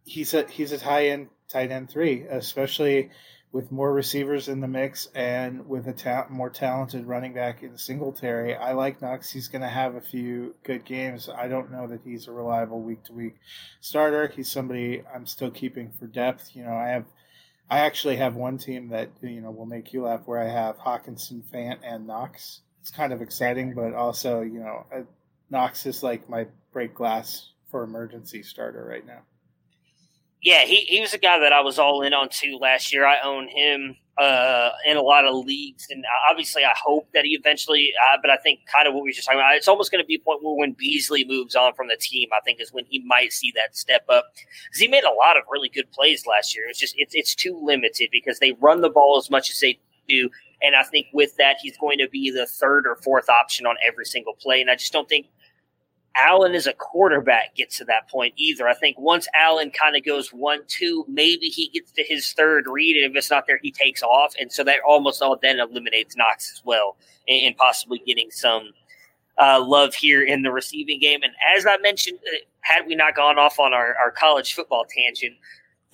He's 0.05 0.35
a 0.35 0.47
he's 0.47 0.71
a 0.75 0.79
high 0.79 1.07
end 1.07 1.29
tight 1.49 1.71
end 1.71 1.89
three, 1.89 2.25
especially 2.29 3.09
with 3.51 3.73
more 3.73 3.95
receivers 3.95 4.47
in 4.47 4.61
the 4.61 4.69
mix 4.69 5.09
and 5.15 5.67
with 5.67 5.89
a 5.89 5.93
ta- 5.95 6.27
more 6.29 6.51
talented 6.51 7.07
running 7.07 7.33
back 7.33 7.63
in 7.63 7.79
Singletary, 7.79 8.55
I 8.55 8.73
like 8.73 9.01
Knox. 9.01 9.31
He's 9.31 9.49
going 9.49 9.63
to 9.63 9.69
have 9.69 9.95
a 9.95 10.03
few 10.03 10.55
good 10.65 10.85
games. 10.85 11.31
I 11.31 11.49
don't 11.49 11.73
know 11.73 11.87
that 11.87 12.03
he's 12.05 12.29
a 12.29 12.33
reliable 12.33 12.83
week 12.83 13.05
to 13.05 13.15
week 13.15 13.37
starter. 13.81 14.29
He's 14.29 14.51
somebody 14.51 15.03
I'm 15.15 15.25
still 15.25 15.51
keeping 15.51 15.93
for 15.99 16.07
depth. 16.07 16.51
You 16.55 16.65
know, 16.65 16.75
I 16.75 16.89
have, 16.89 17.07
I 17.71 17.81
actually 17.81 18.17
have 18.17 18.35
one 18.35 18.59
team 18.59 18.89
that 18.89 19.11
you 19.23 19.41
know 19.41 19.51
will 19.51 19.67
make 19.67 19.93
you 19.93 20.03
laugh 20.03 20.23
where 20.25 20.41
I 20.41 20.49
have 20.49 20.79
Hockenson, 20.79 21.43
Fant, 21.53 21.79
and 21.83 22.07
Knox. 22.07 22.63
It's 22.81 22.91
kind 22.91 23.13
of 23.13 23.21
exciting, 23.21 23.75
but 23.75 23.95
also 23.95 24.41
you 24.43 24.61
know, 24.61 24.87
Knox 25.51 25.87
is 25.87 26.03
like 26.03 26.29
my 26.29 26.47
break 26.73 26.95
glass 26.95 27.51
for 27.71 27.83
emergency 27.83 28.43
starter 28.43 28.85
right 28.85 29.07
now 29.07 29.21
yeah, 30.43 30.65
he, 30.65 30.77
he 30.83 31.01
was 31.01 31.15
a 31.15 31.19
guy 31.19 31.39
that 31.41 31.53
I 31.53 31.61
was 31.61 31.79
all 31.79 32.03
in 32.03 32.15
on 32.15 32.29
too 32.29 32.59
last 32.61 32.93
year. 32.93 33.05
I 33.05 33.21
own 33.25 33.49
him 33.49 33.97
uh, 34.19 34.71
in 34.85 34.97
a 34.97 35.03
lot 35.03 35.25
of 35.25 35.47
leagues, 35.47 35.87
and 35.91 36.05
obviously 36.29 36.65
I 36.65 36.75
hope 36.75 37.09
that 37.15 37.25
he 37.25 37.31
eventually. 37.31 37.93
Uh, 38.03 38.19
but 38.21 38.31
I 38.31 38.37
think 38.37 38.61
kind 38.67 38.89
of 38.89 38.95
what 38.95 39.05
we 39.05 39.11
were 39.11 39.13
just 39.13 39.27
talking 39.27 39.39
about, 39.39 39.55
it's 39.55 39.69
almost 39.69 39.93
going 39.93 40.03
to 40.03 40.07
be 40.07 40.17
a 40.17 40.19
point 40.19 40.43
where 40.43 40.57
when 40.57 40.73
Beasley 40.73 41.25
moves 41.25 41.55
on 41.55 41.73
from 41.75 41.87
the 41.87 41.97
team, 41.97 42.29
I 42.33 42.41
think 42.45 42.61
is 42.61 42.73
when 42.73 42.85
he 42.87 42.99
might 43.07 43.33
see 43.33 43.53
that 43.55 43.77
step 43.77 44.05
up 44.09 44.33
because 44.35 44.81
he 44.81 44.89
made 44.89 45.05
a 45.05 45.13
lot 45.13 45.37
of 45.37 45.45
really 45.51 45.69
good 45.69 45.91
plays 45.93 46.27
last 46.27 46.55
year. 46.57 46.67
It's 46.69 46.81
just 46.81 46.95
it's 46.99 47.15
it's 47.15 47.35
too 47.35 47.59
limited 47.63 48.09
because 48.11 48.41
they 48.41 48.53
run 48.61 48.81
the 48.81 48.91
ball 48.91 49.19
as 49.19 49.31
much 49.31 49.51
as 49.51 49.61
they 49.61 49.79
do, 50.09 50.31
and 50.63 50.75
I 50.75 50.83
think 50.83 51.07
with 51.13 51.37
that 51.37 51.59
he's 51.63 51.77
going 51.79 51.99
to 51.99 52.09
be 52.09 52.31
the 52.33 52.47
third 52.47 52.87
or 52.89 52.97
fourth 52.97 53.29
option 53.29 53.67
on 53.67 53.77
every 53.87 54.05
single 54.05 54.35
play, 54.35 54.61
and 54.61 54.71
I 54.71 54.75
just 54.75 54.93
don't 54.93 55.09
think 55.09 55.27
Allen 56.19 56.55
as 56.55 56.67
a 56.67 56.73
quarterback 56.73 57.55
gets 57.55 57.79
to 57.79 57.85
that 57.85 58.09
point 58.09 58.35
either. 58.37 58.69
I 58.69 58.75
think 58.75 58.99
once 58.99 59.29
Allen 59.35 59.71
kind 59.71 59.97
of 59.97 60.05
goes 60.05 60.31
one, 60.31 60.61
two, 60.67 61.05
maybe 61.09 61.47
he 61.47 61.69
gets 61.69 61.93
to 61.93 62.03
his 62.03 62.33
third 62.33 62.67
read, 62.67 62.97
and 62.97 63.11
if 63.11 63.17
it's 63.17 63.31
not 63.31 63.47
there, 63.47 63.61
he 63.63 63.71
takes 63.71 64.03
off. 64.03 64.35
And 64.39 64.53
so 64.53 64.65
that 64.65 64.79
almost 64.87 65.23
all 65.23 65.39
then 65.41 65.61
eliminates 65.61 66.17
Knox 66.17 66.53
as 66.53 66.63
well, 66.65 66.97
and, 67.29 67.47
and 67.47 67.57
possibly 67.57 68.03
getting 68.05 68.31
some 68.31 68.73
uh, 69.41 69.65
love 69.65 69.95
here 69.95 70.23
in 70.23 70.43
the 70.43 70.51
receiving 70.51 70.99
game. 70.99 71.21
And 71.23 71.33
as 71.57 71.67
I 71.67 71.79
mentioned, 71.79 72.19
uh, 72.27 72.39
had 72.61 72.87
we 72.87 72.97
not 72.97 73.15
gone 73.15 73.39
off 73.39 73.59
on 73.59 73.73
our, 73.73 73.95
our 73.97 74.11
college 74.11 74.55
football 74.55 74.85
tangent, 74.85 75.37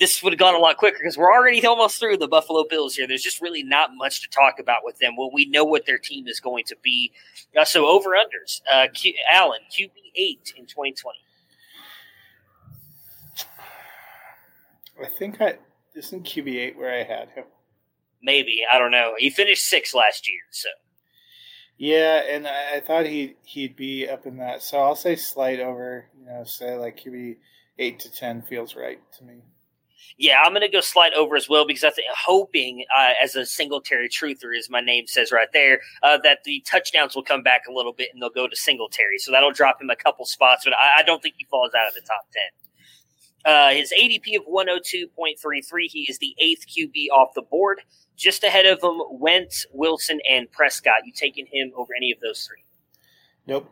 this 0.00 0.22
would 0.22 0.32
have 0.32 0.40
gone 0.40 0.54
a 0.54 0.58
lot 0.58 0.76
quicker 0.76 0.98
because 0.98 1.16
we're 1.16 1.32
already 1.32 1.64
almost 1.64 2.00
through 2.00 2.16
the 2.16 2.26
Buffalo 2.26 2.64
Bills 2.68 2.94
here. 2.94 3.06
There's 3.06 3.22
just 3.22 3.40
really 3.40 3.62
not 3.62 3.90
much 3.94 4.22
to 4.22 4.30
talk 4.30 4.58
about 4.58 4.84
with 4.84 4.98
them. 4.98 5.16
Well, 5.16 5.30
we 5.32 5.46
know 5.46 5.64
what 5.64 5.86
their 5.86 5.98
team 5.98 6.26
is 6.26 6.40
going 6.40 6.64
to 6.64 6.76
be. 6.82 7.12
Uh, 7.58 7.64
so 7.64 7.86
over 7.86 8.10
unders, 8.10 8.60
uh, 8.72 8.88
Q- 8.92 9.14
Allen 9.30 9.60
QB 9.70 9.92
eight 10.16 10.52
in 10.56 10.66
2020. 10.66 11.18
I 15.02 15.08
think 15.18 15.40
I 15.40 15.58
isn't 15.94 16.24
QB 16.24 16.56
eight 16.56 16.76
where 16.76 16.92
I 16.92 17.02
had 17.04 17.30
him. 17.30 17.44
Maybe 18.22 18.62
I 18.70 18.78
don't 18.78 18.90
know. 18.90 19.14
He 19.18 19.30
finished 19.30 19.68
six 19.68 19.94
last 19.94 20.28
year, 20.28 20.40
so. 20.50 20.68
Yeah, 21.76 22.22
and 22.30 22.46
I, 22.46 22.76
I 22.76 22.80
thought 22.80 23.06
he 23.06 23.34
he'd 23.44 23.76
be 23.76 24.08
up 24.08 24.26
in 24.26 24.36
that. 24.38 24.62
So 24.62 24.78
I'll 24.78 24.96
say 24.96 25.16
slight 25.16 25.60
over. 25.60 26.06
You 26.18 26.26
know, 26.26 26.44
say 26.44 26.76
like 26.76 26.98
QB 26.98 27.36
eight 27.78 27.98
to 28.00 28.12
ten 28.12 28.42
feels 28.42 28.76
right 28.76 29.00
to 29.18 29.24
me. 29.24 29.42
Yeah, 30.16 30.40
I'm 30.44 30.52
going 30.52 30.62
to 30.62 30.68
go 30.68 30.80
slide 30.80 31.12
over 31.14 31.36
as 31.36 31.48
well 31.48 31.66
because 31.66 31.84
I 31.84 31.90
think 31.90 32.06
hoping 32.16 32.84
uh, 32.96 33.12
as 33.22 33.34
a 33.34 33.44
Singletary 33.44 34.08
truther, 34.08 34.56
as 34.56 34.70
my 34.70 34.80
name 34.80 35.06
says 35.06 35.32
right 35.32 35.48
there, 35.52 35.80
uh, 36.02 36.18
that 36.22 36.44
the 36.44 36.62
touchdowns 36.66 37.14
will 37.14 37.24
come 37.24 37.42
back 37.42 37.62
a 37.68 37.72
little 37.72 37.92
bit 37.92 38.10
and 38.12 38.22
they'll 38.22 38.30
go 38.30 38.46
to 38.46 38.56
Singletary. 38.56 39.18
So 39.18 39.32
that'll 39.32 39.52
drop 39.52 39.80
him 39.80 39.90
a 39.90 39.96
couple 39.96 40.24
spots, 40.24 40.64
but 40.64 40.72
I, 40.74 41.00
I 41.00 41.02
don't 41.02 41.22
think 41.22 41.34
he 41.38 41.46
falls 41.50 41.72
out 41.74 41.88
of 41.88 41.94
the 41.94 42.02
top 42.02 42.26
10. 42.32 42.42
Uh, 43.44 43.70
his 43.70 43.92
ADP 43.92 44.36
of 44.36 44.46
102.33, 44.46 45.86
he 45.90 46.06
is 46.08 46.18
the 46.18 46.34
eighth 46.38 46.64
QB 46.66 47.08
off 47.12 47.34
the 47.34 47.42
board. 47.42 47.80
Just 48.16 48.44
ahead 48.44 48.64
of 48.64 48.82
him, 48.82 49.00
Wentz, 49.10 49.66
Wilson, 49.72 50.20
and 50.30 50.50
Prescott. 50.50 51.04
You 51.04 51.12
taking 51.12 51.46
him 51.52 51.72
over 51.76 51.92
any 51.94 52.12
of 52.12 52.20
those 52.20 52.46
three? 52.46 52.64
Nope. 53.46 53.68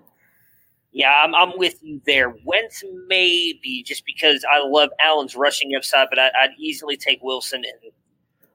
Yeah, 0.93 1.11
I'm, 1.25 1.35
I'm 1.35 1.57
with 1.57 1.83
you 1.83 2.01
there. 2.05 2.35
Wentz 2.45 2.85
maybe 3.09 3.83
just 3.85 4.05
because 4.05 4.45
I 4.51 4.67
love 4.67 4.91
Allen's 5.01 5.35
rushing 5.35 5.75
upside, 5.75 6.09
but 6.11 6.19
I, 6.19 6.31
would 6.43 6.59
easily 6.59 6.97
take 6.97 7.23
Wilson 7.23 7.63
and 7.65 7.93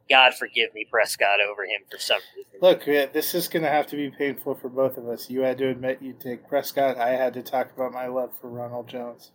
God 0.09 0.33
forgive 0.33 0.73
me, 0.73 0.85
Prescott 0.89 1.39
over 1.41 1.65
him 1.65 1.81
for 1.91 1.97
some 1.97 2.19
reason. 2.35 2.51
Look, 2.61 2.85
this 3.13 3.35
is 3.35 3.47
going 3.47 3.63
to 3.63 3.69
have 3.69 3.87
to 3.87 3.95
be 3.95 4.09
painful 4.09 4.55
for 4.55 4.69
both 4.69 4.97
of 4.97 5.07
us. 5.07 5.29
You 5.29 5.41
had 5.41 5.57
to 5.57 5.67
admit 5.67 6.01
you 6.01 6.13
take 6.13 6.47
Prescott. 6.47 6.97
I 6.97 7.09
had 7.09 7.33
to 7.33 7.41
talk 7.41 7.71
about 7.75 7.91
my 7.91 8.07
love 8.07 8.31
for 8.39 8.49
Ronald 8.49 8.87
Jones. 8.87 9.31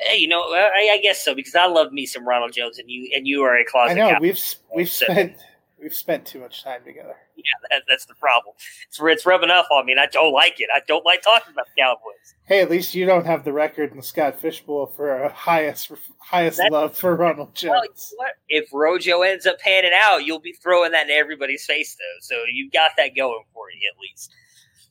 Hey, 0.00 0.18
you 0.18 0.28
know, 0.28 0.40
I, 0.40 0.90
I, 0.92 1.00
guess 1.02 1.24
so 1.24 1.34
because 1.34 1.56
I 1.56 1.66
love 1.66 1.92
me 1.92 2.06
some 2.06 2.28
Ronald 2.28 2.52
Jones, 2.52 2.78
and 2.78 2.88
you 2.88 3.10
and 3.16 3.26
you 3.26 3.42
are 3.42 3.56
a 3.56 3.64
closet. 3.64 3.92
I 3.92 3.94
know 3.94 4.18
we've 4.20 4.40
we've 4.74 4.88
so- 4.88 5.06
spent 5.06 5.34
we've 5.80 5.94
spent 5.94 6.26
too 6.26 6.40
much 6.40 6.62
time 6.62 6.82
together. 6.84 7.14
Yeah, 7.36 7.42
that, 7.70 7.82
that's 7.88 8.06
the 8.06 8.14
problem. 8.14 8.54
It's 8.88 8.98
it's 9.00 9.26
rubbing 9.26 9.50
off 9.50 9.66
on 9.70 9.86
me, 9.86 9.92
and 9.92 10.00
I 10.00 10.06
don't 10.06 10.32
like 10.32 10.60
it. 10.60 10.68
I 10.74 10.80
don't 10.86 11.04
like 11.04 11.22
talking 11.22 11.52
about 11.52 11.66
the 11.66 11.82
Cowboys. 11.82 12.34
Hey, 12.44 12.60
at 12.60 12.70
least 12.70 12.94
you 12.94 13.06
don't 13.06 13.26
have 13.26 13.44
the 13.44 13.52
record 13.52 13.90
in 13.90 13.96
the 13.96 14.02
Scott 14.02 14.40
Fishbowl 14.40 14.86
for 14.96 15.22
a 15.22 15.28
highest 15.28 15.92
highest 16.18 16.60
love 16.70 16.96
for 16.96 17.14
Ronald 17.14 17.54
Jones. 17.54 18.12
what? 18.16 18.32
if 18.48 18.68
Rojo 18.72 19.22
ends 19.22 19.46
up 19.46 19.58
panning 19.60 19.92
out, 19.94 20.24
you'll 20.24 20.40
be 20.40 20.52
throwing 20.52 20.92
that 20.92 21.06
in 21.06 21.12
everybody's 21.12 21.64
face, 21.64 21.94
though. 21.94 22.18
So 22.20 22.42
you've 22.52 22.72
got 22.72 22.92
that 22.96 23.16
going 23.16 23.44
for 23.54 23.70
you 23.70 23.90
at 23.92 24.00
least. 24.00 24.34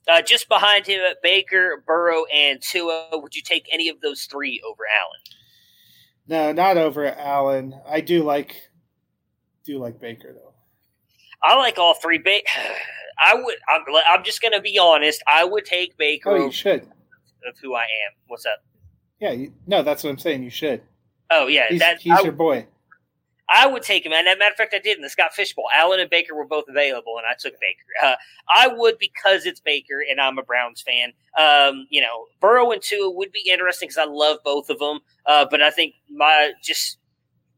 Uh, 0.10 0.22
just 0.22 0.48
behind 0.48 0.88
him, 0.88 1.02
Baker, 1.22 1.84
Burrow, 1.86 2.24
and 2.34 2.62
Tua. 2.62 3.10
Would 3.12 3.36
you 3.36 3.42
take 3.42 3.68
any 3.72 3.90
of 3.90 4.00
those 4.00 4.24
three 4.24 4.62
over 4.66 4.84
Allen? 5.02 5.20
No, 6.28 6.52
not 6.52 6.78
over 6.78 7.06
Allen. 7.06 7.80
I 7.88 8.02
do 8.02 8.24
like 8.24 8.56
do 9.64 9.80
like 9.80 10.00
Baker 10.00 10.34
though. 10.34 10.47
I 11.44 11.56
like 11.56 11.78
all 11.78 11.94
three. 11.96 12.18
Ba- 12.18 12.42
I 13.24 13.34
would. 13.36 13.56
I'm, 13.74 13.82
I'm 14.08 14.24
just 14.24 14.42
going 14.42 14.54
to 14.54 14.62
be 14.62 14.78
honest. 14.78 15.24
I 15.28 15.44
would 15.44 15.66
take 15.66 15.98
Baker 15.98 16.30
Oh, 16.32 16.46
you 16.46 16.52
should. 16.52 16.84
of 17.48 17.58
who 17.62 17.74
I 17.76 17.82
am. 17.84 18.14
What's 18.28 18.46
up? 18.46 18.64
Yeah, 19.20 19.32
you, 19.32 19.54
no, 19.66 19.82
that's 19.82 20.04
what 20.04 20.12
I'm 20.12 20.20
saying. 20.20 20.44
You 20.44 20.52
should. 20.52 20.82
Oh 21.32 21.48
yeah, 21.48 21.66
He's, 21.70 21.80
that 21.80 22.00
he's 22.00 22.14
I, 22.14 22.22
your 22.22 22.32
boy. 22.32 22.68
I 23.50 23.66
would 23.66 23.82
take 23.82 24.06
him. 24.06 24.12
And 24.14 24.28
as 24.28 24.36
a 24.36 24.38
matter 24.38 24.52
of 24.52 24.58
fact, 24.58 24.74
I 24.76 24.80
did 24.80 24.98
in 24.98 25.02
the 25.04 25.10
Scott 25.10 25.34
Fishbowl. 25.34 25.66
Allen 25.74 26.00
and 26.02 26.10
Baker 26.10 26.36
were 26.36 26.46
both 26.46 26.66
available, 26.70 27.16
and 27.18 27.26
I 27.26 27.34
took 27.40 27.54
Baker. 27.54 28.06
Uh, 28.14 28.16
I 28.50 28.68
would 28.68 28.98
because 29.00 29.46
it's 29.46 29.60
Baker, 29.62 30.04
and 30.10 30.20
I'm 30.22 30.38
a 30.38 30.44
Browns 30.44 30.82
fan. 30.84 31.14
Um, 31.40 31.88
you 31.90 32.02
know, 32.02 32.26
Burrow 32.42 32.72
and 32.72 32.82
Tua 32.82 33.10
would 33.10 33.32
be 33.32 33.50
interesting 33.50 33.88
because 33.88 33.98
I 33.98 34.06
love 34.12 34.38
both 34.44 34.70
of 34.70 34.80
them. 34.80 35.00
Uh, 35.26 35.46
but 35.50 35.62
I 35.62 35.72
think 35.72 35.96
my 36.10 36.52
just 36.62 36.98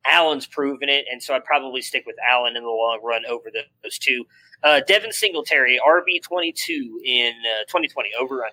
Allen's 0.06 0.48
proven 0.48 0.90
it, 0.90 1.06
and 1.12 1.22
so 1.22 1.36
I'd 1.36 1.46
probably 1.46 1.82
stick 1.82 2.04
with 2.06 2.16
Allen 2.30 2.56
in 2.56 2.64
the 2.64 2.70
long 2.70 3.00
run 3.04 3.24
over 3.30 3.50
the, 3.52 3.62
those 3.84 3.98
two. 3.98 4.26
Uh, 4.64 4.82
Devin 4.88 5.12
Singletary, 5.12 5.80
RB 5.86 6.22
twenty 6.22 6.52
two 6.52 7.00
in 7.06 7.34
uh, 7.34 7.66
twenty 7.70 7.88
twenty 7.88 8.10
over. 8.20 8.44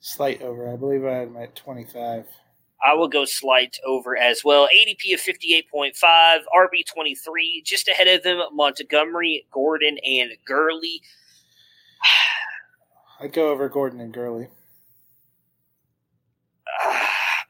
Slight 0.00 0.40
over. 0.40 0.72
I 0.72 0.76
believe 0.76 1.04
I 1.04 1.12
had 1.12 1.28
him 1.28 1.36
at 1.36 1.54
25. 1.54 2.26
I 2.82 2.94
will 2.94 3.08
go 3.08 3.26
slight 3.26 3.76
over 3.86 4.16
as 4.16 4.42
well. 4.42 4.66
ADP 4.66 5.12
of 5.12 5.20
58.5, 5.20 5.92
RB 6.56 6.86
23, 6.90 7.62
just 7.66 7.86
ahead 7.88 8.08
of 8.08 8.22
them, 8.22 8.40
Montgomery, 8.54 9.46
Gordon, 9.52 9.98
and 9.98 10.30
Gurley. 10.46 11.02
I'd 13.20 13.34
go 13.34 13.50
over 13.50 13.68
Gordon 13.68 14.00
and 14.00 14.14
Gurley. 14.14 14.48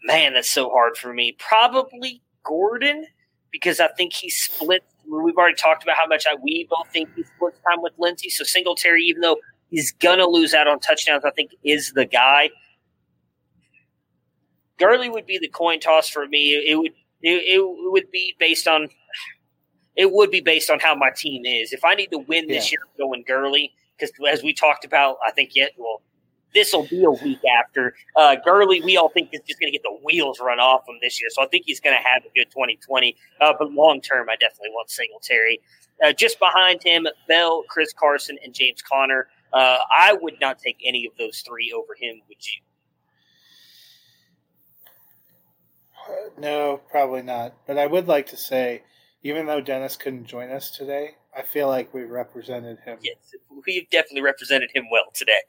Man, 0.04 0.34
that's 0.34 0.50
so 0.50 0.68
hard 0.70 0.96
for 0.96 1.12
me. 1.12 1.36
Probably 1.38 2.22
Gordon, 2.42 3.06
because 3.52 3.80
I 3.80 3.88
think 3.96 4.12
he 4.12 4.30
splits. 4.30 4.84
We've 5.10 5.36
already 5.36 5.56
talked 5.56 5.82
about 5.82 5.96
how 5.96 6.06
much 6.06 6.24
I, 6.26 6.36
we 6.42 6.66
both 6.70 6.88
think 6.92 7.10
he 7.16 7.24
splits 7.24 7.58
time 7.68 7.82
with 7.82 7.92
Lindsay. 7.98 8.28
So 8.30 8.44
Singletary, 8.44 9.02
even 9.02 9.22
though 9.22 9.38
he's 9.70 9.92
going 9.92 10.18
to 10.18 10.26
lose 10.26 10.54
out 10.54 10.68
on 10.68 10.78
touchdowns, 10.78 11.24
I 11.24 11.30
think 11.30 11.50
is 11.64 11.92
the 11.92 12.04
guy. 12.06 12.50
Gurley 14.78 15.10
would 15.10 15.26
be 15.26 15.38
the 15.38 15.48
coin 15.48 15.80
toss 15.80 16.08
for 16.08 16.26
me. 16.26 16.52
It 16.54 16.76
would 16.76 16.92
it, 17.22 17.58
it 17.58 17.62
would 17.90 18.10
be 18.10 18.34
based 18.38 18.66
on 18.66 18.88
it 19.96 20.12
would 20.12 20.30
be 20.30 20.40
based 20.40 20.70
on 20.70 20.78
how 20.80 20.94
my 20.94 21.10
team 21.14 21.44
is. 21.44 21.72
If 21.72 21.84
I 21.84 21.94
need 21.94 22.10
to 22.12 22.18
win 22.18 22.46
this 22.48 22.66
Yeah. 22.72 22.76
year, 22.76 22.80
I'm 22.84 23.06
going 23.08 23.24
Gurley 23.26 23.72
because 23.98 24.12
as 24.30 24.42
we 24.42 24.54
talked 24.54 24.84
about, 24.84 25.16
I 25.26 25.30
think 25.32 25.54
yet 25.54 25.72
well 25.76 26.02
this 26.54 26.72
will 26.72 26.86
be 26.86 27.04
a 27.04 27.10
week 27.10 27.40
after 27.60 27.94
uh, 28.16 28.36
Gurley. 28.44 28.80
We 28.82 28.96
all 28.96 29.08
think 29.08 29.30
is 29.32 29.40
just 29.46 29.60
going 29.60 29.72
to 29.72 29.78
get 29.78 29.82
the 29.82 29.98
wheels 30.04 30.40
run 30.40 30.58
off 30.58 30.88
him 30.88 30.96
this 31.00 31.20
year, 31.20 31.30
so 31.32 31.42
I 31.42 31.46
think 31.46 31.64
he's 31.66 31.80
going 31.80 31.96
to 31.96 32.02
have 32.02 32.22
a 32.24 32.28
good 32.34 32.50
2020. 32.50 33.16
Uh, 33.40 33.52
but 33.58 33.72
long 33.72 34.00
term, 34.00 34.28
I 34.28 34.36
definitely 34.36 34.70
want 34.70 34.90
Singletary. 34.90 35.60
Uh, 36.04 36.12
just 36.12 36.38
behind 36.38 36.82
him, 36.82 37.06
Bell, 37.28 37.62
Chris 37.68 37.92
Carson, 37.92 38.38
and 38.42 38.54
James 38.54 38.82
Conner. 38.82 39.28
Uh, 39.52 39.78
I 39.92 40.14
would 40.20 40.34
not 40.40 40.58
take 40.58 40.78
any 40.84 41.06
of 41.06 41.12
those 41.18 41.42
three 41.46 41.72
over 41.72 41.94
him. 42.00 42.20
Would 42.28 42.46
you? 42.46 42.62
Uh, 46.08 46.40
No, 46.40 46.80
probably 46.90 47.22
not. 47.22 47.54
But 47.66 47.78
I 47.78 47.86
would 47.86 48.08
like 48.08 48.26
to 48.28 48.36
say, 48.36 48.82
even 49.22 49.46
though 49.46 49.60
Dennis 49.60 49.96
couldn't 49.96 50.26
join 50.26 50.50
us 50.50 50.70
today, 50.70 51.16
I 51.36 51.42
feel 51.42 51.68
like 51.68 51.92
we 51.94 52.04
represented 52.04 52.78
him. 52.80 52.98
Yes, 53.02 53.16
we've 53.66 53.88
definitely 53.90 54.22
represented 54.22 54.70
him 54.74 54.84
well 54.90 55.10
today. 55.14 55.40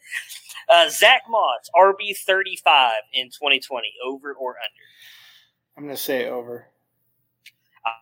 Uh, 0.69 0.89
Zach 0.89 1.23
Moss, 1.29 1.69
RB 1.75 2.15
35 2.15 2.93
in 3.13 3.27
2020, 3.27 3.93
over 4.05 4.33
or 4.33 4.51
under? 4.51 5.77
I'm 5.77 5.83
going 5.83 5.95
to 5.95 6.01
say 6.01 6.29
over. 6.29 6.67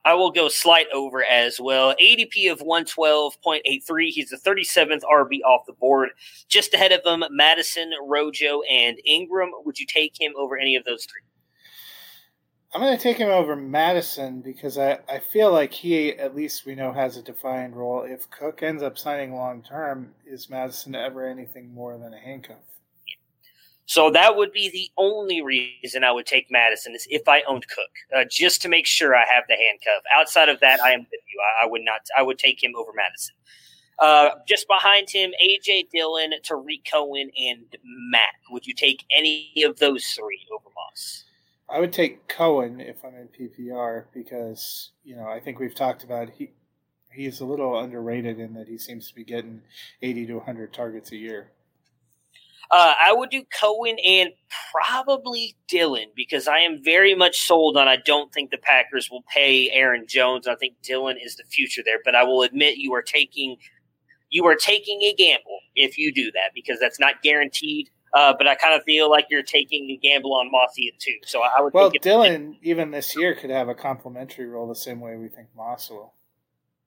I 0.03 0.13
will 0.13 0.31
go 0.31 0.49
slight 0.49 0.87
over 0.93 1.23
as 1.23 1.59
well. 1.59 1.95
ADP 2.01 2.51
of 2.51 2.59
112.83. 2.59 4.09
He's 4.09 4.29
the 4.29 4.37
37th 4.37 5.03
RB 5.03 5.39
off 5.45 5.65
the 5.65 5.73
board. 5.73 6.09
Just 6.49 6.73
ahead 6.73 6.91
of 6.91 7.01
him, 7.05 7.23
Mattison, 7.31 7.91
Rojo, 8.05 8.61
and 8.63 8.97
Ingram. 9.05 9.51
Would 9.63 9.79
you 9.79 9.85
take 9.85 10.19
him 10.19 10.33
over 10.37 10.57
any 10.57 10.75
of 10.75 10.83
those 10.83 11.05
three? 11.05 11.21
I'm 12.73 12.81
going 12.81 12.95
to 12.95 13.01
take 13.01 13.17
him 13.17 13.29
over 13.29 13.55
Mattison 13.55 14.41
because 14.41 14.77
I, 14.77 14.99
I 15.09 15.17
feel 15.17 15.51
like 15.51 15.73
he, 15.73 16.13
at 16.13 16.35
least 16.35 16.67
we 16.67 16.75
know, 16.75 16.91
has 16.91 17.17
a 17.17 17.23
defined 17.23 17.75
role. 17.75 18.03
If 18.03 18.29
Cook 18.29 18.61
ends 18.61 18.83
up 18.83 18.95
signing 18.97 19.33
long 19.33 19.63
term, 19.63 20.13
is 20.23 20.51
Mattison 20.51 20.93
ever 20.93 21.27
anything 21.27 21.73
more 21.73 21.97
than 21.97 22.13
a 22.13 22.19
handcuff? 22.19 22.57
So 23.87 24.11
that 24.11 24.35
would 24.35 24.51
be 24.51 24.69
the 24.69 24.91
only 24.97 25.41
reason 25.41 26.03
I 26.03 26.11
would 26.11 26.27
take 26.27 26.51
Mattison 26.51 26.93
is 26.93 27.07
if 27.09 27.27
I 27.27 27.41
owned 27.47 27.67
Cook, 27.69 27.89
uh, 28.15 28.23
just 28.29 28.61
to 28.61 28.69
make 28.69 28.85
sure 28.85 29.15
I 29.15 29.25
have 29.25 29.45
the 29.47 29.55
handcuff. 29.55 30.03
Outside 30.15 30.47
of 30.47 30.59
that, 30.59 30.79
I 30.79 30.91
am 30.91 30.99
with 30.99 31.21
you. 31.27 31.41
I, 31.59 31.65
I 31.65 31.67
would 31.67 31.81
not. 31.81 32.01
I 32.15 32.21
would 32.21 32.37
take 32.37 32.63
him 32.63 32.73
over 32.77 32.91
Mattison. 32.95 33.33
Uh, 33.97 34.29
just 34.47 34.67
behind 34.67 35.09
him, 35.09 35.31
AJ 35.43 35.89
Dillon, 35.89 36.33
Tarik 36.43 36.85
Cohen, 36.89 37.31
and 37.35 37.65
Matt. 37.83 38.35
Would 38.51 38.67
you 38.67 38.75
take 38.75 39.05
any 39.11 39.51
of 39.65 39.79
those 39.79 40.05
three 40.05 40.45
over 40.53 40.69
Moss? 40.75 41.25
I 41.71 41.79
would 41.79 41.93
take 41.93 42.27
Cohen 42.27 42.79
if 42.79 43.03
I'm 43.05 43.15
in 43.15 43.27
PPR 43.27 44.05
because 44.13 44.91
you 45.03 45.15
know 45.15 45.27
I 45.27 45.39
think 45.39 45.59
we've 45.59 45.75
talked 45.75 46.03
about 46.03 46.29
he 46.31 46.51
he's 47.11 47.39
a 47.39 47.45
little 47.45 47.79
underrated 47.79 48.39
in 48.39 48.53
that 48.53 48.67
he 48.67 48.77
seems 48.77 49.07
to 49.09 49.15
be 49.15 49.23
getting 49.23 49.61
80 50.01 50.27
to 50.27 50.35
100 50.35 50.73
targets 50.73 51.11
a 51.11 51.17
year. 51.17 51.51
Uh, 52.71 52.93
I 53.03 53.13
would 53.13 53.31
do 53.31 53.43
Cohen 53.59 53.97
and 54.05 54.29
probably 54.71 55.55
Dillon 55.67 56.09
because 56.15 56.47
I 56.47 56.59
am 56.59 56.83
very 56.83 57.15
much 57.15 57.41
sold 57.41 57.77
on. 57.77 57.87
I 57.87 57.97
don't 58.05 58.31
think 58.31 58.51
the 58.51 58.59
Packers 58.59 59.09
will 59.09 59.23
pay 59.33 59.71
Aaron 59.71 60.05
Jones. 60.07 60.47
I 60.47 60.53
think 60.55 60.75
Dillon 60.83 61.17
is 61.17 61.35
the 61.35 61.45
future 61.45 61.81
there, 61.83 61.97
but 62.05 62.13
I 62.13 62.23
will 62.23 62.43
admit 62.43 62.77
you 62.77 62.93
are 62.93 63.01
taking 63.01 63.57
you 64.29 64.45
are 64.45 64.55
taking 64.55 65.01
a 65.01 65.13
gamble 65.15 65.59
if 65.75 65.97
you 65.97 66.13
do 66.13 66.31
that 66.31 66.51
because 66.53 66.79
that's 66.79 66.99
not 66.99 67.23
guaranteed. 67.23 67.89
Uh, 68.13 68.33
but 68.37 68.47
I 68.47 68.55
kind 68.55 68.73
of 68.73 68.83
feel 68.83 69.09
like 69.09 69.27
you're 69.29 69.43
taking 69.43 69.89
a 69.91 69.97
gamble 69.97 70.33
on 70.33 70.49
Mossy 70.51 70.93
too. 70.99 71.17
So 71.25 71.41
I 71.41 71.61
would 71.61 71.73
Well, 71.73 71.91
Dillon 72.01 72.57
even 72.63 72.91
this 72.91 73.15
year 73.15 73.35
could 73.35 73.49
have 73.49 73.69
a 73.69 73.75
complementary 73.75 74.47
role 74.47 74.67
the 74.67 74.75
same 74.75 74.99
way 74.99 75.15
we 75.15 75.27
think 75.27 75.47
Moss 75.55 75.89
will. 75.89 76.13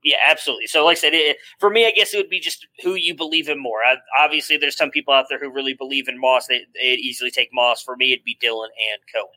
Yeah, 0.04 0.16
absolutely. 0.28 0.66
So, 0.66 0.84
like 0.84 0.96
I 0.96 1.00
said, 1.00 1.14
it, 1.14 1.36
for 1.60 1.70
me, 1.70 1.86
I 1.86 1.92
guess 1.92 2.12
it 2.12 2.16
would 2.16 2.28
be 2.28 2.40
just 2.40 2.66
who 2.82 2.94
you 2.94 3.14
believe 3.14 3.48
in 3.48 3.62
more. 3.62 3.84
I, 3.86 3.96
obviously, 4.18 4.56
there's 4.56 4.76
some 4.76 4.90
people 4.90 5.14
out 5.14 5.26
there 5.28 5.38
who 5.38 5.52
really 5.52 5.74
believe 5.74 6.08
in 6.08 6.18
Moss. 6.18 6.48
They, 6.48 6.62
they'd 6.74 6.98
easily 6.98 7.30
take 7.30 7.50
Moss. 7.52 7.82
For 7.82 7.94
me, 7.96 8.12
it'd 8.12 8.24
be 8.24 8.36
Dillon 8.40 8.70
and 8.92 9.00
Cohen. 9.14 9.28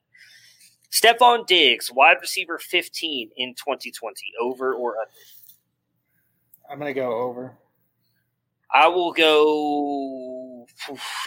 Stefon 0.91 1.45
Diggs, 1.45 1.91
wide 1.91 2.17
receiver 2.19 2.57
15 2.57 3.29
in 3.37 3.53
2020, 3.53 4.15
over 4.41 4.73
or 4.73 4.95
under? 4.97 5.11
I'm 6.71 6.79
going 6.79 6.93
to 6.93 6.99
go 6.99 7.11
over. 7.13 7.57
I 8.73 8.87
will 8.87 9.11
go. 9.11 10.54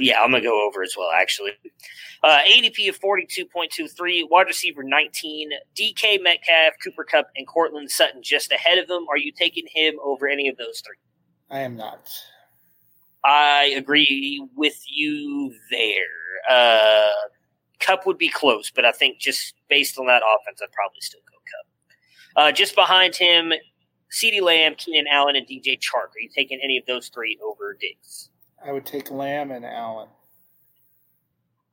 Yeah, 0.01 0.21
I'm 0.21 0.31
gonna 0.31 0.43
go 0.43 0.67
over 0.67 0.83
as 0.83 0.95
well. 0.97 1.11
Actually, 1.15 1.53
uh, 2.23 2.41
ADP 2.47 2.89
of 2.89 2.99
42.23, 3.01 4.29
wide 4.31 4.47
receiver 4.47 4.83
19, 4.83 5.51
DK 5.77 6.23
Metcalf, 6.23 6.75
Cooper 6.83 7.05
Kupp, 7.05 7.29
and 7.37 7.47
Courtland 7.47 7.91
Sutton 7.91 8.23
just 8.23 8.53
ahead 8.53 8.79
of 8.79 8.89
him. 8.89 9.07
Are 9.09 9.19
you 9.19 9.33
taking 9.33 9.67
him 9.73 9.97
over 10.03 10.29
any 10.29 10.49
of 10.49 10.57
those 10.57 10.81
three? 10.81 10.97
I 11.51 11.61
am 11.61 11.77
not. 11.77 12.11
I 13.25 13.75
agree 13.77 14.47
with 14.57 14.81
you 14.89 15.55
there. 15.71 16.51
Uh, 16.51 17.11
Kupp 17.81 18.07
would 18.07 18.19
be 18.19 18.29
close, 18.29 18.71
but 18.71 18.85
I 18.85 18.93
think 18.93 19.19
just 19.19 19.55
based 19.69 19.99
on 19.99 20.07
that 20.07 20.23
offense, 20.23 20.61
I'd 20.63 20.73
probably 20.73 21.01
still 21.01 21.21
go 21.21 21.37
Cup. 21.39 21.67
Uh, 22.37 22.53
just 22.53 22.75
behind 22.75 23.15
him, 23.15 23.53
CeeDee 24.11 24.43
Lamb, 24.43 24.75
Keenan 24.77 25.07
Allen, 25.11 25.37
and 25.37 25.47
DJ 25.47 25.79
Chark. 25.79 26.09
Are 26.15 26.21
you 26.21 26.29
taking 26.35 26.61
any 26.63 26.79
of 26.79 26.87
those 26.87 27.09
three 27.09 27.39
over 27.45 27.77
Diggs? 27.79 28.31
I 28.65 28.73
would 28.73 28.87
take 28.87 29.11
Lamb 29.11 29.51
and 29.51 29.65
Allen. 29.65 30.09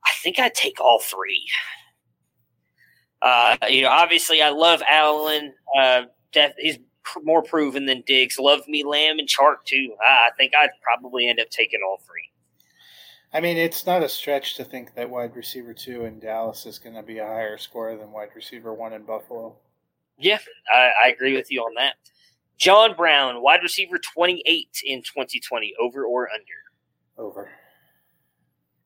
I 0.04 0.10
think 0.22 0.38
I'd 0.38 0.54
take 0.54 0.80
all 0.80 1.00
three. 1.00 1.46
Uh, 3.22 3.56
you 3.68 3.82
know, 3.82 3.88
obviously, 3.88 4.42
I 4.42 4.50
love 4.50 4.82
Allen. 4.88 5.54
Uh, 5.76 6.02
def- 6.32 6.54
he's 6.58 6.78
pr- 7.02 7.20
more 7.24 7.42
proven 7.42 7.86
than 7.86 8.02
Diggs. 8.06 8.38
Love 8.38 8.66
me 8.68 8.84
Lamb 8.84 9.18
and 9.18 9.28
Chark 9.28 9.64
too. 9.64 9.94
I 10.04 10.28
I 10.28 10.30
think 10.36 10.52
I'd 10.54 10.70
probably 10.82 11.28
end 11.28 11.40
up 11.40 11.50
taking 11.50 11.80
all 11.86 11.98
three. 12.06 12.30
I 13.32 13.40
mean, 13.40 13.56
it's 13.56 13.86
not 13.86 14.02
a 14.02 14.08
stretch 14.08 14.54
to 14.54 14.64
think 14.64 14.94
that 14.94 15.10
wide 15.10 15.34
receiver 15.34 15.74
two 15.74 16.04
in 16.04 16.20
Dallas 16.20 16.64
is 16.66 16.78
going 16.78 16.94
to 16.94 17.02
be 17.02 17.18
a 17.18 17.26
higher 17.26 17.58
score 17.58 17.94
than 17.96 18.12
wide 18.12 18.30
receiver 18.34 18.72
one 18.72 18.92
in 18.92 19.02
Buffalo. 19.02 19.56
Yeah, 20.18 20.38
I, 20.72 20.90
I 21.04 21.08
agree 21.08 21.36
with 21.36 21.50
you 21.50 21.60
on 21.60 21.74
that. 21.74 21.94
John 22.56 22.96
Brown, 22.96 23.42
wide 23.42 23.62
receiver 23.62 23.98
28 23.98 24.68
in 24.84 25.02
2020, 25.02 25.74
over 25.78 26.04
or 26.04 26.30
under? 26.30 26.44
Over. 27.18 27.50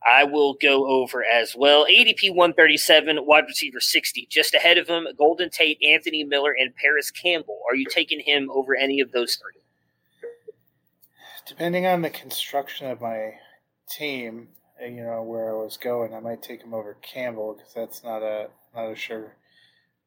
I 0.06 0.24
will 0.24 0.54
go 0.54 0.86
over 0.86 1.22
as 1.24 1.54
well. 1.54 1.84
ADP 1.84 2.34
137, 2.34 3.18
wide 3.26 3.44
receiver 3.46 3.80
60. 3.80 4.26
Just 4.30 4.54
ahead 4.54 4.78
of 4.78 4.88
him, 4.88 5.06
Golden 5.18 5.50
Tate, 5.50 5.78
Anthony 5.82 6.24
Miller, 6.24 6.54
and 6.58 6.74
Parris 6.74 7.10
Campbell. 7.10 7.58
Are 7.70 7.74
you 7.76 7.84
taking 7.84 8.20
him 8.20 8.50
over 8.50 8.74
any 8.74 9.00
of 9.00 9.12
those 9.12 9.36
three? 9.36 9.60
Depending 11.46 11.86
on 11.86 12.00
the 12.00 12.10
construction 12.10 12.86
of 12.86 13.00
my 13.00 13.34
team, 13.90 14.48
uh, 14.80 14.86
you 14.86 15.02
know 15.02 15.22
where 15.22 15.50
I 15.50 15.62
was 15.62 15.76
going, 15.76 16.14
I 16.14 16.20
might 16.20 16.42
take 16.42 16.62
him 16.62 16.72
over 16.72 16.96
Campbell 17.02 17.54
because 17.54 17.74
that's 17.74 18.04
not 18.04 18.22
a 18.22 18.48
not 18.74 18.92
a 18.92 18.96
sure. 18.96 19.36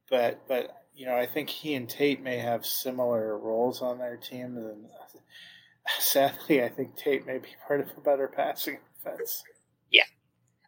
But 0.09 0.47
but 0.47 0.85
you 0.95 1.05
know 1.05 1.15
I 1.15 1.25
think 1.25 1.49
he 1.49 1.75
and 1.75 1.89
Tate 1.89 2.23
may 2.23 2.37
have 2.37 2.65
similar 2.65 3.37
roles 3.37 3.81
on 3.81 3.99
their 3.99 4.17
team, 4.17 4.57
and 4.57 4.85
sadly, 5.99 6.63
I 6.63 6.69
think 6.69 6.95
Tate 6.95 7.25
may 7.25 7.37
be 7.37 7.49
part 7.67 7.81
of 7.81 7.87
a 7.97 8.01
better 8.01 8.27
passing 8.27 8.79
offense. 8.99 9.43
Yeah. 9.91 10.03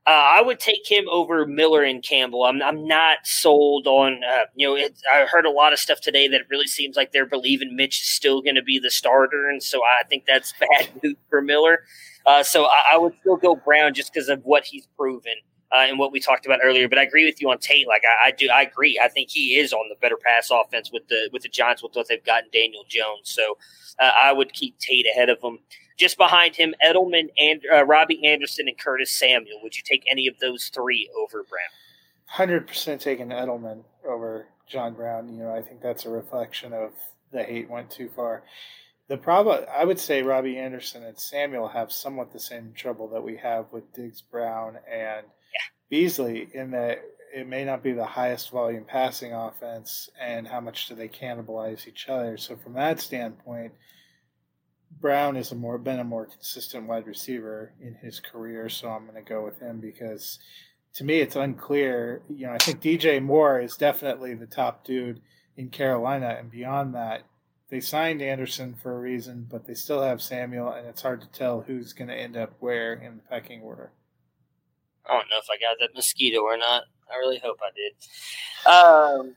Uh, 0.08 0.12
I 0.12 0.42
would 0.42 0.60
take 0.60 0.86
him 0.86 1.06
over 1.10 1.48
Miller 1.48 1.84
and 1.84 2.04
Campbell. 2.04 2.44
I'm, 2.44 2.62
I'm 2.62 2.88
not 2.88 3.20
sold 3.24 3.88
on, 3.88 4.22
uh, 4.24 4.46
you 4.56 4.68
know, 4.68 4.76
it, 4.76 5.00
I 5.12 5.26
heard 5.26 5.46
a 5.46 5.52
lot 5.52 5.74
of 5.74 5.80
stuff 5.80 6.00
today 6.00 6.28
that 6.28 6.42
really 6.50 6.68
seems 6.68 6.96
like 6.96 7.12
they're 7.12 7.26
believing 7.26 7.76
Mitch 7.76 8.02
is 8.02 8.08
still 8.08 8.42
going 8.42 8.56
to 8.56 8.62
be 8.62 8.78
the 8.78 8.92
starter. 8.92 9.50
And 9.50 9.64
so 9.64 9.82
I 9.84 10.04
think 10.08 10.26
that's 10.28 10.54
bad 10.60 10.90
news 11.02 11.18
for 11.30 11.42
Miller. 11.42 11.86
Uh, 12.26 12.44
so 12.44 12.66
I, 12.66 12.94
I, 12.94 12.98
would 12.98 13.14
still 13.22 13.38
go 13.38 13.56
Brown 13.56 13.94
just 13.94 14.14
because 14.14 14.30
of 14.30 14.42
what 14.44 14.66
he's 14.66 14.88
proven 14.98 15.34
uh, 15.76 15.86
and 15.88 16.00
what 16.00 16.12
we 16.12 16.20
talked 16.20 16.46
about 16.46 16.60
earlier. 16.64 16.88
But 16.88 16.98
I 17.00 17.04
agree 17.04 17.26
with 17.26 17.42
you 17.42 17.50
on 17.50 17.58
Tate. 17.58 17.88
Like 17.88 18.04
I, 18.06 18.30
I, 18.30 18.32
do, 18.32 18.50
I 18.50 18.62
agree. 18.62 19.00
I 19.04 19.10
think 19.10 19.30
he 19.30 19.58
is 19.60 19.74
on 19.74 19.90
the 19.90 19.96
better 20.02 20.18
pass 20.18 20.50
offense 20.52 20.92
with 20.92 21.08
the 21.08 21.30
with 21.34 21.44
the 21.44 21.50
Giants 21.50 21.84
with 21.84 21.96
what 21.96 22.08
they've 22.08 22.24
gotten 22.24 22.50
Daniel 22.54 22.84
Jones. 22.88 23.24
So 23.24 23.58
uh, 24.00 24.12
I 24.22 24.32
would 24.32 24.54
keep 24.54 24.78
Tate 24.80 25.08
ahead 25.08 25.30
of 25.30 25.42
him. 25.42 25.60
Just 25.98 26.18
behind 26.18 26.56
him, 26.56 26.76
Edelman 26.86 27.30
and 27.40 27.62
uh, 27.74 27.86
Robbie 27.86 28.26
Anderson 28.26 28.68
and 28.68 28.78
Curtis 28.78 29.18
Samuel. 29.18 29.60
Would 29.64 29.78
you 29.78 29.84
take 29.86 30.04
any 30.10 30.28
of 30.28 30.40
those 30.40 30.70
three 30.74 31.10
over 31.18 31.44
Brown? 31.44 31.62
Hundred 32.26 32.68
percent 32.68 33.02
taking 33.02 33.30
Edelman 33.30 33.84
over 34.08 34.48
John 34.68 34.94
Brown. 34.94 35.30
You 35.30 35.44
know, 35.44 35.56
I 35.56 35.62
think 35.62 35.82
that's 35.82 36.06
a 36.06 36.10
reflection 36.10 36.74
of 36.74 36.92
the 37.32 37.44
hate 37.44 37.70
went 37.70 37.90
too 37.90 38.10
far. 38.16 38.44
The 39.08 39.18
problem, 39.18 39.66
I 39.74 39.86
would 39.86 40.00
say, 40.00 40.24
Robbie 40.24 40.58
Anderson 40.58 41.04
and 41.04 41.18
Samuel 41.18 41.68
have 41.68 41.92
somewhat 41.92 42.34
the 42.34 42.40
same 42.40 42.74
trouble 42.76 43.08
that 43.10 43.22
we 43.24 43.38
have 43.38 43.66
with 43.72 43.94
Diggs, 43.94 44.22
Brown, 44.22 44.78
and. 44.92 45.26
Beasley, 45.90 46.48
in 46.54 46.72
that 46.72 47.04
it 47.34 47.48
may 47.48 47.66
not 47.66 47.84
be 47.84 47.92
the 47.92 48.06
highest 48.06 48.50
volume 48.50 48.86
passing 48.86 49.34
offense, 49.34 50.10
and 50.20 50.48
how 50.48 50.62
much 50.62 50.88
do 50.88 50.96
they 50.96 51.10
cannibalize 51.10 51.88
each 51.88 52.08
other? 52.08 52.38
So, 52.38 52.56
from 52.56 52.74
that 52.74 53.00
standpoint, 53.00 53.74
Brown 55.00 55.36
has 55.36 55.54
more 55.54 55.78
been 55.78 56.00
a 56.00 56.04
more 56.04 56.26
consistent 56.26 56.88
wide 56.88 57.08
receiver 57.08 57.74
in 57.82 57.96
his 57.96 58.20
career, 58.20 58.70
so 58.70 58.90
I'm 58.90 59.06
going 59.06 59.22
to 59.22 59.30
go 59.30 59.44
with 59.44 59.60
him 59.60 59.80
because 59.80 60.40
to 60.96 61.04
me 61.04 61.20
it's 61.20 61.36
unclear. 61.36 62.22
You 62.30 62.48
know, 62.48 62.54
I 62.54 62.58
think 62.58 62.82
DJ 62.82 63.22
Moore 63.22 63.60
is 63.60 63.76
definitely 63.76 64.34
the 64.34 64.48
top 64.48 64.86
dude 64.86 65.22
in 65.58 65.70
Carolina, 65.70 66.38
and 66.40 66.50
beyond 66.50 66.96
that, 66.96 67.24
they 67.70 67.80
signed 67.80 68.22
Anderson 68.22 68.76
for 68.76 68.96
a 68.96 69.00
reason, 69.00 69.48
but 69.50 69.66
they 69.66 69.74
still 69.74 70.02
have 70.02 70.22
Samuel, 70.22 70.72
and 70.72 70.88
it's 70.88 71.02
hard 71.02 71.22
to 71.22 71.28
tell 71.28 71.62
who's 71.62 71.94
going 71.94 72.08
to 72.10 72.16
end 72.16 72.38
up 72.38 72.54
where 72.60 72.94
in 72.94 73.18
the 73.18 73.24
pecking 73.24 73.62
order. 73.62 73.92
I 75.08 75.14
don't 75.14 75.30
know 75.30 75.38
if 75.38 75.48
I 75.50 75.58
got 75.58 75.78
that 75.80 75.96
mosquito 75.96 76.42
or 76.42 76.58
not. 76.58 76.84
I 77.12 77.18
really 77.18 77.40
hope 77.40 77.58
I 77.62 77.70
did. 77.76 77.94
Um, 78.68 79.36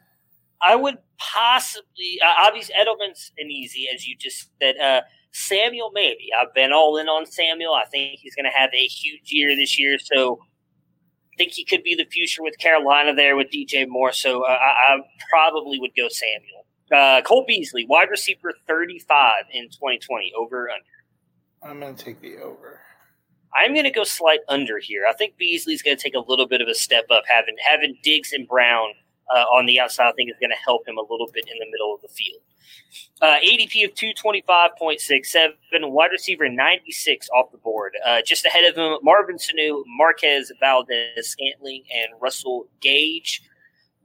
I 0.61 0.75
would 0.75 0.99
possibly, 1.19 2.19
uh, 2.25 2.47
obviously, 2.47 2.75
Edelman's 2.75 3.33
an 3.39 3.51
easy, 3.51 3.87
as 3.93 4.07
you 4.07 4.17
just 4.17 4.51
said. 4.61 4.77
Uh, 4.79 5.03
Samuel, 5.33 5.91
maybe. 5.93 6.31
I've 6.39 6.55
been 6.55 6.73
all 6.73 6.97
in 6.97 7.09
on 7.09 7.27
Samuel. 7.27 7.75
I 7.75 7.85
think 7.85 8.19
he's 8.21 8.35
going 8.35 8.51
to 8.51 8.57
have 8.57 8.71
a 8.73 8.87
huge 8.87 9.31
year 9.31 9.55
this 9.55 9.79
year. 9.79 9.99
So 9.99 10.41
I 11.33 11.37
think 11.37 11.53
he 11.53 11.65
could 11.65 11.83
be 11.83 11.95
the 11.95 12.07
future 12.07 12.43
with 12.43 12.59
Carolina 12.59 13.15
there 13.15 13.37
with 13.37 13.49
DJ 13.51 13.87
Moore. 13.87 14.13
So 14.13 14.43
uh, 14.43 14.49
I, 14.49 14.95
I 14.95 14.99
probably 15.31 15.79
would 15.79 15.93
go 15.97 16.09
Samuel. 16.09 16.67
Uh, 16.91 17.21
Cole 17.23 17.45
Beasley, 17.47 17.85
wide 17.87 18.09
receiver 18.11 18.55
35 18.67 19.45
in 19.53 19.65
2020, 19.65 20.33
over 20.37 20.71
under? 20.71 20.85
I'm 21.63 21.81
going 21.81 21.95
to 21.95 22.05
take 22.05 22.21
the 22.21 22.39
over. 22.39 22.81
I'm 23.55 23.73
going 23.73 23.85
to 23.85 23.91
go 23.91 24.05
slight 24.05 24.41
under 24.49 24.79
here. 24.79 25.05
I 25.09 25.13
think 25.15 25.37
Beasley's 25.37 25.83
going 25.83 25.97
to 25.97 26.03
take 26.03 26.15
a 26.15 26.25
little 26.29 26.47
bit 26.47 26.61
of 26.61 26.69
a 26.69 26.75
step 26.75 27.07
up. 27.11 27.25
Having 27.29 27.57
having 27.67 27.99
Diggs 28.03 28.33
and 28.33 28.47
Brown 28.47 28.91
uh, 29.35 29.45
on 29.45 29.67
the 29.67 29.81
outside, 29.81 30.09
I 30.09 30.13
think 30.13 30.31
is 30.31 30.37
going 30.41 30.51
to 30.51 30.57
help 30.57 30.87
him 30.87 30.97
a 30.97 31.03
little 31.03 31.29
bit 31.33 31.45
in 31.51 31.59
the 31.59 31.67
middle 31.71 31.95
of 31.95 32.01
the 32.01 32.09
field. 32.09 32.43
Uh, 33.21 33.37
ADP 33.45 33.85
of 33.85 33.95
225.67, 33.95 35.91
wide 35.91 36.11
receiver 36.13 36.49
96 36.49 37.29
off 37.31 37.51
the 37.51 37.59
board. 37.59 37.95
Uh, 38.07 38.23
just 38.25 38.45
ahead 38.45 38.65
of 38.65 38.77
him, 38.77 38.99
Marvin 39.03 39.37
Sanu, 39.37 39.83
Marquez 39.87 40.53
Valdes 40.61 40.95
Scantling, 41.23 41.85
and 41.95 42.21
Russell 42.21 42.69
Gage. 42.81 43.43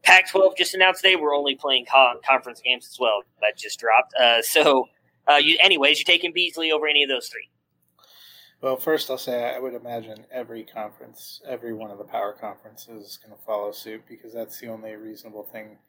Pac 0.04 0.30
12 0.30 0.58
just 0.58 0.74
announced 0.74 1.02
today 1.02 1.16
we're 1.16 1.36
only 1.36 1.56
playing 1.56 1.86
con- 1.90 2.18
conference 2.28 2.60
games 2.62 2.88
as 2.92 2.98
well. 3.00 3.22
That 3.42 3.58
just 3.58 3.80
dropped. 3.80 4.14
Uh, 4.20 4.42
so, 4.42 4.88
uh, 5.30 5.36
you, 5.36 5.58
anyways, 5.62 6.00
you're 6.00 6.06
taking 6.06 6.34
Beasley 6.34 6.72
over 6.72 6.88
any 6.88 7.04
of 7.04 7.10
those 7.10 7.30
three? 7.30 7.50
Well, 8.64 8.78
first 8.78 9.12
I'll 9.12 9.18
say 9.18 9.54
I 9.54 9.60
would 9.60 9.74
imagine 9.74 10.26
every 10.32 10.64
conference, 10.64 11.42
every 11.46 11.74
one 11.74 11.92
of 11.92 11.98
the 11.98 12.06
power 12.06 12.32
conferences 12.32 13.06
is 13.06 13.18
going 13.18 13.38
to 13.38 13.46
follow 13.46 13.74
suit 13.74 14.04
because 14.08 14.34
that's 14.34 14.58
the 14.58 14.70
only 14.70 14.96
reasonable 14.96 15.44
thing 15.44 15.80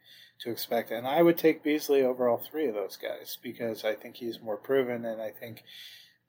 to 0.41 0.51
expect. 0.51 0.91
And 0.91 1.07
I 1.07 1.23
would 1.23 1.39
take 1.39 1.63
Beasley 1.63 2.03
over 2.03 2.29
all 2.29 2.39
three 2.39 2.67
of 2.67 2.75
those 2.75 2.97
guys 2.97 3.39
because 3.41 3.85
I 3.85 3.95
think 3.95 4.17
he's 4.17 4.41
more 4.41 4.57
proven, 4.57 5.05
and 5.05 5.23
I 5.23 5.31
think 5.31 5.63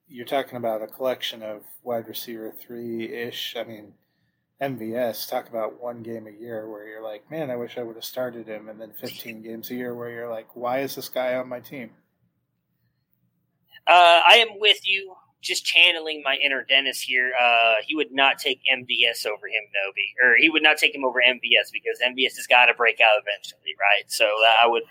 you're 0.07 0.23
talking 0.23 0.55
about 0.55 0.83
a 0.83 0.87
collection 0.87 1.41
of 1.41 1.63
wide 1.81 2.07
receiver 2.07 2.51
three 2.51 3.11
ish. 3.11 3.55
I 3.57 3.63
mean, 3.63 3.93
MVS, 4.61 5.27
talk 5.27 5.49
about 5.49 5.81
one 5.81 6.03
game 6.03 6.27
a 6.27 6.41
year 6.41 6.69
where 6.69 6.87
you're 6.87 7.03
like, 7.03 7.31
man, 7.31 7.49
I 7.49 7.55
wish 7.55 7.75
I 7.75 7.81
would 7.81 7.95
have 7.95 8.05
started 8.05 8.45
him, 8.45 8.69
and 8.69 8.79
then 8.79 8.91
15 8.91 9.41
games 9.41 9.71
a 9.71 9.75
year 9.75 9.95
where 9.95 10.11
you're 10.11 10.29
like, 10.29 10.55
why 10.55 10.81
is 10.81 10.93
this 10.93 11.09
guy 11.09 11.33
on 11.33 11.49
my 11.49 11.59
team? 11.59 11.89
Uh, 13.87 14.21
I 14.27 14.45
am 14.47 14.59
with 14.59 14.87
you. 14.87 15.15
Just 15.45 15.63
channeling 15.63 16.21
my 16.23 16.37
inner 16.43 16.63
Dennis 16.63 16.99
here. 16.99 17.33
Uh, 17.39 17.75
he 17.85 17.95
would 17.95 18.11
not 18.11 18.39
take 18.39 18.59
MVS 18.71 19.25
over 19.25 19.47
him, 19.47 19.63
Noby, 19.71 20.25
or 20.25 20.35
he 20.37 20.49
would 20.49 20.63
not 20.63 20.77
take 20.77 20.95
him 20.95 21.05
over 21.05 21.19
MVS 21.21 21.71
because 21.71 21.99
MVS 22.05 22.35
has 22.35 22.47
got 22.47 22.65
to 22.65 22.73
break 22.73 22.99
out 22.99 23.21
eventually, 23.21 23.75
right? 23.79 24.09
So 24.11 24.25
uh, 24.25 24.53
I 24.63 24.67
would, 24.67 24.83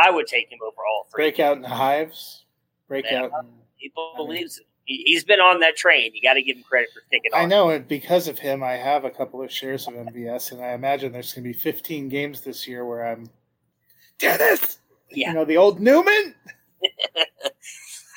I 0.00 0.10
would 0.10 0.26
take 0.26 0.50
him 0.52 0.58
over 0.62 0.76
all 0.76 1.08
three. 1.10 1.24
Break 1.24 1.40
out 1.40 1.56
in 1.56 1.62
the 1.62 1.68
hives. 1.68 2.44
Break 2.88 3.06
out. 3.06 3.30
In, 3.40 3.48
people 3.80 4.12
believes 4.16 4.58
it 4.58 4.66
he's 4.84 5.24
been 5.24 5.40
on 5.40 5.60
that 5.60 5.76
train. 5.76 6.12
You 6.14 6.22
got 6.22 6.34
to 6.34 6.42
give 6.42 6.56
him 6.56 6.62
credit 6.62 6.90
for 6.92 7.02
sticking. 7.06 7.30
I 7.34 7.46
know, 7.46 7.70
and 7.70 7.86
because 7.86 8.28
of 8.28 8.38
him, 8.38 8.62
I 8.62 8.72
have 8.72 9.04
a 9.04 9.10
couple 9.10 9.42
of 9.42 9.50
shares 9.50 9.86
of 9.86 9.94
MVS, 9.94 10.52
and 10.52 10.62
I 10.62 10.72
imagine 10.72 11.12
there's 11.12 11.32
going 11.32 11.44
to 11.44 11.48
be 11.48 11.58
15 11.58 12.08
games 12.08 12.40
this 12.40 12.66
year 12.66 12.84
where 12.84 13.06
I'm 13.06 13.30
Dennis. 14.18 14.78
Yeah, 15.10 15.28
you 15.28 15.34
know 15.34 15.44
the 15.44 15.56
old 15.56 15.80
Newman. 15.80 16.34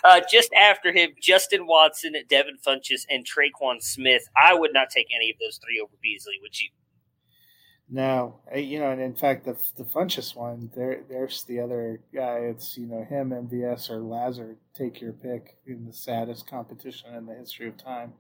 uh, 0.05 0.21
just 0.29 0.53
after 0.53 0.91
him, 0.91 1.11
Justin 1.21 1.67
Watson, 1.67 2.13
Devin 2.29 2.57
Funchess, 2.65 3.05
and 3.09 3.25
Tre'Quan 3.25 3.81
Smith. 3.81 4.23
I 4.41 4.53
would 4.53 4.73
not 4.73 4.89
take 4.89 5.07
any 5.15 5.31
of 5.31 5.37
those 5.39 5.57
three 5.57 5.79
over 5.81 5.93
Beasley. 6.01 6.35
Would 6.41 6.59
you? 6.59 6.69
No, 7.87 8.39
you 8.55 8.79
know, 8.79 8.89
and 8.89 9.01
in 9.01 9.13
fact, 9.13 9.45
the 9.45 9.55
the 9.77 9.83
Funchess 9.83 10.35
one, 10.35 10.71
there, 10.75 11.03
there's 11.07 11.43
the 11.43 11.59
other 11.59 12.01
guy. 12.13 12.37
It's 12.37 12.77
you 12.77 12.87
know 12.87 13.03
him, 13.03 13.29
MVS 13.29 13.91
or 13.91 13.99
Lazard. 13.99 14.57
Take 14.73 15.01
your 15.01 15.13
pick 15.13 15.57
in 15.67 15.85
the 15.85 15.93
saddest 15.93 16.49
competition 16.49 17.13
in 17.13 17.27
the 17.27 17.35
history 17.35 17.67
of 17.67 17.77
time. 17.77 18.13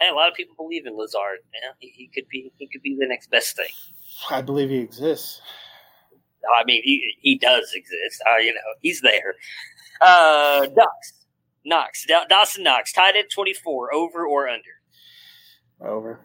Hey, 0.00 0.08
a 0.08 0.14
lot 0.14 0.28
of 0.28 0.34
people 0.34 0.54
believe 0.56 0.86
in 0.86 0.96
Lazard. 0.96 1.38
Yeah, 1.52 1.72
he, 1.80 1.88
he 1.88 2.10
could 2.14 2.28
be 2.28 2.52
he 2.58 2.68
could 2.68 2.82
be 2.82 2.96
the 2.98 3.08
next 3.08 3.30
best 3.30 3.56
thing. 3.56 3.70
I 4.30 4.40
believe 4.40 4.70
he 4.70 4.78
exists. 4.78 5.40
I 6.56 6.64
mean, 6.64 6.82
he 6.84 7.14
he 7.20 7.38
does 7.38 7.72
exist. 7.74 8.22
Uh, 8.30 8.38
you 8.38 8.54
know, 8.54 8.60
he's 8.82 9.00
there. 9.00 9.34
Uh, 10.00 10.66
Knox, 10.74 11.12
Knox, 11.64 12.06
Dawson 12.28 12.64
Knox, 12.64 12.92
tied 12.92 13.16
at 13.16 13.30
twenty 13.30 13.54
four, 13.54 13.94
over 13.94 14.26
or 14.26 14.48
under? 14.48 14.62
Over. 15.80 16.20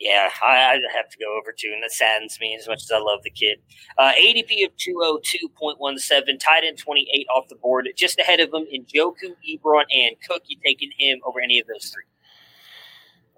Yeah, 0.00 0.30
I, 0.42 0.56
I 0.56 0.78
have 0.96 1.10
to 1.10 1.18
go 1.18 1.38
over 1.38 1.52
too, 1.52 1.70
and 1.74 1.82
that 1.82 1.92
saddens 1.92 2.38
me 2.40 2.56
as 2.58 2.66
much 2.66 2.82
as 2.82 2.90
I 2.90 2.98
love 2.98 3.20
the 3.22 3.30
kid. 3.30 3.58
Uh, 3.98 4.12
ADP 4.12 4.64
of 4.64 4.72
202.17, 4.76 6.40
tied 6.40 6.64
in 6.64 6.74
28 6.74 7.26
off 7.28 7.48
the 7.48 7.56
board, 7.56 7.86
just 7.96 8.18
ahead 8.18 8.40
of 8.40 8.48
him 8.48 8.64
in 8.70 8.86
Njoku, 8.86 9.34
Ebron, 9.46 9.84
and 9.92 10.16
Cook. 10.26 10.44
You 10.46 10.56
taking 10.64 10.90
him 10.96 11.20
over 11.26 11.38
any 11.38 11.60
of 11.60 11.66
those 11.66 11.92
three? 11.92 12.04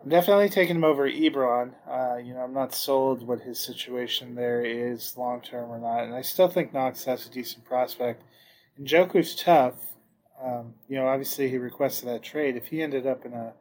I'm 0.00 0.08
definitely 0.08 0.48
taking 0.48 0.76
him 0.76 0.84
over 0.84 1.08
Ebron. 1.08 1.72
Uh, 1.88 2.18
you 2.18 2.32
know, 2.32 2.40
I'm 2.40 2.54
not 2.54 2.74
sold 2.74 3.26
what 3.26 3.40
his 3.40 3.58
situation 3.58 4.36
there 4.36 4.62
is 4.64 5.16
long 5.16 5.40
term 5.40 5.68
or 5.68 5.80
not, 5.80 6.04
and 6.04 6.14
I 6.14 6.22
still 6.22 6.48
think 6.48 6.72
Knox 6.72 7.04
has 7.04 7.26
a 7.26 7.30
decent 7.30 7.64
prospect. 7.64 8.22
Njoku's 8.80 9.34
tough. 9.34 9.74
Um, 10.42 10.74
you 10.88 10.96
know, 10.96 11.06
obviously 11.06 11.48
he 11.48 11.58
requested 11.58 12.08
that 12.08 12.22
trade. 12.22 12.56
If 12.56 12.66
he 12.66 12.82
ended 12.82 13.06
up 13.06 13.24
in 13.24 13.32
a 13.32 13.52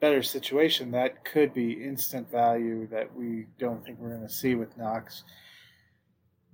better 0.00 0.22
situation, 0.22 0.90
that 0.92 1.24
could 1.24 1.54
be 1.54 1.72
instant 1.72 2.30
value 2.30 2.86
that 2.88 3.14
we 3.14 3.46
don't 3.58 3.84
think 3.84 3.98
we're 3.98 4.14
going 4.14 4.26
to 4.26 4.32
see 4.32 4.54
with 4.54 4.76
Knox. 4.76 5.24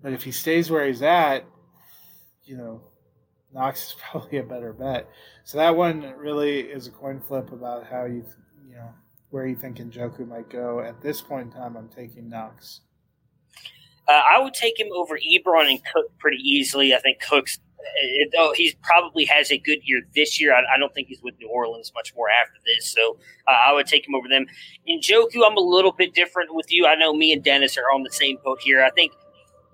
But 0.02 0.12
if 0.12 0.22
he 0.22 0.32
stays 0.32 0.70
where 0.70 0.86
he's 0.86 1.02
at, 1.02 1.44
you 2.44 2.56
know, 2.56 2.82
Knox 3.52 3.89
is 3.89 3.97
probably 4.10 4.39
a 4.39 4.43
better 4.43 4.72
bet. 4.72 5.09
So 5.44 5.59
that 5.59 5.74
one 5.74 6.14
really 6.16 6.60
is 6.60 6.86
a 6.86 6.90
coin 6.90 7.20
flip 7.20 7.52
about 7.52 7.86
how 7.86 8.05
you, 8.05 8.24
you 8.68 8.74
know, 8.74 8.90
where 9.31 9.47
you 9.47 9.56
think 9.56 9.78
Njoku 9.78 10.28
might 10.28 10.48
go. 10.48 10.81
At 10.81 11.01
this 11.01 11.20
point 11.20 11.52
in 11.52 11.60
time, 11.60 11.76
I'm 11.76 11.89
taking 11.89 12.28
Knox. 12.28 12.81
Uh, 14.06 14.22
I 14.31 14.39
would 14.39 14.55
take 14.55 14.78
him 14.78 14.89
over 14.94 15.18
Ebron 15.18 15.70
and 15.70 15.81
Cook 15.93 16.16
pretty 16.18 16.36
easily. 16.36 16.94
I 16.94 16.98
think 17.01 17.20
Cook's 17.20 17.59
though 18.32 18.52
he 18.55 18.74
probably 18.82 19.24
has 19.27 19.51
a 19.51 19.59
good 19.59 19.78
year 19.85 20.02
this 20.15 20.40
year. 20.40 20.55
I, 20.55 20.61
I, 20.74 20.78
don't 20.78 20.93
think 20.94 21.09
he's 21.09 21.23
with 21.23 21.35
New 21.40 21.48
Orleans 21.48 21.93
much 21.94 22.15
more 22.16 22.28
after 22.31 22.59
this, 22.66 22.93
so 22.93 23.19
uh, 23.48 23.52
I 23.52 23.73
would 23.73 23.86
take 23.86 24.06
him 24.06 24.15
over 24.15 24.28
them. 24.28 24.47
Njoku, 24.89 25.43
I'm 25.47 25.56
a 25.56 25.61
little 25.61 25.93
bit 25.93 26.15
different 26.15 26.55
with 26.55 26.70
you. 26.70 26.86
I 26.86 26.94
know 26.94 27.15
me 27.15 27.32
and 27.32 27.43
Dennis 27.43 27.77
are 27.77 27.93
on 27.94 28.02
the 28.02 28.11
same 28.11 28.39
boat 28.44 28.61
here. 28.61 28.82
I 28.85 28.90
think 28.90 29.12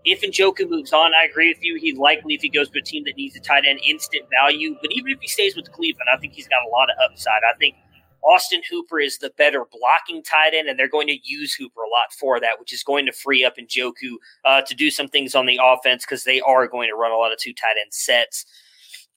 if 0.05 0.23
Njoku 0.23 0.69
moves 0.69 0.93
on, 0.93 1.13
I 1.15 1.25
agree 1.25 1.49
with 1.49 1.63
you. 1.63 1.79
He's 1.81 1.97
likely, 1.97 2.35
if 2.35 2.43
he 2.43 2.49
goes 2.49 2.71
to 2.71 2.79
a 2.79 2.83
team 2.83 3.05
that 3.05 3.17
needs 3.17 3.37
a 3.37 3.41
tight 3.41 3.65
end, 3.67 3.81
instant 3.87 4.25
value. 4.31 4.77
But 4.81 4.93
even 4.93 5.13
if 5.13 5.21
he 5.21 5.29
stays 5.29 5.57
with 5.57 5.71
Cleveland, 5.73 6.09
I 6.13 6.19
think 6.19 6.33
he's 6.33 6.49
got 6.49 6.65
a 6.67 6.71
lot 6.71 6.89
of 6.91 6.97
upside. 7.11 7.43
I 7.49 7.57
think 7.59 7.77
Austin 8.23 8.63
Hooper 8.69 9.01
is 9.01 9.19
the 9.19 9.33
better 9.37 9.65
blocking 9.71 10.23
tight 10.23 10.53
end, 10.55 10.69
and 10.69 10.79
they're 10.79 10.89
going 10.89 11.09
to 11.09 11.19
use 11.23 11.55
Hooper 11.55 11.83
a 11.83 11.89
lot 11.89 12.13
for 12.19 12.41
that, 12.41 12.59
which 12.59 12.73
is 12.73 12.83
going 12.83 13.07
to 13.07 13.13
free 13.13 13.45
up 13.45 13.57
Njoku 13.57 14.15
uh, 14.45 14.63
to 14.63 14.75
do 14.75 14.91
some 14.91 15.09
things 15.09 15.35
on 15.35 15.47
the 15.47 15.61
offense 15.63 16.05
because 16.05 16.25
they 16.25 16.41
are 16.41 16.67
going 16.67 16.89
to 16.89 16.97
run 16.97 17.13
a 17.13 17.17
lot 17.17 17.33
of 17.33 17.39
two 17.39 17.53
tight 17.53 17.77
end 17.83 17.93
sets. 17.93 18.45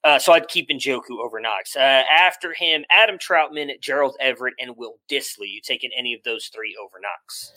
Uh, 0.03 0.19
so 0.19 0.33
I'd 0.33 0.49
keep 0.49 0.69
Njoku 0.69 1.23
over 1.23 1.39
Knox. 1.39 1.75
Uh, 1.75 2.03
after 2.11 2.53
him, 2.53 2.83
Adam 2.91 3.17
Trautman, 3.17 3.79
Gerald 3.79 4.17
Everett, 4.19 4.53
and 4.59 4.75
Will 4.75 4.95
Dissly. 5.09 5.47
You 5.47 5.61
taking 5.61 5.91
any 5.97 6.13
of 6.13 6.21
those 6.23 6.47
three 6.47 6.75
over 6.81 6.99
Knox? 7.01 7.53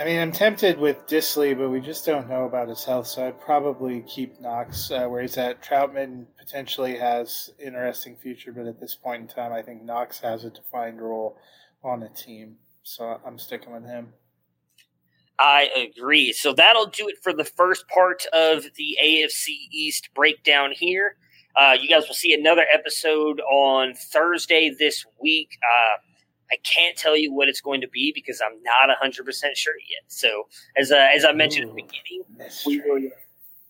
I 0.00 0.04
mean, 0.04 0.18
I'm 0.18 0.32
tempted 0.32 0.78
with 0.78 1.06
Dissly, 1.06 1.56
but 1.56 1.68
we 1.68 1.80
just 1.80 2.06
don't 2.06 2.28
know 2.28 2.44
about 2.44 2.68
his 2.68 2.82
health, 2.82 3.06
so 3.06 3.26
I'd 3.26 3.40
probably 3.40 4.00
keep 4.08 4.40
Knox 4.40 4.90
uh, 4.90 5.06
where 5.06 5.20
he's 5.20 5.36
at. 5.36 5.62
Trautman 5.62 6.26
potentially 6.38 6.96
has 6.96 7.50
interesting 7.58 8.16
future, 8.16 8.52
but 8.52 8.66
at 8.66 8.80
this 8.80 8.94
point 8.94 9.22
in 9.22 9.28
time, 9.28 9.52
I 9.52 9.60
think 9.60 9.82
Knox 9.82 10.18
has 10.20 10.44
a 10.44 10.50
defined 10.50 11.02
role 11.02 11.36
on 11.84 12.02
a 12.02 12.08
team, 12.08 12.56
so 12.82 13.20
I'm 13.24 13.38
sticking 13.38 13.72
with 13.72 13.84
him. 13.84 14.14
I 15.38 15.68
agree. 15.94 16.32
So 16.32 16.52
that'll 16.52 16.86
do 16.86 17.08
it 17.08 17.16
for 17.22 17.32
the 17.32 17.44
first 17.44 17.86
part 17.88 18.24
of 18.32 18.64
the 18.76 18.96
AFC 19.02 19.48
East 19.72 20.08
breakdown 20.14 20.70
here. 20.72 21.16
Uh, 21.54 21.76
you 21.78 21.88
guys 21.88 22.06
will 22.08 22.14
see 22.14 22.32
another 22.32 22.64
episode 22.72 23.40
on 23.40 23.94
Thursday 23.94 24.74
this 24.78 25.04
week. 25.20 25.50
Uh, 25.62 25.98
I 26.52 26.56
can't 26.64 26.96
tell 26.96 27.16
you 27.16 27.32
what 27.32 27.48
it's 27.48 27.62
going 27.62 27.80
to 27.80 27.88
be 27.88 28.12
because 28.14 28.42
I'm 28.44 28.62
not 28.62 28.94
100% 29.02 29.24
sure 29.56 29.74
yet. 29.88 30.02
So, 30.08 30.48
as 30.76 30.92
uh, 30.92 31.08
as 31.14 31.24
I 31.24 31.32
mentioned 31.32 31.66
Ooh, 31.66 31.70
at 31.70 31.76
the 31.76 31.82
beginning, 31.82 32.24
we 32.66 33.10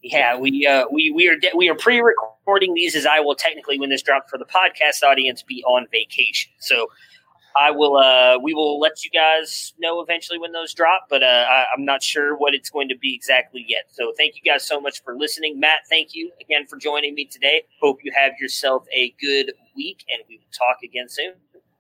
yeah, 0.03 0.37
we 0.37 0.67
uh, 0.67 0.87
we 0.91 1.13
we 1.13 1.29
are 1.29 1.37
de- 1.37 1.57
we 1.57 1.69
are 1.69 1.77
pre-recording 1.77 2.75
these 2.75 2.97
as 2.97 3.07
I 3.07 3.21
will 3.21 3.37
technically 3.37 3.79
when 3.79 3.91
this 3.91 4.03
drops 4.03 4.31
for 4.31 4.37
the 4.39 4.45
podcast 4.45 5.05
audience 5.05 5.45
be 5.45 5.63
on 5.63 5.87
vacation. 5.93 6.51
So, 6.59 6.89
I 7.57 7.71
will 7.71 7.99
uh, 7.99 8.39
we 8.43 8.53
will 8.53 8.81
let 8.81 9.05
you 9.05 9.11
guys 9.11 9.75
know 9.79 10.01
eventually 10.01 10.41
when 10.41 10.51
those 10.51 10.75
drop, 10.75 11.07
but 11.09 11.23
uh, 11.23 11.47
I, 11.49 11.67
I'm 11.73 11.85
not 11.85 12.03
sure 12.03 12.37
what 12.37 12.53
it's 12.53 12.69
going 12.69 12.89
to 12.89 12.99
be 12.99 13.15
exactly 13.15 13.65
yet. 13.69 13.85
So, 13.93 14.13
thank 14.17 14.35
you 14.35 14.43
guys 14.43 14.67
so 14.67 14.81
much 14.81 15.05
for 15.05 15.17
listening. 15.17 15.61
Matt, 15.61 15.87
thank 15.89 16.17
you 16.17 16.33
again 16.41 16.67
for 16.67 16.79
joining 16.79 17.15
me 17.15 17.27
today. 17.27 17.63
Hope 17.81 17.99
you 18.03 18.11
have 18.17 18.33
yourself 18.41 18.85
a 18.93 19.15
good 19.21 19.53
week, 19.77 20.05
and 20.13 20.25
we 20.29 20.39
will 20.39 20.53
talk 20.53 20.79
again 20.83 21.09
soon. 21.09 21.35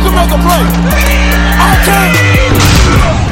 can 0.00 0.14
make 0.14 0.30
a 0.30 0.38
play? 0.38 0.64
I 1.58 1.72
can't. 1.84 3.25